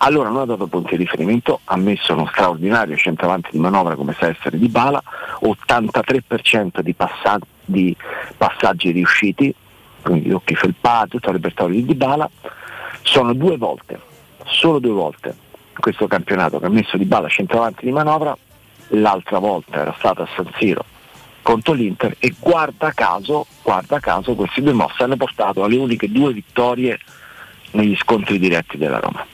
Allora 0.02 0.30
non 0.30 0.42
ha 0.42 0.46
dato 0.46 0.68
punti 0.68 0.96
di 0.96 1.04
riferimento, 1.04 1.60
ha 1.66 1.76
messo 1.76 2.14
uno 2.14 2.26
straordinario 2.28 2.96
centravanti 2.96 3.50
di 3.52 3.60
manovra 3.60 3.96
come 3.96 4.16
sa 4.18 4.30
essere 4.30 4.58
di 4.58 4.70
Bala, 4.70 5.04
83% 5.42 6.80
di, 6.80 6.94
passa- 6.94 7.40
di 7.66 7.96
passaggi 8.38 8.92
riusciti, 8.92 9.54
quindi 10.02 10.32
occhi 10.32 10.56
felpati, 10.56 11.10
tutto 11.10 11.28
il 11.28 11.36
repertorio 11.36 11.76
di 11.76 11.86
Dybala, 11.86 12.30
sono 13.10 13.34
due 13.34 13.58
volte, 13.58 14.00
solo 14.46 14.80
due 14.80 14.92
volte 14.92 15.36
questo 15.80 16.08
campionato 16.08 16.60
che 16.60 16.66
ha 16.66 16.70
messo 16.70 16.98
di 16.98 17.06
Bala 17.06 17.28
centravanti 17.28 17.86
di 17.86 17.92
manovra, 17.92 18.38
l'altra 18.90 19.40
volta 19.40 19.80
era 19.80 19.96
stata 19.98 20.24
a 20.24 20.28
San 20.36 20.52
Siro 20.58 20.86
contro 21.42 21.74
l'Inter 21.74 22.16
e 22.20 22.36
guarda 22.38 22.92
caso, 22.92 23.48
guarda 23.64 24.00
caso 24.00 24.36
questi 24.36 24.62
due 24.62 24.74
mossi 24.74 25.02
hanno 25.02 25.16
portato 25.16 25.64
alle 25.64 25.78
uniche 25.78 26.12
due 26.12 26.34
vittorie 26.34 27.00
negli 27.72 27.96
scontri 27.96 28.38
diretti 28.38 28.78
della 28.78 29.00
Roma. 29.00 29.26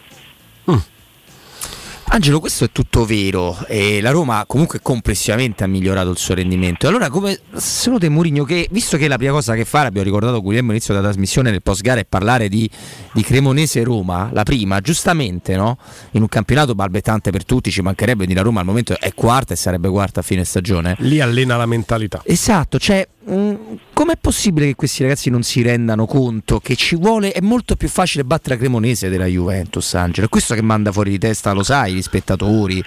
Angelo, 2.16 2.40
questo 2.40 2.64
è 2.64 2.70
tutto 2.72 3.04
vero 3.04 3.58
e 3.68 4.00
la 4.00 4.12
Roma 4.12 4.46
comunque 4.48 4.80
complessivamente 4.82 5.66
ha 5.66 5.68
migliorato 5.68 6.12
il 6.12 6.18
suo 6.18 6.34
rendimento. 6.34 6.88
Allora, 6.88 7.10
come 7.10 7.38
secondo 7.56 8.00
te 8.00 8.08
Mourinho, 8.08 8.46
che 8.46 8.70
visto 8.72 8.96
che 8.96 9.10
la 9.10 9.18
prima 9.18 9.34
cosa 9.34 9.54
che 9.54 9.66
fa, 9.66 9.84
l'abbiamo 9.84 10.06
ricordato 10.06 10.42
Guglielmo 10.42 10.70
all'inizio 10.70 10.94
della 10.94 11.08
trasmissione 11.08 11.52
nel 11.52 11.62
post 11.62 11.82
gara 11.82 12.00
è 12.00 12.06
parlare 12.06 12.48
di, 12.48 12.70
di 13.12 13.22
Cremonese 13.22 13.84
Roma, 13.84 14.30
la 14.32 14.44
prima, 14.44 14.80
giustamente, 14.80 15.58
no? 15.58 15.78
In 16.12 16.22
un 16.22 16.30
campionato 16.30 16.74
balbettante 16.74 17.32
per 17.32 17.44
tutti, 17.44 17.70
ci 17.70 17.82
mancherebbe 17.82 18.26
di 18.26 18.34
la 18.34 18.44
Roma 18.44 18.62
al 18.62 18.66
momento 18.66 18.98
è 18.98 19.14
quarta 19.14 19.52
e 19.54 19.58
sarebbe 19.58 19.90
quarta 19.90 20.22
a 20.22 20.24
fine 20.24 20.46
stagione. 20.46 20.96
Lì 21.00 21.20
allena 21.20 21.58
la 21.58 21.66
mentalità. 21.66 22.22
Esatto, 22.24 22.80
cioè 22.80 23.06
com'è 23.26 24.18
possibile 24.22 24.68
che 24.68 24.76
questi 24.76 25.02
ragazzi 25.02 25.32
non 25.32 25.42
si 25.42 25.64
rendano 25.64 26.06
conto 26.06 26.60
che 26.60 26.76
ci 26.76 26.96
vuole 26.96 27.32
è 27.32 27.42
molto 27.42 27.76
più 27.76 27.88
facile 27.90 28.24
battere 28.24 28.56
la 28.56 28.62
Cremonese 28.62 29.10
della 29.10 29.26
Juventus, 29.26 29.96
Angelo. 29.96 30.28
È 30.28 30.30
questo 30.30 30.54
che 30.54 30.62
manda 30.62 30.92
fuori 30.92 31.10
di 31.10 31.18
testa, 31.18 31.52
lo 31.52 31.64
sai, 31.64 31.94
gli 31.94 32.02
spettatori, 32.04 32.84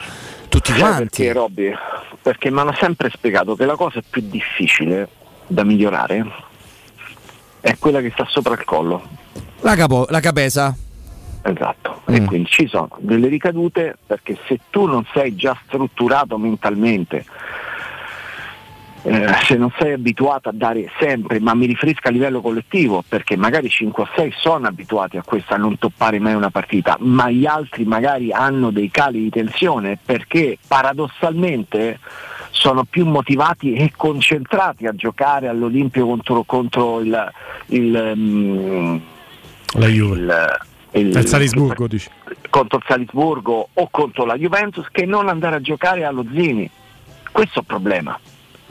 tutti 0.48 0.73
quanti. 0.73 1.23
Perché 1.23 1.32
Robby? 1.32 1.73
Perché 2.23 2.51
mi 2.51 2.60
hanno 2.60 2.74
sempre 2.78 3.10
spiegato 3.10 3.56
che 3.56 3.66
la 3.66 3.74
cosa 3.74 4.01
più 4.09 4.23
difficile 4.28 5.09
da 5.47 5.65
migliorare 5.65 6.24
è 7.60 7.77
quella 7.78 8.01
che 8.01 8.10
sta 8.12 8.24
sopra 8.28 8.55
il 8.55 8.65
collo. 8.65 9.02
La, 9.60 9.74
capo, 9.74 10.06
la 10.09 10.20
capesa. 10.20 10.77
Esatto, 11.43 12.02
e 12.06 12.24
quindi 12.24 12.48
ci 12.51 12.66
sono 12.66 12.90
delle 12.98 13.28
ricadute 13.28 13.97
perché 14.06 14.36
se 14.47 14.60
tu 14.70 14.86
non 14.86 15.06
sei 15.15 15.35
già 15.35 15.59
strutturato 15.66 16.36
mentalmente, 16.36 17.24
eh, 19.09 19.35
se 19.45 19.57
non 19.57 19.73
sei 19.79 19.93
abituato 19.93 20.49
a 20.49 20.53
dare 20.53 20.91
sempre, 20.99 21.41
ma 21.41 21.55
mi 21.55 21.67
riferisco 21.67 22.09
a 22.09 22.11
livello 22.11 22.41
collettivo, 22.41 23.03
perché 23.09 23.37
magari 23.37 23.69
5 23.69 24.03
o 24.03 24.09
6 24.15 24.33
sono 24.37 24.67
abituati 24.67 25.17
a 25.17 25.23
questo, 25.23 25.55
a 25.55 25.57
non 25.57 25.79
toppare 25.79 26.19
mai 26.19 26.35
una 26.35 26.51
partita, 26.51 26.97
ma 27.01 27.31
gli 27.31 27.47
altri 27.47 27.85
magari 27.85 28.33
hanno 28.33 28.71
dei 28.71 28.91
cali 28.91 29.21
di 29.23 29.31
tensione 29.31 29.99
perché 30.05 30.59
paradossalmente 30.67 31.99
sono 32.51 32.85
più 32.85 33.07
motivati 33.07 33.75
e 33.75 33.93
concentrati 33.97 34.87
a 34.87 34.93
giocare 34.95 35.49
all'Olimpio 35.49 36.07
contro, 36.07 36.43
contro 36.45 37.01
il, 37.01 37.33
il, 37.67 38.13
mm, 38.17 38.97
La 39.79 39.87
Juve. 39.87 40.17
il- 40.19 40.59
il- 40.93 41.17
Il 41.17 41.27
Salisburgo, 41.27 41.87
dici. 41.87 42.09
contro 42.51 42.79
il 42.79 42.85
Salisburgo 42.89 43.69
o 43.73 43.89
contro 43.91 44.25
la 44.25 44.35
Juventus 44.37 44.87
che 44.91 45.05
non 45.07 45.29
andare 45.29 45.57
a 45.57 45.61
giocare 45.61 46.05
allo 46.05 46.25
Zini. 46.35 46.69
Questo 47.31 47.59
è 47.59 47.63
il 47.63 47.67
problema. 47.67 48.19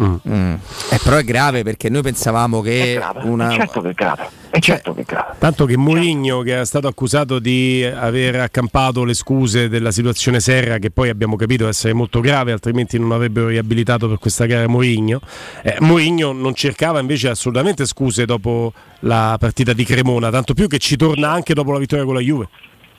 Mm. 0.02 0.54
Eh, 0.92 1.00
però 1.04 1.18
è 1.18 1.24
grave 1.24 1.64
perché 1.64 1.90
noi 1.90 2.04
pensavamo 2.04 2.62
che 2.62 2.94
grave, 2.98 3.28
una... 3.28 3.50
è 3.50 3.56
certo 3.56 3.82
che 3.82 3.90
è 3.90 3.94
grave. 3.94 4.30
È 4.50 4.60
certo 4.60 4.94
che 4.94 5.02
è 5.02 5.04
grave. 5.04 5.36
Tanto 5.40 5.66
che 5.66 5.76
Mourinho, 5.76 6.42
che 6.42 6.60
è 6.60 6.66
stato 6.66 6.88
accusato 6.88 7.40
di 7.40 7.84
aver 7.84 8.42
accampato 8.42 9.04
le 9.04 9.16
scuse 9.16 9.70
della 9.70 9.92
situazione 9.92 10.40
Serra, 10.40 10.78
che 10.78 10.92
poi 10.92 11.10
abbiamo 11.10 11.36
capito 11.36 11.68
essere 11.68 11.94
molto 11.94 12.20
grave, 12.20 12.52
altrimenti 12.52 13.00
non 13.00 13.12
avrebbero 13.12 13.48
riabilitato 13.48 14.08
per 14.08 14.20
questa 14.20 14.46
gara 14.46 14.68
Mourinho. 14.68 15.20
Eh, 15.64 15.78
Mourinho 15.80 16.32
non 16.32 16.54
cercava 16.54 17.00
invece 17.00 17.30
assolutamente 17.30 17.86
scuse 17.86 18.26
dopo 18.26 18.74
la 19.00 19.36
partita 19.40 19.74
di 19.74 19.84
Cremona, 19.84 20.30
tanto 20.30 20.54
più 20.54 20.68
che 20.68 20.78
ci 20.78 20.96
torna 20.96 21.32
anche 21.32 21.56
dopo 21.56 21.72
la 21.72 21.80
vittoria 21.80 22.06
con 22.06 22.14
la 22.14 22.22
Juve. 22.22 22.50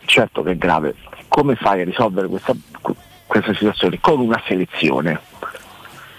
Certo 0.05 0.43
che 0.43 0.53
è 0.53 0.57
grave. 0.57 0.95
Come 1.29 1.55
fai 1.55 1.83
a 1.83 1.85
risolvere 1.85 2.27
questa, 2.27 2.55
questa 3.27 3.55
situazione? 3.55 3.99
Con 4.01 4.19
una 4.19 4.43
selezione. 4.47 5.28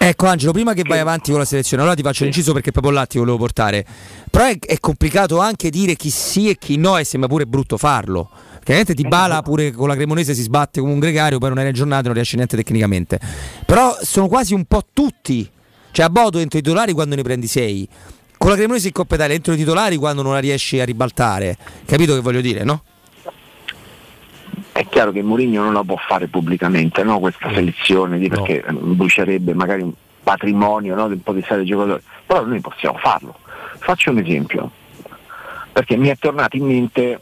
Ecco 0.02 0.28
Angelo, 0.28 0.54
prima 0.54 0.74
che 0.74 0.84
vai 0.88 1.00
avanti 1.00 1.30
con 1.30 1.42
la 1.42 1.46
selezione, 1.46 1.82
allora 1.82 1.98
ti 1.98 2.04
faccio 2.04 2.24
l'inciso 2.24 2.54
perché 2.54 2.72
proprio 2.72 2.94
là 2.94 3.06
ti 3.06 3.18
volevo 3.18 3.36
portare. 3.36 3.86
Però 4.32 4.46
è, 4.46 4.58
è 4.58 4.80
complicato 4.80 5.40
anche 5.40 5.70
dire 5.70 5.96
chi 5.96 6.10
sì 6.10 6.48
e 6.48 6.58
chi 6.58 6.78
no 6.78 6.98
e 6.98 7.04
sembra 7.04 7.28
pure 7.28 7.46
brutto 7.46 7.76
farlo. 7.76 8.30
Chiaramente 8.64 8.94
Di 8.94 9.06
Bala 9.06 9.42
pure 9.44 9.72
con 9.72 9.90
la 9.90 9.96
Cremonese 9.96 10.34
si 10.34 10.42
sbatte 10.42 10.80
come 10.80 10.94
un 10.94 11.00
gregario, 11.00 11.38
poi 11.38 11.50
non 11.50 11.60
è 11.60 11.68
in 11.68 11.74
giornata 11.74 12.04
e 12.04 12.06
non 12.06 12.14
riesce 12.14 12.38
niente 12.38 12.56
tecnicamente. 12.56 13.20
Però 13.66 13.98
sono 14.02 14.30
quasi 14.30 14.54
un 14.54 14.64
po' 14.64 14.86
tutti. 14.94 15.48
Cioè 15.92 16.06
a 16.06 16.10
Bodo 16.10 16.40
entro 16.40 16.60
i 16.60 16.62
titolari 16.62 16.94
quando 16.94 17.16
ne 17.16 17.22
prendi 17.22 17.48
6. 17.48 17.90
Con 18.38 18.52
la 18.52 18.56
Cremonese 18.56 18.88
in 18.88 18.94
Coppa 18.94 19.16
Italia 19.16 19.36
entro 19.36 19.52
i 19.52 19.58
titolari 19.58 19.98
quando 19.98 20.22
non 20.22 20.32
la 20.32 20.40
riesci 20.40 20.80
a 20.80 20.86
ribaltare. 20.86 21.58
Capito 21.86 22.14
che 22.16 22.22
voglio 22.22 22.40
dire, 22.40 22.64
no? 22.64 22.84
È 24.80 24.88
chiaro 24.88 25.12
che 25.12 25.22
Mourinho 25.22 25.62
non 25.62 25.74
la 25.74 25.84
può 25.84 25.98
fare 25.98 26.28
pubblicamente 26.28 27.04
no? 27.04 27.20
questa 27.20 27.52
selezione 27.54 28.18
di- 28.18 28.30
perché 28.30 28.64
eh, 28.66 28.72
brucierebbe 28.72 29.54
magari 29.54 29.82
un 29.82 29.92
patrimonio 30.24 30.96
no? 30.96 31.08
di 31.08 31.16
un 31.16 31.22
po' 31.22 31.34
di 31.34 31.42
serie 31.46 31.64
di 31.64 31.70
giocatori, 31.70 32.02
però 32.26 32.46
noi 32.46 32.62
possiamo 32.62 32.98
farlo. 32.98 33.36
Faccio 33.80 34.12
un 34.12 34.20
esempio, 34.20 34.72
perché 35.74 35.98
mi 35.98 36.08
è 36.08 36.18
tornato 36.18 36.56
in 36.56 36.66
mente 36.66 37.20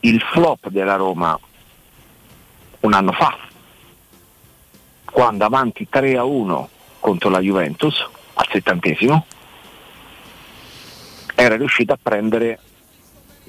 il 0.00 0.18
flop 0.32 0.70
della 0.70 0.96
Roma 0.96 1.38
un 2.80 2.92
anno 2.94 3.12
fa, 3.12 3.36
quando 5.04 5.44
avanti 5.44 5.86
3 5.90 6.16
a 6.16 6.24
1 6.24 6.68
contro 7.00 7.28
la 7.28 7.40
Juventus 7.40 8.02
al 8.32 8.48
settantesimo 8.50 9.26
era 11.34 11.54
riuscito 11.56 11.92
a 11.92 11.98
prendere 12.02 12.58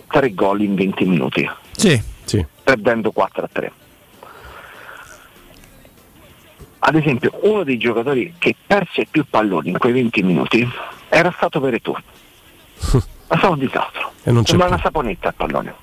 tre 0.08 0.34
gol 0.34 0.60
in 0.62 0.76
20 0.76 1.06
minuti 1.06 1.50
Sì. 1.72 2.02
sì. 2.26 2.46
Perdendo 2.64 3.12
4 3.12 3.44
a 3.44 3.50
3. 3.52 3.72
Ad 6.86 6.96
esempio, 6.96 7.32
uno 7.44 7.64
dei 7.64 7.78
giocatori 7.78 8.34
che 8.38 8.56
perse 8.66 9.06
più 9.10 9.26
palloni 9.30 9.70
in 9.70 9.78
quei 9.78 9.94
20 9.94 10.24
minuti 10.24 10.68
era 11.08 11.32
stato 11.32 11.60
Veretù. 11.60 11.92
Ma 13.28 13.38
stato 13.38 13.54
un 13.54 13.60
disastro. 13.60 14.12
E 14.24 14.32
non 14.32 14.44
c'è 14.44 14.50
Sembra 14.50 14.68
più. 14.68 14.76
una 14.76 14.84
saponetta 14.84 15.28
il 15.30 15.34
pallone. 15.36 15.76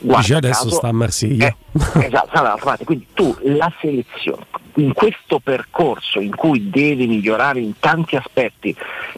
Dice 0.00 0.34
adesso 0.34 0.70
sta 0.70 0.88
a 0.88 0.92
Marsiglia. 0.92 1.46
Eh, 1.46 2.06
esatto, 2.06 2.30
dall'altra 2.32 2.64
parte. 2.64 2.84
Quindi 2.84 3.06
tu 3.12 3.36
la 3.42 3.72
selezione, 3.80 4.46
in 4.76 4.92
questo 4.92 5.40
percorso 5.40 6.20
in 6.20 6.34
cui 6.34 6.70
devi 6.70 7.06
migliorare 7.06 7.60
in 7.60 7.78
tanti 7.78 8.16
aspetti, 8.16 8.74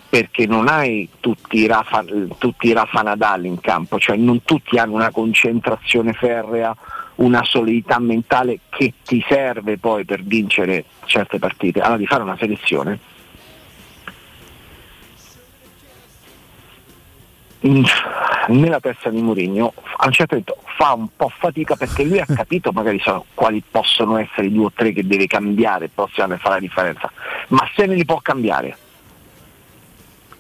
perché 0.09 0.47
non 0.47 0.69
hai 0.69 1.09
tutti 1.20 1.59
i 1.59 1.66
Rafa, 1.66 2.05
tutti 2.39 2.69
i 2.69 2.73
Rafa 2.73 3.02
Nadal 3.02 3.44
in 3.44 3.61
campo, 3.61 3.98
cioè 3.98 4.16
non 4.16 4.43
tutti 4.44 4.78
hanno 4.78 4.94
una 4.94 5.11
concentrazione 5.11 6.12
ferrea, 6.12 6.74
una 7.16 7.44
solidità 7.44 7.98
mentale 7.98 8.61
che 8.70 8.94
ti 9.05 9.23
serve 9.28 9.77
poi 9.77 10.05
per 10.05 10.23
vincere 10.23 10.85
certe 11.05 11.39
partite. 11.39 11.81
Allora 11.81 11.98
di 11.98 12.07
fare 12.07 12.23
una 12.23 12.36
selezione 12.39 12.98
nella 17.61 18.81
testa 18.81 19.11
di 19.11 19.20
Mourinho 19.20 19.73
a 19.97 20.07
un 20.07 20.12
certo 20.12 20.35
punto 20.35 20.57
fa 20.77 20.95
un 20.95 21.09
po' 21.15 21.31
fatica 21.37 21.77
perché 21.77 22.05
lui 22.05 22.20
ha 22.20 22.24
capito 22.32 22.73
magari 22.73 22.99
sono, 23.01 23.27
quali 23.35 23.62
possono 23.69 24.16
essere 24.16 24.47
i 24.47 24.53
due 24.53 24.66
o 24.66 24.73
tre 24.74 24.93
che 24.93 25.07
deve 25.07 25.27
cambiare 25.27 25.85
il 25.87 25.91
prossimo 25.95 26.24
anno 26.24 26.35
e 26.35 26.41
la 26.43 26.59
differenza, 26.59 27.12
ma 27.49 27.69
se 27.74 27.87
ne 27.87 27.95
li 27.95 28.05
può 28.05 28.19
cambiare, 28.20 28.77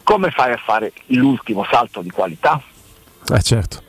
come 0.02 0.30
fai 0.30 0.52
a 0.52 0.56
fare 0.56 0.92
l'ultimo 1.06 1.64
salto 1.70 2.00
di 2.00 2.10
qualità? 2.10 2.60
Eh 3.32 3.42
certo. 3.42 3.82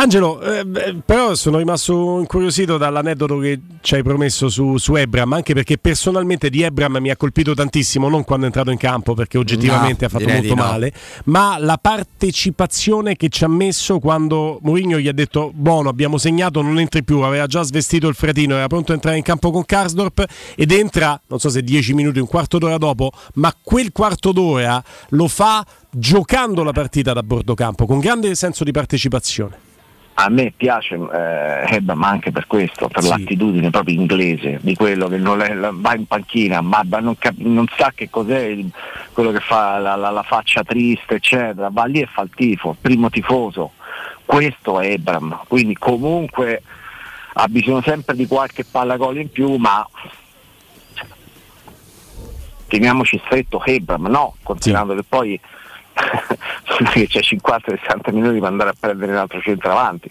Angelo, 0.00 0.40
eh, 0.40 0.64
beh, 0.64 1.02
però 1.04 1.34
sono 1.34 1.58
rimasto 1.58 2.20
incuriosito 2.20 2.78
dall'aneddoto 2.78 3.36
che 3.36 3.60
ci 3.82 3.96
hai 3.96 4.02
promesso 4.02 4.48
su, 4.48 4.78
su 4.78 4.94
Ebram, 4.94 5.34
anche 5.34 5.52
perché 5.52 5.76
personalmente 5.76 6.48
di 6.48 6.62
Ebram 6.62 6.96
mi 6.96 7.10
ha 7.10 7.18
colpito 7.18 7.52
tantissimo, 7.52 8.08
non 8.08 8.24
quando 8.24 8.44
è 8.44 8.48
entrato 8.48 8.70
in 8.70 8.78
campo, 8.78 9.12
perché 9.12 9.36
oggettivamente 9.36 10.06
No, 10.06 10.06
ha 10.06 10.18
fatto 10.18 10.32
molto 10.32 10.54
no. 10.54 10.62
male, 10.62 10.92
ma 11.24 11.58
la 11.58 11.76
partecipazione 11.76 13.14
che 13.14 13.28
ci 13.28 13.44
ha 13.44 13.48
messo 13.48 13.98
quando 13.98 14.58
Mourinho 14.62 14.98
gli 14.98 15.06
ha 15.06 15.12
detto 15.12 15.50
buono, 15.52 15.90
abbiamo 15.90 16.16
segnato, 16.16 16.62
non 16.62 16.78
entri 16.78 17.04
più, 17.04 17.20
aveva 17.20 17.46
già 17.46 17.60
svestito 17.60 18.08
il 18.08 18.14
fretino, 18.14 18.56
era 18.56 18.68
pronto 18.68 18.92
a 18.92 18.94
entrare 18.94 19.18
in 19.18 19.22
campo 19.22 19.50
con 19.50 19.66
Karsdorp 19.66 20.24
ed 20.56 20.72
entra, 20.72 21.20
non 21.26 21.38
so 21.40 21.50
se 21.50 21.62
10 21.62 21.92
minuti, 21.92 22.18
un 22.20 22.26
quarto 22.26 22.56
d'ora 22.56 22.78
dopo, 22.78 23.12
ma 23.34 23.54
quel 23.62 23.92
quarto 23.92 24.32
d'ora 24.32 24.82
lo 25.10 25.28
fa 25.28 25.62
giocando 25.90 26.62
la 26.62 26.72
partita 26.72 27.12
da 27.12 27.22
bordo 27.22 27.52
campo, 27.52 27.84
con 27.84 27.98
grande 27.98 28.34
senso 28.34 28.64
di 28.64 28.70
partecipazione. 28.70 29.68
A 30.22 30.28
me 30.28 30.52
piace 30.54 30.96
eh, 30.96 31.74
Ebram 31.76 32.02
anche 32.02 32.30
per 32.30 32.46
questo, 32.46 32.88
per 32.88 33.02
l'attitudine 33.04 33.70
proprio 33.70 33.94
inglese, 33.98 34.58
di 34.60 34.74
quello 34.74 35.08
che 35.08 35.16
non 35.16 35.40
è- 35.40 35.54
va 35.56 35.94
in 35.94 36.06
panchina, 36.06 36.60
ma 36.60 36.82
ma 36.86 36.98
non, 37.00 37.16
cap- 37.16 37.38
non 37.38 37.66
sa 37.76 37.90
che 37.94 38.10
cos'è 38.10 38.40
il- 38.40 38.70
quello 39.14 39.30
che 39.32 39.40
fa 39.40 39.78
la, 39.78 39.96
la- 39.96 40.10
la 40.10 40.22
faccia 40.22 40.62
triste, 40.62 41.14
eccetera, 41.14 41.70
va 41.72 41.84
lì 41.86 42.00
e 42.00 42.06
fa 42.06 42.20
il 42.22 42.30
tifo, 42.34 42.76
primo 42.78 43.08
tifoso. 43.08 43.72
Questo 44.26 44.78
è 44.80 44.90
Ebram, 44.92 45.40
quindi 45.48 45.74
comunque 45.78 46.62
ha 47.32 47.46
bisogno 47.48 47.80
sempre 47.80 48.14
di 48.14 48.26
qualche 48.26 48.64
palla 48.64 48.96
gol 48.98 49.16
in 49.18 49.30
più, 49.30 49.54
ma 49.56 49.88
teniamoci 52.68 53.20
stretto 53.24 53.64
Hebram, 53.64 54.06
no, 54.06 54.34
considerando 54.42 54.94
che 54.94 55.02
poi 55.08 55.40
che 56.92 57.06
c'è 57.06 57.20
50-60 57.20 58.12
minuti 58.12 58.38
per 58.38 58.48
andare 58.48 58.70
a 58.70 58.74
prendere 58.78 59.12
un 59.12 59.18
altro 59.18 59.40
centravanti. 59.40 60.10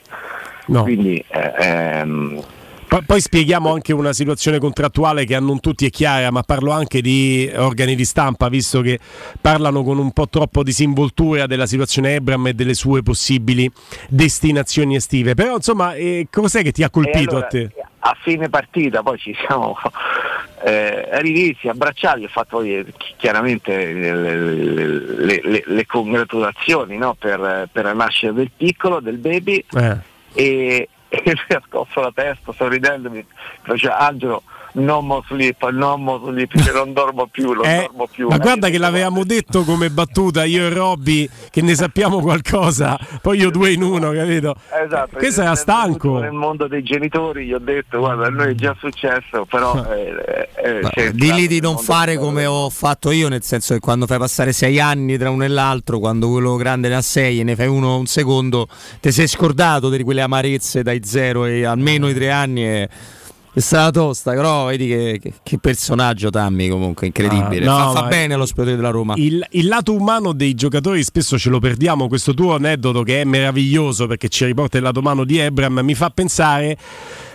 No. 0.67 0.83
Quindi 0.83 1.23
eh, 1.27 1.53
ehm, 1.57 2.43
Poi, 2.87 3.03
poi 3.03 3.21
spieghiamo 3.21 3.71
anche 3.71 3.93
una 3.93 4.13
situazione 4.13 4.59
contrattuale 4.59 5.25
che 5.25 5.35
a 5.35 5.39
non 5.39 5.59
tutti 5.59 5.85
è 5.85 5.89
chiara, 5.89 6.31
ma 6.31 6.41
parlo 6.41 6.71
anche 6.71 7.01
di 7.01 7.51
organi 7.55 7.95
di 7.95 8.05
stampa, 8.05 8.49
visto 8.49 8.81
che 8.81 8.99
parlano 9.39 9.83
con 9.83 9.97
un 9.97 10.11
po' 10.11 10.27
troppo 10.27 10.63
disinvoltura 10.63 11.47
della 11.47 11.65
situazione 11.65 12.15
Ebram 12.15 12.47
e 12.47 12.53
delle 12.53 12.73
sue 12.73 13.03
possibili 13.03 13.69
destinazioni 14.07 14.95
estive. 14.95 15.33
Però 15.33 15.55
insomma, 15.55 15.93
eh, 15.95 16.27
cos'è 16.29 16.63
che 16.63 16.71
ti 16.71 16.83
ha 16.83 16.89
colpito 16.89 17.31
allora, 17.31 17.45
a 17.45 17.49
te? 17.49 17.69
a 17.99 18.15
fine 18.21 18.49
partita 18.49 19.03
poi 19.03 19.17
ci 19.17 19.35
siamo 19.45 19.75
eh, 20.63 21.21
rivisti, 21.21 21.67
abbracciati, 21.69 22.23
ho 22.23 22.27
fatto 22.27 22.61
eh, 22.61 22.85
chi- 22.97 23.13
chiaramente 23.17 23.75
le, 23.93 24.13
le- 24.15 25.41
le- 25.43 25.63
le 25.65 25.85
congratulazioni 25.85 26.97
no, 26.97 27.13
per, 27.13 27.69
per 27.71 27.83
la 27.85 27.93
nascita 27.93 28.31
del 28.31 28.51
piccolo, 28.55 28.99
del 28.99 29.17
baby 29.17 29.63
Eh. 29.73 29.97
e, 30.33 30.89
e 31.09 31.21
lui 31.25 31.55
ha 31.55 31.61
scosso 31.67 32.01
la 32.01 32.11
testa 32.13 32.51
sorridendomi, 32.53 33.25
faceva 33.63 33.97
Angelo 33.99 34.43
non 34.73 35.05
mo 35.05 35.23
sleep, 35.27 35.69
non 35.69 36.03
mo 36.03 36.21
sleep, 36.25 36.61
che 36.63 36.71
non 36.71 36.93
dormo 36.93 37.27
più, 37.27 37.51
non 37.53 37.65
Eh, 37.65 37.87
dormo 37.87 38.07
più. 38.11 38.27
ma 38.27 38.37
guarda 38.37 38.69
che 38.69 38.77
l'avevamo 38.77 39.23
detto 39.23 39.63
come 39.63 39.89
battuta 39.89 40.43
io 40.45 40.65
e 40.65 40.69
Robby 40.69 41.29
che 41.49 41.61
ne 41.61 41.75
sappiamo 41.75 42.19
qualcosa, 42.21 42.97
poi 43.21 43.39
io 43.39 43.49
due 43.49 43.71
in 43.71 43.81
uno, 43.83 44.11
capito? 44.11 44.55
Esatto, 44.85 45.17
Questo 45.17 45.41
era 45.41 45.55
stanco. 45.55 46.19
Nel 46.19 46.31
mondo 46.31 46.67
dei 46.67 46.83
genitori 46.83 47.45
gli 47.45 47.53
ho 47.53 47.59
detto 47.59 47.99
guarda 47.99 48.27
a 48.27 48.29
noi 48.29 48.51
è 48.51 48.55
già 48.55 48.75
successo, 48.79 49.45
però 49.49 49.75
eh, 49.93 50.47
eh, 50.63 50.79
Ma 50.81 50.89
c'è 50.89 51.11
Di 51.11 51.33
lì 51.33 51.47
di 51.47 51.55
il 51.57 51.61
non 51.61 51.77
fare 51.77 52.17
come 52.17 52.45
ho 52.45 52.69
fatto 52.69 53.11
io, 53.11 53.27
nel 53.27 53.43
senso 53.43 53.73
che 53.73 53.79
quando 53.79 54.05
fai 54.05 54.17
passare 54.17 54.51
sei 54.53 54.79
anni 54.79 55.17
tra 55.17 55.29
uno 55.29 55.43
e 55.43 55.47
l'altro, 55.47 55.99
quando 55.99 56.29
quello 56.29 56.55
grande 56.55 56.87
ne 56.89 56.95
ha 56.95 57.01
sei 57.01 57.39
e 57.39 57.43
ne 57.43 57.55
fai 57.55 57.67
uno 57.67 57.97
un 57.97 58.05
secondo, 58.05 58.67
ti 59.01 59.11
sei 59.11 59.27
scordato 59.27 59.89
di 59.89 60.03
quelle 60.03 60.21
amarezze 60.21 60.83
dai 60.83 61.01
zero 61.03 61.45
e 61.45 61.65
almeno 61.65 62.07
i 62.09 62.13
tre 62.13 62.31
anni 62.31 62.63
e 62.65 62.89
è 63.51 63.59
stata 63.59 63.91
tosta, 63.91 64.31
però 64.33 64.65
vedi 64.67 64.87
che, 64.87 65.19
che- 65.21 65.33
che 65.41 65.57
personaggio 65.59 66.29
Tammy 66.29 66.69
comunque, 66.69 67.07
incredibile. 67.07 67.65
Ah, 67.65 67.85
no, 67.85 67.91
fa 67.93 68.01
fa 68.01 68.07
bene 68.07 68.33
allo 68.35 68.45
spirito 68.45 68.75
della 68.75 68.89
Roma. 68.89 69.13
Il, 69.17 69.45
il 69.51 69.67
lato 69.67 69.93
umano 69.93 70.33
dei 70.33 70.53
giocatori 70.53 71.03
spesso 71.03 71.37
ce 71.37 71.49
lo 71.49 71.59
perdiamo. 71.59 72.07
Questo 72.07 72.33
tuo 72.33 72.55
aneddoto 72.55 73.03
che 73.03 73.21
è 73.21 73.23
meraviglioso 73.23 74.07
perché 74.07 74.29
ci 74.29 74.45
riporta 74.45 74.77
il 74.77 74.83
lato 74.83 74.99
umano 74.99 75.23
di 75.23 75.37
Ebram 75.37 75.79
mi 75.79 75.95
fa 75.95 76.09
pensare 76.09 76.77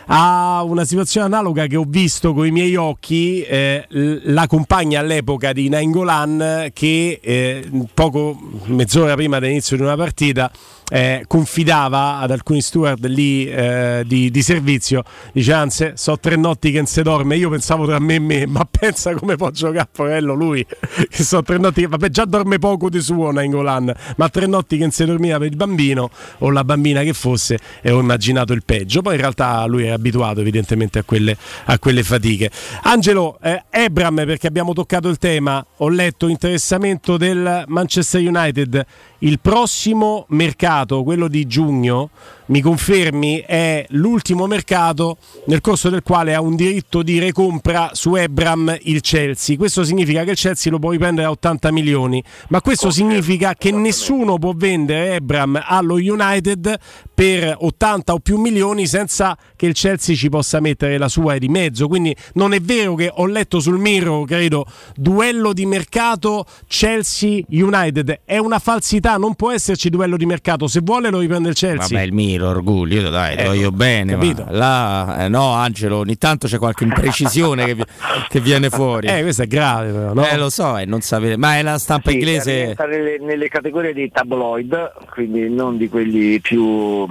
a 0.07 0.63
una 0.65 0.85
situazione 0.85 1.27
analoga 1.27 1.67
che 1.67 1.77
ho 1.77 1.85
visto 1.87 2.35
con 2.35 2.47
i 2.47 2.51
miei 2.51 2.77
occhi 2.77 3.41
eh, 3.43 3.87
la 3.89 4.47
compagna 4.47 5.01
all'epoca 5.01 5.53
di 5.55 5.71
Nainggolan 5.71 6.69
che 6.75 7.21
eh, 7.23 7.71
poco 7.95 8.39
mezz'ora 8.67 9.15
prima 9.15 9.39
dell'inizio 9.39 9.77
di 9.77 9.83
una 9.83 9.97
partita 9.97 10.51
eh, 10.91 11.25
confidava 11.27 12.19
ad 12.19 12.31
alcuni 12.31 12.61
steward 12.61 13.07
lì 13.07 13.47
eh, 13.47 14.03
di, 14.07 14.31
di 14.31 14.43
servizio. 14.43 15.03
Dice 15.33 15.53
anzi 15.53 15.93
so 15.95 16.19
tre 16.19 16.37
notti 16.37 16.71
che 16.71 16.79
non 16.79 16.87
si 16.87 17.03
dorme. 17.03 17.37
Io 17.37 17.51
pensavo 17.51 17.87
tra 17.87 17.99
me 17.99 18.15
e 18.15 18.19
me 18.19 18.47
ma 18.47 18.67
pensa 18.71 19.15
come 19.15 19.37
può 19.37 19.51
giocare 19.51 19.89
Porello 19.91 20.35
lui 20.35 20.65
che 21.09 21.23
so 21.23 21.43
tre 21.43 21.59
notti 21.59 21.83
che 21.83 21.89
vabbè 21.89 22.09
già 22.09 22.25
dorme 22.25 22.59
poco 22.59 22.89
di 22.89 23.01
suo 23.01 23.31
Nainggolan 23.31 23.93
ma 24.17 24.29
tre 24.29 24.47
notti 24.47 24.77
che 24.77 24.83
non 24.83 24.91
si 24.91 25.05
dormiva 25.05 25.39
per 25.39 25.49
il 25.49 25.57
bambino 25.57 26.11
o 26.39 26.51
la 26.51 26.65
bambina 26.65 27.03
che 27.03 27.13
fosse 27.13 27.59
e 27.81 27.91
ho 27.91 28.01
immaginato 28.01 28.53
il 28.53 28.63
peggio. 28.65 29.03
Poi 29.03 29.15
in 29.15 29.21
realtà 29.21 29.65
lui 29.67 29.85
era 29.85 29.95
abituato 29.95 30.41
evidentemente 30.41 30.99
a 30.99 31.03
quelle, 31.03 31.37
a 31.65 31.79
quelle 31.79 32.03
fatiche. 32.03 32.51
Angelo 32.83 33.39
eh, 33.43 33.65
Ebram 33.71 34.25
perché 34.25 34.47
abbiamo 34.47 34.73
toccato 34.73 35.09
il 35.09 35.19
tema 35.19 35.65
ho 35.79 35.89
letto 35.89 36.29
interessamento 36.29 37.17
del 37.17 37.65
Manchester 37.67 38.21
United 38.21 38.87
il 39.25 39.41
prossimo 39.41 40.27
mercato, 40.29 41.03
quello 41.03 41.29
di 41.29 41.47
giugno, 41.47 42.11
mi 42.47 42.61
confermi, 42.61 43.45
è 43.47 43.87
l'ultimo 43.91 44.47
mercato 44.47 45.17
nel 45.47 45.61
corso 45.61 45.89
del 45.89 46.03
quale 46.03 46.35
ha 46.35 46.41
un 46.41 46.57
diritto 46.57 47.03
di 47.03 47.19
recompra 47.19 47.91
su 47.93 48.15
Ebram 48.15 48.77
il 48.83 49.01
Chelsea. 49.01 49.57
Questo 49.57 49.85
significa 49.85 50.25
che 50.25 50.33
il 50.33 50.37
Chelsea 50.37 50.71
lo 50.71 50.79
può 50.79 50.91
riprendere 50.91 51.27
a 51.27 51.31
80 51.31 51.73
milioni, 51.73 52.23
ma 52.49 52.61
questo 52.61 52.91
significa 52.91 53.55
che 53.55 53.71
nessuno 53.71 54.39
può 54.39 54.53
vendere 54.55 55.15
Ebram 55.15 55.61
allo 55.65 55.95
United 55.95 56.79
per 57.15 57.57
80 57.59 58.13
o 58.13 58.19
più 58.19 58.39
milioni 58.39 58.87
senza 58.87 59.37
che 59.57 59.67
il 59.67 59.75
Chelsea 59.75 60.17
ci 60.17 60.29
possa 60.29 60.61
mettere 60.61 60.99
la 60.99 61.09
sua 61.09 61.39
di 61.39 61.49
mezzo. 61.49 61.89
Quindi 61.89 62.15
non 62.35 62.53
è 62.53 62.61
vero 62.61 62.95
che 62.95 63.11
ho 63.13 63.27
letto 63.27 63.61
sul 63.61 63.79
Mirror, 63.79 64.27
credo, 64.27 64.67
duello 64.95 65.53
di 65.53 65.65
mercato 65.67 66.45
Chelsea-United. 66.67 68.21
È 68.25 68.39
una 68.39 68.59
falsità, 68.59 69.17
non 69.17 69.35
può 69.35 69.53
esserci 69.53 69.91
duello 69.91 70.17
di 70.17 70.27
mercato. 70.27 70.67
Se 70.67 70.81
vuole 70.83 71.11
lo 71.11 71.21
riprende 71.21 71.49
il 71.49 71.55
Chelsea. 71.55 71.89
Vabbè, 71.89 72.03
il 72.03 72.13
mio 72.39 72.49
orgoglio, 72.49 73.09
dai, 73.11 73.37
Eh, 73.37 73.43
lo 73.43 73.49
voglio 73.51 73.71
bene. 73.73 74.17
là, 74.51 75.25
eh, 75.25 75.29
no, 75.29 75.53
Angelo, 75.53 75.99
ogni 75.99 76.17
tanto 76.19 76.47
c'è 76.47 76.59
qualche 76.59 76.85
imprecisione 76.85 77.65
che, 77.67 77.75
vi- 77.75 77.85
che 78.29 78.41
viene 78.41 78.71
fuori. 78.71 79.07
Eh, 79.09 79.23
questo 79.23 79.43
è 79.43 79.47
grave, 79.47 79.93
però, 79.93 80.13
no? 80.13 80.27
Eh, 80.27 80.37
lo 80.37 80.51
so, 80.51 80.77
e 80.79 80.85
non 80.85 81.01
sapete. 81.01 81.37
Ma 81.37 81.57
è 81.59 81.63
la 81.63 81.79
stampa 81.79 82.11
Sì, 82.11 82.17
inglese. 82.17 82.75
nelle, 82.89 83.19
nelle 83.21 83.49
categorie 83.49 83.93
dei 83.93 84.11
tabloid, 84.11 84.93
quindi 85.11 85.49
non 85.49 85.77
di 85.77 85.89
quelli 85.89 86.41
più 86.41 87.07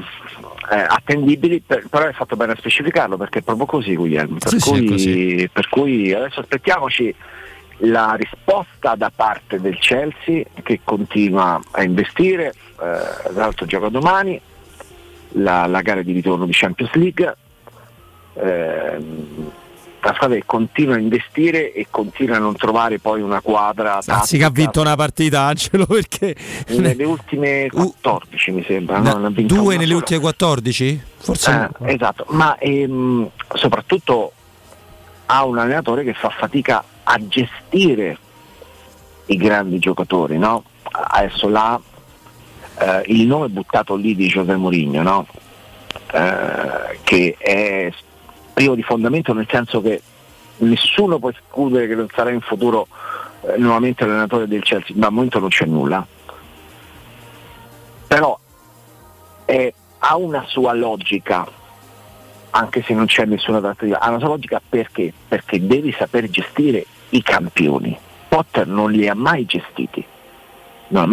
eh, 0.71 0.85
attendibili, 0.87 1.61
per- 1.65 1.87
però 1.89 2.05
è 2.07 2.13
fatto 2.13 2.35
bene 2.35 2.53
a 2.53 2.55
specificarlo 2.55 3.17
perché 3.17 3.39
è 3.39 3.41
proprio 3.41 3.65
così 3.65 3.95
Guglielmo. 3.95 4.37
Per, 4.39 4.49
Sì, 4.49 4.59
sì, 4.59 4.69
cui, 4.69 4.85
così. 4.85 5.49
per 5.51 5.69
cui 5.69 6.13
adesso 6.13 6.39
aspettiamoci 6.39 7.13
la 7.79 8.15
risposta 8.17 8.95
da 8.95 9.11
parte 9.13 9.59
del 9.59 9.77
Chelsea 9.77 10.43
che 10.63 10.79
continua 10.83 11.59
a 11.71 11.83
investire, 11.83 12.47
eh, 12.47 12.53
tra 12.77 13.31
l'altro 13.33 13.65
gioca 13.65 13.89
domani, 13.89 14.39
la, 15.33 15.65
la 15.67 15.81
gara 15.81 16.01
di 16.01 16.11
ritorno 16.11 16.45
di 16.45 16.51
Champions 16.53 16.93
League. 16.93 17.35
ehm, 18.35 19.51
la 20.05 20.13
squadra 20.15 20.35
che 20.35 20.43
continua 20.45 20.95
a 20.95 20.99
investire 20.99 21.71
e 21.71 21.87
continua 21.89 22.35
a 22.35 22.39
non 22.39 22.57
trovare 22.57 22.99
poi 22.99 23.21
una 23.21 23.39
quadra 23.39 24.01
Anzi, 24.05 24.37
che 24.37 24.43
ha 24.43 24.49
vinto 24.49 24.81
una 24.81 24.95
partita, 24.97 25.43
Angelo, 25.43 25.85
perché. 25.87 26.35
nelle 26.71 27.05
ultime 27.05 27.67
14 27.71 28.51
mi 28.51 28.65
sembra, 28.67 28.97
no? 28.99 29.29
Vinta 29.29 29.55
Due 29.55 29.75
nelle 29.75 29.85
sola. 29.85 29.97
ultime 29.99 30.19
14? 30.19 31.03
Forse. 31.19 31.69
Eh, 31.85 31.93
esatto, 31.93 32.25
ma 32.31 32.57
ehm, 32.57 33.29
soprattutto 33.53 34.33
ha 35.27 35.45
un 35.45 35.57
allenatore 35.57 36.03
che 36.03 36.13
fa 36.13 36.29
fatica 36.29 36.83
a 37.03 37.17
gestire 37.25 38.17
i 39.27 39.37
grandi 39.37 39.79
giocatori, 39.79 40.37
no? 40.37 40.65
Adesso 40.91 41.47
là 41.47 41.79
eh, 42.83 43.03
il 43.07 43.25
nome 43.25 43.47
buttato 43.47 43.95
lì 43.95 44.13
di 44.15 44.27
José 44.27 44.55
Mourinho, 44.55 45.01
no? 45.01 45.27
Eh, 46.11 46.99
che 47.03 47.35
è 47.37 47.91
privo 48.53 48.75
di 48.75 48.83
fondamento 48.83 49.33
nel 49.33 49.47
senso 49.49 49.81
che 49.81 50.01
nessuno 50.57 51.17
può 51.17 51.29
escludere 51.29 51.87
che 51.87 51.95
non 51.95 52.07
sarà 52.13 52.29
in 52.29 52.41
futuro 52.41 52.87
eh, 53.41 53.57
nuovamente 53.57 54.03
allenatore 54.03 54.47
del 54.47 54.63
Chelsea, 54.63 54.95
ma 54.97 55.07
al 55.07 55.13
momento 55.13 55.39
non 55.39 55.49
c'è 55.49 55.65
nulla. 55.65 56.05
Però 58.07 58.37
è, 59.45 59.73
ha 59.99 60.17
una 60.17 60.43
sua 60.47 60.73
logica, 60.73 61.47
anche 62.51 62.83
se 62.83 62.93
non 62.93 63.05
c'è 63.05 63.25
nessuna 63.25 63.59
trattativa, 63.59 63.99
ha 63.99 64.09
una 64.09 64.19
sua 64.19 64.27
logica 64.27 64.61
perché? 64.67 65.13
Perché 65.27 65.65
devi 65.65 65.93
saper 65.97 66.29
gestire 66.29 66.85
i 67.09 67.21
campioni. 67.21 67.97
Potter 68.27 68.67
non 68.67 68.91
li 68.91 69.07
ha 69.07 69.15
mai 69.15 69.45
gestiti. 69.45 70.05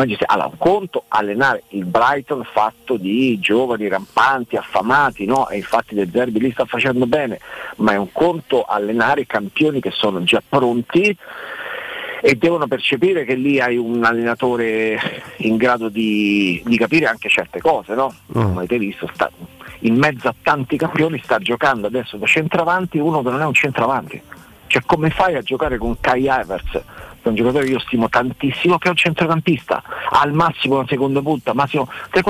Gestiti. 0.06 0.24
Allora, 0.26 0.48
un 0.48 0.58
conto 0.58 1.04
allenare 1.08 1.62
il 1.68 1.84
Brighton 1.84 2.44
fatto 2.44 2.96
di 2.96 3.38
giovani 3.38 3.88
rampanti, 3.88 4.56
affamati, 4.56 5.24
no? 5.24 5.48
e 5.48 5.56
infatti 5.56 5.94
De 5.94 6.08
Zerbi 6.10 6.40
lì 6.40 6.50
sta 6.52 6.64
facendo 6.64 7.06
bene, 7.06 7.38
ma 7.76 7.92
è 7.92 7.96
un 7.96 8.12
conto 8.12 8.62
allenare 8.62 9.26
campioni 9.26 9.80
che 9.80 9.90
sono 9.90 10.22
già 10.22 10.42
pronti 10.46 11.16
e 12.22 12.34
devono 12.34 12.66
percepire 12.66 13.24
che 13.24 13.34
lì 13.34 13.60
hai 13.60 13.78
un 13.78 14.04
allenatore 14.04 14.98
in 15.38 15.56
grado 15.56 15.88
di, 15.88 16.62
di 16.66 16.76
capire 16.76 17.06
anche 17.06 17.30
certe 17.30 17.60
cose, 17.60 17.94
no? 17.94 18.14
Come 18.30 18.58
avete 18.58 18.76
visto, 18.76 19.08
sta, 19.14 19.30
in 19.80 19.96
mezzo 19.96 20.28
a 20.28 20.34
tanti 20.42 20.76
campioni 20.76 21.20
sta 21.24 21.38
giocando 21.38 21.86
adesso 21.86 22.18
da 22.18 22.26
centravanti 22.26 22.98
uno 22.98 23.22
che 23.22 23.30
non 23.30 23.40
è 23.40 23.46
un 23.46 23.54
centravanti. 23.54 24.20
Cioè 24.66 24.82
come 24.84 25.10
fai 25.10 25.34
a 25.34 25.42
giocare 25.42 25.78
con 25.78 25.98
Kai 25.98 26.24
che 26.24 26.82
è 27.22 27.28
un 27.28 27.34
giocatore 27.34 27.64
che 27.64 27.72
io 27.72 27.80
stimo 27.80 28.08
tantissimo, 28.08 28.78
che 28.78 28.88
è 28.88 28.90
un 28.90 28.96
centrocampista, 28.96 29.82
al 30.10 30.32
massimo 30.32 30.76
una 30.76 30.86
seconda 30.88 31.20
punta, 31.20 31.52
massimo 31.54 31.88
tre 32.10 32.22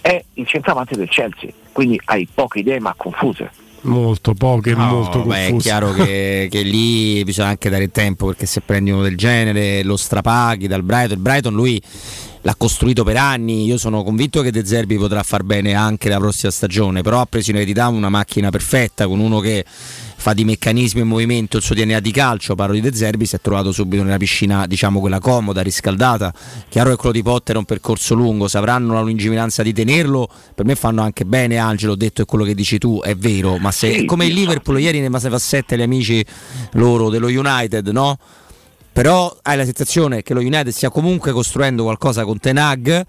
è 0.00 0.24
il 0.34 0.46
centravanti 0.46 0.94
del 0.94 1.08
Chelsea, 1.08 1.50
quindi 1.72 2.00
hai 2.04 2.28
poche 2.32 2.60
idee 2.60 2.78
ma 2.78 2.94
confuse. 2.96 3.50
Molto 3.82 4.34
poche, 4.34 4.74
No, 4.74 4.86
molto 4.86 5.22
beh, 5.22 5.46
è 5.46 5.56
chiaro 5.56 5.92
che, 5.92 6.46
che 6.50 6.62
lì 6.62 7.22
bisogna 7.24 7.48
anche 7.48 7.68
dare 7.70 7.90
tempo 7.90 8.26
perché 8.26 8.46
se 8.46 8.60
prendi 8.60 8.90
uno 8.90 9.02
del 9.02 9.16
genere 9.16 9.82
lo 9.82 9.96
strapaghi 9.96 10.66
dal 10.66 10.82
Brighton. 10.82 11.16
Il 11.16 11.22
Brighton 11.22 11.54
lui 11.54 11.80
l'ha 12.42 12.54
costruito 12.56 13.04
per 13.04 13.16
anni. 13.16 13.64
Io 13.64 13.78
sono 13.78 14.02
convinto 14.02 14.42
che 14.42 14.50
De 14.50 14.64
Zerbi 14.64 14.96
potrà 14.96 15.22
far 15.22 15.42
bene 15.42 15.74
anche 15.74 16.08
la 16.08 16.18
prossima 16.18 16.50
stagione. 16.50 17.02
Però 17.02 17.20
ha 17.20 17.26
preso 17.26 17.50
in 17.50 17.56
eredità 17.56 17.88
una 17.88 18.08
macchina 18.08 18.50
perfetta 18.50 19.06
con 19.06 19.20
uno 19.20 19.38
che 19.40 19.64
fa 20.26 20.34
di 20.34 20.44
meccanismi 20.44 21.02
e 21.02 21.04
movimento 21.04 21.56
il 21.56 21.62
suo 21.62 21.76
DNA 21.76 22.00
di 22.00 22.10
calcio. 22.10 22.56
Parlo 22.56 22.74
di 22.74 22.80
De 22.80 22.92
Zerbi, 22.92 23.26
si 23.26 23.36
è 23.36 23.40
trovato 23.40 23.70
subito 23.70 24.02
nella 24.02 24.16
piscina, 24.16 24.66
diciamo 24.66 24.98
quella 24.98 25.20
comoda, 25.20 25.62
riscaldata. 25.62 26.34
Chiaro 26.68 26.90
che 26.90 26.96
quello 26.96 27.12
di 27.12 27.22
Potter 27.22 27.54
è 27.54 27.58
un 27.58 27.64
percorso 27.64 28.14
lungo, 28.14 28.48
se 28.48 28.58
avranno 28.58 28.94
la 28.94 29.02
lungimiranza 29.02 29.62
di 29.62 29.72
tenerlo, 29.72 30.28
per 30.52 30.64
me 30.64 30.74
fanno 30.74 31.02
anche 31.02 31.24
bene. 31.24 31.58
Angelo, 31.58 31.92
ho 31.92 31.96
detto 31.96 32.22
è 32.22 32.24
quello 32.24 32.42
che 32.42 32.56
dici 32.56 32.76
tu, 32.78 33.00
è 33.04 33.14
vero. 33.14 33.56
Ma 33.58 33.70
se 33.70 33.92
Sì, 33.92 34.04
come 34.04 34.26
il 34.26 34.34
Liverpool 34.34 34.80
ieri 34.80 34.98
ne 34.98 35.08
fa 35.10 35.38
7 35.38 35.76
gli 35.76 35.82
amici 35.82 36.24
loro 36.72 37.08
dello 37.08 37.28
United, 37.28 37.86
no? 37.90 38.18
Però 38.92 39.38
hai 39.42 39.56
la 39.56 39.64
sensazione 39.64 40.22
che 40.22 40.34
lo 40.34 40.40
United 40.40 40.70
stia 40.70 40.90
comunque 40.90 41.30
costruendo 41.30 41.84
qualcosa 41.84 42.24
con 42.24 42.40
Tenag 42.40 43.06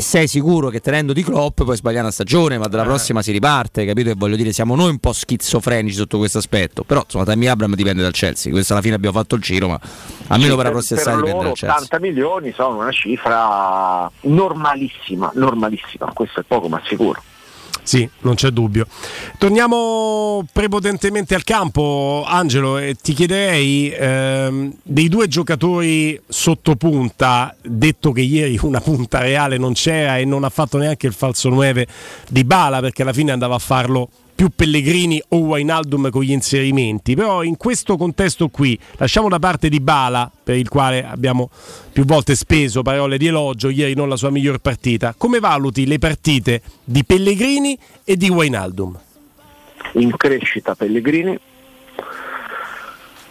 e 0.00 0.02
sei 0.02 0.26
sicuro 0.26 0.70
che 0.70 0.80
tenendo 0.80 1.12
di 1.12 1.22
Klopp 1.22 1.62
puoi 1.62 1.76
sbagliare 1.76 2.04
una 2.04 2.10
stagione, 2.10 2.56
ma 2.56 2.64
Eh. 2.64 2.68
dalla 2.70 2.84
prossima 2.84 3.20
si 3.20 3.32
riparte, 3.32 3.84
capito? 3.84 4.08
E 4.08 4.14
voglio 4.16 4.34
dire, 4.36 4.50
siamo 4.52 4.74
noi 4.74 4.88
un 4.88 4.98
po' 4.98 5.12
schizofrenici 5.12 5.94
sotto 5.94 6.16
questo 6.16 6.38
aspetto. 6.38 6.84
Però 6.84 7.02
insomma, 7.04 7.24
Tammy 7.24 7.46
Abram 7.46 7.74
dipende 7.74 8.00
dal 8.02 8.12
Chelsea. 8.12 8.50
Questo 8.50 8.72
alla 8.72 8.80
fine 8.82 8.94
abbiamo 8.94 9.18
fatto 9.18 9.34
il 9.34 9.42
giro, 9.42 9.68
ma 9.68 9.78
almeno 10.28 10.50
Sì, 10.52 10.56
per 10.56 10.64
la 10.64 10.70
prossima 10.70 10.98
estate 11.00 11.16
dipende 11.18 11.42
dal 11.44 11.52
Chelsea. 11.52 11.74
80 11.76 11.98
milioni 12.00 12.52
sono 12.52 12.76
una 12.78 12.90
cifra 12.90 14.10
normalissima, 14.22 15.30
normalissima, 15.34 16.10
questo 16.14 16.40
è 16.40 16.44
poco 16.46 16.68
ma 16.68 16.80
sicuro. 16.86 17.22
Sì, 17.82 18.08
non 18.20 18.34
c'è 18.34 18.50
dubbio. 18.50 18.86
Torniamo 19.38 20.46
prepotentemente 20.52 21.34
al 21.34 21.44
campo, 21.44 22.24
Angelo, 22.26 22.78
e 22.78 22.94
ti 23.00 23.12
chiederei 23.12 23.90
ehm, 23.90 24.74
dei 24.82 25.08
due 25.08 25.28
giocatori 25.28 26.20
sotto 26.28 26.76
punta, 26.76 27.54
detto 27.62 28.12
che 28.12 28.20
ieri 28.20 28.58
una 28.62 28.80
punta 28.80 29.20
reale 29.20 29.58
non 29.58 29.72
c'era 29.72 30.18
e 30.18 30.24
non 30.24 30.44
ha 30.44 30.50
fatto 30.50 30.78
neanche 30.78 31.06
il 31.06 31.12
falso 31.12 31.48
9 31.48 31.86
di 32.28 32.44
Bala 32.44 32.80
perché 32.80 33.02
alla 33.02 33.12
fine 33.12 33.32
andava 33.32 33.54
a 33.54 33.58
farlo 33.58 34.08
più 34.40 34.48
Pellegrini 34.56 35.22
o 35.28 35.36
Wainaldum 35.36 36.08
con 36.08 36.22
gli 36.22 36.30
inserimenti, 36.30 37.14
però 37.14 37.42
in 37.42 37.58
questo 37.58 37.98
contesto 37.98 38.48
qui 38.48 38.78
lasciamo 38.96 39.28
da 39.28 39.38
parte 39.38 39.68
di 39.68 39.80
Bala, 39.80 40.30
per 40.42 40.56
il 40.56 40.66
quale 40.66 41.04
abbiamo 41.04 41.50
più 41.92 42.06
volte 42.06 42.34
speso 42.34 42.80
parole 42.80 43.18
di 43.18 43.26
elogio, 43.26 43.68
ieri 43.68 43.92
non 43.92 44.08
la 44.08 44.16
sua 44.16 44.30
miglior 44.30 44.56
partita, 44.56 45.14
come 45.14 45.40
valuti 45.40 45.86
le 45.86 45.98
partite 45.98 46.62
di 46.82 47.04
Pellegrini 47.04 47.78
e 48.02 48.16
di 48.16 48.30
Wainaldum? 48.30 48.98
In 49.96 50.16
crescita 50.16 50.74
Pellegrini, 50.74 51.38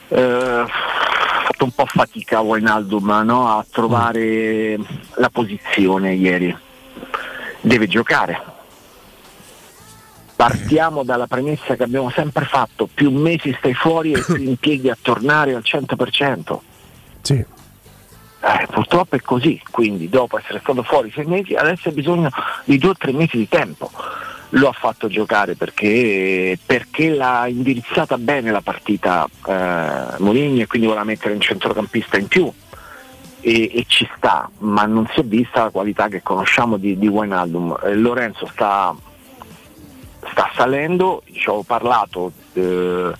eh, 0.09 0.21
ha 0.21 0.67
fatto 0.67 1.63
un 1.63 1.71
po' 1.71 1.87
fatica 1.87 2.41
Wijnaldum 2.41 3.23
no? 3.25 3.47
a 3.47 3.65
trovare 3.67 4.77
la 5.15 5.29
posizione 5.31 6.13
ieri, 6.13 6.55
deve 7.61 7.87
giocare. 7.87 8.57
Partiamo 10.39 11.03
dalla 11.03 11.27
premessa 11.27 11.75
che 11.75 11.83
abbiamo 11.83 12.09
sempre 12.11 12.45
fatto, 12.45 12.87
più 12.87 13.11
mesi 13.11 13.53
stai 13.57 13.73
fuori 13.73 14.13
e 14.13 14.23
più 14.23 14.37
impieghi 14.37 14.89
a 14.89 14.97
tornare 14.99 15.53
al 15.53 15.63
100%. 15.65 16.59
Sì. 17.19 17.33
Eh, 17.33 18.67
purtroppo 18.71 19.17
è 19.17 19.19
così, 19.19 19.61
quindi 19.69 20.07
dopo 20.07 20.37
essere 20.37 20.61
stato 20.61 20.81
fuori 20.83 21.11
sei 21.11 21.25
mesi 21.25 21.55
adesso 21.55 21.89
hai 21.89 21.93
bisogno 21.93 22.29
di 22.63 22.77
due 22.77 22.91
o 22.91 22.95
tre 22.95 23.11
mesi 23.11 23.35
di 23.35 23.49
tempo. 23.49 23.91
Lo 24.51 24.69
ha 24.69 24.71
fatto 24.71 25.09
giocare 25.09 25.55
perché, 25.55 26.57
perché 26.65 27.09
l'ha 27.09 27.45
indirizzata 27.47 28.17
bene 28.17 28.49
la 28.49 28.61
partita 28.61 29.27
eh, 29.45 30.19
Mourinho 30.19 30.61
e 30.61 30.67
quindi 30.67 30.87
voleva 30.87 31.03
mettere 31.03 31.33
un 31.33 31.41
centrocampista 31.41 32.17
in 32.17 32.29
più 32.29 32.49
e, 33.41 33.71
e 33.73 33.83
ci 33.87 34.09
sta, 34.15 34.49
ma 34.59 34.85
non 34.85 35.05
si 35.13 35.19
è 35.19 35.23
vista 35.25 35.63
la 35.63 35.69
qualità 35.69 36.07
che 36.07 36.23
conosciamo 36.23 36.77
di, 36.77 36.97
di 36.97 37.07
Wijnaldum. 37.09 37.77
Eh, 37.83 37.95
Lorenzo 37.95 38.47
sta 38.47 38.95
salendo, 40.59 41.23
ci 41.31 41.47
ho 41.47 41.63
parlato 41.63 42.33
eh, 42.51 43.11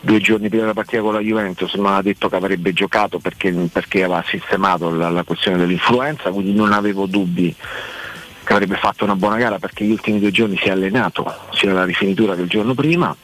due 0.00 0.20
giorni 0.20 0.48
prima 0.48 0.62
della 0.62 0.74
partita 0.74 1.02
con 1.02 1.12
la 1.12 1.20
Juventus, 1.20 1.74
mi 1.74 1.86
ha 1.86 2.00
detto 2.00 2.30
che 2.30 2.36
avrebbe 2.36 2.72
giocato 2.72 3.18
perché, 3.18 3.52
perché 3.70 4.04
aveva 4.04 4.24
sistemato 4.26 4.88
la, 4.88 5.10
la 5.10 5.22
questione 5.22 5.58
dell'influenza, 5.58 6.30
quindi 6.30 6.54
non 6.54 6.72
avevo 6.72 7.04
dubbi 7.04 7.54
che 8.44 8.52
avrebbe 8.54 8.76
fatto 8.76 9.04
una 9.04 9.14
buona 9.14 9.36
gara 9.36 9.58
perché 9.58 9.84
gli 9.84 9.90
ultimi 9.90 10.18
due 10.18 10.30
giorni 10.30 10.56
si 10.56 10.68
è 10.68 10.70
allenato 10.70 11.30
sia 11.50 11.74
la 11.74 11.84
rifinitura 11.84 12.34
che 12.34 12.40
il 12.40 12.48
giorno 12.48 12.72
prima. 12.72 13.14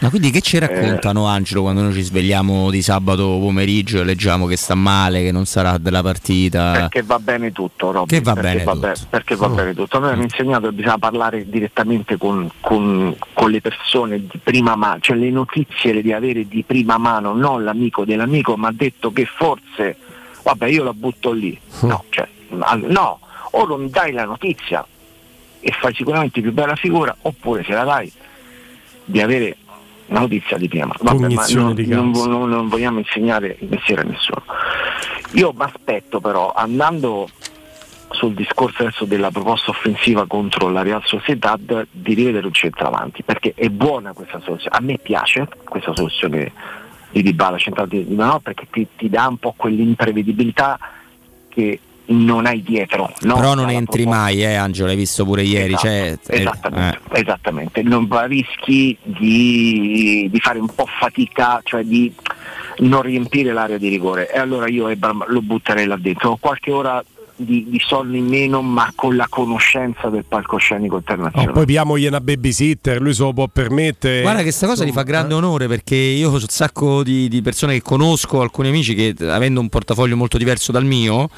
Ma 0.00 0.10
quindi 0.10 0.30
che 0.30 0.38
Eh. 0.38 0.42
ci 0.42 0.58
raccontano 0.58 1.26
Angelo 1.26 1.62
quando 1.62 1.80
noi 1.82 1.92
ci 1.94 2.02
svegliamo 2.02 2.70
di 2.70 2.82
sabato 2.82 3.38
pomeriggio 3.40 4.00
e 4.00 4.04
leggiamo 4.04 4.46
che 4.46 4.56
sta 4.56 4.74
male, 4.74 5.22
che 5.22 5.32
non 5.32 5.46
sarà 5.46 5.78
della 5.78 6.02
partita? 6.02 6.72
Perché 6.72 7.02
va 7.02 7.18
bene 7.18 7.50
tutto, 7.52 7.90
Robby, 7.92 8.16
Che 8.16 8.20
va 8.20 8.34
perché 8.34 8.48
bene 8.50 8.64
va 8.64 8.72
tutto. 8.72 8.86
Be- 8.86 8.94
perché 9.08 9.36
va 9.36 9.48
bene 9.48 9.74
tutto. 9.74 9.98
Noi 9.98 10.12
hanno 10.12 10.22
insegnato 10.22 10.68
che 10.68 10.72
bisogna 10.74 10.98
parlare 10.98 11.48
direttamente 11.48 12.16
con, 12.18 12.50
con- 12.60 13.16
con 13.32 13.50
le 13.50 13.60
persone 13.60 14.18
di 14.18 14.38
prima 14.42 14.76
mano, 14.76 15.00
cioè 15.00 15.16
le 15.16 15.30
notizie 15.30 15.92
le 15.92 16.02
devi 16.02 16.12
avere 16.12 16.46
di 16.46 16.62
prima 16.62 16.98
mano, 16.98 17.32
non 17.32 17.64
l'amico 17.64 18.04
dell'amico 18.04 18.56
mi 18.56 18.66
ha 18.66 18.72
detto 18.72 19.12
che 19.12 19.24
forse, 19.24 19.96
vabbè 20.42 20.66
io 20.66 20.84
la 20.84 20.92
butto 20.92 21.32
lì. 21.32 21.58
Mm. 21.84 21.88
No, 21.88 22.04
cioè, 22.10 22.28
no, 22.50 23.20
o 23.52 23.64
non 23.66 23.88
dai 23.90 24.12
la 24.12 24.24
notizia 24.24 24.86
e 25.60 25.72
fai 25.80 25.94
sicuramente 25.94 26.40
più 26.42 26.52
bella 26.52 26.76
figura, 26.76 27.16
oppure 27.22 27.64
se 27.64 27.72
la 27.72 27.84
dai 27.84 28.12
di 29.08 29.20
avere 29.20 29.56
una 30.06 30.20
notizia 30.20 30.56
di 30.56 30.68
prima. 30.68 30.94
Vabbè, 31.00 31.28
non, 31.28 31.74
di 31.74 31.86
non, 31.86 32.10
non- 32.10 32.48
non 32.48 32.68
vogliamo 32.68 32.98
insegnare 32.98 33.56
il 33.60 33.68
mestiere 33.68 34.02
a 34.02 34.04
nessuno. 34.04 34.42
Io 35.32 35.52
mi 35.52 35.64
aspetto 35.64 36.20
però, 36.20 36.52
andando 36.54 37.28
sul 38.10 38.34
discorso 38.34 38.82
adesso 38.82 39.04
della 39.04 39.30
proposta 39.30 39.70
offensiva 39.70 40.26
contro 40.26 40.68
la 40.68 40.82
Real 40.82 41.02
Sociedad, 41.04 41.86
di 41.90 42.14
rivedere 42.14 42.46
un 42.46 42.52
centravanti, 42.52 43.22
perché 43.22 43.52
è 43.54 43.68
buona 43.68 44.12
questa 44.12 44.40
soluzione. 44.40 44.76
A 44.76 44.80
me 44.80 44.98
piace 44.98 45.48
questa 45.64 45.92
soluzione 45.94 46.52
di 47.10 47.22
Dybala 47.22 47.58
centrale 47.58 47.88
di 47.88 48.06
Dybala, 48.06 48.40
perché 48.40 48.66
ti, 48.70 48.86
ti 48.96 49.08
dà 49.08 49.26
un 49.26 49.38
po' 49.38 49.54
quell'imprevedibilità 49.56 50.78
che 51.48 51.80
non 52.06 52.46
hai 52.46 52.62
dietro. 52.62 53.12
no? 53.22 53.34
Però 53.34 53.54
non 53.54 53.66
Dalla 53.66 53.78
entri 53.78 54.06
mai, 54.06 54.42
eh, 54.42 54.54
Angelo, 54.54 54.86
l'hai 54.86 54.96
visto 54.96 55.24
pure 55.24 55.42
ieri. 55.42 55.74
Esatto, 55.74 55.86
cioè, 55.86 56.18
eh, 56.26 56.40
esattamente, 56.40 56.98
esattamente. 57.12 57.82
Non 57.82 58.06
va- 58.06 58.24
rischi 58.24 58.96
di, 59.02 60.28
di 60.30 60.40
fare 60.40 60.58
un 60.58 60.68
po' 60.74 60.86
fatica, 60.86 61.60
cioè 61.64 61.82
di 61.82 62.12
non 62.78 63.02
riempire 63.02 63.52
l'area 63.52 63.78
di 63.78 63.88
rigore. 63.88 64.30
E 64.30 64.38
allora 64.38 64.68
io 64.68 64.88
Ebram 64.88 65.24
lo 65.28 65.40
butterei 65.40 65.86
là 65.86 65.96
dentro. 65.96 66.36
Qualche 66.36 66.72
ora 66.72 67.02
di, 67.36 67.66
di 67.68 67.80
soldi 67.84 68.18
in 68.18 68.26
meno 68.26 68.62
ma 68.62 68.90
con 68.94 69.14
la 69.14 69.26
conoscenza 69.28 70.08
del 70.08 70.24
palcoscenico 70.24 70.96
internazionale. 70.96 71.50
Oh, 71.50 71.54
poi 71.54 71.66
piamogli 71.66 72.06
una 72.06 72.20
babysitter, 72.20 73.00
lui 73.00 73.12
se 73.12 73.22
lo 73.22 73.32
può 73.32 73.46
permettere. 73.48 74.22
Guarda 74.22 74.38
che 74.38 74.44
questa 74.44 74.66
cosa 74.66 74.84
gli 74.84 74.92
fa 74.92 75.02
grande 75.02 75.34
onore 75.34 75.68
perché 75.68 75.96
io 75.96 76.30
ho 76.30 76.32
un 76.32 76.40
sacco 76.48 77.02
di, 77.02 77.28
di 77.28 77.42
persone 77.42 77.74
che 77.74 77.82
conosco, 77.82 78.40
alcuni 78.40 78.68
amici 78.68 78.94
che 78.94 79.14
avendo 79.28 79.60
un 79.60 79.68
portafoglio 79.68 80.16
molto 80.16 80.38
diverso 80.38 80.72
dal 80.72 80.84
mio, 80.84 81.28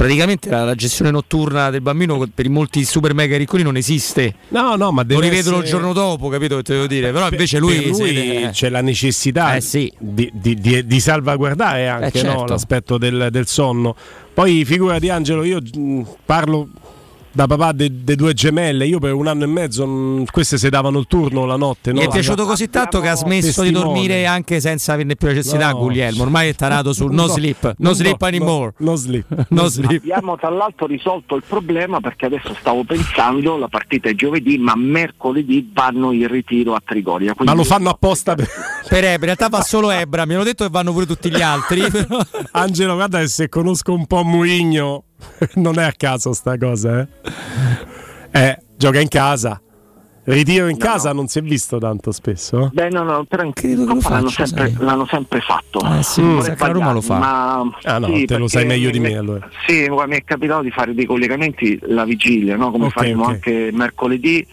praticamente 0.00 0.48
la, 0.48 0.64
la 0.64 0.74
gestione 0.74 1.10
notturna 1.10 1.68
del 1.68 1.82
bambino 1.82 2.26
per 2.34 2.46
i 2.46 2.48
molti 2.48 2.84
super 2.86 3.12
mega 3.12 3.36
ricconi 3.36 3.62
non 3.62 3.76
esiste. 3.76 4.34
No, 4.48 4.74
no, 4.74 4.92
ma 4.92 5.02
Lo 5.02 5.08
deve 5.08 5.20
rivedono 5.28 5.56
essere- 5.56 5.62
il 5.64 5.70
giorno 5.70 5.92
dopo, 5.92 6.28
capito 6.28 6.56
che 6.56 6.62
te 6.62 6.72
devo 6.72 6.86
dire? 6.86 7.12
Però 7.12 7.28
invece 7.28 7.58
lui, 7.58 7.76
per 7.82 7.90
lui 7.90 8.42
eh. 8.44 8.48
c'è 8.50 8.70
la 8.70 8.80
necessità 8.80 9.58
di, 9.98 10.30
di- 10.32 10.54
di- 10.58 10.86
di 10.86 11.00
salvaguardare 11.00 11.86
anche 11.88 12.06
Eh, 12.18 12.20
certo. 12.22 12.32
no, 12.40 12.46
l'aspetto 12.46 12.96
del, 12.96 13.28
del 13.30 13.46
sonno. 13.46 13.94
Poi 14.32 14.64
figura 14.64 14.98
di 14.98 15.10
Angelo, 15.10 15.44
io 15.44 15.58
mh, 15.60 16.02
parlo 16.24 16.68
da 17.32 17.46
papà 17.46 17.72
dei 17.72 18.02
due 18.16 18.34
gemelle, 18.34 18.86
io 18.86 18.98
per 18.98 19.14
un 19.14 19.26
anno 19.26 19.44
e 19.44 19.46
mezzo 19.46 19.86
mh, 19.86 20.24
queste 20.30 20.58
si 20.58 20.68
davano 20.68 20.98
il 20.98 21.06
turno 21.06 21.44
la 21.44 21.56
notte. 21.56 21.92
Mi 21.92 22.00
no? 22.00 22.06
è 22.06 22.08
piaciuto 22.08 22.44
così 22.44 22.68
tanto 22.68 23.00
che 23.00 23.08
ha 23.08 23.14
smesso 23.14 23.62
di 23.62 23.70
testimone. 23.70 23.94
dormire 23.94 24.26
anche 24.26 24.60
senza 24.60 24.92
averne 24.92 25.16
più 25.16 25.28
necessità 25.28 25.70
No. 25.70 25.78
Guglielmo. 25.78 26.22
Ormai 26.22 26.48
è 26.48 26.54
tarato 26.54 26.92
sul 26.92 27.12
no, 27.12 27.26
No, 27.26 27.28
sleep, 27.28 27.62
no, 27.62 27.74
no, 27.88 27.92
sleep 27.92 28.20
anymore. 28.22 28.72
No, 28.78 28.96
sleep. 28.96 29.46
No 29.50 29.68
sleep. 29.68 30.02
Abbiamo 30.02 30.36
tra 30.36 30.50
l'altro 30.50 30.86
risolto 30.86 31.36
il 31.36 31.42
problema 31.46 32.00
perché 32.00 32.26
adesso 32.26 32.54
stavo 32.58 32.84
pensando, 32.84 33.56
la 33.56 33.68
partita 33.68 34.08
è 34.08 34.14
giovedì, 34.14 34.58
ma 34.58 34.74
mercoledì 34.76 35.70
vanno 35.72 36.12
in 36.12 36.26
ritiro 36.28 36.74
a 36.74 36.82
Trigoria. 36.84 37.34
Ma 37.38 37.52
lo 37.52 37.64
fanno 37.64 37.90
apposta 37.90 38.34
per... 38.34 38.48
Per 38.88 39.04
Ebra, 39.04 39.12
in 39.30 39.36
realtà 39.36 39.48
va 39.48 39.62
solo 39.62 39.90
Ebra, 39.90 40.26
mi 40.26 40.34
hanno 40.34 40.42
detto 40.42 40.64
che 40.64 40.70
vanno 40.70 40.92
pure 40.92 41.06
tutti 41.06 41.30
gli 41.30 41.40
altri. 41.42 41.82
Angelo, 42.52 42.94
guarda 42.94 43.20
che 43.20 43.28
se 43.28 43.48
conosco 43.48 43.92
un 43.92 44.06
po' 44.06 44.24
Murigno, 44.24 45.04
non 45.56 45.78
è 45.78 45.84
a 45.84 45.92
caso 45.96 46.32
sta 46.32 46.56
cosa, 46.58 47.00
eh. 47.00 47.06
Eh, 48.32 48.58
gioca 48.76 49.00
in 49.00 49.08
casa. 49.08 49.60
Ritiro 50.22 50.68
in 50.68 50.76
casa 50.76 51.12
non 51.12 51.26
si 51.26 51.38
è 51.38 51.42
visto 51.42 51.78
tanto 51.78 52.12
spesso. 52.12 52.66
eh? 52.66 52.68
Beh, 52.72 52.88
no, 52.90 53.02
no, 53.02 53.24
però 53.24 53.42
in 53.42 53.52
Credo 53.52 53.80
che 53.84 53.88
lo 53.88 53.94
Coppa 53.94 54.10
l'hanno, 54.10 54.28
faccia, 54.28 54.46
sempre, 54.46 54.72
sai. 54.76 54.84
l'hanno 54.84 55.06
sempre 55.10 55.40
fatto. 55.40 55.80
Eh 55.98 56.02
sì, 56.02 56.20
vorrei 56.20 56.42
sa 56.42 56.54
che 56.54 56.62
la 56.66 56.72
Roma 56.72 56.92
lo 56.92 57.00
fa. 57.00 57.18
Ma 57.18 57.70
Ah, 57.84 57.98
no, 57.98 58.14
sì, 58.14 58.26
te 58.26 58.36
lo 58.36 58.46
sai 58.46 58.64
meglio 58.66 58.90
di 58.90 59.00
mi- 59.00 59.10
me, 59.10 59.16
allora. 59.18 59.48
Sì, 59.66 59.88
mi 59.88 60.16
è 60.16 60.22
capitato 60.22 60.62
di 60.62 60.70
fare 60.70 60.94
dei 60.94 61.06
collegamenti 61.06 61.78
la 61.84 62.04
vigilia, 62.04 62.54
no? 62.56 62.70
come 62.70 62.86
Ok, 62.86 62.92
faremo 62.92 63.24
ok. 63.24 63.28
anche 63.30 63.70
mercoledì. 63.72 64.46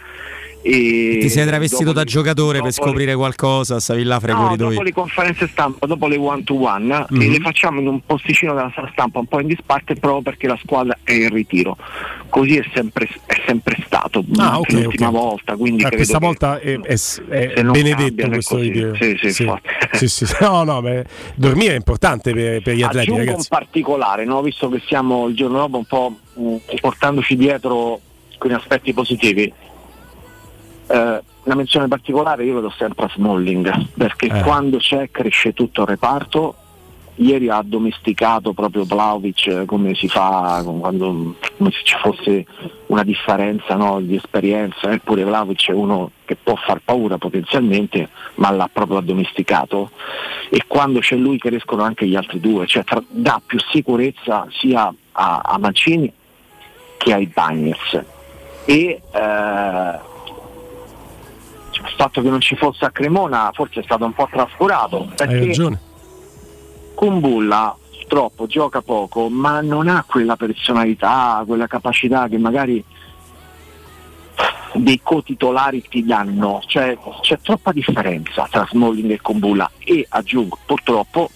E 0.69 1.17
Ti 1.21 1.29
sei 1.29 1.45
travestito 1.45 1.93
da 1.93 2.01
le- 2.01 2.05
giocatore 2.07 2.59
per 2.59 2.69
dopo 2.71 2.83
le- 2.83 2.89
scoprire 2.91 3.15
qualcosa, 3.15 3.79
stavi 3.79 4.03
là 4.03 4.19
fra 4.19 4.31
i 4.33 4.35
No, 4.35 4.41
corridoi. 4.43 4.69
dopo 4.71 4.81
le 4.83 4.91
conferenze 4.91 5.47
stampa, 5.47 5.85
dopo 5.85 6.07
le 6.07 6.17
one 6.17 6.43
to 6.43 6.61
one, 6.61 7.05
Mhm. 7.09 7.21
e 7.21 7.29
le 7.29 7.39
facciamo 7.39 7.79
in 7.79 7.87
un 7.87 8.01
posticino 8.05 8.53
della 8.53 8.69
sala 8.75 8.89
stampa 8.91 9.19
un 9.19 9.27
po' 9.27 9.39
in 9.39 9.47
disparte 9.47 9.95
proprio 9.95 10.21
perché 10.23 10.47
la 10.47 10.59
squadra 10.61 10.97
è 11.03 11.13
in 11.13 11.29
ritiro. 11.29 11.77
Così 12.29 12.57
è 12.57 12.63
sempre, 12.73 13.07
è 13.25 13.41
sempre 13.45 13.77
stato, 13.85 14.25
Ah, 14.37 14.55
anche 14.55 14.75
ok, 14.75 14.83
l'ultima 14.83 15.07
ok. 15.07 15.13
volta. 15.13 15.55
Quindi 15.55 15.83
Eh, 15.83 15.89
questa 15.95 16.19
volta 16.19 16.59
è, 16.59 16.77
è- 16.81 16.95
è 17.29 17.63
benedetto 17.63 18.27
questo 18.27 18.57
video. 18.57 18.93
Sì, 18.95 19.17
sì, 19.21 19.31
sì. 19.31 19.51
Sì, 19.93 20.07
sì. 20.09 20.25
No, 20.41 20.63
no, 20.63 20.81
beh, 20.81 21.05
dormire 21.35 21.73
è 21.73 21.77
importante 21.77 22.33
per, 22.33 22.61
per 22.61 22.75
gli 22.75 22.81
atleti, 22.83 23.09
Aggiungo 23.09 23.19
ragazzi. 23.21 23.37
un 23.49 23.57
particolare, 23.57 24.25
no? 24.25 24.41
visto 24.41 24.67
che 24.69 24.81
siamo 24.85 25.27
il 25.29 25.35
giorno 25.35 25.59
dopo 25.59 25.77
un 25.77 25.85
po' 25.85 26.17
portandoci 26.81 27.37
dietro 27.37 28.01
alcuni 28.33 28.53
aspetti 28.53 28.91
positivi. 28.93 29.51
Eh, 30.87 31.21
una 31.43 31.55
menzione 31.55 31.87
particolare 31.87 32.43
io 32.43 32.55
la 32.55 32.61
do 32.61 32.73
sempre 32.77 33.05
a 33.05 33.09
Smalling, 33.09 33.87
perché 33.97 34.27
Eh. 34.27 34.41
quando 34.41 34.77
c'è 34.77 35.09
cresce 35.11 35.53
tutto 35.53 35.81
il 35.81 35.87
reparto. 35.87 36.55
Ieri 37.19 37.49
ha 37.49 37.63
domesticato 37.65 38.53
proprio 38.53 38.83
Vlaovic 38.83 39.47
eh, 39.47 39.65
come 39.65 39.95
si 39.95 40.07
fa 40.07 40.61
quando, 40.63 41.33
come 41.57 41.71
se 41.71 41.79
ci 41.81 41.95
fosse 41.99 42.45
una 42.87 43.03
differenza 43.03 43.73
no, 43.73 43.99
di 43.99 44.15
esperienza, 44.15 44.91
eppure 44.91 45.23
Vlaovic 45.23 45.69
è 45.69 45.73
uno 45.73 46.11
che 46.25 46.35
può 46.35 46.53
far 46.55 46.79
paura 46.85 47.17
potenzialmente, 47.17 48.09
ma 48.35 48.51
l'ha 48.51 48.69
proprio 48.71 48.99
addomesticato 48.99 49.89
e 50.49 50.61
quando 50.67 50.99
c'è 50.99 51.15
lui 51.15 51.39
crescono 51.39 51.81
anche 51.81 52.05
gli 52.05 52.15
altri 52.15 52.39
due, 52.39 52.67
cioè 52.67 52.83
tra- 52.83 53.01
dà 53.07 53.41
più 53.43 53.57
sicurezza 53.71 54.45
sia 54.51 54.93
a, 55.13 55.41
a 55.43 55.57
Mancini 55.57 56.13
che 56.97 57.13
ai 57.13 57.25
Bagnets. 57.25 57.99
E 58.65 59.01
eh, 59.11 59.99
il 61.83 61.93
fatto 61.95 62.21
che 62.21 62.29
non 62.29 62.41
ci 62.41 62.55
fosse 62.55 62.85
a 62.85 62.91
Cremona 62.91 63.51
forse 63.53 63.81
è 63.81 63.83
stato 63.83 64.05
un 64.05 64.13
po' 64.13 64.27
trascurato 64.31 65.09
Hai 65.17 65.47
ragione. 65.47 65.79
Kumbulla 66.93 67.75
purtroppo 67.89 68.47
gioca 68.47 68.81
poco 68.81 69.29
ma 69.29 69.61
non 69.61 69.87
ha 69.87 70.03
quella 70.07 70.35
personalità, 70.35 71.43
quella 71.45 71.67
capacità 71.67 72.27
che 72.27 72.37
magari 72.37 72.83
dei 74.73 74.99
co-titolari 75.01 75.83
ti 75.89 76.05
danno, 76.05 76.61
cioè 76.65 76.97
c'è 77.21 77.39
troppa 77.39 77.71
differenza 77.71 78.47
tra 78.49 78.67
Smalling 78.69 79.11
e 79.11 79.21
Kumbulla 79.21 79.69
e 79.79 80.05
aggiungo 80.07 80.57
purtroppo 80.65 81.29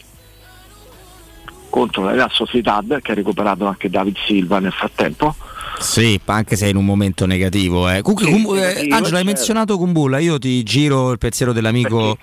contro 1.69 2.03
la 2.03 2.11
Real 2.11 2.31
Sociedad 2.31 3.01
che 3.01 3.11
ha 3.11 3.15
recuperato 3.15 3.65
anche 3.65 3.89
David 3.89 4.17
Silva 4.25 4.59
nel 4.59 4.73
frattempo 4.73 5.35
Sì, 5.81 6.19
anche 6.25 6.55
se 6.55 6.67
è 6.67 6.69
in 6.69 6.75
un 6.75 6.85
momento 6.85 7.25
negativo. 7.25 7.89
Eh. 7.89 8.01
Comunque, 8.01 8.25
Sì, 8.25 8.31
Kumbu- 8.31 8.55
eh, 8.55 8.59
Angelo, 8.61 8.95
hai 8.95 9.01
certo. 9.01 9.23
menzionato 9.25 9.77
Kumbulla. 9.77 10.19
Io 10.19 10.37
ti 10.39 10.61
giro 10.63 11.11
il 11.11 11.17
pensiero 11.17 11.51
dell'amico 11.53 12.17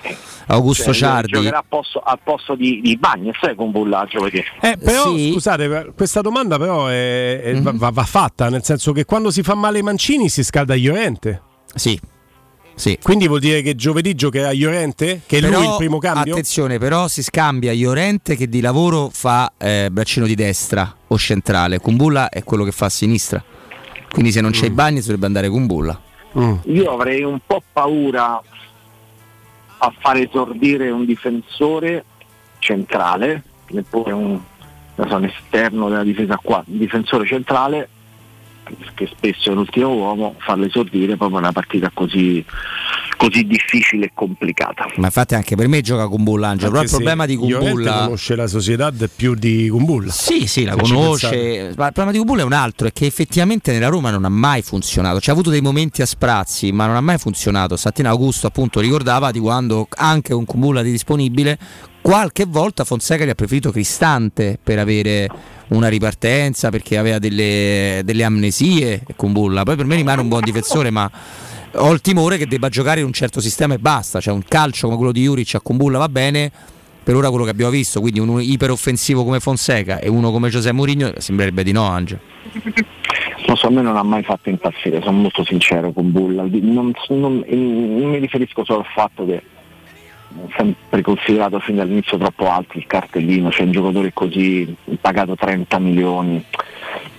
Augusto 0.46 0.84
Cioè, 0.84 0.94
Ciardi. 0.94 1.32
giocherà 1.32 1.58
al 1.58 1.64
posto, 1.68 1.98
al 2.00 2.18
posto 2.22 2.54
di, 2.54 2.80
di 2.80 2.96
Bagnez 2.96 3.36
eh, 3.42 3.54
Kumbulla 3.54 4.06
Eh, 4.60 4.76
però 4.82 5.14
Sì. 5.14 5.30
scusate, 5.32 5.92
questa 5.96 6.20
domanda 6.20 6.56
però 6.58 6.86
è- 6.86 7.40
è- 7.42 7.54
Mhm. 7.54 7.76
va, 7.78 7.90
va- 7.90 8.04
fatta, 8.04 8.48
nel 8.48 8.62
senso 8.64 8.92
che 8.92 9.04
quando 9.04 9.30
si 9.30 9.42
fa 9.42 9.54
male 9.54 9.82
Mancini 9.82 10.28
si 10.28 10.42
scalda 10.44 10.74
Llorente. 10.74 11.42
Sì. 11.74 11.98
Sì. 12.78 12.97
Quindi 13.02 13.26
vuol 13.26 13.40
dire 13.40 13.60
che 13.60 13.74
giovedì 13.74 14.15
giocherà 14.15 14.52
Llorente? 14.52 15.23
Che 15.26 15.39
è 15.39 15.40
Però, 15.40 15.58
lui 15.58 15.68
il 15.68 15.74
primo 15.76 15.98
cambio? 15.98 16.32
Attenzione, 16.32 16.78
però 16.78 17.08
si 17.08 17.24
scambia 17.24 17.73
Llorente 17.73 18.36
che 18.36 18.48
di 18.48 18.60
lavoro 18.60 19.10
fa 19.12 19.52
eh, 19.58 19.89
braccino 19.90 20.26
di 20.26 20.36
destra 20.36 20.94
o 21.08 21.18
centrale. 21.18 21.81
Kumbulla 21.81 22.28
è 22.28 22.44
quello 22.44 22.62
che 22.62 22.70
fa 22.70 22.86
a 22.86 22.90
sinistra. 22.90 23.42
Quindi 24.08 24.31
se 24.31 24.40
non 24.40 24.52
c'è 24.52 24.66
i 24.66 24.70
bagni 24.70 25.00
dovrebbe 25.00 25.26
andare 25.26 25.48
Kumbulla. 25.48 26.00
io 26.66 26.92
avrei 26.92 27.24
un 27.24 27.40
po' 27.44 27.60
paura 27.73 28.40
a 29.81 29.94
fare 29.98 30.28
esordire 30.28 30.90
un 30.90 31.05
difensore 31.05 32.05
centrale 32.58 33.42
neppure 33.70 34.12
un, 34.12 34.40
non 34.94 35.08
so, 35.08 35.16
un 35.16 35.24
esterno 35.24 35.89
della 35.89 36.02
difesa 36.02 36.39
qua 36.42 36.62
un 36.66 36.78
difensore 36.78 37.26
centrale 37.26 37.89
che 38.94 39.08
spesso 39.10 39.50
è 39.50 39.55
l'ultimo 39.55 39.94
uomo 39.94 40.34
farlo 40.38 40.64
esordire 40.64 41.16
proprio 41.16 41.38
una 41.38 41.52
partita 41.52 41.90
così, 41.92 42.44
così 43.16 43.44
difficile 43.44 44.06
e 44.06 44.10
complicata 44.14 44.86
Ma 44.97 45.06
infatti 45.06 45.34
anche 45.34 45.56
per 45.56 45.68
me 45.68 45.80
gioca 45.80 46.06
Kumbulla 46.08 46.48
Angelo. 46.48 46.70
Però 46.70 46.82
il 46.82 46.90
problema 46.90 47.26
di 47.26 47.36
Kumbulla... 47.36 48.05
conosce 48.05 48.36
la 48.36 48.47
società 48.47 48.92
più 49.14 49.34
di 49.34 49.68
Kumbulla. 49.68 50.10
Sì, 50.10 50.47
sì, 50.47 50.64
la 50.64 50.76
conosce. 50.76 51.72
Ma 51.76 51.86
il 51.86 51.92
problema 51.92 52.12
di 52.12 52.18
Kumbulla 52.18 52.42
è 52.42 52.44
un 52.44 52.52
altro, 52.52 52.86
è 52.86 52.92
che 52.92 53.06
effettivamente 53.06 53.72
nella 53.72 53.88
Roma 53.88 54.10
non 54.10 54.24
ha 54.24 54.30
mai 54.30 54.62
funzionato. 54.62 55.18
C'ha 55.20 55.32
avuto 55.32 55.50
dei 55.50 55.60
momenti 55.60 56.02
a 56.02 56.06
sprazzi, 56.06 56.72
ma 56.72 56.86
non 56.86 56.97
ha 56.97 57.00
mai 57.00 57.18
funzionato. 57.18 57.76
Stamattina 57.76 58.10
Augusto 58.10 58.47
appunto 58.47 58.80
ricordava 58.80 59.30
di 59.30 59.38
quando 59.38 59.86
anche 59.97 60.34
un 60.34 60.44
Kumbulla 60.44 60.82
di 60.82 60.90
disponibile, 60.90 61.58
qualche 62.08 62.46
volta 62.46 62.84
Fonseca 62.84 63.26
gli 63.26 63.28
ha 63.28 63.34
preferito 63.34 63.70
Cristante 63.70 64.58
per 64.62 64.78
avere 64.78 65.28
una 65.68 65.88
ripartenza, 65.88 66.70
perché 66.70 66.96
aveva 66.96 67.18
delle, 67.18 68.00
delle 68.02 68.24
amnesie 68.24 69.02
Kumbulla. 69.14 69.62
Poi 69.62 69.76
per 69.76 69.84
me 69.84 69.94
rimane 69.94 70.22
un 70.22 70.28
buon 70.28 70.40
difensore, 70.40 70.88
ma 70.88 71.10
ho 71.74 71.92
il 71.92 72.00
timore 72.00 72.38
che 72.38 72.46
debba 72.46 72.70
giocare 72.70 73.00
in 73.00 73.04
un 73.06 73.12
certo 73.12 73.42
sistema 73.42 73.74
e 73.74 73.78
basta. 73.78 74.20
Cioè 74.20 74.32
un 74.32 74.42
calcio 74.42 74.86
come 74.86 74.96
quello 74.96 75.12
di 75.12 75.24
Juric 75.24 75.56
a 75.56 75.60
Kumbulla 75.60 75.98
va 75.98 76.08
bene, 76.08 76.50
per 77.02 77.14
ora 77.14 77.28
quello 77.28 77.44
che 77.44 77.50
abbiamo 77.50 77.72
visto, 77.72 78.00
quindi 78.00 78.20
un 78.20 78.40
iperoffensivo 78.40 79.22
come 79.22 79.38
Fonseca 79.38 79.98
e 79.98 80.08
uno 80.08 80.30
come 80.30 80.48
Giuseppe 80.48 80.74
Mourinho 80.74 81.12
sembrerebbe 81.18 81.62
di 81.62 81.72
no, 81.72 81.82
Angelo. 81.82 82.20
non 83.46 83.56
so, 83.58 83.66
a 83.66 83.70
me 83.70 83.82
non 83.82 83.98
ha 83.98 84.02
mai 84.02 84.22
fatto 84.22 84.48
impazzire, 84.48 85.02
sono 85.02 85.18
molto 85.18 85.44
sincero 85.44 85.92
con 85.92 86.10
Bulla. 86.10 86.46
Non, 86.48 86.94
non- 87.10 87.44
non 87.46 88.10
mi 88.10 88.18
riferisco 88.18 88.64
solo 88.64 88.78
al 88.78 88.86
fatto 88.94 89.26
che 89.26 89.42
sempre 90.57 91.02
considerato 91.02 91.58
fin 91.60 91.76
dall'inizio 91.76 92.18
troppo 92.18 92.50
alto 92.50 92.78
il 92.78 92.86
cartellino, 92.86 93.50
c'è 93.50 93.62
un 93.62 93.73
giocatore 93.73 94.12
così 94.12 94.75
pagato 95.00 95.34
30 95.34 95.78
milioni, 95.78 96.44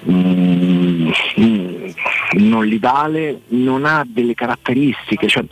mm, 0.09 1.09
mm, 1.39 1.89
non 2.33 2.65
li 2.65 2.77
vale, 2.79 3.41
non 3.49 3.85
ha 3.85 4.05
delle 4.07 4.33
caratteristiche, 4.33 5.27
cioè, 5.27 5.43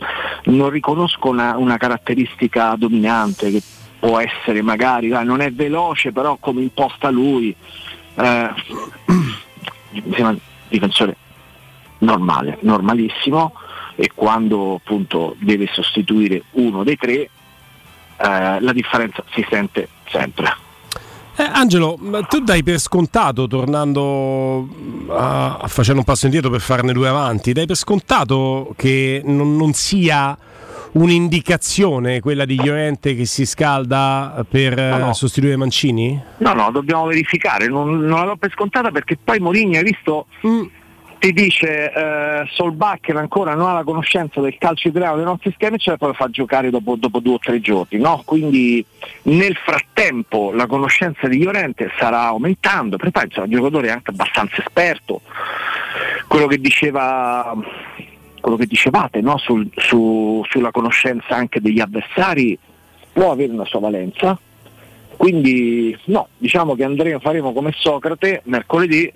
non 0.44 0.70
riconosco 0.70 1.28
una, 1.28 1.56
una 1.56 1.76
caratteristica 1.76 2.74
dominante 2.76 3.50
che 3.50 3.62
può 3.98 4.18
essere 4.18 4.62
magari, 4.62 5.08
dai, 5.08 5.24
non 5.24 5.40
è 5.40 5.50
veloce 5.52 6.12
però 6.12 6.36
come 6.38 6.62
imposta 6.62 7.10
lui. 7.10 7.54
eh, 8.14 8.50
mi 9.90 10.20
un 10.20 10.38
difensore 10.68 11.16
normale, 11.98 12.58
normalissimo 12.60 13.52
e 14.00 14.12
quando 14.14 14.76
appunto 14.76 15.34
deve 15.40 15.68
sostituire 15.72 16.42
uno 16.52 16.84
dei 16.84 16.96
tre 16.96 17.28
eh, 18.20 18.60
la 18.60 18.72
differenza 18.72 19.22
si 19.32 19.44
sente 19.48 19.88
sempre. 20.08 20.56
Eh, 21.36 21.48
Angelo, 21.52 21.96
tu 22.28 22.40
dai 22.40 22.64
per 22.64 22.78
scontato, 22.80 23.46
tornando 23.46 24.68
a, 25.08 25.58
a 25.58 25.68
facendo 25.68 26.00
un 26.00 26.04
passo 26.04 26.24
indietro 26.26 26.50
per 26.50 26.60
farne 26.60 26.92
due 26.92 27.06
avanti, 27.08 27.52
dai 27.52 27.64
per 27.66 27.76
scontato 27.76 28.74
che 28.76 29.22
non, 29.24 29.56
non 29.56 29.72
sia 29.72 30.36
un'indicazione 30.90 32.18
quella 32.20 32.44
di 32.44 32.56
Llorente 32.56 33.14
che 33.14 33.24
si 33.24 33.46
scalda 33.46 34.44
per 34.48 34.74
No, 34.76 34.96
no. 34.96 35.10
eh, 35.10 35.14
sostituire 35.14 35.56
Mancini? 35.56 36.20
No, 36.38 36.54
no, 36.54 36.70
dobbiamo 36.72 37.06
verificare, 37.06 37.68
non, 37.68 37.98
non 38.00 38.20
la 38.20 38.24
do 38.26 38.36
per 38.36 38.50
scontata 38.50 38.90
perché 38.90 39.16
poi 39.22 39.38
Mourinho, 39.38 39.76
hai 39.78 39.84
visto, 39.84 40.26
ti 41.18 41.32
dice 41.32 41.92
eh, 41.92 42.48
Solbakken 42.52 43.16
ancora 43.16 43.54
non 43.54 43.68
ha 43.68 43.72
la 43.72 43.84
conoscenza 43.84 44.40
del 44.40 44.56
calcio 44.58 44.88
italiano 44.88 45.16
dei 45.16 45.24
nostri 45.24 45.52
schemi 45.52 45.76
e 45.76 45.78
ce 45.78 45.90
la 45.90 45.96
poi 45.96 46.14
fa 46.14 46.28
giocare 46.30 46.70
dopo, 46.70 46.96
dopo 46.96 47.18
due 47.20 47.34
o 47.34 47.38
tre 47.38 47.60
giorni, 47.60 47.98
no? 47.98 48.22
Quindi 48.24 48.84
nel 49.22 49.56
frattempo 49.56 50.52
la 50.52 50.66
conoscenza 50.66 51.26
di 51.26 51.42
Llorente 51.42 51.90
sarà 51.98 52.22
aumentando, 52.22 52.96
perché 52.96 53.12
poi 53.12 53.24
insomma, 53.24 53.46
il 53.46 53.52
giocatore 53.52 53.88
è 53.88 53.90
anche 53.90 54.10
abbastanza 54.10 54.56
esperto. 54.58 55.22
Quello 56.26 56.46
che 56.46 56.58
diceva 56.58 57.56
quello 58.40 58.56
che 58.56 58.66
dicevate 58.66 59.20
no? 59.20 59.36
Sul- 59.38 59.70
su- 59.76 60.44
sulla 60.48 60.70
conoscenza 60.70 61.34
anche 61.34 61.60
degli 61.60 61.80
avversari 61.80 62.58
può 63.12 63.32
avere 63.32 63.52
una 63.52 63.64
sua 63.64 63.80
valenza. 63.80 64.38
Quindi 65.16 65.98
no, 66.04 66.28
diciamo 66.36 66.76
che 66.76 66.84
andremo, 66.84 67.18
faremo 67.18 67.52
come 67.52 67.72
Socrate 67.76 68.42
mercoledì 68.44 69.12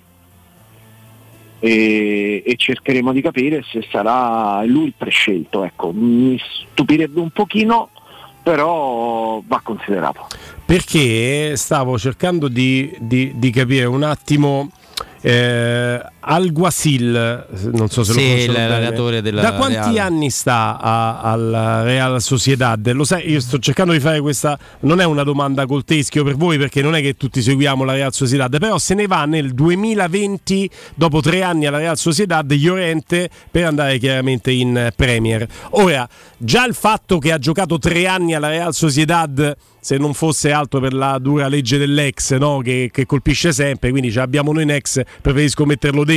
e, 1.63 2.43
e 2.45 2.55
cercheremo 2.57 3.13
di 3.13 3.21
capire 3.21 3.63
se 3.71 3.87
sarà 3.89 4.61
lui 4.65 4.87
il 4.87 4.93
prescelto. 4.97 5.63
Ecco, 5.63 5.93
mi 5.93 6.37
stupirebbe 6.71 7.21
un 7.21 7.29
pochino, 7.29 7.89
però 8.43 9.41
va 9.47 9.61
considerato. 9.63 10.27
Perché 10.65 11.55
stavo 11.55 11.97
cercando 11.97 12.49
di, 12.49 12.93
di- 12.99 13.31
di 13.35 13.49
capire 13.49 13.85
un 13.85 14.03
attimo. 14.03 14.71
Eh, 15.21 16.01
Alguasil, 16.25 17.45
non 17.73 17.89
so 17.89 18.03
se 18.03 18.13
lo 18.13 18.19
Sì, 18.19 18.45
bene. 18.47 18.67
l'allenatore 18.67 19.21
della 19.21 19.41
da 19.41 19.53
quanti 19.53 19.75
Real. 19.93 19.97
anni 19.97 20.29
sta 20.29 20.79
a- 20.79 21.19
al 21.19 21.81
Real 21.83 22.21
Sociedad? 22.21 22.89
Lo 22.91 23.03
sai, 23.03 23.29
io 23.29 23.39
sto 23.39 23.59
cercando 23.59 23.91
di 23.93 23.99
fare 23.99 24.19
questa, 24.21 24.57
non 24.81 25.01
è 25.01 25.05
una 25.05 25.23
domanda 25.23 25.65
col 25.65 25.83
teschio 25.83 26.23
per 26.23 26.35
voi 26.35 26.57
perché 26.57 26.81
non 26.81 26.95
è 26.95 27.01
che 27.01 27.15
tutti 27.15 27.41
seguiamo 27.41 27.83
la 27.83 27.93
Real 27.93 28.13
Sociedad, 28.13 28.57
però 28.57 28.77
se 28.77 28.93
ne 28.93 29.07
va 29.07 29.25
nel 29.25 29.53
2020, 29.53 30.69
dopo 30.95 31.21
tre 31.21 31.43
anni 31.43 31.65
alla 31.65 31.77
Real 31.77 31.97
Sociedad, 31.97 32.49
Llorente 32.51 33.29
per 33.51 33.65
andare 33.65 33.97
chiaramente 33.97 34.51
in 34.51 34.91
Premier. 34.95 35.45
Ora, 35.71 36.07
già 36.37 36.65
il 36.65 36.73
fatto 36.73 37.17
che 37.19 37.31
ha 37.31 37.37
giocato 37.37 37.77
tre 37.79 38.07
anni 38.07 38.33
alla 38.33 38.49
Real 38.49 38.73
Sociedad 38.73 39.55
se 39.83 39.97
non 39.97 40.13
fosse 40.13 40.49
altro 40.53 40.79
per 40.79 40.93
la 40.93 41.19
dura 41.19 41.49
legge 41.49 41.77
dell'ex 41.77 42.37
no? 42.37 42.59
che, 42.59 42.89
che 42.89 43.05
colpisce 43.05 43.51
sempre, 43.51 43.89
quindi 43.89 44.11
ce 44.13 44.19
l'abbiamo 44.19 44.53
noi 44.53 44.63
in 44.63 44.71
ex, 44.71 45.01
preferisco 45.21 45.65
metterlo 45.65 46.05
dentro, 46.05 46.12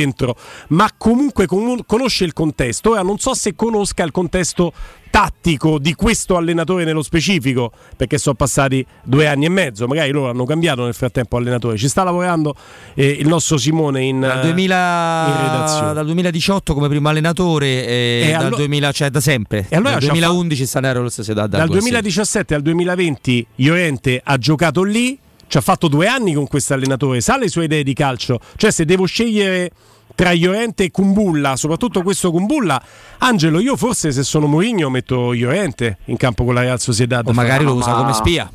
ma 0.69 0.89
comunque 0.97 1.45
con- 1.45 1.83
conosce 1.85 2.23
il 2.25 2.33
contesto, 2.33 2.91
ora 2.91 3.01
non 3.01 3.17
so 3.17 3.33
se 3.33 3.55
conosca 3.55 4.03
il 4.03 4.11
contesto 4.11 4.73
tattico 5.09 5.79
di 5.79 5.93
questo 5.95 6.35
allenatore 6.35 6.83
nello 6.83 7.01
specifico, 7.01 7.71
perché 7.95 8.17
sono 8.17 8.35
passati 8.35 8.85
due 9.03 9.25
anni 9.27 9.45
e 9.45 9.49
mezzo, 9.49 9.87
magari 9.87 10.11
loro 10.11 10.29
hanno 10.29 10.45
cambiato 10.45 10.83
nel 10.83 10.93
frattempo 10.93 11.37
allenatore, 11.37 11.77
ci 11.77 11.87
sta 11.87 12.03
lavorando 12.03 12.53
eh, 12.93 13.07
il 13.07 13.27
nostro 13.27 13.57
Simone 13.57 14.03
in, 14.03 14.19
Dal, 14.19 14.39
eh, 14.39 14.41
2000 14.41 15.25
in 15.27 15.51
redazione. 15.51 15.93
dal 15.93 16.05
2018 16.05 16.73
come 16.73 16.87
primo 16.89 17.09
allenatore 17.09 17.87
e, 17.87 18.23
E 18.27 18.31
dal 18.31 18.45
allo- 18.45 18.57
2000, 18.57 18.91
cioè 18.91 19.09
da 19.09 19.19
sempre. 19.21 19.65
E 19.69 19.75
allora 19.75 19.91
Dal 19.93 20.01
ci 20.01 20.07
ha 20.09 20.11
2011 20.11 20.65
sta 20.65 20.79
nero 20.81 21.01
lo 21.01 21.09
stesso 21.09 21.33
da 21.33 21.47
Dal 21.47 21.67
2017 21.67 22.53
al 22.53 22.61
2020 22.61 23.47
Llorente 23.55 24.21
ha 24.23 24.37
giocato 24.37 24.83
lì, 24.83 25.17
ci 25.47 25.57
ha 25.57 25.61
fatto 25.61 25.87
due 25.87 26.07
anni 26.07 26.33
con 26.33 26.47
questo 26.47 26.73
allenatore, 26.73 27.21
sa 27.21 27.37
le 27.37 27.47
sue 27.47 27.65
idee 27.65 27.83
di 27.83 27.93
calcio, 27.93 28.39
cioè 28.57 28.71
se 28.71 28.85
devo 28.85 29.05
scegliere 29.05 29.71
tra 30.15 30.33
Llorente 30.33 30.85
e 30.85 30.91
Kumbulla, 30.91 31.55
soprattutto 31.55 32.01
questo 32.01 32.31
Kumbulla, 32.31 32.81
Angelo, 33.19 33.59
io 33.59 33.75
forse 33.75 34.11
se 34.11 34.23
sono 34.23 34.47
Mourinho 34.47 34.89
metto 34.89 35.33
Llorente 35.33 35.99
in 36.05 36.17
campo 36.17 36.43
con 36.43 36.53
la 36.55 36.61
Real 36.61 36.79
Sociedad. 36.79 37.27
O 37.27 37.33
magari 37.33 37.63
lo 37.63 37.73
Ma- 37.73 37.79
usa 37.79 37.93
come 37.93 38.13
spia 38.13 38.49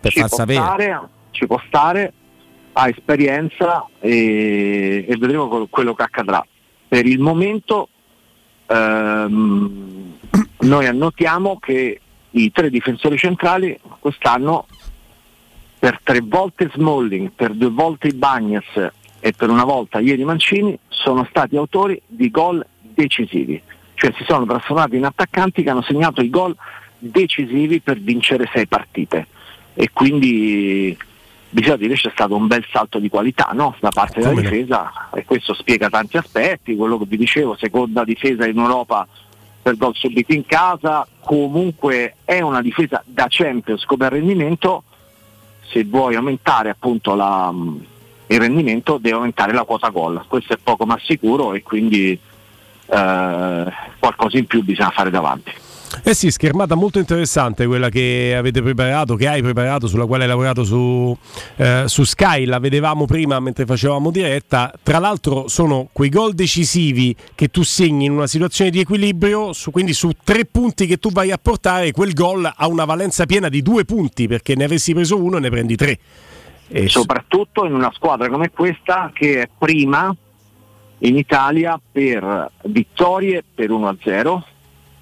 per 0.00 0.12
ci 0.12 0.20
far 0.20 0.28
può 0.28 0.38
sapere. 0.38 0.60
stare, 0.60 1.00
ci 1.32 1.46
può 1.46 1.60
stare, 1.66 2.12
ha 2.72 2.88
esperienza 2.88 3.84
e, 3.98 5.04
e 5.08 5.16
vedremo 5.16 5.48
quel- 5.48 5.66
quello 5.68 5.94
che 5.94 6.02
accadrà. 6.02 6.46
Per 6.86 7.04
il 7.04 7.18
momento 7.18 7.88
ehm, 8.66 10.14
noi 10.60 10.86
annotiamo 10.86 11.58
che 11.58 12.00
i 12.30 12.52
tre 12.52 12.70
difensori 12.70 13.16
centrali 13.16 13.78
quest'anno 13.98 14.66
per 15.78 16.00
tre 16.02 16.20
volte 16.22 16.70
Smalling, 16.72 17.30
per 17.34 17.52
due 17.54 17.70
volte 17.70 18.10
Bagnas 18.10 18.90
e 19.20 19.32
per 19.32 19.50
una 19.50 19.64
volta 19.64 20.00
ieri 20.00 20.24
Mancini 20.24 20.78
sono 20.88 21.26
stati 21.28 21.56
autori 21.56 22.00
di 22.06 22.30
gol 22.30 22.64
decisivi, 22.80 23.60
cioè 23.94 24.12
si 24.16 24.24
sono 24.24 24.44
trasformati 24.44 24.96
in 24.96 25.04
attaccanti 25.04 25.62
che 25.62 25.70
hanno 25.70 25.82
segnato 25.82 26.20
i 26.20 26.30
gol 26.30 26.56
decisivi 26.98 27.80
per 27.80 28.00
vincere 28.00 28.48
sei 28.52 28.66
partite. 28.66 29.28
E 29.74 29.90
quindi 29.92 30.96
bisogna 31.50 31.76
dire 31.76 31.94
c'è 31.94 32.10
stato 32.10 32.34
un 32.34 32.46
bel 32.46 32.64
salto 32.70 32.98
di 32.98 33.08
qualità 33.08 33.50
no? 33.54 33.74
da 33.80 33.90
parte 33.90 34.20
della 34.20 34.38
difesa 34.38 35.08
e 35.14 35.24
questo 35.24 35.54
spiega 35.54 35.88
tanti 35.88 36.16
aspetti, 36.16 36.76
quello 36.76 36.98
che 36.98 37.06
vi 37.06 37.16
dicevo, 37.16 37.56
seconda 37.56 38.04
difesa 38.04 38.46
in 38.46 38.58
Europa 38.58 39.06
per 39.62 39.76
gol 39.76 39.94
subiti 39.94 40.34
in 40.34 40.46
casa, 40.46 41.06
comunque 41.20 42.16
è 42.24 42.40
una 42.40 42.62
difesa 42.62 43.02
da 43.06 43.26
Champions 43.28 43.84
come 43.84 44.08
rendimento, 44.08 44.84
se 45.70 45.84
vuoi 45.84 46.14
aumentare 46.14 46.70
appunto 46.70 47.14
la, 47.14 47.50
mh, 47.50 47.84
il 48.28 48.40
rendimento 48.40 48.98
deve 48.98 49.16
aumentare 49.16 49.52
la 49.52 49.64
quota 49.64 49.88
gol, 49.88 50.24
questo 50.26 50.54
è 50.54 50.58
poco 50.62 50.84
ma 50.86 50.98
sicuro 51.02 51.54
e 51.54 51.62
quindi 51.62 52.10
eh, 52.10 53.72
qualcosa 53.98 54.38
in 54.38 54.46
più 54.46 54.62
bisogna 54.62 54.90
fare 54.90 55.10
davanti. 55.10 55.52
Eh 56.04 56.14
sì, 56.14 56.30
schermata 56.30 56.74
molto 56.74 56.98
interessante 56.98 57.66
quella 57.66 57.88
che 57.88 58.34
avete 58.36 58.62
preparato, 58.62 59.16
che 59.16 59.26
hai 59.26 59.42
preparato, 59.42 59.86
sulla 59.86 60.06
quale 60.06 60.24
hai 60.24 60.28
lavorato 60.28 60.64
su, 60.64 61.16
eh, 61.56 61.84
su 61.86 62.04
Sky, 62.04 62.44
la 62.44 62.58
vedevamo 62.58 63.06
prima 63.06 63.40
mentre 63.40 63.64
facevamo 63.64 64.10
diretta. 64.10 64.72
Tra 64.82 64.98
l'altro 64.98 65.48
sono 65.48 65.88
quei 65.92 66.10
gol 66.10 66.34
decisivi 66.34 67.14
che 67.34 67.48
tu 67.48 67.62
segni 67.62 68.06
in 68.06 68.12
una 68.12 68.26
situazione 68.26 68.70
di 68.70 68.80
equilibrio, 68.80 69.52
su- 69.52 69.70
quindi 69.70 69.92
su 69.92 70.10
tre 70.22 70.44
punti 70.44 70.86
che 70.86 70.98
tu 70.98 71.10
vai 71.10 71.30
a 71.30 71.38
portare, 71.38 71.92
quel 71.92 72.12
gol 72.12 72.50
ha 72.54 72.66
una 72.66 72.84
valenza 72.84 73.26
piena 73.26 73.48
di 73.48 73.62
due 73.62 73.84
punti, 73.84 74.26
perché 74.26 74.54
ne 74.54 74.64
avresti 74.64 74.92
preso 74.92 75.22
uno 75.22 75.38
e 75.38 75.40
ne 75.40 75.50
prendi 75.50 75.76
tre. 75.76 75.98
E 76.68 76.88
soprattutto 76.88 77.64
in 77.64 77.72
una 77.72 77.90
squadra 77.94 78.28
come 78.28 78.50
questa 78.50 79.10
che 79.14 79.42
è 79.42 79.48
prima 79.56 80.14
in 80.98 81.16
Italia 81.16 81.80
per 81.90 82.50
vittorie 82.64 83.42
per 83.54 83.70
1-0, 83.70 84.42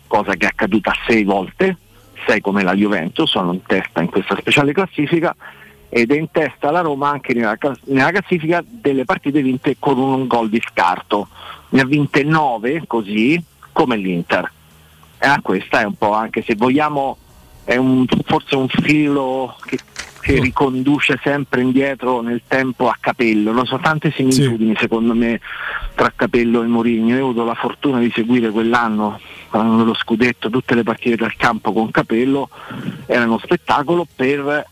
cosa 0.06 0.34
che 0.34 0.46
è 0.46 0.48
accaduta 0.48 0.92
sei 1.06 1.24
volte, 1.24 1.76
sei 2.26 2.40
come 2.40 2.62
la 2.62 2.74
Juventus, 2.74 3.30
sono 3.30 3.52
in 3.52 3.62
testa 3.62 4.00
in 4.00 4.08
questa 4.08 4.36
speciale 4.36 4.72
classifica 4.72 5.34
ed 5.88 6.10
è 6.10 6.16
in 6.16 6.30
testa 6.30 6.70
la 6.70 6.80
Roma 6.80 7.10
anche 7.10 7.32
nella, 7.32 7.56
nella 7.84 8.10
classifica 8.10 8.62
delle 8.66 9.04
partite 9.04 9.40
vinte 9.40 9.76
con 9.78 9.98
un 9.98 10.26
gol 10.26 10.48
di 10.48 10.62
scarto. 10.68 11.28
Ne 11.70 11.80
ha 11.80 11.84
vinte 11.84 12.22
9 12.22 12.84
così 12.86 13.42
come 13.72 13.96
l'Inter. 13.96 14.50
E 15.18 15.26
ah, 15.26 15.40
questa 15.40 15.80
è 15.80 15.84
un 15.84 15.94
po' 15.94 16.12
anche 16.12 16.42
se 16.42 16.54
vogliamo 16.54 17.16
è 17.64 17.76
un- 17.76 18.06
forse 18.24 18.54
un 18.54 18.68
filo 18.68 19.56
che, 19.64 19.78
che 20.20 20.40
riconduce 20.40 21.18
sempre 21.20 21.62
indietro 21.62 22.20
nel 22.20 22.42
tempo 22.46 22.88
a 22.88 22.96
Capello. 22.98 23.50
Non 23.50 23.66
so 23.66 23.78
tante 23.78 24.12
similitudini 24.12 24.76
secondo 24.78 25.14
me 25.14 25.40
tra 25.94 26.12
Capello 26.14 26.62
e 26.62 26.66
Mourinho. 26.66 27.16
Io 27.16 27.26
ho 27.26 27.30
avuto 27.30 27.44
la 27.44 27.54
fortuna 27.54 27.98
di 27.98 28.10
seguire 28.14 28.50
quell'anno 28.50 29.18
eh, 29.52 29.58
lo 29.58 29.94
scudetto, 29.94 30.50
tutte 30.50 30.74
le 30.74 30.82
partite 30.82 31.16
dal 31.16 31.36
campo 31.36 31.72
con 31.72 31.90
Capello, 31.90 32.48
era 33.06 33.24
uno 33.24 33.38
spettacolo 33.38 34.06
per 34.14 34.66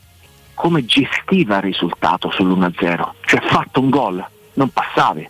come 0.54 0.84
gestiva 0.84 1.56
il 1.56 1.62
risultato 1.62 2.30
sull'1-0. 2.30 3.08
Cioè 3.24 3.40
fatto 3.42 3.80
un 3.80 3.90
gol, 3.90 4.24
non 4.54 4.70
passavi, 4.70 5.28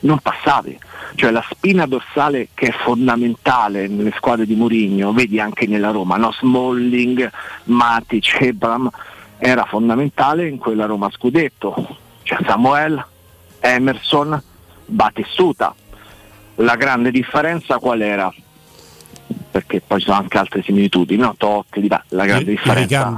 non 0.00 0.18
passavi. 0.18 0.78
Cioè 1.14 1.30
la 1.30 1.44
spina 1.50 1.86
dorsale 1.86 2.48
che 2.54 2.68
è 2.68 2.72
fondamentale 2.72 3.88
nelle 3.88 4.12
squadre 4.16 4.46
di 4.46 4.54
Mourinho, 4.54 5.12
vedi 5.12 5.40
anche 5.40 5.66
nella 5.66 5.90
Roma, 5.90 6.16
no? 6.16 6.32
Smalling, 6.32 7.30
Matic, 7.64 8.40
Ebram, 8.40 8.90
era 9.38 9.64
fondamentale 9.64 10.48
in 10.48 10.58
quella 10.58 10.86
Roma 10.86 11.10
scudetto. 11.10 11.96
Cioè 12.22 12.38
Samuel, 12.46 13.04
Emerson, 13.60 14.40
Battistuta. 14.86 15.74
La 16.56 16.76
grande 16.76 17.10
differenza 17.10 17.78
qual 17.78 18.02
era? 18.02 18.32
Perché 19.50 19.80
poi 19.86 19.98
ci 20.00 20.06
sono 20.06 20.18
anche 20.18 20.38
altre 20.38 20.62
similitudini, 20.62 21.20
no? 21.20 21.34
Totti, 21.36 21.80
di 21.80 21.88
là. 21.88 22.02
la 22.08 22.24
grande 22.24 22.50
I- 22.52 22.54
i 22.54 22.56
differenza 22.56 23.14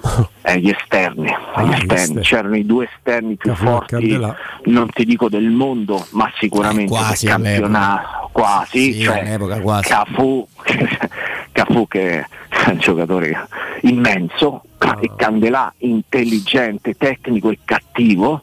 è 0.40 0.56
gli 0.56 0.70
esterni, 0.70 1.28
Ah, 1.52 1.62
gli 1.62 1.72
esterni. 1.72 1.94
esterni. 1.94 2.20
c'erano 2.22 2.56
i 2.56 2.64
due 2.66 2.88
esterni 2.94 3.36
più 3.36 3.50
Cafu 3.50 3.62
e 3.64 3.66
forti, 3.66 3.94
Candelà. 3.96 4.36
non 4.64 4.88
ti 4.90 5.04
dico 5.04 5.28
del 5.28 5.50
mondo, 5.50 6.06
ma 6.12 6.30
sicuramente 6.38 6.94
Eh, 6.94 6.96
quasi 6.96 7.26
campionato, 7.26 8.28
quasi, 8.32 8.92
Sì, 8.94 9.00
cioè, 9.02 9.38
quasi. 9.60 9.88
Cafu, 9.88 10.46
Cafu 11.52 11.86
che 11.88 12.18
è 12.20 12.26
un 12.70 12.78
giocatore 12.78 13.46
immenso 13.82 14.62
e 15.00 15.10
Candelà 15.16 15.72
intelligente, 15.78 16.94
tecnico 16.96 17.50
e 17.50 17.58
cattivo. 17.64 18.42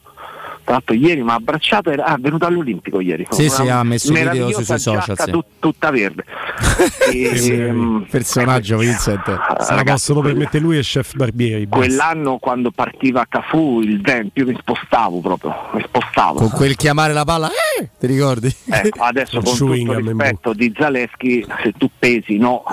L'altro 0.69 0.95
ieri 0.95 1.23
mi 1.23 1.29
ha 1.29 1.35
abbracciato, 1.35 1.89
era, 1.89 2.03
ah, 2.05 2.15
è 2.15 2.19
venuto 2.19 2.45
all'Olimpico 2.45 2.99
ieri. 2.99 3.25
Sì, 3.29 3.49
sì, 3.49 3.69
ha 3.69 3.83
messo 3.83 4.11
i 4.11 4.15
video 4.21 4.51
sui 4.51 4.65
suoi 4.65 4.79
social, 4.79 5.17
sì. 5.17 5.31
tut- 5.31 5.47
tutta 5.59 5.91
verde. 5.91 6.25
E, 7.07 7.51
ehm, 7.51 8.05
Personaggio 8.09 8.77
Vincent. 8.77 9.23
Se 9.61 9.73
la 9.73 9.83
possono 9.83 10.19
permettere 10.19 10.61
lui 10.61 10.77
e 10.77 10.81
Chef 10.81 11.15
Barbieri. 11.15 11.65
basta. 11.65 11.85
Quell'anno 11.85 12.37
quando 12.37 12.71
partiva 12.71 13.25
Cafu, 13.29 13.79
il 13.79 14.01
vento, 14.01 14.39
io 14.39 14.47
mi 14.47 14.57
spostavo 14.59 15.19
proprio, 15.19 15.55
mi 15.73 15.81
spostavo. 15.85 16.39
Con 16.39 16.49
quel 16.49 16.75
chiamare 16.75 17.13
la 17.13 17.23
palla, 17.23 17.49
eh, 17.49 17.89
ti 17.97 18.07
ricordi? 18.07 18.53
Ecco, 18.69 19.03
adesso 19.03 19.37
Il 19.37 19.43
con 19.45 19.55
tutto 19.55 19.73
in 19.73 19.95
rispetto 19.95 20.53
di 20.53 20.73
Zaleschi, 20.77 21.45
se 21.63 21.73
tu 21.77 21.89
pesi 21.97 22.37
no, 22.37 22.63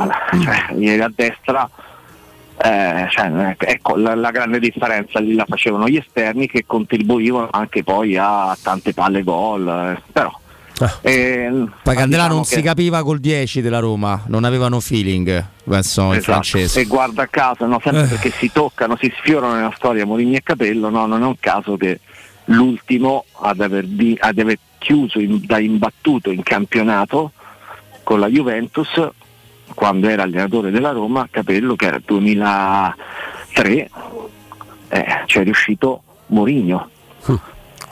cioè, 0.42 0.74
ieri 0.76 1.00
a 1.00 1.12
destra, 1.14 1.70
eh, 2.64 3.06
cioè, 3.10 3.54
ecco 3.58 3.96
la, 3.96 4.14
la 4.14 4.30
grande 4.30 4.58
differenza 4.58 5.20
lì 5.20 5.34
la 5.34 5.44
facevano 5.46 5.86
gli 5.86 5.96
esterni 5.96 6.46
che 6.48 6.64
contribuivano 6.66 7.48
anche 7.50 7.82
poi 7.84 8.16
a 8.16 8.56
tante 8.62 8.94
palle 8.94 9.22
gol, 9.22 9.68
eh, 9.68 10.02
però 10.12 10.32
eh, 11.02 11.48
Poi 11.82 11.94
Candelà 11.94 12.22
diciamo 12.22 12.34
non 12.34 12.44
si 12.44 12.56
che- 12.56 12.62
capiva 12.62 13.02
col 13.04 13.20
10 13.20 13.60
della 13.60 13.78
Roma, 13.80 14.24
non 14.26 14.42
avevano 14.44 14.80
feeling, 14.80 15.44
penso 15.62 16.02
in 16.06 16.12
Esatto. 16.14 16.22
francese. 16.22 16.80
E 16.80 16.84
guarda 16.86 17.26
caso, 17.28 17.64
no, 17.66 17.78
sempre 17.82 18.04
Eh. 18.04 18.06
perché 18.08 18.30
si 18.30 18.50
toccano, 18.52 18.96
si 18.98 19.12
sfiorano 19.18 19.54
nella 19.54 19.72
storia 19.76 20.04
Moligno 20.06 20.36
e 20.36 20.42
Capello, 20.42 20.88
no, 20.88 21.06
non 21.06 21.22
è 21.22 21.26
un 21.26 21.36
caso 21.38 21.76
che 21.76 22.00
l'ultimo 22.46 23.24
ad 23.40 23.60
aver, 23.60 23.84
di- 23.86 24.16
ad 24.18 24.38
aver 24.38 24.58
chiuso 24.78 25.20
in- 25.20 25.40
da 25.44 25.58
imbattuto 25.58 26.30
in 26.30 26.42
campionato 26.42 27.32
con 28.02 28.18
la 28.20 28.26
Juventus 28.28 28.88
quando 29.74 30.08
era 30.08 30.24
allenatore 30.24 30.70
della 30.70 30.90
Roma, 30.90 31.28
Capello 31.30 31.76
che 31.76 31.86
era 31.86 32.00
2003, 32.04 33.90
eh, 34.88 35.22
ci 35.26 35.38
è 35.38 35.42
riuscito 35.42 36.02
Mourinho. 36.26 36.90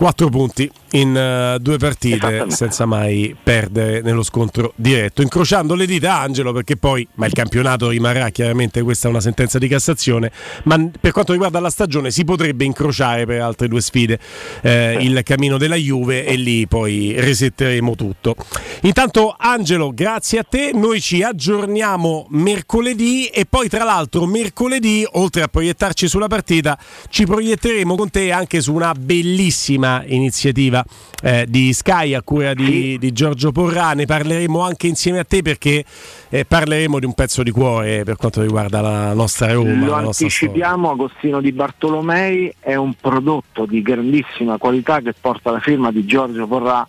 Quattro 0.02 0.30
punti 0.30 0.68
in 0.94 1.16
eh, 1.16 1.58
due 1.60 1.78
partite 1.78 2.46
senza 2.48 2.86
mai 2.86 3.36
perdere 3.40 4.00
nello 4.02 4.24
scontro 4.24 4.72
diretto. 4.74 5.22
Incrociando 5.22 5.76
le 5.76 5.86
dita 5.86 6.18
Angelo 6.18 6.52
perché 6.52 6.76
poi, 6.76 7.06
ma 7.14 7.26
il 7.26 7.32
campionato 7.32 7.88
rimarrà 7.88 8.30
chiaramente, 8.30 8.82
questa 8.82 9.06
è 9.06 9.10
una 9.12 9.20
sentenza 9.20 9.60
di 9.60 9.68
Cassazione, 9.68 10.32
ma 10.64 10.90
per 11.00 11.12
quanto 11.12 11.30
riguarda 11.30 11.60
la 11.60 11.70
stagione 11.70 12.10
si 12.10 12.24
potrebbe 12.24 12.64
incrociare 12.64 13.26
per 13.26 13.42
altre 13.42 13.68
due 13.68 13.80
sfide 13.80 14.18
eh, 14.62 14.96
il 15.00 15.20
cammino 15.22 15.56
della 15.56 15.76
Juve 15.76 16.26
e 16.26 16.34
lì 16.34 16.66
poi 16.66 17.14
resetteremo 17.16 17.94
tutto. 17.94 18.34
Intanto 18.80 19.36
Angelo, 19.38 19.92
grazie 19.94 20.40
a 20.40 20.42
te, 20.42 20.72
noi 20.74 21.00
ci 21.00 21.22
aggiorniamo 21.22 22.26
mercoledì 22.30 23.26
e 23.26 23.46
poi 23.48 23.68
tra 23.68 23.84
l'altro 23.84 24.26
mercoledì, 24.26 25.06
oltre 25.12 25.42
a 25.42 25.46
proiettarci 25.46 26.08
sulla 26.08 26.26
partita, 26.26 26.76
ci 27.08 27.24
proietteremo 27.24 27.94
con 27.94 28.10
te 28.10 28.32
anche 28.32 28.60
su 28.60 28.74
una 28.74 28.92
bellissima 28.94 29.90
iniziativa 30.06 30.84
eh, 31.22 31.44
di 31.48 31.72
Sky 31.72 32.14
a 32.14 32.22
cura 32.22 32.54
di, 32.54 32.96
di 32.98 33.12
Giorgio 33.12 33.52
Porra. 33.52 33.92
Ne 33.92 34.06
parleremo 34.06 34.60
anche 34.60 34.86
insieme 34.86 35.18
a 35.18 35.24
te 35.24 35.42
perché 35.42 35.84
eh, 36.28 36.44
parleremo 36.44 36.98
di 36.98 37.06
un 37.06 37.14
pezzo 37.14 37.42
di 37.42 37.50
cuore 37.50 38.04
per 38.04 38.16
quanto 38.16 38.40
riguarda 38.40 38.80
la 38.80 39.12
nostra 39.12 39.52
Roma. 39.52 39.84
Lo 39.84 39.94
anticipiamo, 39.94 40.90
Agostino 40.90 41.40
Di 41.40 41.52
Bartolomei 41.52 42.54
è 42.60 42.74
un 42.74 42.94
prodotto 42.94 43.66
di 43.66 43.82
grandissima 43.82 44.58
qualità 44.58 45.00
che 45.00 45.14
porta 45.18 45.50
la 45.50 45.60
firma 45.60 45.90
di 45.90 46.04
Giorgio 46.04 46.46
Porrà, 46.46 46.86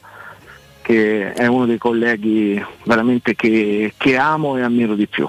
che 0.81 1.33
è 1.33 1.45
uno 1.47 1.65
dei 1.65 1.77
colleghi 1.77 2.63
veramente 2.83 3.35
che, 3.35 3.93
che 3.97 4.17
amo 4.17 4.57
e 4.57 4.61
ammiro 4.61 4.95
di 4.95 5.07
più. 5.07 5.27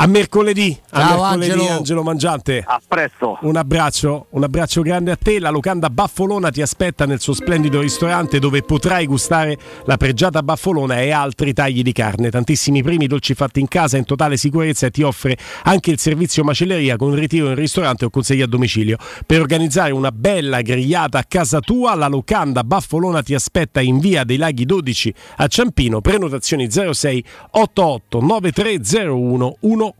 A 0.00 0.06
mercoledì, 0.06 0.78
a 0.90 1.00
Ciao, 1.00 1.36
mercoledì 1.36 1.50
Angelo. 1.50 1.76
Angelo 1.76 2.02
Mangiante. 2.04 2.62
A 2.64 2.80
presto. 2.86 3.36
Un 3.40 3.56
abbraccio, 3.56 4.26
un 4.30 4.44
abbraccio 4.44 4.82
grande 4.82 5.10
a 5.10 5.16
te. 5.16 5.40
La 5.40 5.50
locanda 5.50 5.90
Baffolona 5.90 6.50
ti 6.50 6.62
aspetta 6.62 7.04
nel 7.04 7.18
suo 7.18 7.32
splendido 7.32 7.80
ristorante 7.80 8.38
dove 8.38 8.62
potrai 8.62 9.06
gustare 9.06 9.58
la 9.86 9.96
pregiata 9.96 10.44
baffolona 10.44 11.00
e 11.00 11.10
altri 11.10 11.52
tagli 11.52 11.82
di 11.82 11.90
carne. 11.90 12.30
Tantissimi 12.30 12.80
primi 12.84 13.08
dolci 13.08 13.34
fatti 13.34 13.58
in 13.58 13.66
casa 13.66 13.96
in 13.96 14.04
totale 14.04 14.36
sicurezza 14.36 14.86
e 14.86 14.92
ti 14.92 15.02
offre 15.02 15.36
anche 15.64 15.90
il 15.90 15.98
servizio 15.98 16.44
macelleria 16.44 16.94
con 16.94 17.12
ritiro 17.16 17.48
in 17.48 17.56
ristorante 17.56 18.04
o 18.04 18.10
consegna 18.10 18.44
a 18.44 18.48
domicilio. 18.48 18.98
Per 19.26 19.40
organizzare 19.40 19.90
una 19.90 20.12
bella 20.12 20.60
grigliata 20.60 21.18
a 21.18 21.24
casa 21.26 21.58
tua, 21.58 21.96
la 21.96 22.06
locanda 22.06 22.62
Baffolona 22.62 23.20
ti 23.20 23.34
aspetta 23.34 23.80
in 23.80 23.98
via 23.98 24.22
dei 24.22 24.36
Laghi 24.36 24.64
12 24.64 25.12
a 25.38 25.48
Ciampino. 25.48 26.00
Prenotazioni 26.00 26.70
06 26.70 27.24
88 27.50 28.20
9301 28.20 29.56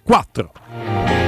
14. 0.06 1.27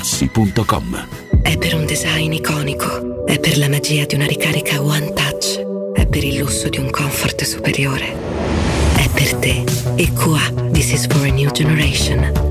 artigianamaterassi.com. 0.01 1.07
È 1.41 1.57
per 1.57 1.75
un 1.75 1.85
design 1.85 2.31
iconico, 2.31 3.25
è 3.25 3.39
per 3.39 3.57
la 3.57 3.69
magia 3.69 4.05
di 4.05 4.15
una 4.15 4.25
ricarica 4.25 4.81
One 4.81 5.13
Touch, 5.13 5.61
è 5.93 6.05
per 6.07 6.23
il 6.23 6.37
lusso 6.37 6.69
di 6.69 6.79
un 6.79 6.89
comfort 6.89 7.43
superiore. 7.43 8.15
È 8.95 9.07
per 9.13 9.35
te. 9.35 9.63
EQA, 9.95 10.71
This 10.71 10.91
is 10.91 11.05
for 11.05 11.25
a 11.25 11.31
new 11.31 11.51
generation. 11.51 12.50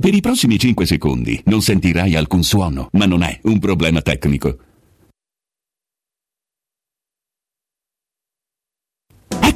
Per 0.00 0.14
i 0.14 0.22
prossimi 0.22 0.58
5 0.58 0.86
secondi 0.86 1.38
non 1.44 1.60
sentirai 1.60 2.14
alcun 2.16 2.42
suono, 2.42 2.88
ma 2.92 3.04
non 3.04 3.22
è 3.22 3.38
un 3.42 3.58
problema 3.58 4.00
tecnico. 4.00 4.69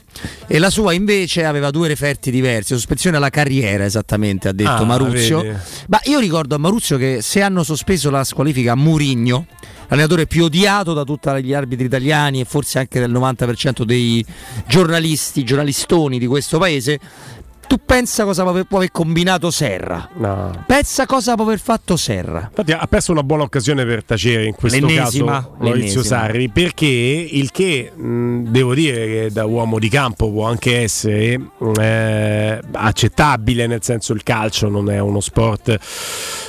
e 0.48 0.60
la 0.60 0.70
sua 0.70 0.94
invece 0.94 1.46
aveva 1.46 1.72
due 1.72 1.88
referti 1.88 2.32
diversi. 2.32 2.74
Sospensione 2.74 3.18
alla 3.18 3.30
carriera, 3.30 3.86
esattamente, 3.86 4.50
ha 4.50 4.54
detto 4.54 4.70
Ah, 4.70 4.84
Maruzio. 4.84 5.42
vedi. 5.42 5.58
Ma 5.88 6.00
io 6.06 6.20
ricordo 6.20 6.56
a 6.56 6.58
Maruzio 6.58 6.98
che 6.98 7.20
se 7.22 7.42
hanno 7.42 7.64
sospeso 7.64 8.10
la 8.10 8.24
squalifica 8.24 8.74
a 8.74 8.76
Mourinho, 8.76 9.46
l'allenatore 9.88 10.28
più 10.28 10.46
odiato 10.46 10.94
da 10.94 11.04
tutti 11.04 11.30
gli 11.42 11.54
arbitri 11.54 11.86
italiani 11.86 12.42
e 12.42 12.46
forse 12.46 12.80
anche 12.80 13.00
del 13.00 13.12
90% 13.12 13.84
dei 13.84 14.26
giornalisti, 14.68 15.44
giornalistoni 15.44 16.20
di 16.20 16.28
questo 16.28 16.58
paese. 16.58 17.00
Tu 17.76 17.82
pensa 17.86 18.24
cosa 18.24 18.44
può 18.44 18.52
aver, 18.52 18.64
può 18.64 18.78
aver 18.78 18.90
combinato 18.90 19.52
Serra? 19.52 20.08
No. 20.14 20.64
Pensa 20.66 21.06
cosa 21.06 21.36
può 21.36 21.44
aver 21.44 21.60
fatto 21.60 21.98
Serra? 21.98 22.48
Infatti 22.48 22.72
ha 22.72 22.88
perso 22.88 23.12
una 23.12 23.22
buona 23.22 23.44
occasione 23.44 23.84
per 23.84 24.06
tacere 24.06 24.46
in 24.46 24.56
questo 24.56 24.80
L'ennesima, 24.80 25.34
caso 25.34 25.56
Maurizio. 25.60 26.02
Sarri 26.02 26.48
perché 26.48 26.86
il 26.86 27.52
che 27.52 27.92
mh, 27.94 28.44
devo 28.48 28.74
dire 28.74 29.06
che 29.08 29.30
da 29.30 29.44
uomo 29.44 29.78
di 29.78 29.90
campo 29.90 30.32
può 30.32 30.48
anche 30.48 30.84
essere 30.84 31.38
eh, 31.78 32.62
accettabile 32.72 33.68
nel 33.68 33.84
senso 33.84 34.14
il 34.14 34.24
calcio 34.24 34.70
non 34.70 34.90
è 34.90 35.00
uno 35.00 35.20
sport 35.20 35.78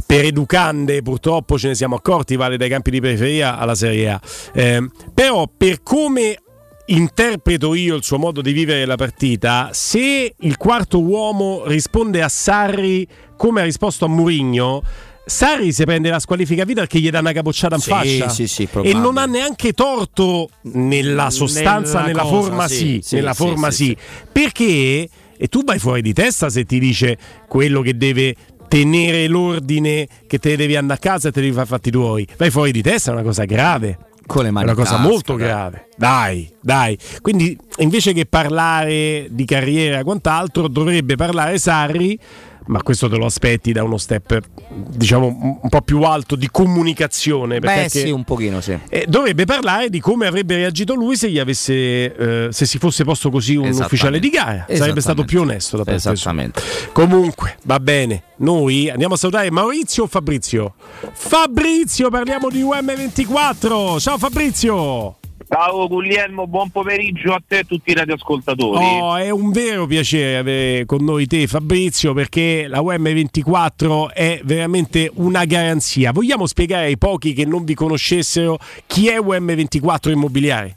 per 0.06 0.26
educande 0.26 1.02
purtroppo 1.02 1.58
ce 1.58 1.68
ne 1.68 1.74
siamo 1.74 1.96
accorti 1.96 2.36
vale 2.36 2.56
dai 2.56 2.68
campi 2.68 2.92
di 2.92 3.00
periferia 3.00 3.58
alla 3.58 3.74
Serie 3.74 4.10
A 4.10 4.20
Eh, 4.52 4.88
però 5.12 5.50
per 5.56 5.82
come 5.82 6.38
interpreto 6.86 7.74
io 7.74 7.96
il 7.96 8.02
suo 8.04 8.18
modo 8.18 8.40
di 8.40 8.52
vivere 8.52 8.84
la 8.84 8.96
partita, 8.96 9.70
se 9.72 10.34
il 10.38 10.56
quarto 10.56 11.00
uomo 11.00 11.62
risponde 11.66 12.22
a 12.22 12.28
Sarri 12.28 13.06
come 13.36 13.60
ha 13.60 13.64
risposto 13.64 14.04
a 14.04 14.08
Mourinho, 14.08 14.82
Sarri 15.24 15.72
si 15.72 15.84
prende 15.84 16.08
la 16.08 16.20
squalifica 16.20 16.64
vita 16.64 16.80
perché 16.80 17.00
gli 17.00 17.10
dà 17.10 17.18
una 17.18 17.32
capocciata 17.32 17.74
in 17.74 17.80
Sì, 17.80 17.88
faccia. 17.90 18.28
sì, 18.28 18.46
sì, 18.46 18.68
e 18.82 18.92
non 18.92 19.18
ha 19.18 19.26
neanche 19.26 19.72
torto 19.72 20.48
nella 20.62 21.30
sostanza, 21.30 21.94
Nella 22.02 22.06
nella 22.06 22.22
cosa, 22.22 22.34
forma 22.42 22.68
sì, 22.68 23.04
nella 23.10 23.34
forma 23.34 23.70
sì, 23.72 23.86
sì, 23.86 23.96
perché? 24.30 25.08
E 25.38 25.48
tu 25.48 25.64
vai 25.64 25.78
fuori 25.80 26.00
di 26.00 26.12
testa 26.12 26.48
se 26.48 26.64
ti 26.64 26.78
dice 26.78 27.18
quello 27.48 27.82
che 27.82 27.96
deve 27.96 28.36
tenere 28.68 29.26
l'ordine 29.26 30.06
che 30.26 30.38
te 30.38 30.50
ne 30.50 30.56
devi 30.56 30.76
andare 30.76 30.98
a 30.98 31.02
casa 31.02 31.28
e 31.28 31.32
te 31.32 31.40
devi 31.40 31.52
fare 31.52 31.66
fatti 31.66 31.90
tuoi. 31.90 32.26
Vai 32.36 32.50
fuori 32.50 32.70
di 32.70 32.82
testa, 32.82 33.10
è 33.10 33.14
una 33.14 33.22
cosa 33.22 33.44
grave. 33.44 33.98
Con 34.26 34.42
le 34.42 34.48
È 34.48 34.50
mani 34.50 34.66
una 34.66 34.74
in 34.74 34.78
cosa 34.82 34.96
tasca, 34.96 35.08
molto 35.08 35.36
dai. 35.36 35.46
grave. 35.46 35.88
Dai, 35.96 36.50
dai. 36.60 36.98
Quindi 37.22 37.56
invece 37.78 38.12
che 38.12 38.26
parlare 38.26 39.28
di 39.30 39.44
carriera 39.44 40.00
e 40.00 40.02
quant'altro, 40.02 40.68
dovrebbe 40.68 41.16
parlare 41.16 41.58
Sarri, 41.58 42.18
ma 42.66 42.82
questo 42.82 43.08
te 43.08 43.16
lo 43.16 43.26
aspetti 43.26 43.72
da 43.72 43.82
uno 43.82 43.96
step, 43.98 44.40
diciamo, 44.88 45.58
un- 45.62 45.68
po' 45.68 45.80
più 45.82 46.02
alto 46.02 46.36
di 46.36 46.48
comunicazione. 46.50 47.58
perché 47.60 47.82
Beh, 47.82 47.88
sì, 47.88 48.10
un 48.10 48.24
pochino, 48.24 48.60
sì. 48.60 48.78
eh, 48.88 49.04
dovrebbe 49.08 49.44
parlare 49.44 49.90
di 49.90 50.00
come 50.00 50.26
avrebbe 50.26 50.56
reagito 50.56 50.94
lui 50.94 51.16
se, 51.16 51.30
gli 51.30 51.38
avesse, 51.38 51.72
eh, 51.74 52.48
se 52.50 52.66
si 52.66 52.78
fosse 52.78 53.04
posto 53.04 53.30
così 53.30 53.56
un 53.56 53.68
ufficiale 53.70 54.18
di 54.18 54.28
gara. 54.30 54.66
Sarebbe 54.72 55.00
stato 55.00 55.24
più 55.24 55.40
onesto 55.40 55.76
da 55.76 55.84
parte 55.84 56.00
sua. 56.00 56.12
Esattamente. 56.12 56.60
Comunque, 56.92 57.56
va 57.64 57.80
bene. 57.80 58.22
Noi 58.38 58.90
andiamo 58.90 59.14
a 59.14 59.16
salutare 59.16 59.50
Maurizio 59.50 60.04
o 60.04 60.06
Fabrizio? 60.06 60.74
Fabrizio, 61.12 62.10
parliamo 62.10 62.48
di 62.48 62.62
UM24. 62.62 63.98
Ciao 63.98 64.18
Fabrizio. 64.18 65.16
Ciao 65.48 65.86
Guglielmo, 65.86 66.48
buon 66.48 66.70
pomeriggio 66.70 67.32
a 67.32 67.40
te 67.46 67.58
e 67.58 67.58
a 67.60 67.64
tutti 67.64 67.92
i 67.92 67.94
radioascoltatori. 67.94 68.84
Oh, 68.84 69.14
è 69.14 69.30
un 69.30 69.52
vero 69.52 69.86
piacere 69.86 70.38
avere 70.38 70.84
con 70.86 71.04
noi 71.04 71.26
te 71.26 71.46
Fabrizio 71.46 72.12
perché 72.14 72.66
la 72.66 72.80
UM24 72.80 74.12
è 74.12 74.40
veramente 74.42 75.08
una 75.14 75.44
garanzia. 75.44 76.10
Vogliamo 76.10 76.46
spiegare 76.46 76.86
ai 76.86 76.98
pochi 76.98 77.32
che 77.32 77.44
non 77.44 77.64
vi 77.64 77.74
conoscessero 77.74 78.58
chi 78.86 79.06
è 79.06 79.18
UM24 79.18 80.10
Immobiliare? 80.10 80.76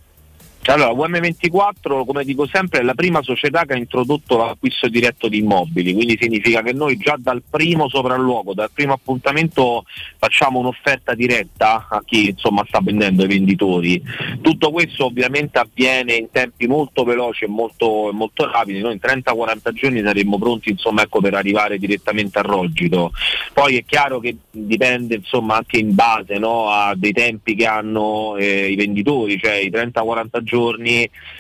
Allora, 0.66 0.92
UM24, 0.92 2.06
come 2.06 2.24
dico 2.24 2.46
sempre, 2.46 2.82
è 2.82 2.84
la 2.84 2.94
prima 2.94 3.24
società 3.24 3.66
che 3.66 3.74
ha 3.74 3.78
introdotto 3.78 4.38
l'acquisto 4.38 4.88
diretto 4.88 5.28
di 5.28 5.40
immobili, 5.40 5.94
quindi 5.94 6.16
significa 6.20 6.62
che 6.62 6.74
noi 6.74 6.98
già 6.98 7.16
dal 7.18 7.42
primo 7.50 7.90
sopralluogo, 7.90 8.54
dal 8.54 8.70
primo 8.72 8.94
appuntamento 8.94 9.86
facciamo 10.20 10.60
un'offerta 10.60 11.16
diretta 11.16 11.88
a 11.90 12.04
chi 12.06 12.30
insomma 12.30 12.64
sta 12.68 12.82
vendendo 12.84 13.24
ai 13.24 13.30
venditori. 13.30 14.00
Tutto 14.42 14.70
questo 14.70 15.06
ovviamente 15.06 15.58
avviene 15.58 16.14
in 16.14 16.30
tempi 16.30 16.68
molto 16.68 17.04
veloci 17.04 17.46
e 17.46 17.48
molto, 17.48 18.12
molto 18.14 18.46
rapidi, 18.52 18.80
noi 18.80 18.94
in 18.94 19.00
30-40 19.02 19.72
giorni 19.74 20.04
saremmo 20.04 20.38
pronti 20.38 20.70
insomma, 20.70 21.02
ecco, 21.02 21.20
per 21.20 21.34
arrivare 21.34 21.80
direttamente 21.80 22.38
a 22.38 22.44
Rogito. 22.44 23.12
Poi 23.54 23.78
è 23.78 23.84
chiaro 23.86 24.20
che 24.20 24.36
dipende 24.52 25.16
insomma, 25.16 25.56
anche 25.56 25.80
in 25.80 25.96
base 25.96 26.38
no, 26.38 26.70
a 26.70 26.94
dei 26.96 27.14
tempi 27.14 27.56
che 27.56 27.66
hanno 27.66 28.36
eh, 28.36 28.70
i 28.70 28.76
venditori, 28.76 29.40
cioè 29.40 29.56
i 29.56 29.72
30-40 29.72 30.28
giorni 30.44 30.49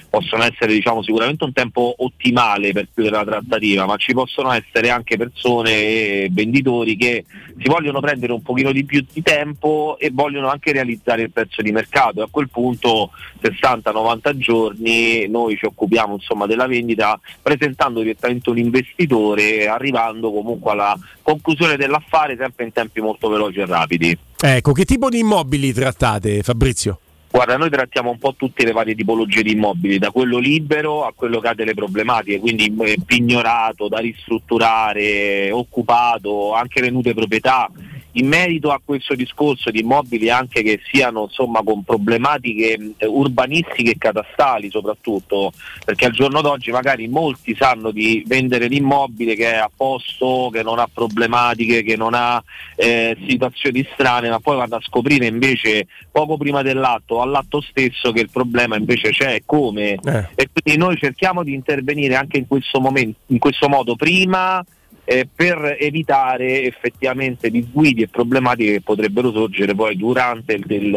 possono 0.09 0.43
essere 0.43 0.73
diciamo, 0.73 1.01
sicuramente 1.03 1.43
un 1.43 1.53
tempo 1.53 1.93
ottimale 1.97 2.71
per 2.71 2.87
chiudere 2.93 3.15
la 3.15 3.25
trattativa, 3.25 3.85
ma 3.85 3.95
ci 3.97 4.13
possono 4.13 4.51
essere 4.51 4.89
anche 4.89 5.17
persone 5.17 5.71
e 5.71 6.29
venditori 6.31 6.95
che 6.95 7.25
si 7.59 7.67
vogliono 7.67 7.99
prendere 7.99 8.33
un 8.33 8.41
pochino 8.41 8.71
di 8.71 8.83
più 8.85 9.05
di 9.11 9.21
tempo 9.21 9.97
e 9.99 10.09
vogliono 10.11 10.49
anche 10.49 10.71
realizzare 10.71 11.23
il 11.23 11.31
prezzo 11.31 11.61
di 11.61 11.71
mercato. 11.71 12.19
E 12.19 12.23
a 12.23 12.27
quel 12.29 12.49
punto 12.49 13.11
60-90 13.41 14.37
giorni 14.37 15.27
noi 15.27 15.55
ci 15.57 15.65
occupiamo 15.65 16.15
insomma, 16.15 16.45
della 16.45 16.67
vendita 16.67 17.19
presentando 17.41 18.01
direttamente 18.01 18.49
un 18.49 18.57
investitore 18.57 19.67
arrivando 19.67 20.31
comunque 20.31 20.71
alla 20.71 20.97
conclusione 21.21 21.77
dell'affare 21.77 22.35
sempre 22.37 22.65
in 22.65 22.71
tempi 22.71 23.01
molto 23.01 23.29
veloci 23.29 23.59
e 23.59 23.65
rapidi. 23.65 24.17
Ecco, 24.41 24.71
che 24.71 24.85
tipo 24.85 25.09
di 25.09 25.19
immobili 25.19 25.73
trattate 25.73 26.41
Fabrizio? 26.43 26.99
Guarda, 27.31 27.57
noi 27.57 27.69
trattiamo 27.69 28.09
un 28.09 28.17
po' 28.17 28.33
tutte 28.35 28.65
le 28.65 28.71
varie 28.71 28.95
tipologie 28.95 29.43
di 29.43 29.51
immobili, 29.51 29.99
da 29.99 30.09
quello 30.09 30.39
libero 30.39 31.05
a 31.05 31.13
quello 31.15 31.39
che 31.39 31.49
ha 31.49 31.53
delle 31.53 31.75
problematiche, 31.75 32.39
quindi 32.39 32.73
eh, 32.79 32.97
pignorato, 33.05 33.87
da 33.87 33.99
ristrutturare, 33.99 35.51
occupato, 35.51 36.53
anche 36.53 36.81
le 36.81 36.89
nude 36.89 37.13
proprietà. 37.13 37.69
In 38.13 38.27
merito 38.27 38.71
a 38.71 38.81
questo 38.83 39.13
discorso 39.13 39.69
di 39.69 39.81
immobili 39.81 40.31
anche 40.31 40.63
che 40.63 40.81
siano 40.91 41.23
insomma 41.23 41.61
con 41.63 41.83
problematiche 41.83 42.93
eh, 42.97 43.05
urbanistiche 43.05 43.91
e 43.91 43.97
catastali 43.99 44.71
soprattutto, 44.71 45.51
perché 45.85 46.05
al 46.05 46.11
giorno 46.11 46.41
d'oggi 46.41 46.71
magari 46.71 47.07
molti 47.07 47.55
sanno 47.55 47.91
di 47.91 48.23
vendere 48.25 48.67
l'immobile 48.67 49.35
che 49.35 49.51
è 49.51 49.57
a 49.57 49.69
posto, 49.73 50.49
che 50.51 50.63
non 50.63 50.79
ha 50.79 50.89
problematiche, 50.91 51.83
che 51.83 51.95
non 51.95 52.15
ha 52.15 52.43
eh, 52.75 53.15
situazioni 53.27 53.87
strane, 53.93 54.29
ma 54.29 54.39
poi 54.39 54.57
vanno 54.57 54.77
a 54.77 54.81
scoprire 54.81 55.27
invece 55.27 55.85
poco 56.11 56.35
prima 56.37 56.63
dell'atto 56.63 57.15
o 57.15 57.21
all'atto 57.21 57.61
stesso 57.61 58.11
che 58.11 58.21
il 58.21 58.29
problema 58.31 58.75
invece 58.75 59.11
c'è 59.11 59.35
e 59.35 59.43
come. 59.45 59.99
E 60.35 60.49
quindi 60.51 60.79
noi 60.79 60.97
cerchiamo 60.97 61.43
di 61.43 61.53
intervenire 61.53 62.15
anche 62.15 62.37
in 62.37 62.47
questo, 62.47 62.79
momento, 62.79 63.19
in 63.27 63.37
questo 63.37 63.69
modo 63.69 63.95
prima 63.95 64.65
eh, 65.09 65.27
per 65.33 65.75
evitare 65.79 66.65
effettivamente 66.65 67.49
disguidi 67.49 68.03
e 68.03 68.07
problematiche 68.09 68.73
che 68.73 68.81
potrebbero 68.81 69.31
sorgere 69.31 69.73
poi 69.73 69.97
durante 69.97 70.53
il- 70.53 70.65
il, 70.71 70.95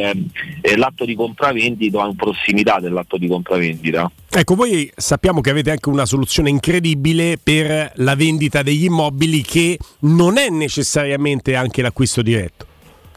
eh, 0.60 0.76
l'atto 0.76 1.06
di 1.06 1.14
compravendita 1.14 1.98
o 1.98 2.10
in 2.10 2.14
prossimità 2.14 2.78
dell'atto 2.78 3.16
di 3.16 3.26
compravendita. 3.26 4.10
Ecco, 4.30 4.54
voi 4.54 4.90
sappiamo 4.94 5.40
che 5.40 5.48
avete 5.48 5.70
anche 5.70 5.88
una 5.88 6.04
soluzione 6.04 6.50
incredibile 6.50 7.38
per 7.42 7.92
la 7.96 8.14
vendita 8.14 8.62
degli 8.62 8.84
immobili 8.84 9.40
che 9.40 9.78
non 10.00 10.36
è 10.36 10.50
necessariamente 10.50 11.56
anche 11.56 11.80
l'acquisto 11.80 12.20
diretto. 12.20 12.66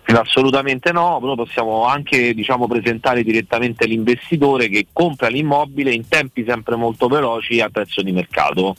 Assolutamente 0.07 0.91
no, 0.91 1.17
noi 1.19 1.35
possiamo 1.35 1.85
anche 1.85 2.33
diciamo, 2.35 2.67
presentare 2.67 3.23
direttamente 3.23 3.87
l'investitore 3.87 4.69
che 4.69 4.85
compra 4.93 5.27
l'immobile 5.27 5.91
in 5.91 6.07
tempi 6.07 6.45
sempre 6.47 6.75
molto 6.75 7.07
veloci 7.07 7.59
a 7.59 7.69
prezzo 7.69 8.03
di 8.03 8.11
mercato. 8.11 8.75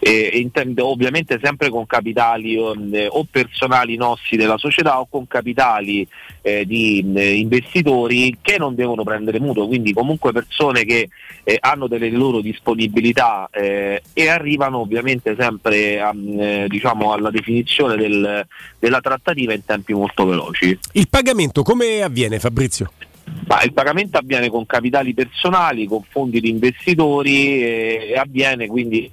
E, 0.00 0.30
e 0.32 0.50
tem- 0.52 0.78
ovviamente 0.80 1.38
sempre 1.42 1.70
con 1.70 1.86
capitali 1.86 2.54
eh, 2.54 3.06
o 3.08 3.26
personali 3.30 3.96
nostri 3.96 4.36
della 4.36 4.58
società 4.58 5.00
o 5.00 5.06
con 5.08 5.26
capitali 5.26 6.06
eh, 6.42 6.64
di 6.64 7.04
eh, 7.14 7.34
investitori 7.34 8.36
che 8.40 8.58
non 8.58 8.74
devono 8.74 9.02
prendere 9.02 9.40
mutuo, 9.40 9.66
quindi 9.66 9.92
comunque 9.92 10.32
persone 10.32 10.84
che 10.84 11.08
eh, 11.44 11.56
hanno 11.60 11.86
delle 11.86 12.10
loro 12.10 12.40
disponibilità 12.40 13.48
eh, 13.52 14.02
e 14.12 14.28
arrivano 14.28 14.78
ovviamente 14.78 15.34
sempre 15.38 16.00
a, 16.00 16.14
eh, 16.14 16.66
diciamo, 16.68 17.12
alla 17.12 17.30
definizione 17.30 17.96
del- 17.96 18.46
della 18.78 19.00
trattativa 19.00 19.52
in 19.52 19.64
tempi 19.64 19.92
molto 19.92 20.26
veloci. 20.26 20.78
Il 20.92 21.08
pagamento 21.08 21.62
come 21.62 22.02
avviene 22.02 22.38
Fabrizio? 22.38 22.90
Ma 23.46 23.62
il 23.62 23.72
pagamento 23.72 24.18
avviene 24.18 24.50
con 24.50 24.66
capitali 24.66 25.14
personali, 25.14 25.86
con 25.86 26.02
fondi 26.08 26.40
di 26.40 26.50
investitori 26.50 27.62
e 27.62 28.14
avviene 28.16 28.66
quindi, 28.66 29.10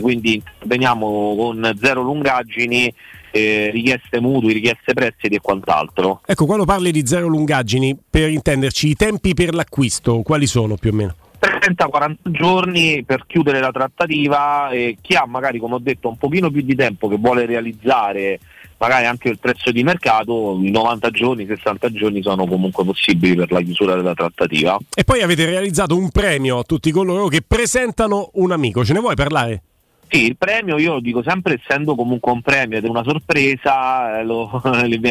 quindi 0.00 0.42
veniamo 0.64 1.34
con 1.36 1.76
zero 1.80 2.02
lungaggini, 2.02 2.92
eh, 3.30 3.70
richieste 3.72 4.20
mutui, 4.20 4.52
richieste 4.52 4.92
prestiti 4.94 5.34
e 5.36 5.40
quant'altro. 5.40 6.20
Ecco, 6.26 6.46
quando 6.46 6.64
parli 6.64 6.90
di 6.90 7.06
zero 7.06 7.26
lungaggini, 7.26 7.96
per 8.08 8.30
intenderci, 8.30 8.88
i 8.88 8.94
tempi 8.94 9.34
per 9.34 9.54
l'acquisto, 9.54 10.22
quali 10.22 10.46
sono 10.46 10.76
più 10.76 10.90
o 10.90 10.94
meno? 10.94 11.14
30-40 11.38 12.16
giorni 12.24 13.04
per 13.04 13.24
chiudere 13.26 13.60
la 13.60 13.70
trattativa 13.70 14.70
e 14.70 14.96
chi 15.00 15.14
ha 15.14 15.26
magari 15.26 15.58
come 15.58 15.74
ho 15.74 15.78
detto 15.78 16.08
un 16.08 16.16
pochino 16.16 16.50
più 16.50 16.62
di 16.62 16.74
tempo 16.74 17.08
che 17.08 17.16
vuole 17.16 17.44
realizzare 17.44 18.38
magari 18.78 19.06
anche 19.06 19.28
il 19.28 19.38
prezzo 19.38 19.70
di 19.70 19.82
mercato, 19.82 20.58
i 20.60 20.70
90 20.70 21.10
giorni, 21.10 21.46
60 21.46 21.92
giorni 21.92 22.22
sono 22.22 22.46
comunque 22.46 22.84
possibili 22.84 23.34
per 23.34 23.50
la 23.50 23.60
chiusura 23.60 23.94
della 23.94 24.14
trattativa. 24.14 24.78
E 24.94 25.04
poi 25.04 25.22
avete 25.22 25.46
realizzato 25.46 25.96
un 25.96 26.10
premio 26.10 26.58
a 26.58 26.62
tutti 26.62 26.90
coloro 26.90 27.28
che 27.28 27.42
presentano 27.46 28.30
un 28.34 28.52
amico. 28.52 28.84
Ce 28.84 28.92
ne 28.92 29.00
vuoi 29.00 29.14
parlare? 29.14 29.62
Sì, 30.08 30.24
il 30.26 30.36
premio 30.36 30.78
io 30.78 30.94
lo 30.94 31.00
dico 31.00 31.22
sempre 31.22 31.60
essendo 31.60 31.96
comunque 31.96 32.30
un 32.30 32.40
premio 32.40 32.78
ed 32.78 32.84
è 32.84 32.88
una 32.88 33.02
sorpresa, 33.02 34.20
eh, 34.20 34.24
lo, 34.24 34.62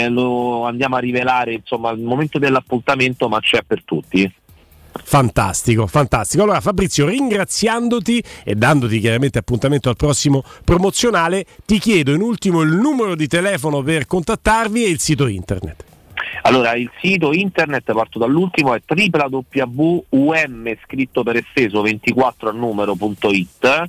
lo 0.10 0.66
andiamo 0.66 0.96
a 0.96 1.00
rivelare 1.00 1.54
insomma 1.54 1.90
al 1.90 2.00
momento 2.00 2.40
dell'appuntamento 2.40 3.28
ma 3.28 3.40
c'è 3.40 3.62
per 3.66 3.84
tutti. 3.84 4.32
Fantastico, 5.04 5.88
fantastico. 5.88 6.44
Allora 6.44 6.62
Fabrizio, 6.62 7.06
ringraziandoti 7.06 8.24
e 8.44 8.56
dandoti 8.56 9.00
chiaramente 9.00 9.40
appuntamento 9.40 9.90
al 9.90 9.96
prossimo 9.96 10.44
promozionale, 10.64 11.46
ti 11.66 11.80
chiedo 11.80 12.14
in 12.14 12.22
ultimo 12.22 12.62
il 12.62 12.72
numero 12.72 13.16
di 13.16 13.28
telefono 13.28 13.82
per 13.82 14.08
contattarvi 14.08 14.84
e 14.84 14.90
il 14.90 15.00
sito 15.00 15.28
internet. 15.28 15.95
Allora, 16.44 16.76
il 16.76 16.90
sito 17.00 17.34
internet, 17.34 17.92
parto 17.94 18.20
dall'ultimo, 18.20 18.74
è 18.74 18.82
www.um 18.86 20.76
scritto 20.84 21.24
per 21.24 21.38
esteso 21.38 21.82
24 21.82 22.50
a 22.50 22.52
numero.it. 22.52 23.84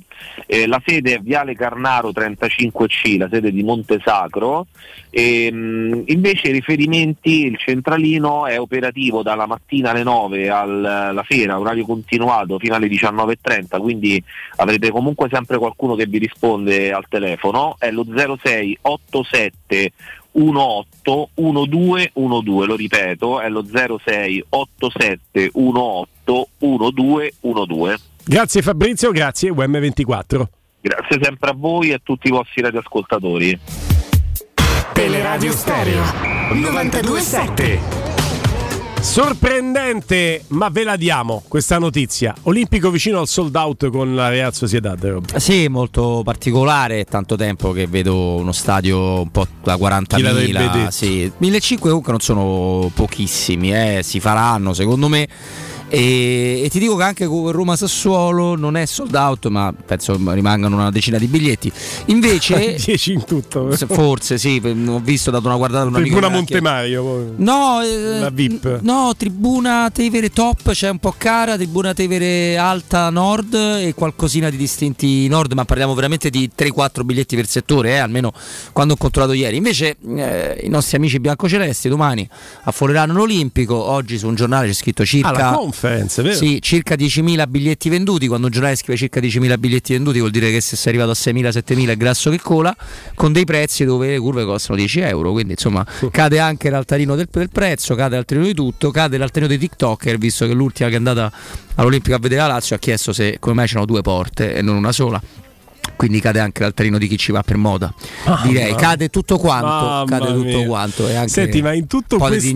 Eh, 0.45 0.67
la 0.67 0.81
sede 0.83 1.15
è 1.15 1.19
Viale 1.19 1.55
Carnaro 1.55 2.09
35C, 2.09 3.17
la 3.17 3.29
sede 3.29 3.51
di 3.51 3.63
Montesacro. 3.63 4.67
E, 5.09 5.51
mh, 5.51 6.03
invece 6.07 6.49
i 6.49 6.51
riferimenti, 6.51 7.45
il 7.45 7.57
centralino 7.57 8.45
è 8.47 8.59
operativo 8.59 9.23
dalla 9.23 9.45
mattina 9.45 9.91
alle 9.91 10.03
9 10.03 10.49
al- 10.49 10.85
alla 10.85 11.25
sera, 11.27 11.59
orario 11.59 11.85
continuato 11.85 12.59
fino 12.59 12.75
alle 12.75 12.87
19.30, 12.87 13.79
quindi 13.79 14.21
avrete 14.57 14.89
comunque 14.91 15.29
sempre 15.31 15.57
qualcuno 15.57 15.95
che 15.95 16.05
vi 16.05 16.17
risponde 16.17 16.91
al 16.91 17.05
telefono. 17.07 17.75
È 17.77 17.91
lo 17.91 18.05
0687 18.05 19.91
18 20.37 21.29
1212, 21.33 22.67
lo 22.67 22.75
ripeto, 22.75 23.41
è 23.41 23.49
lo 23.49 23.65
06 23.65 24.45
87 24.49 25.51
18 25.53 26.47
1212. 26.59 28.03
Grazie 28.23 28.61
Fabrizio, 28.61 29.11
grazie 29.11 29.51
UM24. 29.51 30.43
Grazie 30.79 31.19
sempre 31.21 31.49
a 31.49 31.53
voi 31.55 31.89
e 31.89 31.93
a 31.93 31.99
tutti 32.01 32.27
i 32.27 32.31
vostri 32.31 32.61
radioascoltatori. 32.61 33.59
Teleradio 34.93 35.51
Stereo 35.51 36.03
927. 36.53 38.06
Sorprendente, 38.99 40.43
ma 40.49 40.69
ve 40.69 40.83
la 40.83 40.95
diamo 40.95 41.43
questa 41.47 41.77
notizia. 41.79 42.35
Olimpico 42.43 42.89
vicino 42.91 43.19
al 43.19 43.27
sold 43.27 43.55
out 43.55 43.89
con 43.89 44.13
la 44.15 44.29
Real 44.29 44.53
Sociedad. 44.53 45.01
Rob. 45.03 45.35
Sì, 45.37 45.67
molto 45.67 46.21
particolare, 46.23 47.05
tanto 47.05 47.35
tempo 47.35 47.71
che 47.71 47.87
vedo 47.87 48.35
uno 48.35 48.51
stadio 48.51 49.21
un 49.21 49.31
po' 49.31 49.47
da 49.63 49.75
Chi 49.75 50.21
l'avrebbe 50.21 50.51
40.000. 50.51 50.71
detto? 50.71 50.91
Sì. 50.91 51.31
1.500 51.39 51.77
comunque 51.79 52.11
non 52.11 52.21
sono 52.21 52.91
pochissimi, 52.93 53.73
eh, 53.73 54.01
si 54.03 54.19
faranno 54.19 54.73
secondo 54.73 55.07
me. 55.07 55.27
E, 55.89 56.61
e 56.63 56.69
ti 56.69 56.79
dico 56.79 56.95
che 56.95 57.03
anche 57.03 57.25
con 57.25 57.51
Roma 57.51 57.75
Sassuolo 57.75 58.55
non 58.55 58.75
è 58.75 58.85
sold 58.85 59.15
out, 59.15 59.47
ma 59.47 59.73
penso 59.85 60.19
rimangano 60.33 60.75
una 60.75 60.91
decina 60.91 61.17
di 61.17 61.27
biglietti. 61.27 61.71
Invece, 62.05 62.75
10 62.83 63.13
in 63.13 63.23
tutto. 63.23 63.75
se- 63.75 63.87
forse 63.87 64.37
sì, 64.37 64.61
ho 64.63 64.99
visto, 64.99 65.29
ho 65.29 65.33
dato 65.33 65.47
una 65.47 65.55
guardata 65.55 65.83
a 65.83 65.87
un 65.87 65.95
amico 65.95 66.15
Tribuna 66.15 66.33
Montemario. 66.33 67.03
poi. 67.03 67.25
No, 67.37 67.81
eh, 67.81 68.19
La 68.19 68.29
VIP. 68.29 68.79
No, 68.81 69.13
Tribuna 69.17 69.89
Tevere 69.93 70.29
Top 70.29 70.71
c'è 70.71 70.89
un 70.89 70.99
po' 70.99 71.13
cara, 71.17 71.55
Tribuna 71.55 71.93
Tevere 71.93 72.57
Alta 72.57 73.09
Nord 73.09 73.53
e 73.53 73.93
qualcosina 73.95 74.49
di 74.49 74.57
distinti 74.57 75.27
Nord, 75.27 75.53
ma 75.53 75.63
parliamo 75.65 75.93
veramente 75.93 76.29
di 76.29 76.49
3-4 76.55 77.03
biglietti 77.03 77.35
per 77.35 77.47
settore, 77.47 77.91
eh, 77.91 77.97
almeno 77.97 78.33
quando 78.73 78.93
ho 78.93 78.97
controllato 78.97 79.33
ieri. 79.33 79.55
Invece 79.55 79.95
eh, 80.15 80.59
i 80.63 80.69
nostri 80.69 80.97
amici 80.97 81.19
biancocelesti 81.19 81.87
domani 81.87 82.27
affolleranno 82.63 83.13
l'Olimpico, 83.13 83.75
oggi 83.75 84.17
su 84.17 84.27
un 84.27 84.35
giornale 84.35 84.67
c'è 84.67 84.73
scritto 84.73 85.05
circa... 85.05 85.51
Ah, 85.51 85.59
la 85.77 85.87
conference, 85.87 86.21
vero? 86.21 86.35
Sì, 86.35 86.59
circa 86.61 86.95
10.000 86.95 87.47
biglietti 87.47 87.89
venduti. 87.89 88.27
Quando 88.27 88.47
un 88.47 88.51
giornale 88.51 88.75
scrive 88.75 88.97
circa 88.97 89.19
10.000 89.19 89.57
biglietti 89.57 89.93
venduti, 89.93 90.19
vuol 90.19 90.31
dire 90.31 90.51
che 90.51 90.61
se 90.61 90.75
sei 90.75 90.93
arrivato 90.93 91.11
a 91.11 91.15
6.000-7.000 91.15 91.89
è 91.89 91.97
grasso 91.97 92.29
che 92.29 92.39
cola, 92.41 92.75
con 93.13 93.31
dei 93.31 93.45
prezzi 93.45 93.85
dove 93.85 94.09
le 94.09 94.19
curve 94.19 94.45
costano 94.45 94.77
10 94.77 94.99
euro. 95.01 95.31
Quindi 95.31 95.51
insomma 95.53 95.85
cade 96.11 96.39
anche 96.39 96.69
l'altarino 96.69 97.15
del, 97.15 97.27
del 97.31 97.49
prezzo, 97.49 97.95
cade 97.95 98.15
l'altarino 98.15 98.45
di 98.45 98.53
tutto, 98.53 98.91
cade 98.91 99.17
l'altarino 99.17 99.47
dei 99.47 99.59
TikToker, 99.59 100.17
visto 100.17 100.47
che 100.47 100.53
l'ultima 100.53 100.89
che 100.89 100.95
è 100.95 100.97
andata 100.97 101.31
all'Olimpico 101.75 102.15
a 102.15 102.19
vedere 102.19 102.41
la 102.41 102.47
Lazio 102.47 102.75
ha 102.75 102.79
chiesto 102.79 103.13
se 103.13 103.37
come 103.39 103.55
mai 103.55 103.67
c'erano 103.67 103.85
due 103.85 104.01
porte 104.01 104.55
e 104.55 104.61
non 104.61 104.75
una 104.75 104.91
sola. 104.91 105.21
Quindi 105.95 106.19
cade 106.19 106.39
anche 106.39 106.61
l'altarino 106.61 106.97
di 106.97 107.07
chi 107.07 107.17
ci 107.17 107.31
va 107.31 107.41
per 107.43 107.57
moda. 107.57 107.93
Direi, 108.43 108.75
cade 108.75 109.09
tutto 109.09 109.37
quanto. 109.37 109.67
Mamma 109.67 110.05
cade 110.05 110.33
tutto 110.33 110.63
quanto. 110.65 111.07
E 111.07 111.15
anche 111.15 111.29
Senti, 111.29 111.61
ma 111.61 111.73
in 111.73 111.87
tutto 111.87 112.17
questo 112.17 112.47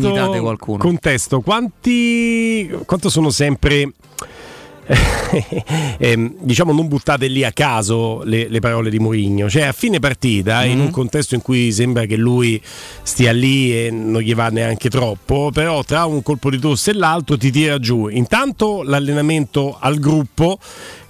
contesto, 0.77 1.41
quanti, 1.41 2.69
quanto 2.85 3.09
sono 3.09 3.29
sempre. 3.29 3.91
ehm, 5.99 6.33
diciamo 6.39 6.73
non 6.73 6.87
buttate 6.87 7.27
lì 7.27 7.43
a 7.43 7.51
caso 7.51 8.23
le, 8.25 8.49
le 8.49 8.59
parole 8.59 8.89
di 8.89 8.99
Mourinho 8.99 9.47
cioè 9.49 9.63
a 9.63 9.71
fine 9.71 9.99
partita 9.99 10.65
in 10.65 10.79
Mhm. 10.79 10.85
un 10.85 10.91
contesto 10.91 11.35
in 11.35 11.41
cui 11.41 11.71
sembra 11.71 12.05
che 12.05 12.17
lui 12.17 12.61
stia 13.03 13.31
lì 13.31 13.71
e 13.73 13.91
non 13.91 14.21
gli 14.21 14.33
va 14.33 14.49
neanche 14.49 14.89
troppo 14.89 15.49
però 15.53 15.83
tra 15.83 16.05
un 16.05 16.21
colpo 16.23 16.49
di 16.49 16.59
tosse 16.59 16.91
e 16.91 16.93
l'altro 16.95 17.37
ti 17.37 17.51
tira 17.51 17.79
giù 17.79 18.07
intanto 18.07 18.83
l'allenamento 18.83 19.77
al 19.79 19.97
gruppo 19.99 20.57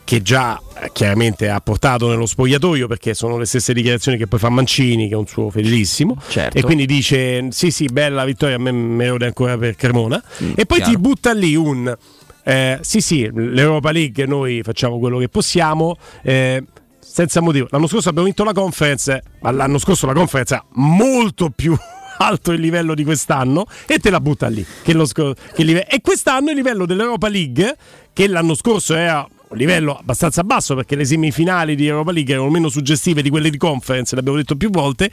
che 0.04 0.22
già 0.22 0.60
eh, 0.82 0.90
chiaramente 0.94 1.48
ha 1.50 1.60
portato 1.62 2.10
nello 2.10 2.26
spogliatoio 2.26 2.88
perché 2.88 3.14
sono 3.14 3.38
le 3.38 3.46
stesse 3.46 3.74
dichiarazioni 3.74 4.18
che 4.18 4.28
poi 4.28 4.40
fa 4.40 4.50
Mancini 4.50 5.08
che 5.08 5.14
è 5.14 5.18
un 5.18 5.28
suo 5.28 5.50
fedelissimo 5.50 6.18
Certo. 6.28 6.58
e 6.58 6.62
quindi 6.62 6.86
dice 6.86 7.48
sì 7.52 7.72
sì 7.72 7.86
bella 7.86 8.26
vittoria 8.26 8.56
a 8.56 8.60
me 8.60 8.72
me 8.72 9.08
rode 9.08 9.26
ancora 9.26 9.58
per 9.58 9.76
Cremona 9.76 10.22
e 10.56 10.66
poi 10.66 10.78
chiaro. 10.80 10.92
ti 10.94 10.98
butta 10.98 11.34
lì 11.34 11.56
un 11.56 11.96
eh, 12.44 12.80
sì 12.82 13.00
sì 13.02 13.30
l'Europa 13.34 13.92
League 13.92 14.26
noi 14.26 14.62
facciamo 14.64 14.98
quello 15.00 15.18
che 15.20 15.30
possiamo 15.30 15.96
eh, 16.24 16.64
senza 17.00 17.40
motivo 17.42 17.68
l'anno 17.70 17.88
scorso 17.88 18.10
abbiamo 18.10 18.26
vinto 18.28 18.44
la 18.44 18.54
conference 18.54 19.22
ma 19.42 19.52
l'anno 19.52 19.78
scorso 19.78 20.06
la 20.08 20.14
conference 20.14 20.54
era 20.56 20.66
molto 20.74 21.52
più 21.56 21.76
alto 22.18 22.52
il 22.52 22.60
livello 22.60 22.94
di 22.96 23.04
quest'anno 23.04 23.66
e 23.88 24.00
te 24.00 24.10
la 24.10 24.20
butta 24.20 24.48
lì 24.48 24.66
che 24.84 24.94
lo 24.94 25.06
scor- 25.06 25.38
che 25.54 25.64
live- 25.64 25.88
e 25.88 26.02
quest'anno 26.02 26.50
il 26.50 26.56
livello 26.56 26.86
dell'Europa 26.86 27.28
League 27.30 27.76
che 28.14 28.28
l'anno 28.28 28.56
scorso 28.56 28.94
era 28.96 29.28
un 29.52 29.58
livello 29.58 29.98
abbastanza 29.98 30.44
basso 30.44 30.76
perché 30.76 30.96
le 30.96 31.04
semifinali 31.06 31.76
di 31.76 31.86
Europa 31.88 32.12
League 32.12 32.34
erano 32.34 32.50
meno 32.50 32.70
suggestive 32.70 33.22
di 33.22 33.30
quelle 33.30 33.50
di 33.50 33.58
conference, 33.58 34.16
l'abbiamo 34.16 34.38
detto 34.38 34.56
più 34.56 34.70
volte. 34.70 35.12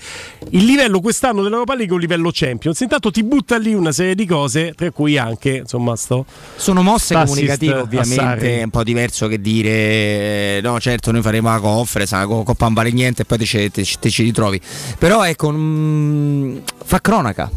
Il 0.50 0.65
livello 0.65 1.00
quest'anno 1.00 1.42
dell'Europa 1.42 1.75
League 1.75 1.91
è 1.91 1.94
un 1.94 2.00
livello 2.00 2.31
Champions. 2.33 2.78
Intanto 2.81 3.10
ti 3.10 3.25
butta 3.25 3.58
lì 3.58 3.75
una 3.75 3.92
serie 3.92 4.15
di 4.15 4.26
cose, 4.26 4.73
tra 4.75 4.91
cui 4.92 5.18
anche 5.18 5.57
insomma 5.57 5.97
sto. 5.97 6.25
Sono 6.57 6.83
mosse 6.83 7.15
comunicative 7.15 7.75
ovviamente, 7.81 8.60
è 8.60 8.62
un 8.62 8.70
po' 8.70 8.84
diverso 8.84 9.26
che 9.26 9.41
dire 9.41 9.68
eh, 9.68 10.60
no 10.62 10.78
certo 10.81 11.10
noi 11.10 11.23
faremo 11.23 11.50
la 11.50 11.58
conference, 11.58 12.15
la 12.17 12.26
co- 12.26 12.42
Coppa 12.44 12.65
non 12.67 12.75
vale 12.75 12.91
niente 12.92 13.23
e 13.23 13.25
poi 13.25 13.39
te, 13.39 13.44
ci- 13.44 13.70
te 13.70 13.84
ci- 13.84 13.99
te 13.99 14.08
ci 14.08 14.23
ritrovi. 14.23 14.60
Però 14.99 15.25
ecco, 15.25 15.50
mm, 15.50 16.57
fa 16.84 17.00
cronaca. 17.00 17.50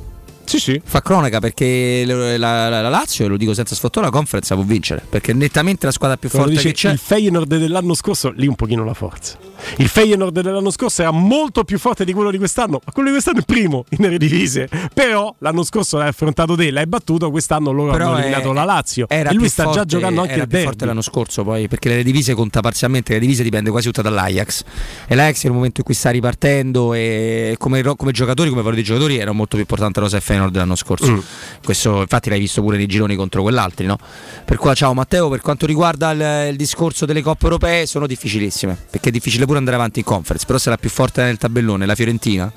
Sì, 0.52 0.60
sì. 0.60 0.82
Fa 0.84 1.02
cronaca 1.02 1.40
perché 1.40 2.04
la, 2.06 2.38
la- 2.38 2.82
la 2.82 2.90
Lazio, 2.90 3.26
e 3.26 3.28
lo 3.30 3.38
dico 3.38 3.54
senza 3.54 3.74
sfottare, 3.74 4.08
la 4.08 4.12
conference 4.12 4.54
la 4.54 4.60
può 4.60 4.70
vincere. 4.70 5.02
Perché 5.08 5.32
è 5.32 5.34
nettamente 5.34 5.86
la 5.86 5.92
squadra 5.94 6.18
più 6.18 6.30
Quando 6.30 6.48
forte 6.50 6.62
dice 6.62 6.74
che 6.74 6.88
c'è. 6.88 6.94
il 6.94 7.00
Feyenoord 7.00 7.56
dell'anno 7.58 7.94
scorso, 7.94 8.32
lì 8.36 8.48
un 8.48 8.56
pochino 8.56 8.84
la 8.84 8.94
forza. 8.94 9.38
Il 9.78 9.88
Feyenoord 9.88 10.42
dell'anno 10.42 10.72
scorso 10.72 11.02
era 11.04 11.12
molto 11.12 11.64
più 11.64 11.78
forte 11.80 12.04
di 12.04 12.12
quello 12.14 12.32
di 12.32 12.38
quest'anno, 12.38 12.82
ma 12.84 12.92
quello 12.92 13.08
di 13.10 13.14
quest'anno 13.14 13.40
è 13.40 13.44
primo 13.44 13.86
in 13.92 14.04
Eredivisie. 14.06 14.68
Però 14.94 15.34
l'anno 15.38 15.64
scorso 15.64 15.98
l'hai 15.98 16.08
affrontato 16.10 16.56
te, 16.56 16.70
l'hai 16.72 16.88
battuto, 16.88 17.30
quest'anno 17.32 17.72
loro 17.72 17.92
Però 17.92 18.08
hanno 18.08 18.16
è- 18.18 18.20
eliminato 18.22 18.52
la 18.54 18.64
Lazio. 18.66 19.06
E 19.08 19.34
lui 19.34 19.48
sta 19.48 19.64
già 19.66 19.70
forte- 19.72 19.86
giocando 19.86 20.22
anche 20.22 20.34
era 20.34 20.42
il 20.42 20.48
più 20.48 20.58
derby. 20.58 20.72
forte 20.72 20.86
l'anno 20.86 21.02
scorso 21.02 21.44
poi 21.44 21.68
perché 21.68 21.90
le 21.90 22.04
divise 22.04 22.34
conta 22.34 22.60
parzialmente, 22.60 23.14
le 23.14 23.20
divise 23.20 23.44
dipende 23.44 23.70
quasi 23.70 23.86
tutta 23.88 24.02
dall'Ajax 24.02 24.64
e 25.08 25.16
l'Ajax 25.16 25.44
nel 25.44 25.54
momento 25.54 25.80
in 25.80 25.86
cui 25.86 25.94
sta 25.94 26.10
ripartendo 26.10 26.94
e 26.94 27.56
come, 27.60 27.84
come 27.96 28.12
giocatori, 28.12 28.50
come 28.50 28.62
valore 28.62 28.82
di 28.82 28.84
giocatori 28.84 29.18
era 29.18 29.32
molto 29.32 29.52
più 29.52 29.60
importante 29.60 30.00
Rosa 30.00 30.18
e 30.18 30.22
Feyenoord 30.22 30.41
dell'anno 30.50 30.76
scorso. 30.76 31.11
Mm. 31.11 31.20
Questo 31.64 32.02
infatti 32.02 32.30
l'hai 32.30 32.40
visto 32.40 32.61
pure 32.61 32.78
nei 32.78 32.88
gironi 32.88 33.16
contro 33.16 33.42
quell'altri, 33.42 33.86
no? 33.86 33.98
Per 34.44 34.58
cui 34.58 34.74
ciao 34.74 34.94
Matteo, 34.94 35.30
per 35.30 35.42
quanto 35.42 35.66
riguarda 35.66 36.11
il, 36.11 36.50
il 36.52 36.56
discorso 36.56 37.06
delle 37.06 37.22
coppe 37.22 37.44
europee 37.45 37.86
sono 37.86 38.08
difficilissime, 38.08 38.78
perché 38.90 39.10
è 39.10 39.11
difficile 39.11 39.45
pure 39.45 39.58
andare 39.58 39.76
avanti 39.78 40.00
in 40.00 40.06
conference, 40.06 40.45
però 40.45 40.58
la 40.64 40.78
più 40.78 40.90
forte 40.90 41.22
nel 41.24 41.38
tabellone, 41.38 41.86
la 41.86 41.95
Fiorentina 41.95 42.52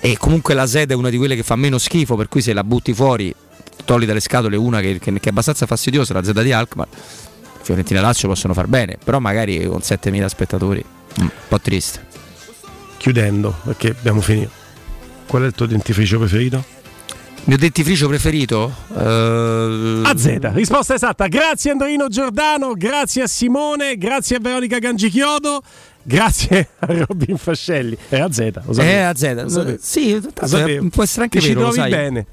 e 0.00 0.16
comunque 0.16 0.54
la 0.54 0.66
sede 0.66 0.94
è 0.94 0.96
una 0.96 1.10
di 1.10 1.16
quelle 1.16 1.34
che 1.34 1.42
fa 1.42 1.56
meno 1.56 1.76
schifo, 1.78 2.14
per 2.14 2.28
cui 2.28 2.40
se 2.40 2.52
la 2.52 2.62
butti 2.62 2.94
fuori, 2.94 3.34
togli 3.84 4.06
dalle 4.06 4.20
scatole 4.20 4.56
una 4.56 4.80
che, 4.80 4.98
che- 5.00 5.12
che 5.12 5.20
è 5.20 5.28
abbastanza 5.30 5.66
fastidiosa, 5.66 6.14
la 6.14 6.22
Z 6.22 6.40
di 6.40 6.52
Alkmaar, 6.52 6.86
Fiorentina 7.62 7.98
e 7.98 8.02
Lazio 8.02 8.28
possono 8.28 8.54
far 8.54 8.66
bene, 8.68 8.96
però 9.02 9.18
magari 9.18 9.66
con 9.66 9.80
7.000 9.80 10.26
spettatori, 10.26 10.84
un 11.18 11.30
po' 11.48 11.60
triste. 11.60 12.06
Chiudendo, 12.96 13.54
perché 13.64 13.90
abbiamo 13.90 14.20
finito. 14.20 14.50
Qual 15.26 15.42
è 15.42 15.46
il 15.46 15.52
tuo 15.52 15.66
dentifricio 15.66 16.18
preferito? 16.18 16.64
Mio 17.48 17.56
dentifricio 17.56 18.08
preferito? 18.08 18.70
Eh, 18.94 20.02
AZ, 20.04 20.38
risposta 20.52 20.92
esatta. 20.92 21.28
Grazie 21.28 21.70
Andrino 21.70 22.08
Giordano, 22.08 22.74
grazie 22.74 23.22
a 23.22 23.26
Simone, 23.26 23.96
grazie 23.96 24.36
a 24.36 24.38
Veronica 24.38 24.78
Gangichiodo, 24.78 25.62
grazie 26.02 26.68
a 26.78 26.86
Robin 27.06 27.36
Fascelli. 27.36 27.96
Lo 28.08 28.28
sapevo. 28.30 28.80
È 28.80 28.98
AZ. 28.98 29.34
Lo 29.42 29.48
sapevo. 29.48 29.78
Sì, 29.80 30.12
Lo 30.14 30.20
tanto 30.20 30.46
sapevo. 30.46 30.86
è- 30.86 30.90
può 30.90 31.02
essere 31.02 31.22
anche 31.24 31.38
Ti 31.38 31.46
ci 31.46 31.54
vero, 31.54 31.72
sai. 31.72 31.90
bene. 31.90 32.26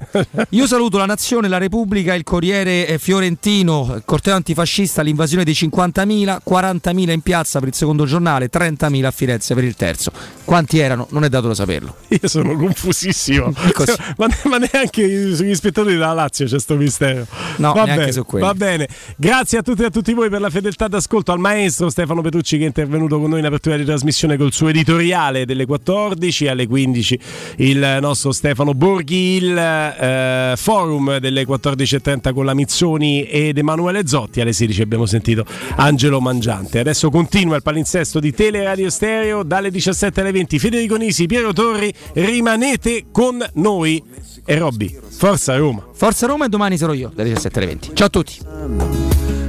Io 0.50 0.66
saluto 0.66 0.98
la 0.98 1.06
Nazione, 1.06 1.48
la 1.48 1.58
Repubblica, 1.58 2.14
il 2.14 2.22
Corriere 2.24 2.98
Fiorentino, 2.98 3.92
il 3.96 4.02
corteo 4.04 4.34
antifascista, 4.34 5.02
l'invasione 5.02 5.44
dei 5.44 5.54
50.000, 5.54 6.40
40.000 6.48 7.10
in 7.12 7.20
piazza 7.20 7.58
per 7.58 7.68
il 7.68 7.74
secondo 7.74 8.04
giornale, 8.06 8.48
30.000 8.50 9.04
a 9.04 9.10
Firenze 9.10 9.54
per 9.54 9.64
il 9.64 9.74
terzo. 9.74 10.10
Quanti 10.44 10.78
erano? 10.78 11.06
Non 11.10 11.24
è 11.24 11.28
dato 11.28 11.48
da 11.48 11.54
saperlo. 11.54 11.96
Io 12.08 12.28
sono 12.28 12.56
confusissimo. 12.56 13.52
ma, 14.16 14.26
ma 14.44 14.56
neanche 14.58 15.34
sugli 15.34 15.54
spettatori 15.54 15.92
della 15.92 16.12
Lazio 16.12 16.44
c'è 16.44 16.52
questo 16.52 16.76
mistero. 16.76 17.26
No, 17.56 17.72
va 17.72 17.82
neanche 17.84 18.00
bene, 18.00 18.12
su 18.12 18.24
quelli. 18.24 18.46
Va 18.46 18.54
bene. 18.54 18.88
Grazie 19.16 19.58
a 19.58 19.62
tutti 19.62 19.82
e 19.82 19.86
a 19.86 19.90
tutti 19.90 20.12
voi 20.12 20.30
per 20.30 20.40
la 20.40 20.50
fedeltà 20.50 20.88
d'ascolto. 20.88 21.32
Al 21.32 21.38
maestro 21.40 21.90
Stefano 21.90 22.22
Petrucci 22.22 22.56
che 22.56 22.64
è 22.64 22.66
intervenuto 22.66 23.18
con 23.18 23.28
noi 23.30 23.40
in 23.40 23.44
apertura 23.44 23.55
di 23.58 23.84
trasmissione 23.84 24.36
col 24.36 24.52
suo 24.52 24.68
editoriale 24.68 25.44
delle 25.44 25.66
14 25.66 26.48
alle 26.48 26.66
15. 26.66 27.18
Il 27.56 27.98
nostro 28.00 28.32
Stefano 28.32 28.74
Borghi, 28.74 29.36
il 29.36 29.56
eh, 29.56 30.54
forum 30.56 31.18
delle 31.18 31.44
14.30 31.46 32.32
con 32.32 32.44
la 32.44 32.54
Mizzoni 32.54 33.24
ed 33.24 33.58
Emanuele 33.58 34.06
Zotti. 34.06 34.40
Alle 34.40 34.52
16 34.52 34.82
abbiamo 34.82 35.06
sentito 35.06 35.44
Angelo 35.76 36.20
Mangiante. 36.20 36.78
Adesso 36.78 37.10
continua 37.10 37.56
il 37.56 37.62
palinsesto 37.62 38.20
di 38.20 38.32
Teleradio 38.32 38.90
Stereo 38.90 39.42
dalle 39.42 39.70
17 39.70 40.20
alle 40.20 40.32
20. 40.32 40.58
Federico 40.58 40.96
Nisi, 40.96 41.26
Piero 41.26 41.52
Torri, 41.52 41.92
rimanete 42.14 43.06
con 43.10 43.44
noi. 43.54 44.02
E 44.44 44.58
Robby, 44.58 44.96
forza 45.08 45.56
Roma. 45.56 45.84
Forza 45.92 46.26
Roma 46.26 46.44
e 46.44 46.48
domani 46.48 46.76
sarò 46.76 46.92
io, 46.92 47.10
dalle 47.14 47.30
17 47.30 47.58
alle 47.58 47.68
20. 47.68 47.90
Ciao 47.94 48.06
a 48.06 48.10
tutti. 48.10 48.38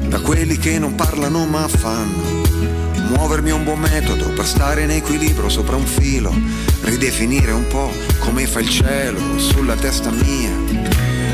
da 0.08 0.22
quelli 0.22 0.58
che 0.58 0.80
non 0.80 0.96
parlano 0.96 1.46
ma 1.46 1.68
fanno. 1.68 2.47
Muovermi 3.18 3.50
è 3.50 3.54
un 3.54 3.64
buon 3.64 3.80
metodo 3.80 4.30
per 4.30 4.46
stare 4.46 4.84
in 4.84 4.92
equilibrio 4.92 5.50
sopra 5.50 5.76
un 5.76 5.88
filo, 5.88 6.32
ridefinire 6.82 7.52
un 7.52 7.66
po' 7.66 7.92
come 8.20 8.46
fa 8.46 8.60
il 8.60 8.70
cielo 8.70 9.40
sulla 9.40 9.76
testa 9.76 10.12
mia, 10.12 10.56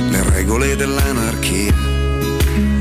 le 0.10 0.24
regole 0.30 0.78
dell'anarchia. 0.78 1.74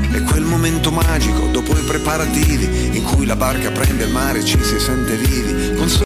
È 0.09 0.21
quel 0.23 0.45
momento 0.45 0.89
magico 0.89 1.47
dopo 1.47 1.77
i 1.77 1.83
preparativi 1.83 2.97
in 2.97 3.03
cui 3.03 3.25
la 3.25 3.35
barca 3.35 3.71
prende 3.71 4.05
il 4.05 4.11
mare 4.11 4.39
e 4.39 4.45
ci 4.45 4.57
si 4.63 4.79
sente 4.79 5.17
vivi. 5.17 5.75
Con 5.75 5.89